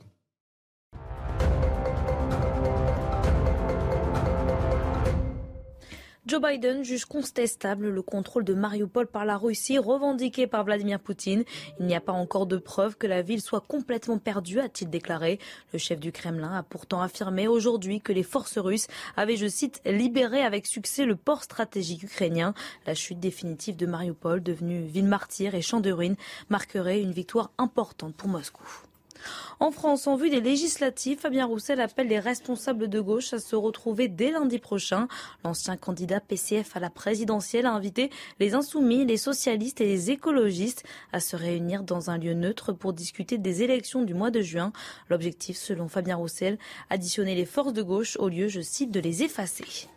Joe 6.31 6.39
Biden 6.41 6.85
juge 6.85 7.03
contestable 7.03 7.89
le 7.89 8.01
contrôle 8.01 8.45
de 8.45 8.53
Mariupol 8.53 9.05
par 9.05 9.25
la 9.25 9.35
Russie 9.35 9.77
revendiqué 9.77 10.47
par 10.47 10.63
Vladimir 10.63 11.01
Poutine. 11.01 11.43
Il 11.77 11.87
n'y 11.87 11.93
a 11.93 11.99
pas 11.99 12.13
encore 12.13 12.45
de 12.45 12.55
preuve 12.55 12.95
que 12.95 13.05
la 13.05 13.21
ville 13.21 13.41
soit 13.41 13.59
complètement 13.59 14.17
perdue, 14.17 14.61
a-t-il 14.61 14.89
déclaré. 14.89 15.39
Le 15.73 15.77
chef 15.77 15.99
du 15.99 16.13
Kremlin 16.13 16.55
a 16.55 16.63
pourtant 16.63 17.01
affirmé 17.01 17.49
aujourd'hui 17.49 17.99
que 17.99 18.13
les 18.13 18.23
forces 18.23 18.57
russes 18.57 18.87
avaient, 19.17 19.35
je 19.35 19.47
cite, 19.47 19.81
libéré 19.85 20.41
avec 20.41 20.67
succès 20.67 21.03
le 21.03 21.17
port 21.17 21.43
stratégique 21.43 22.03
ukrainien. 22.03 22.53
La 22.87 22.95
chute 22.95 23.19
définitive 23.19 23.75
de 23.75 23.85
Mariupol, 23.85 24.41
devenue 24.41 24.85
ville 24.85 25.07
martyre 25.07 25.53
et 25.53 25.61
champ 25.61 25.81
de 25.81 25.91
ruines, 25.91 26.15
marquerait 26.49 27.01
une 27.01 27.11
victoire 27.11 27.51
importante 27.57 28.15
pour 28.15 28.29
Moscou. 28.29 28.63
En 29.59 29.71
France, 29.71 30.07
en 30.07 30.15
vue 30.15 30.29
des 30.29 30.41
législatives, 30.41 31.19
Fabien 31.19 31.45
Roussel 31.45 31.81
appelle 31.81 32.07
les 32.07 32.19
responsables 32.19 32.87
de 32.87 32.99
gauche 32.99 33.33
à 33.33 33.39
se 33.39 33.55
retrouver 33.55 34.07
dès 34.07 34.31
lundi 34.31 34.59
prochain. 34.59 35.07
L'ancien 35.43 35.77
candidat 35.77 36.19
PCF 36.19 36.75
à 36.75 36.79
la 36.79 36.89
présidentielle 36.89 37.65
a 37.65 37.73
invité 37.73 38.09
les 38.39 38.53
insoumis, 38.53 39.05
les 39.05 39.17
socialistes 39.17 39.81
et 39.81 39.85
les 39.85 40.11
écologistes 40.11 40.83
à 41.13 41.19
se 41.19 41.35
réunir 41.35 41.83
dans 41.83 42.09
un 42.09 42.17
lieu 42.17 42.33
neutre 42.33 42.73
pour 42.73 42.93
discuter 42.93 43.37
des 43.37 43.63
élections 43.63 44.01
du 44.01 44.13
mois 44.13 44.31
de 44.31 44.41
juin. 44.41 44.71
L'objectif, 45.09 45.57
selon 45.57 45.87
Fabien 45.87 46.15
Roussel, 46.15 46.57
additionner 46.89 47.35
les 47.35 47.45
forces 47.45 47.73
de 47.73 47.83
gauche 47.83 48.17
au 48.17 48.29
lieu, 48.29 48.47
je 48.47 48.61
cite, 48.61 48.91
de 48.91 48.99
les 48.99 49.23
effacer. 49.23 49.87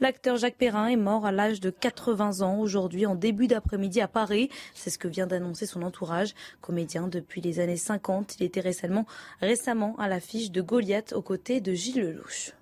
L'acteur 0.00 0.36
Jacques 0.36 0.56
Perrin 0.56 0.88
est 0.88 0.96
mort 0.96 1.26
à 1.26 1.32
l'âge 1.32 1.60
de 1.60 1.70
80 1.70 2.40
ans 2.40 2.58
aujourd'hui 2.58 3.06
en 3.06 3.14
début 3.14 3.46
d'après-midi 3.46 4.00
à 4.00 4.08
Paris. 4.08 4.50
C'est 4.74 4.90
ce 4.90 4.98
que 4.98 5.08
vient 5.08 5.26
d'annoncer 5.26 5.66
son 5.66 5.82
entourage. 5.82 6.34
Comédien 6.60 7.08
depuis 7.08 7.40
les 7.40 7.60
années 7.60 7.76
50, 7.76 8.36
il 8.38 8.44
était 8.44 8.60
récemment, 8.60 9.06
à 9.98 10.08
l'affiche 10.08 10.50
de 10.50 10.62
Goliath 10.62 11.12
aux 11.12 11.22
côtés 11.22 11.60
de 11.60 11.72
Gilles 11.72 12.00
Lelouch. 12.00 12.52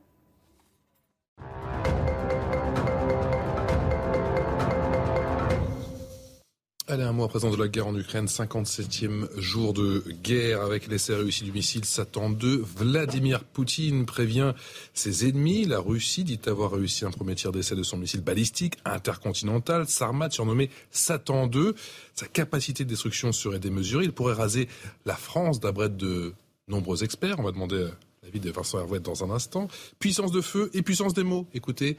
Allez, 6.91 7.05
un 7.05 7.13
mois 7.13 7.27
à 7.27 7.29
présent 7.29 7.53
de 7.53 7.57
la 7.57 7.69
guerre 7.69 7.87
en 7.87 7.97
Ukraine, 7.97 8.27
57e 8.27 9.29
jour 9.39 9.73
de 9.73 10.03
guerre 10.25 10.61
avec 10.63 10.89
l'essai 10.89 11.15
réussi 11.15 11.45
du 11.45 11.53
missile 11.53 11.85
Satan 11.85 12.31
2. 12.31 12.65
Vladimir 12.79 13.45
Poutine 13.45 14.07
prévient 14.07 14.55
ses 14.93 15.29
ennemis. 15.29 15.67
La 15.67 15.79
Russie 15.79 16.25
dit 16.25 16.41
avoir 16.47 16.73
réussi 16.73 17.05
un 17.05 17.13
premier 17.13 17.37
tir 17.37 17.53
d'essai 17.53 17.77
de 17.77 17.85
son 17.85 17.97
missile 17.97 18.23
balistique 18.23 18.75
intercontinental, 18.85 19.87
Sarmat, 19.87 20.31
surnommé 20.31 20.69
Satan 20.91 21.47
2. 21.47 21.77
Sa 22.17 22.27
capacité 22.27 22.83
de 22.83 22.89
destruction 22.89 23.31
serait 23.31 23.61
démesurée. 23.61 24.07
Il 24.07 24.13
pourrait 24.13 24.35
raser 24.35 24.67
la 25.07 25.15
France, 25.15 25.61
d'après 25.61 25.91
de 25.91 26.35
nombreux 26.67 27.05
experts. 27.05 27.39
On 27.39 27.45
va 27.45 27.53
demander 27.53 27.87
l'avis 28.25 28.41
de 28.41 28.51
Vincent 28.51 28.81
Hervouet 28.81 28.99
dans 28.99 29.23
un 29.23 29.31
instant. 29.31 29.69
Puissance 30.01 30.33
de 30.33 30.41
feu 30.41 30.73
et 30.75 30.83
puissance 30.83 31.15
des 31.15 31.23
mots. 31.23 31.47
Écoutez, 31.55 31.97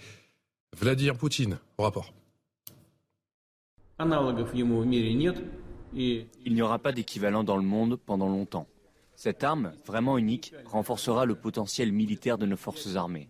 Vladimir 0.78 1.16
Poutine 1.16 1.60
au 1.78 1.84
rapport. 1.84 2.12
Il 5.94 6.54
n'y 6.54 6.62
aura 6.62 6.80
pas 6.80 6.92
d'équivalent 6.92 7.44
dans 7.44 7.58
le 7.58 7.64
monde 7.64 8.00
pendant 8.06 8.30
longtemps. 8.30 8.68
Cette 9.16 9.44
arme, 9.44 9.74
vraiment 9.86 10.18
unique, 10.18 10.54
renforcera 10.66 11.26
le 11.26 11.36
potentiel 11.36 11.92
militaire 11.92 12.38
de 12.38 12.46
nos 12.46 12.58
forces 12.58 12.96
armées, 12.96 13.30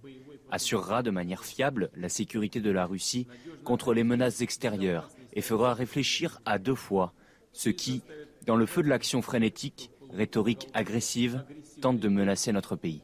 assurera 0.50 1.04
de 1.04 1.12
manière 1.12 1.44
fiable 1.44 1.90
la 1.96 2.08
sécurité 2.08 2.62
de 2.62 2.72
la 2.72 2.86
Russie 2.86 3.28
contre 3.64 3.94
les 3.94 4.04
menaces 4.04 4.42
extérieures 4.42 5.10
et 5.34 5.42
fera 5.42 5.74
réfléchir 5.74 6.40
à 6.46 6.60
deux 6.60 6.76
fois 6.76 7.14
ceux 7.52 7.72
qui, 7.72 8.04
dans 8.46 8.56
le 8.56 8.66
feu 8.66 8.84
de 8.84 8.88
l'action 8.88 9.22
frénétique, 9.22 9.92
rhétorique 10.14 10.70
agressive, 10.74 11.44
tentent 11.82 12.00
de 12.00 12.10
menacer 12.10 12.52
notre 12.52 12.76
pays. 12.76 13.02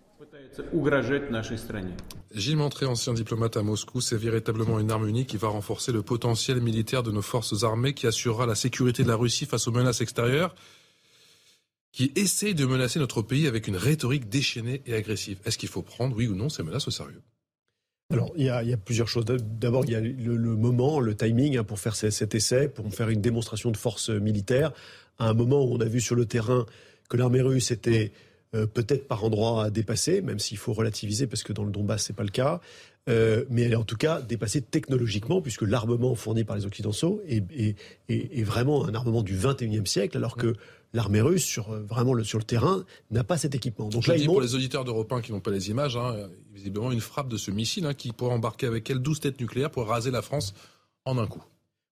Gilles 2.33 2.57
Montré, 2.57 2.85
ancien 2.85 3.13
diplomate 3.13 3.57
à 3.57 3.63
Moscou, 3.63 4.01
c'est 4.01 4.17
véritablement 4.17 4.79
une 4.79 4.91
arme 4.91 5.07
unique 5.07 5.29
qui 5.29 5.37
va 5.37 5.47
renforcer 5.47 5.91
le 5.91 6.01
potentiel 6.01 6.61
militaire 6.61 7.03
de 7.03 7.11
nos 7.11 7.21
forces 7.21 7.63
armées, 7.63 7.93
qui 7.93 8.07
assurera 8.07 8.45
la 8.45 8.55
sécurité 8.55 9.03
de 9.03 9.07
la 9.07 9.15
Russie 9.15 9.45
face 9.45 9.67
aux 9.67 9.71
menaces 9.71 10.01
extérieures, 10.01 10.55
qui 11.91 12.11
essaye 12.15 12.53
de 12.53 12.65
menacer 12.65 12.99
notre 12.99 13.21
pays 13.21 13.47
avec 13.47 13.67
une 13.67 13.77
rhétorique 13.77 14.29
déchaînée 14.29 14.81
et 14.85 14.93
agressive. 14.93 15.39
Est-ce 15.45 15.57
qu'il 15.57 15.69
faut 15.69 15.81
prendre, 15.81 16.15
oui 16.15 16.27
ou 16.27 16.35
non, 16.35 16.49
ces 16.49 16.63
menaces 16.63 16.87
au 16.87 16.91
sérieux? 16.91 17.21
Alors, 18.09 18.31
il 18.37 18.45
y, 18.45 18.49
a, 18.49 18.77
plusieurs 18.77 19.09
choses. 19.09 19.25
D'abord, 19.25 19.83
il 19.85 19.91
y 19.91 19.95
a 19.95 19.99
le, 19.99 20.55
moment, 20.55 21.01
le 21.01 21.13
timing 21.15 21.57
hein, 21.57 21.63
pour 21.65 21.79
faire 21.79 21.95
cet 21.95 22.35
essai, 22.35 22.69
pour 22.69 22.93
faire 22.93 23.09
une 23.09 23.19
démonstration 23.19 23.69
de 23.69 23.75
force 23.75 24.09
militaire, 24.09 24.71
à 25.19 25.27
un 25.27 25.33
moment 25.33 25.61
où 25.65 25.73
on 25.73 25.81
a 25.81 25.85
vu 25.85 25.99
sur 25.99 26.15
le 26.15 26.25
terrain 26.25 26.65
que 27.09 27.17
l'armée 27.17 27.41
russe 27.41 27.71
était 27.71 28.13
euh, 28.13 28.26
peut-être 28.51 29.07
par 29.07 29.23
endroits 29.23 29.65
à 29.65 29.69
dépasser, 29.69 30.21
même 30.21 30.39
s'il 30.39 30.57
faut 30.57 30.73
relativiser 30.73 31.27
parce 31.27 31.43
que 31.43 31.53
dans 31.53 31.63
le 31.63 31.71
Donbass 31.71 32.03
c'est 32.05 32.15
pas 32.15 32.23
le 32.23 32.29
cas. 32.29 32.61
Euh, 33.09 33.45
mais 33.49 33.61
elle 33.63 33.73
est 33.73 33.77
en 33.77 33.83
tout 33.83 33.95
cas 33.95 34.21
dépassée 34.21 34.61
technologiquement, 34.61 35.41
puisque 35.41 35.61
l'armement 35.61 36.13
fourni 36.15 36.43
par 36.43 36.57
les 36.57 36.65
Occidentaux 36.65 37.21
est, 37.27 37.77
est, 38.09 38.43
vraiment 38.43 38.85
un 38.85 38.93
armement 38.93 39.23
du 39.23 39.37
21e 39.37 39.85
siècle, 39.85 40.17
alors 40.17 40.35
que 40.35 40.55
l'armée 40.93 41.21
russe, 41.21 41.45
sur, 41.45 41.71
euh, 41.71 41.83
vraiment 41.83 42.13
le, 42.13 42.25
sur 42.25 42.37
le 42.37 42.43
terrain, 42.43 42.83
n'a 43.11 43.23
pas 43.23 43.37
cet 43.37 43.55
équipement. 43.55 43.87
Donc 43.87 44.03
Je 44.03 44.11
là, 44.11 44.17
dis 44.17 44.25
pour 44.25 44.41
les 44.41 44.55
auditeurs 44.55 44.83
d'Europe 44.83 45.11
1 45.11 45.21
qui 45.21 45.31
n'ont 45.31 45.39
pas 45.39 45.51
les 45.51 45.69
images, 45.69 45.95
hein, 45.95 46.29
visiblement 46.53 46.91
une 46.91 46.99
frappe 46.99 47.29
de 47.29 47.37
ce 47.37 47.49
missile 47.49 47.85
hein, 47.85 47.93
qui 47.93 48.11
pourrait 48.11 48.33
embarquer 48.33 48.67
avec 48.67 48.89
elle 48.89 48.99
12 48.99 49.21
têtes 49.21 49.39
nucléaires 49.39 49.71
pour 49.71 49.87
raser 49.87 50.11
la 50.11 50.21
France 50.21 50.53
en 51.05 51.17
un 51.17 51.27
coup. 51.27 51.43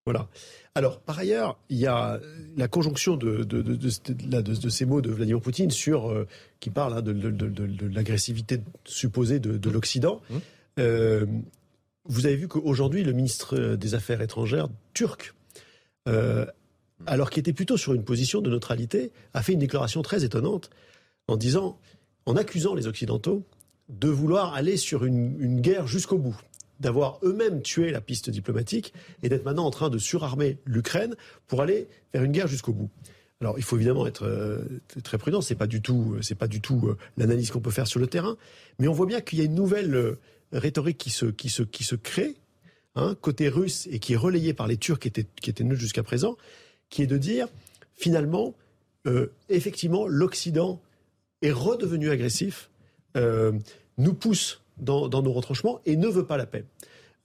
Voilà. 0.05 0.29
Alors, 0.75 0.99
par 0.99 1.17
ailleurs, 1.17 1.57
il 1.69 1.77
y 1.77 1.87
a 1.87 2.19
la 2.55 2.67
conjonction 2.67 3.17
de, 3.17 3.43
de, 3.43 4.69
ces 4.69 4.85
mots 4.85 5.01
de 5.01 5.09
Vladimir 5.09 5.41
Poutine 5.41 5.71
sur, 5.71 6.11
euh, 6.11 6.27
qui 6.59 6.69
parle 6.69 6.97
hein, 6.97 7.01
de, 7.01 7.87
l'agressivité 7.87 8.61
supposée 8.83 9.39
de, 9.39 9.69
l'Occident. 9.69 10.21
Mmh. 10.29 10.35
Euh, 10.79 11.25
vous 12.03 12.27
avez 12.27 12.35
vu 12.35 12.47
qu'aujourd'hui, 12.47 13.03
le 13.03 13.13
ministre 13.13 13.75
des 13.75 13.95
Affaires 13.95 14.21
étrangères 14.21 14.67
turc, 14.93 15.33
euh, 16.07 16.45
alors 17.07 17.31
qu'il 17.31 17.39
était 17.39 17.53
plutôt 17.53 17.77
sur 17.77 17.95
une 17.95 18.03
position 18.03 18.41
de 18.41 18.51
neutralité, 18.51 19.11
a 19.33 19.41
fait 19.41 19.53
une 19.53 19.59
déclaration 19.59 20.03
très 20.03 20.23
étonnante 20.23 20.69
en 21.27 21.35
disant, 21.35 21.79
en 22.27 22.35
accusant 22.35 22.75
les 22.75 22.85
Occidentaux 22.85 23.41
de 23.89 24.09
vouloir 24.09 24.53
aller 24.53 24.77
sur 24.77 25.03
une 25.03 25.61
guerre 25.61 25.87
jusqu'au 25.87 26.19
bout 26.19 26.39
d'avoir 26.79 27.19
eux-mêmes 27.23 27.61
tué 27.61 27.91
la 27.91 28.01
piste 28.01 28.29
diplomatique 28.29 28.93
et 29.23 29.29
d'être 29.29 29.45
maintenant 29.45 29.65
en 29.65 29.71
train 29.71 29.89
de 29.89 29.97
surarmer 29.97 30.57
l'Ukraine 30.65 31.15
pour 31.47 31.61
aller 31.61 31.87
faire 32.11 32.23
une 32.23 32.31
guerre 32.31 32.47
jusqu'au 32.47 32.73
bout. 32.73 32.89
Alors, 33.41 33.57
il 33.57 33.63
faut 33.63 33.75
évidemment 33.75 34.07
être 34.07 34.25
euh, 34.25 34.59
très 35.03 35.17
prudent. 35.17 35.41
C'est 35.41 35.55
pas 35.55 35.67
du 35.67 35.81
tout, 35.81 36.17
c'est 36.21 36.35
pas 36.35 36.47
du 36.47 36.61
tout 36.61 36.87
euh, 36.87 36.97
l'analyse 37.17 37.51
qu'on 37.51 37.59
peut 37.59 37.71
faire 37.71 37.87
sur 37.87 37.99
le 37.99 38.07
terrain, 38.07 38.37
mais 38.79 38.87
on 38.87 38.93
voit 38.93 39.05
bien 39.05 39.21
qu'il 39.21 39.39
y 39.39 39.41
a 39.41 39.45
une 39.45 39.55
nouvelle 39.55 39.93
euh, 39.93 40.19
rhétorique 40.53 40.97
qui 40.97 41.09
se, 41.09 41.25
qui 41.25 41.49
se, 41.49 41.63
qui 41.63 41.83
se 41.83 41.95
crée 41.95 42.35
hein, 42.95 43.15
côté 43.19 43.49
russe 43.49 43.87
et 43.91 43.99
qui 43.99 44.13
est 44.13 44.17
relayée 44.17 44.53
par 44.53 44.67
les 44.67 44.77
Turcs 44.77 44.99
qui 44.99 45.09
étaient, 45.09 45.27
qui 45.41 45.49
étaient 45.49 45.65
neutres 45.65 45.81
jusqu'à 45.81 46.03
présent, 46.03 46.37
qui 46.89 47.01
est 47.01 47.07
de 47.07 47.17
dire 47.17 47.47
finalement, 47.93 48.53
effectivement, 49.47 50.07
l'Occident 50.07 50.81
est 51.41 51.51
redevenu 51.51 52.09
agressif, 52.09 52.69
nous 53.15 54.13
pousse 54.13 54.61
dans, 54.77 55.09
nos 55.09 55.31
retranchements 55.31 55.79
et 55.85 55.95
ne 55.97 56.07
veut 56.07 56.25
pas 56.25 56.37
la 56.37 56.45
paix. 56.45 56.65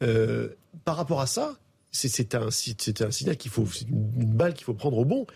Euh, 0.02 0.48
par 0.84 0.96
rapport 0.96 1.20
à 1.20 1.26
ça, 1.26 1.56
c'est 1.92 2.34
un, 2.34 2.46
un, 2.46 3.10
signal 3.10 3.36
qu'il 3.36 3.50
faut, 3.50 3.66
une, 3.88 4.32
balle 4.32 4.54
qu'il 4.54 4.64
faut 4.64 4.74
prendre 4.74 4.98
au 4.98 5.04
bon. 5.04 5.26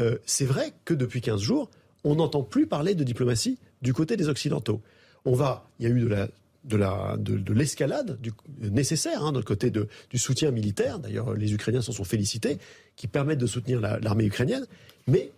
Euh, 0.00 0.18
c'est 0.24 0.44
vrai 0.44 0.72
que 0.84 0.94
depuis 0.94 1.20
15 1.20 1.40
jours, 1.40 1.70
on 2.04 2.16
n'entend 2.16 2.42
plus 2.42 2.66
parler 2.66 2.94
de 2.94 3.04
diplomatie 3.04 3.58
du 3.82 3.92
côté 3.92 4.16
des 4.16 4.28
Occidentaux. 4.28 4.80
On 5.24 5.34
va, 5.34 5.68
il 5.78 5.88
y 5.88 5.90
a 5.90 5.94
eu 5.94 6.00
de 6.00 6.06
la, 6.06 6.28
de 6.64 6.76
la, 6.76 7.16
de, 7.18 7.52
l'escalade 7.52 8.18
nécessaire 8.60 9.24
hein, 9.24 9.32
le 9.32 9.42
côté 9.42 9.70
de, 9.70 9.88
du 10.10 10.18
soutien 10.18 10.50
militaire. 10.50 10.98
D'ailleurs, 10.98 11.34
les 11.34 11.52
Ukrainiens 11.54 11.82
s'en 11.82 11.92
sont 11.92 12.04
félicités, 12.04 12.58
qui 12.94 13.08
permettent 13.08 13.38
de 13.38 13.46
soutenir 13.46 13.80
l'armée 13.80 14.24
ukrainienne. 14.24 14.66
Mais 15.06 15.30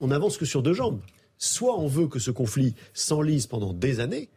on 0.00 0.10
avance 0.10 0.38
que 0.38 0.44
sur 0.44 0.62
deux 0.62 0.74
jambes. 0.74 1.00
Soit 1.38 1.78
on 1.78 1.86
veut 1.86 2.06
que 2.06 2.18
ce 2.18 2.30
conflit 2.30 2.74
s'enlise 2.92 3.46
pendant 3.46 3.72
des 3.72 4.00
années, 4.00 4.28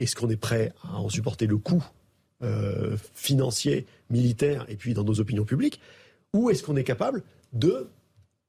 est-ce 0.00 0.16
qu'on 0.16 0.30
est 0.30 0.36
prêt 0.36 0.72
à 0.82 0.98
en 0.98 1.08
supporter 1.08 1.46
le 1.46 1.58
coût 1.58 1.84
euh, 2.42 2.96
financier, 3.14 3.86
militaire 4.10 4.64
et 4.68 4.76
puis 4.76 4.94
dans 4.94 5.04
nos 5.04 5.20
opinions 5.20 5.44
publiques? 5.44 5.80
Ou 6.34 6.50
est-ce 6.50 6.62
qu'on 6.62 6.76
est 6.76 6.84
capable 6.84 7.22
de 7.52 7.88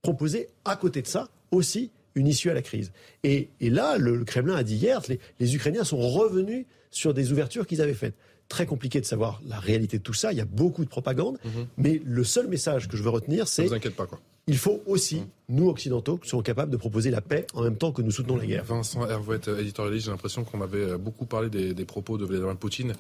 proposer 0.02 0.50
à 0.66 0.76
côté 0.76 1.02
de 1.02 1.08
ça 1.08 1.30
aussi 1.52 1.92
une 2.16 2.28
issue 2.28 2.50
à 2.50 2.54
la 2.54 2.62
crise? 2.62 2.92
Et, 3.24 3.50
là, 3.62 3.98
le, 3.98 4.24
Kremlin 4.24 4.56
a 4.56 4.64
dit 4.64 4.76
hier, 4.76 5.02
les, 5.10 5.20
les 5.40 5.56
Ukrainiens 5.56 5.84
sont 5.84 6.00
revenus 6.00 6.66
sur 6.92 7.14
des 7.14 7.32
ouvertures 7.32 7.68
qu'ils 7.68 7.82
avaient 7.82 7.94
faites 7.94 8.16
très 8.48 8.66
compliqué 8.66 9.02
de 9.02 9.06
savoir 9.06 9.42
la 9.46 9.60
réalité 9.60 9.98
de 9.98 10.04
tout 10.04 10.14
ça. 10.14 10.32
Il 10.32 10.38
y 10.38 10.42
a 10.42 10.46
beaucoup 10.46 10.84
de 10.84 10.90
propagande. 10.90 11.38
Mhm. 11.44 11.68
Mais 11.78 12.02
le 12.04 12.24
seul 12.24 12.48
message 12.48 12.88
que 12.88 12.98
je 12.98 13.04
veux 13.04 13.10
retenir, 13.10 13.48
c'est. 13.48 13.64
Ne 13.64 13.68
vous 13.70 13.74
inquiétez 13.74 13.96
pas, 13.96 14.06
quoi. 14.06 14.20
Il 14.48 14.58
faut 14.58 14.82
aussi, 14.86 15.24
nous 15.48 15.70
occidentaux, 15.70 16.18
qui 16.18 16.30
sommes 16.30 16.44
capables 16.44 16.72
de 16.72 16.78
proposer 16.78 17.12
la 17.12 17.22
paix 17.22 17.48
en 17.54 17.64
même 17.64 17.78
temps 17.78 17.92
que 17.92 18.02
nous 18.02 18.12
soutenons 18.12 18.36
la 18.36 18.46
guerre. 18.46 18.66
Vincent 18.66 19.08
Hervouet, 19.08 19.40
éditorialiste, 19.60 20.06
j'ai 20.06 20.12
l'impression 20.12 20.44
qu'on 20.44 20.62
avait 20.62 20.98
beaucoup 20.98 21.26
parlé 21.26 21.50
des, 21.50 21.86
propos 21.86 22.18
de 22.18 22.26
Vladimir 22.26 22.58
Poutine 22.58 22.94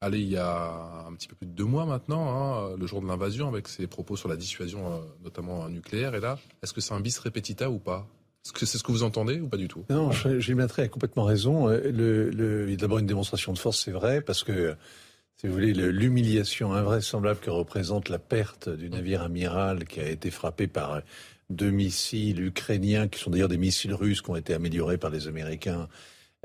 allez, 0.00 0.20
il 0.20 0.30
y 0.30 0.36
a 0.36 1.04
un 1.08 1.12
petit 1.14 1.28
peu 1.28 1.34
plus 1.34 1.46
de 1.46 1.52
deux 1.52 1.64
mois 1.64 1.84
maintenant, 1.84 2.28
hein, 2.28 2.76
le 2.78 2.86
jour 2.86 3.00
de 3.00 3.06
l'invasion, 3.06 3.48
avec 3.48 3.68
ses 3.68 3.86
propos 3.86 4.16
sur 4.16 4.28
la 4.28 4.36
dissuasion, 4.36 4.92
euh, 4.92 4.98
notamment 5.24 5.68
nucléaire. 5.68 6.14
Et 6.14 6.20
là, 6.20 6.38
est-ce 6.62 6.72
que 6.72 6.80
c'est 6.80 6.94
un 6.94 7.00
bis 7.00 7.18
repetita 7.18 7.70
ou 7.70 7.78
pas? 7.78 8.06
Est-ce 8.44 8.52
que 8.52 8.64
c'est 8.64 8.78
ce 8.78 8.84
que 8.84 8.92
vous 8.92 9.02
entendez 9.02 9.40
ou 9.40 9.48
pas 9.48 9.56
du 9.56 9.68
tout? 9.68 9.84
Non, 9.90 10.10
Gilles 10.12 10.54
Matré 10.54 10.82
a 10.82 10.88
complètement 10.88 11.24
raison. 11.24 11.68
Euh, 11.68 11.90
le, 11.90 12.30
le, 12.30 12.64
il 12.66 12.70
y 12.70 12.74
a 12.74 12.76
d'abord 12.76 12.98
une 12.98 13.06
démonstration 13.06 13.52
de 13.52 13.58
force, 13.58 13.82
c'est 13.84 13.90
vrai, 13.90 14.20
parce 14.20 14.44
que, 14.44 14.76
si 15.36 15.46
vous 15.46 15.52
voulez, 15.52 15.74
l'humiliation 15.74 16.72
invraisemblable 16.72 17.40
que 17.40 17.50
représente 17.50 18.08
la 18.08 18.18
perte 18.18 18.70
du 18.70 18.88
navire 18.88 19.22
amiral 19.22 19.84
qui 19.84 20.00
a 20.00 20.08
été 20.08 20.30
frappé 20.30 20.66
par 20.66 21.02
deux 21.50 21.70
missiles 21.70 22.42
ukrainiens, 22.42 23.06
qui 23.06 23.20
sont 23.20 23.30
d'ailleurs 23.30 23.48
des 23.48 23.58
missiles 23.58 23.94
russes 23.94 24.22
qui 24.22 24.30
ont 24.30 24.36
été 24.36 24.54
améliorés 24.54 24.96
par 24.96 25.10
les 25.10 25.28
Américains, 25.28 25.88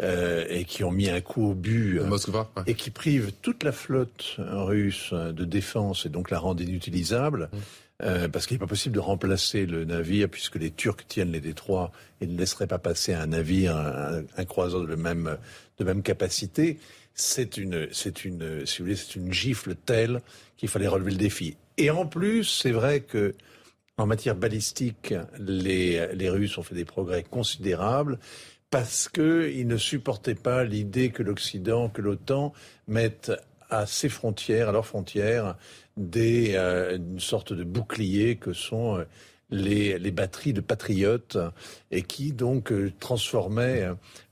euh, 0.01 0.45
et 0.49 0.65
qui 0.65 0.83
ont 0.83 0.91
mis 0.91 1.09
un 1.09 1.21
coup 1.21 1.51
au 1.51 1.53
but 1.53 1.99
euh, 1.99 2.05
Moskva, 2.05 2.51
et 2.67 2.73
qui 2.73 2.89
privent 2.89 3.31
toute 3.41 3.63
la 3.63 3.71
flotte 3.71 4.37
russe 4.39 5.13
de 5.13 5.45
défense 5.45 6.05
et 6.05 6.09
donc 6.09 6.29
la 6.29 6.39
rendent 6.39 6.61
inutilisable. 6.61 7.49
Mmh. 7.51 7.57
Euh, 8.03 8.27
parce 8.27 8.47
qu'il 8.47 8.55
n'est 8.55 8.59
pas 8.59 8.67
possible 8.67 8.95
de 8.95 8.99
remplacer 8.99 9.67
le 9.67 9.85
navire 9.85 10.27
puisque 10.27 10.55
les 10.55 10.71
Turcs 10.71 11.05
tiennent 11.07 11.31
les 11.31 11.39
détroits 11.39 11.91
et 12.19 12.25
ne 12.25 12.35
laisseraient 12.35 12.65
pas 12.65 12.79
passer 12.79 13.13
un 13.13 13.27
navire, 13.27 13.77
un, 13.77 14.23
un 14.35 14.45
croiseur 14.45 14.87
de 14.87 14.95
même, 14.95 15.37
de 15.77 15.83
même 15.83 16.01
capacité. 16.01 16.79
C'est 17.13 17.57
une, 17.57 17.87
c'est 17.91 18.25
une, 18.25 18.65
si 18.65 18.79
vous 18.79 18.85
voulez, 18.85 18.95
c'est 18.95 19.15
une 19.15 19.31
gifle 19.31 19.75
telle 19.75 20.21
qu'il 20.57 20.69
fallait 20.69 20.87
relever 20.87 21.11
le 21.11 21.17
défi. 21.17 21.57
Et 21.77 21.89
en 21.89 22.05
plus, 22.05 22.43
c'est 22.43 22.71
vrai 22.71 23.01
que 23.01 23.35
en 23.97 24.07
matière 24.07 24.35
balistique, 24.35 25.13
les, 25.37 26.29
Russes 26.29 26.57
ont 26.57 26.63
fait 26.63 26.75
des 26.75 26.85
progrès 26.85 27.23
considérables 27.23 28.19
parce 28.69 29.09
qu'ils 29.09 29.67
ne 29.67 29.77
supportaient 29.77 30.35
pas 30.35 30.63
l'idée 30.63 31.09
que 31.09 31.23
l'Occident, 31.23 31.89
que 31.89 32.01
l'OTAN 32.01 32.53
mettent 32.87 33.31
à 33.69 33.85
ses 33.85 34.09
frontières, 34.09 34.69
à 34.69 34.71
leurs 34.71 34.87
frontières, 34.87 35.55
des, 35.97 36.53
euh, 36.55 36.97
une 36.97 37.19
sorte 37.19 37.53
de 37.53 37.63
bouclier 37.63 38.37
que 38.37 38.53
sont 38.53 38.97
euh, 38.97 39.03
les, 39.49 39.99
les, 39.99 40.11
batteries 40.11 40.53
de 40.53 40.61
patriotes 40.61 41.37
et 41.91 42.01
qui 42.01 42.31
donc 42.31 42.71
euh, 42.71 42.91
transformaient 42.99 43.89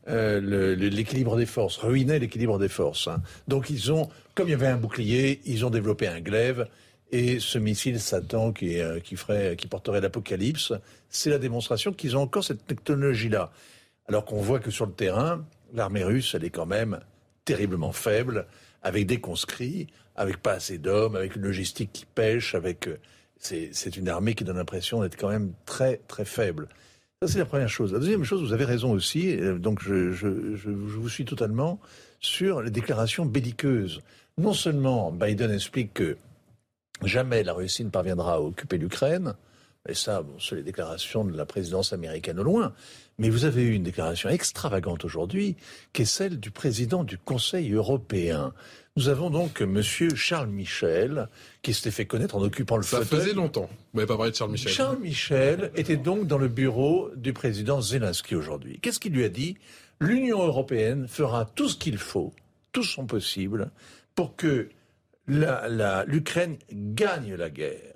l'équilibre 0.10 1.38
des 1.38 1.46
forces, 1.46 1.78
ruinaient 1.78 2.20
l'équilibre 2.20 2.58
des 2.60 2.70
forces. 2.70 3.08
Hein. 3.08 3.22
Donc 3.48 3.70
ils 3.70 3.92
ont, 3.92 4.10
comme 4.36 4.48
il 4.48 4.52
y 4.52 4.56
avait 4.56 4.68
un 4.68 4.78
bouclier, 4.78 5.42
ils 5.46 5.66
ont 5.66 5.70
développé 5.70 6.08
un 6.08 6.20
glaive 6.20 6.68
et 7.12 7.40
ce 7.40 7.58
missile 7.58 8.00
Satan 8.00 8.52
qui, 8.52 8.80
qui, 9.04 9.16
ferait, 9.16 9.56
qui 9.56 9.68
porterait 9.68 10.02
l'apocalypse, 10.02 10.74
c'est 11.10 11.30
la 11.30 11.40
démonstration 11.40 11.92
qu'ils 11.92 12.16
ont 12.18 12.22
encore 12.22 12.44
cette 12.44 12.68
technologie-là. 12.68 13.52
Alors 14.08 14.26
qu'on 14.26 14.42
voit 14.42 14.60
que 14.60 14.72
sur 14.72 14.86
le 14.86 14.92
terrain, 14.92 15.46
l'armée 15.74 16.04
russe, 16.04 16.34
elle 16.36 16.44
est 16.44 16.50
quand 16.50 16.66
même 16.66 17.00
terriblement 17.46 17.92
faible, 17.92 18.46
avec 18.82 19.06
des 19.06 19.20
conscrits, 19.20 19.88
avec 20.16 20.38
pas 20.38 20.54
assez 20.54 20.78
d'hommes, 20.78 21.16
avec 21.16 21.36
une 21.36 21.42
logistique 21.44 21.92
qui 21.92 22.06
pêche, 22.06 22.56
avec 22.56 22.88
euh, 22.88 23.00
c'est 23.40 23.96
une 23.96 24.10
armée 24.10 24.36
qui 24.36 24.44
donne 24.44 24.58
l'impression 24.58 25.02
d'être 25.02 25.16
quand 25.18 25.30
même 25.30 25.54
très 25.66 25.98
très 26.08 26.26
faible. 26.26 26.68
Ça 27.22 27.28
c'est 27.28 27.40
la 27.40 27.46
première 27.46 27.68
chose. 27.68 27.92
La 27.92 28.00
deuxième 28.00 28.24
chose, 28.24 28.42
vous 28.42 28.54
avez 28.54 28.64
raison 28.64 28.94
aussi, 28.94 29.36
donc 29.36 29.84
je, 29.84 30.70
vous 30.70 31.10
suis 31.10 31.26
totalement 31.26 31.78
sur 32.22 32.62
les 32.62 32.72
déclarations 32.72 33.26
belliqueuses. 33.26 34.00
Non 34.38 34.54
seulement 34.54 35.12
Biden 35.12 35.52
explique 35.52 35.96
que 35.96 36.16
jamais 37.04 37.44
la 37.44 37.52
Russie 37.52 37.84
ne 37.84 37.90
parviendra 37.90 38.36
à 38.36 38.40
occuper 38.40 38.78
l'Ukraine, 38.78 39.36
et 39.90 39.96
ça, 39.96 40.22
bon, 40.22 40.40
c'est 40.40 40.56
les 40.56 40.64
déclarations 40.64 41.26
de 41.26 41.36
la 41.36 41.46
présidence 41.46 41.92
américaine 41.92 42.40
au 42.40 42.44
loin. 42.44 42.74
Mais 43.18 43.30
vous 43.30 43.44
avez 43.44 43.64
eu 43.64 43.74
une 43.74 43.84
déclaration 43.84 44.30
extravagante 44.30 45.04
aujourd'hui, 45.04 45.58
qui 45.92 46.04
est 46.04 46.06
celle 46.06 46.40
du 46.40 46.52
président 46.52 47.04
du 47.04 47.18
Conseil 47.18 47.74
européen. 47.74 48.54
Nous 49.00 49.08
avons 49.08 49.30
donc 49.30 49.62
M. 49.62 49.82
Charles 49.82 50.50
Michel, 50.50 51.30
qui 51.62 51.74
s'était 51.74 51.90
fait 51.90 52.06
connaître 52.06 52.36
en 52.36 52.42
occupant 52.42 52.76
le 52.76 52.84
fauteuil. 52.84 53.08
Ça 53.08 53.16
faisait 53.16 53.34
longtemps. 53.34 53.70
Vous 53.94 54.00
n'avez 54.00 54.08
pas 54.08 54.18
parlé 54.18 54.32
de 54.32 54.36
Charles 54.36 54.52
Michel. 54.52 54.74
Charles 54.74 55.00
Michel 55.00 55.72
était 55.76 55.96
donc 55.96 56.28
dans 56.28 56.38
le 56.38 56.50
bureau 56.50 57.10
du 57.16 57.32
président 57.32 57.80
Zelensky 57.80 58.36
aujourd'hui. 58.36 58.78
Qu'est-ce 58.82 59.00
qu'il 59.00 59.14
lui 59.14 59.24
a 59.24 59.30
dit? 59.30 59.56
L'Union 60.02 60.46
européenne 60.46 61.08
fera 61.08 61.46
tout 61.46 61.70
ce 61.70 61.78
qu'il 61.78 61.98
faut, 61.98 62.34
tout 62.74 62.84
son 62.84 63.06
possible, 63.06 63.72
pour 64.16 64.36
que 64.36 64.68
l'Ukraine 65.28 66.58
gagne 66.70 67.36
la 67.36 67.50
guerre. 67.50 67.94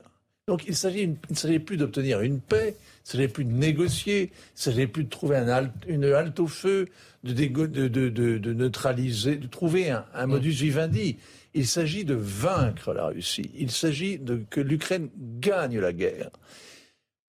Donc 0.48 0.64
il 0.66 0.72
ne 0.72 1.36
s'agit 1.36 1.60
plus 1.60 1.76
d'obtenir 1.76 2.22
une 2.22 2.40
paix, 2.40 2.76
il 2.78 3.08
ne 3.08 3.12
s'agit 3.12 3.28
plus 3.28 3.44
de 3.44 3.52
négocier, 3.52 4.22
il 4.22 4.56
ne 4.56 4.62
s'agit 4.62 4.88
plus 4.88 5.04
de 5.04 5.10
trouver 5.10 5.36
un 5.36 5.70
une 5.86 6.06
halte 6.06 6.40
au 6.40 6.48
feu, 6.48 6.88
de, 7.24 7.88
de, 7.88 8.54
neutraliser, 8.54 9.38
de 9.38 9.48
trouver 9.48 9.90
un, 9.90 10.06
un 10.14 10.28
modus 10.28 10.52
vivendi. 10.52 11.18
Il 11.54 11.68
s'agit 11.68 12.04
de 12.04 12.16
vaincre 12.16 12.94
la 12.94 13.08
Russie. 13.08 13.52
Il 13.56 13.72
s'agit 13.72 14.18
de 14.18 14.44
que 14.50 14.60
l'Ukraine 14.60 15.10
gagne 15.40 15.80
la 15.80 15.94
guerre. 15.94 16.32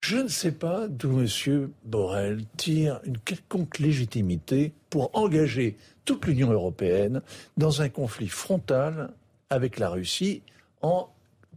Je 0.01 0.17
ne 0.17 0.27
sais 0.27 0.51
pas 0.51 0.87
d'où 0.87 1.19
M. 1.19 1.69
Borrell 1.83 2.45
tire 2.57 2.99
une 3.05 3.17
quelconque 3.17 3.79
légitimité 3.79 4.73
pour 4.91 5.09
engager 5.13 5.77
toute 6.05 6.27
l'Union 6.27 6.51
européenne 6.51 7.21
dans 7.57 7.81
un 7.81 7.89
conflit 7.89 8.27
frontal 8.27 9.11
avec 9.49 9.79
la 9.79 9.89
Russie 9.89 10.43
en 10.81 11.09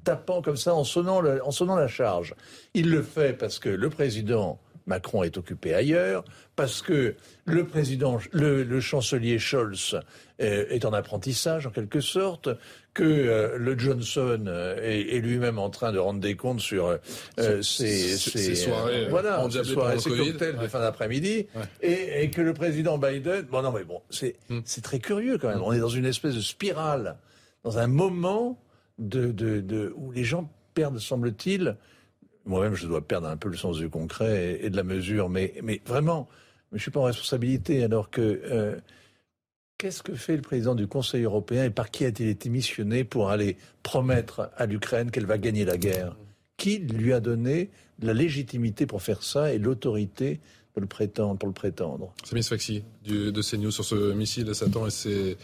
tapant 0.04 0.40
comme 0.40 0.56
ça, 0.56 0.74
en 0.74 0.84
sonnant, 0.84 1.22
en 1.22 1.50
sonnant 1.50 1.76
la 1.76 1.88
charge. 1.88 2.34
Il 2.72 2.90
le 2.90 3.02
fait 3.02 3.36
parce 3.36 3.58
que 3.58 3.68
le 3.68 3.90
président 3.90 4.58
Macron 4.88 5.22
est 5.22 5.36
occupé 5.36 5.74
ailleurs, 5.74 6.24
parce 6.56 6.82
que 6.82 7.14
le 7.44 7.66
président, 7.66 8.18
le, 8.32 8.80
chancelier 8.80 9.38
Scholz 9.38 10.00
euh, 10.40 10.64
est, 10.70 10.84
en 10.84 10.92
apprentissage 10.92 11.66
en 11.66 11.70
quelque 11.70 12.00
sorte, 12.00 12.48
que 12.94 13.04
euh, 13.04 13.58
le 13.58 13.78
Johnson 13.78 14.44
euh, 14.48 14.76
est, 14.82 15.20
lui-même 15.20 15.58
en 15.58 15.70
train 15.70 15.92
de 15.92 15.98
rendre 15.98 16.20
des 16.20 16.34
comptes 16.34 16.60
sur 16.60 16.98
ses, 17.60 18.16
soirées, 18.56 19.06
voilà, 19.08 19.46
ses, 19.50 19.64
soirées, 19.64 19.98
ses 19.98 20.10
cocktails 20.10 20.58
de 20.58 20.66
fin 20.66 20.80
d'après-midi, 20.80 21.46
et, 21.82 22.30
que 22.30 22.40
le 22.40 22.54
président 22.54 22.98
Biden, 22.98 23.42
bon 23.42 23.62
non 23.62 23.72
mais 23.72 23.84
bon, 23.84 24.00
c'est 24.10 24.36
hmm. 24.48 24.60
c'est 24.64 24.82
très 24.82 24.98
curieux 24.98 25.38
quand 25.38 25.48
même. 25.48 25.62
On 25.62 25.72
est 25.72 25.80
dans 25.80 25.88
une 25.88 26.06
espèce 26.06 26.34
de 26.34 26.40
spirale, 26.40 27.16
dans 27.62 27.78
un 27.78 27.86
moment 27.86 28.58
de, 28.98 29.32
de, 29.32 29.92
où 29.96 30.10
les 30.12 30.24
gens 30.24 30.50
perdent, 30.74 30.98
semble-t-il, 30.98 31.76
moi-même 32.48 32.74
je 32.74 32.86
dois 32.86 33.00
perdre 33.00 33.28
un 33.28 33.36
peu 33.36 33.48
le 33.48 33.56
sens 33.56 33.78
du 33.78 33.88
concret 33.88 34.58
et, 34.62 34.70
de 34.70 34.76
la 34.76 34.82
mesure, 34.82 35.28
mais, 35.28 35.54
mais 35.62 35.80
vraiment, 35.86 36.28
je 36.72 36.76
ne 36.76 36.80
suis 36.80 36.90
pas 36.90 37.00
en 37.00 37.04
responsabilité 37.04 37.84
alors 37.84 38.10
que... 38.10 38.40
Euh, 38.44 38.76
qu'est-ce 39.76 40.02
que 40.02 40.14
fait 40.14 40.34
le 40.34 40.42
président 40.42 40.74
du 40.74 40.88
Conseil 40.88 41.22
européen 41.22 41.64
et 41.64 41.70
par 41.70 41.90
qui 41.90 42.04
a-t-il 42.04 42.28
été 42.28 42.48
missionné 42.48 43.04
pour 43.04 43.30
aller 43.30 43.56
promettre 43.84 44.50
à 44.56 44.66
l'Ukraine 44.66 45.12
qu'elle 45.12 45.26
va 45.26 45.38
gagner 45.38 45.64
la 45.64 45.76
guerre? 45.76 46.16
Qui 46.56 46.78
lui 46.78 47.12
a 47.12 47.20
donné 47.20 47.70
la 48.02 48.12
légitimité 48.12 48.86
pour 48.86 49.02
faire 49.02 49.22
ça 49.22 49.52
et 49.52 49.58
l'autorité 49.58 50.40
pour 50.72 50.80
le 50.80 50.88
prétendre, 50.88 51.38
pour 51.38 51.46
le 51.46 51.54
prétendre? 51.54 52.12
Samir 52.24 52.44
Faxi, 52.44 52.82
de 53.06 53.40
CNews 53.40 53.70
sur 53.70 53.84
ce 53.84 54.12
missile 54.14 54.52
Satan 54.52 54.88
et 54.88 54.90
ses 54.90 55.36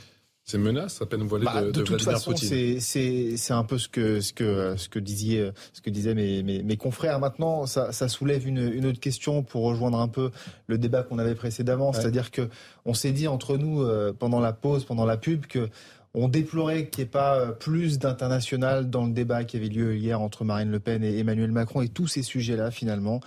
ces 0.45 0.59
menaces 0.59 1.01
à 1.01 1.07
peine 1.07 1.23
voilées 1.23 1.47
bah, 1.47 1.63
de, 1.63 1.71
de, 1.71 1.73
de 1.73 1.83
toute 1.83 2.03
façon, 2.03 2.35
c'est 2.37 3.51
un 3.51 3.65
peu 3.65 3.79
ce 3.79 3.89
que 3.89 4.21
ce 4.21 4.33
que 4.33 4.75
ce 4.77 4.89
que 4.91 4.99
disaient 4.99 5.53
ce 5.73 5.81
que 5.81 5.89
disaient 5.89 6.15
mes, 6.15 6.43
mes, 6.43 6.63
mes 6.63 6.77
confrères. 6.77 7.19
Maintenant, 7.19 7.65
ça, 7.67 7.93
ça 7.93 8.09
soulève 8.09 8.47
une, 8.47 8.73
une, 8.73 8.85
autre 8.87 9.01
question 9.01 9.43
pour 9.43 9.63
rejoindre 9.63 9.99
un 9.99 10.09
peu 10.09 10.31
le 10.67 10.77
débat 10.77 11.03
qu'on 11.03 11.19
avait 11.19 11.35
précédemment, 11.35 11.93
c'est-à-dire 11.95 12.31
que 12.31 12.49
on 12.85 12.93
s'est 12.93 13.13
dit 13.13 13.27
entre 13.27 13.57
nous 13.57 13.83
euh, 13.83 14.13
pendant 14.13 14.41
la 14.41 14.53
pause, 14.53 14.85
pendant 14.85 15.07
la 15.07 15.17
pub, 15.17 15.47
que 15.47 15.71
on 16.15 16.29
déplorait 16.29 16.89
qu'il 16.89 17.03
n'y 17.03 17.09
ait 17.09 17.11
pas 17.11 17.37
euh, 17.37 17.53
plus 17.53 17.99
d'international 17.99 18.89
dans 18.89 19.05
le 19.05 19.13
débat 19.13 19.45
qui 19.45 19.57
avait 19.57 19.69
lieu 19.69 19.97
hier 19.97 20.21
entre 20.21 20.45
Marine 20.45 20.71
Le 20.71 20.79
Pen 20.79 21.03
et 21.03 21.19
Emmanuel 21.19 21.51
Macron 21.51 21.83
et 21.83 21.89
tous 21.89 22.07
ces 22.07 22.23
sujets-là 22.23 22.71
finalement. 22.71 23.21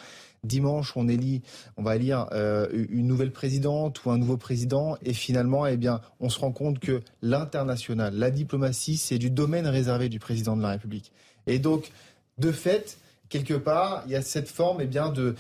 Dimanche, 0.48 0.94
on 0.96 1.08
élit, 1.08 1.42
on 1.78 1.84
va 1.84 1.96
élire 1.96 2.28
euh, 2.32 2.68
une 2.90 3.08
nouvelle 3.08 3.32
présidente 3.32 4.04
ou 4.04 4.12
un 4.12 4.18
nouveau 4.18 4.38
président, 4.38 4.98
et 5.04 5.14
finalement, 5.14 5.66
eh 5.66 5.78
bien, 5.78 6.02
on 6.20 6.30
se 6.30 6.40
rend 6.40 6.52
compte 6.52 6.80
que 6.80 7.02
l'international, 7.22 8.16
la 8.16 8.32
diplomatie, 8.32 8.98
c'est 8.98 9.18
du 9.18 9.30
domaine 9.30 9.68
réservé 9.68 10.10
du 10.10 10.20
président 10.20 10.58
de 10.58 10.62
la 10.62 10.70
République. 10.70 11.12
Et 11.46 11.60
donc, 11.60 11.92
de 12.38 12.52
fait, 12.52 12.98
quelque 13.30 13.54
part, 13.54 14.04
il 14.06 14.12
y 14.12 14.16
a 14.16 14.22
cette 14.22 14.50
forme 14.50 14.80
eh 14.82 14.86
bien, 14.86 15.10
de, 15.10 15.36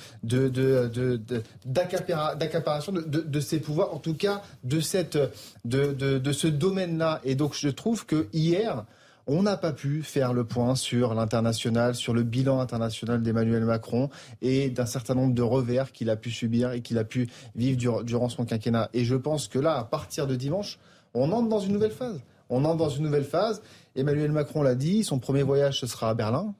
d'accaparation 1.65 2.91
de, 2.91 3.01
de, 3.01 3.21
de, 3.21 3.39
ces 3.39 3.59
pouvoirs, 3.59 3.93
en 3.93 3.99
tout 3.99 4.13
cas 4.13 4.41
de, 4.63 4.79
cette, 4.79 5.17
de 5.65 6.31
ce 6.31 6.47
domaine-là. 6.47 7.21
Et 7.23 7.35
donc 7.35 7.53
je 7.55 7.69
trouve 7.69 8.05
que 8.05 8.27
hier, 8.33 8.85
on 9.27 9.43
n'a 9.43 9.57
pas 9.57 9.73
pu 9.73 10.01
faire 10.03 10.33
le 10.33 10.45
point 10.45 10.75
sur 10.75 11.13
l'international, 11.13 11.95
sur 11.95 12.13
le 12.13 12.23
bilan 12.23 12.59
international 12.59 13.21
d'Emmanuel 13.21 13.65
Macron 13.65 14.09
et 14.41 14.69
d'un 14.69 14.85
certain 14.85 15.15
nombre 15.15 15.33
de 15.33 15.41
revers 15.41 15.91
qu'il 15.91 16.09
a 16.09 16.15
pu 16.15 16.31
subir 16.31 16.71
et 16.71 16.81
qu'il 16.81 16.97
a 16.97 17.03
pu 17.03 17.29
vivre 17.55 18.03
durant 18.03 18.29
son 18.29 18.45
quinquennat. 18.45 18.89
Et 18.93 19.03
je 19.03 19.15
pense 19.15 19.47
que 19.47 19.59
là, 19.59 19.77
à 19.77 19.83
partir 19.83 20.27
de 20.27 20.35
dimanche, 20.35 20.79
on 21.13 21.31
entre 21.31 21.49
dans 21.49 21.59
une 21.59 21.73
nouvelle 21.73 21.91
phase. 21.91 22.21
On 22.49 22.63
entre 22.63 22.77
dans 22.77 22.89
une 22.89 23.03
nouvelle 23.03 23.25
phase. 23.25 23.61
Emmanuel 23.95 24.31
Macron 24.31 24.61
l'a 24.61 24.75
dit, 24.75 25.03
son 25.03 25.19
premier 25.19 25.43
voyage, 25.43 25.79
ce 25.81 25.87
sera 25.87 26.09
à 26.09 26.13
Berlin. 26.13 26.55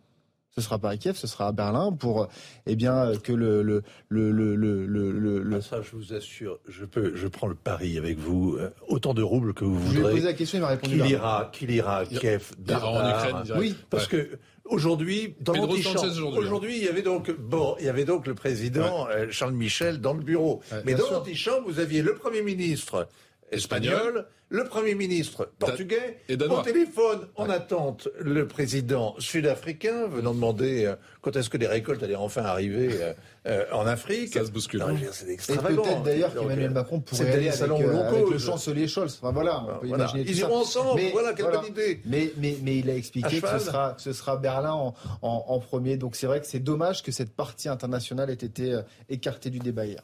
Ce 0.57 0.63
sera 0.63 0.79
pas 0.79 0.89
à 0.89 0.97
Kiev, 0.97 1.15
ce 1.15 1.27
sera 1.27 1.47
à 1.47 1.51
Berlin 1.51 1.91
pour 1.91 2.27
eh 2.65 2.75
bien 2.75 3.11
que 3.23 3.31
le 3.31 3.61
le 3.61 3.83
le 4.09 4.31
le 4.31 4.55
le, 4.55 5.55
ah, 5.55 5.61
ça 5.61 5.81
je 5.83 5.95
vous 5.95 6.13
assure, 6.13 6.59
je 6.67 6.83
peux 6.83 7.15
je 7.15 7.27
prends 7.27 7.47
le 7.47 7.55
pari 7.55 7.97
avec 7.97 8.17
vous 8.17 8.55
euh, 8.57 8.71
autant 8.87 9.13
de 9.13 9.21
roubles 9.21 9.53
que 9.53 9.63
vous 9.63 9.79
voudrez. 9.79 9.95
Je 9.95 9.99
lui 9.99 10.07
ai 10.07 10.11
posé 10.11 10.25
la 10.25 10.33
question, 10.33 10.57
il 10.57 10.61
m'a 10.61 10.67
répondu. 10.69 10.97
Qu'il 10.97 11.11
ira, 11.11 11.49
qu'il 11.53 11.71
ira 11.71 11.97
à 11.99 12.05
Kiev, 12.05 12.51
en 12.69 13.09
Ukraine. 13.09 13.57
Oui, 13.57 13.75
parce 13.89 14.07
que 14.07 14.39
Aujourd'hui, 14.69 15.35
dans 15.39 15.53
l'antichambre, 15.53 16.37
aujourd'hui, 16.37 16.75
il 16.77 16.83
y 16.83 16.89
avait 16.89 17.01
donc 17.01 17.31
bon, 17.31 17.77
il 17.79 17.85
y 17.85 17.89
avait 17.89 18.03
donc 18.03 18.27
le 18.27 18.33
président 18.33 19.07
euh, 19.09 19.27
Charles 19.29 19.53
Michel 19.53 20.01
dans 20.01 20.13
le 20.13 20.21
bureau. 20.21 20.61
Mais 20.85 20.93
dans 20.93 21.09
l'antichambre, 21.09 21.65
vous 21.65 21.79
aviez 21.79 22.01
le 22.01 22.15
premier 22.15 22.41
ministre 22.41 23.07
espagnol, 23.51 24.25
le 24.49 24.63
Premier 24.63 24.95
ministre 24.95 25.51
portugais, 25.59 26.19
et 26.29 26.35
au 26.35 26.61
téléphone 26.61 27.27
en 27.35 27.49
attente 27.49 28.07
le 28.19 28.47
président 28.47 29.15
sud-africain 29.19 30.07
venant 30.07 30.33
demander 30.33 30.85
euh, 30.85 30.95
quand 31.21 31.35
est-ce 31.35 31.49
que 31.49 31.57
les 31.57 31.67
récoltes 31.67 32.01
allaient 32.01 32.15
enfin 32.15 32.43
arriver 32.43 32.89
euh, 33.01 33.13
euh, 33.47 33.65
en 33.73 33.85
Afrique. 33.85 34.33
Ça 34.33 34.45
se 34.45 34.51
bouscule. 34.51 34.83
C'est 35.11 35.29
extravagant. 35.29 35.83
Et 35.83 35.85
peut-être 35.85 36.03
d'ailleurs 36.03 36.33
qu'Emmanuel 36.33 36.71
Macron 36.71 37.01
pourrait 37.01 37.31
aller 37.31 37.49
avec, 37.49 37.61
avec, 37.61 38.29
le 38.29 38.37
chancelier 38.37 38.87
Scholz. 38.87 39.19
Enfin 39.21 39.31
voilà, 39.31 39.63
on 39.63 39.79
peut 39.79 39.87
imaginer 39.87 40.23
Ils 40.25 40.39
iront 40.39 40.57
ensemble, 40.57 41.01
mais, 41.01 41.11
voilà, 41.11 41.33
quelle 41.33 41.51
bonne 41.51 41.65
idée. 41.65 42.01
Mais, 42.05 42.31
mais, 42.37 42.57
mais, 42.63 42.77
il 42.77 42.89
a 42.89 42.95
expliqué 42.95 43.41
que 43.41 43.47
ce 43.47 43.59
sera, 43.59 43.95
ce 43.97 44.13
sera 44.13 44.37
Berlin 44.37 44.73
en, 44.73 44.93
en, 45.21 45.45
en 45.47 45.59
premier. 45.59 45.97
Donc 45.97 46.15
c'est 46.15 46.27
vrai 46.27 46.39
que 46.39 46.47
c'est 46.47 46.59
dommage 46.59 47.03
que 47.03 47.11
cette 47.11 47.35
partie 47.35 47.69
internationale 47.69 48.29
ait 48.29 48.33
été 48.33 48.79
écartée 49.09 49.49
du 49.49 49.59
débat 49.59 49.85
hier. 49.85 50.03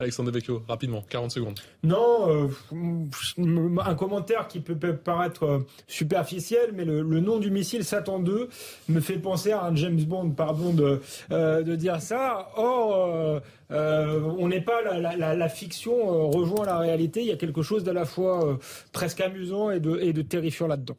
Alexandre 0.00 0.30
Devecchio, 0.30 0.62
rapidement, 0.68 1.02
40 1.10 1.32
secondes. 1.32 1.58
Non, 1.82 2.28
euh, 2.30 3.80
un 3.84 3.94
commentaire 3.96 4.46
qui 4.46 4.60
peut 4.60 4.76
paraître 4.76 5.42
euh, 5.44 5.66
superficiel, 5.88 6.70
mais 6.72 6.84
le, 6.84 7.02
nom 7.02 7.40
du 7.40 7.50
missile 7.50 7.84
Satan 7.84 8.20
2 8.20 8.48
me 8.90 9.00
fait 9.00 9.18
penser 9.18 9.50
à 9.50 9.64
un 9.64 9.74
James 9.74 10.00
Bond, 10.00 10.30
pardon 10.30 10.72
de, 10.72 11.00
euh, 11.32 11.74
dire 11.74 12.00
ça. 12.00 12.52
Or, 12.54 13.42
on 13.70 14.46
n'est 14.46 14.60
pas 14.60 14.82
la, 14.82 15.34
la, 15.34 15.48
fiction 15.48 16.30
rejoint 16.30 16.64
la 16.64 16.78
réalité. 16.78 17.22
Il 17.22 17.26
y 17.26 17.32
a 17.32 17.36
quelque 17.36 17.62
chose 17.62 17.82
d'à 17.82 17.92
la 17.92 18.04
fois 18.04 18.56
presque 18.92 19.20
amusant 19.20 19.72
et 19.72 19.80
de 19.80 20.22
terrifiant 20.22 20.68
là-dedans. 20.68 20.96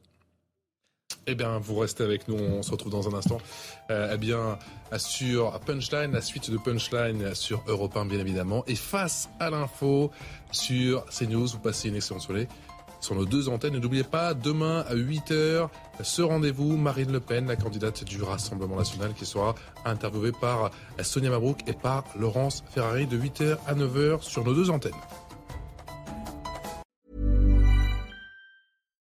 Eh 1.32 1.36
bien, 1.36 1.60
vous 1.60 1.76
restez 1.76 2.04
avec 2.04 2.28
nous, 2.28 2.38
on 2.38 2.64
se 2.64 2.72
retrouve 2.72 2.92
dans 2.92 3.08
un 3.08 3.14
instant. 3.14 3.38
Euh, 3.92 4.14
eh 4.16 4.18
bien, 4.18 4.58
sur 4.98 5.60
Punchline, 5.60 6.12
la 6.12 6.22
suite 6.22 6.50
de 6.50 6.58
Punchline 6.58 7.36
sur 7.36 7.62
Europe 7.68 7.96
1, 7.96 8.08
bien 8.08 8.18
évidemment. 8.18 8.64
Et 8.66 8.74
face 8.74 9.30
à 9.40 9.52
l'info 9.52 10.10
sur 10.52 11.06
CNews, 11.06 11.46
vous 11.46 11.60
passez 11.60 11.90
une 11.90 11.98
excellente 11.98 12.24
soirée 12.24 12.48
sur 13.00 13.14
nos 13.14 13.26
deux 13.26 13.48
antennes. 13.48 13.78
N'oubliez 13.78 14.04
pas, 14.04 14.34
demain 14.34 14.84
à 14.90 14.96
8h, 14.96 15.70
ce 16.02 16.24
rendez-vous, 16.24 16.78
Marine 16.78 17.12
Le 17.12 17.20
Pen, 17.20 17.46
la 17.46 17.56
candidate 17.56 18.04
du 18.04 18.24
Rassemblement 18.24 18.78
National, 18.78 19.14
qui 19.14 19.28
sera 19.28 19.54
interviewée 19.86 20.32
par 20.32 20.72
Sonia 21.04 21.30
Mabrouk 21.30 21.60
et 21.68 21.74
par 21.74 22.06
Laurence 22.18 22.64
Ferrari 22.72 23.06
de 23.06 23.20
8h 23.20 23.60
à 23.68 23.76
9h 23.76 24.24
sur 24.24 24.44
nos 24.44 24.56
deux 24.56 24.72
antennes. 24.72 24.94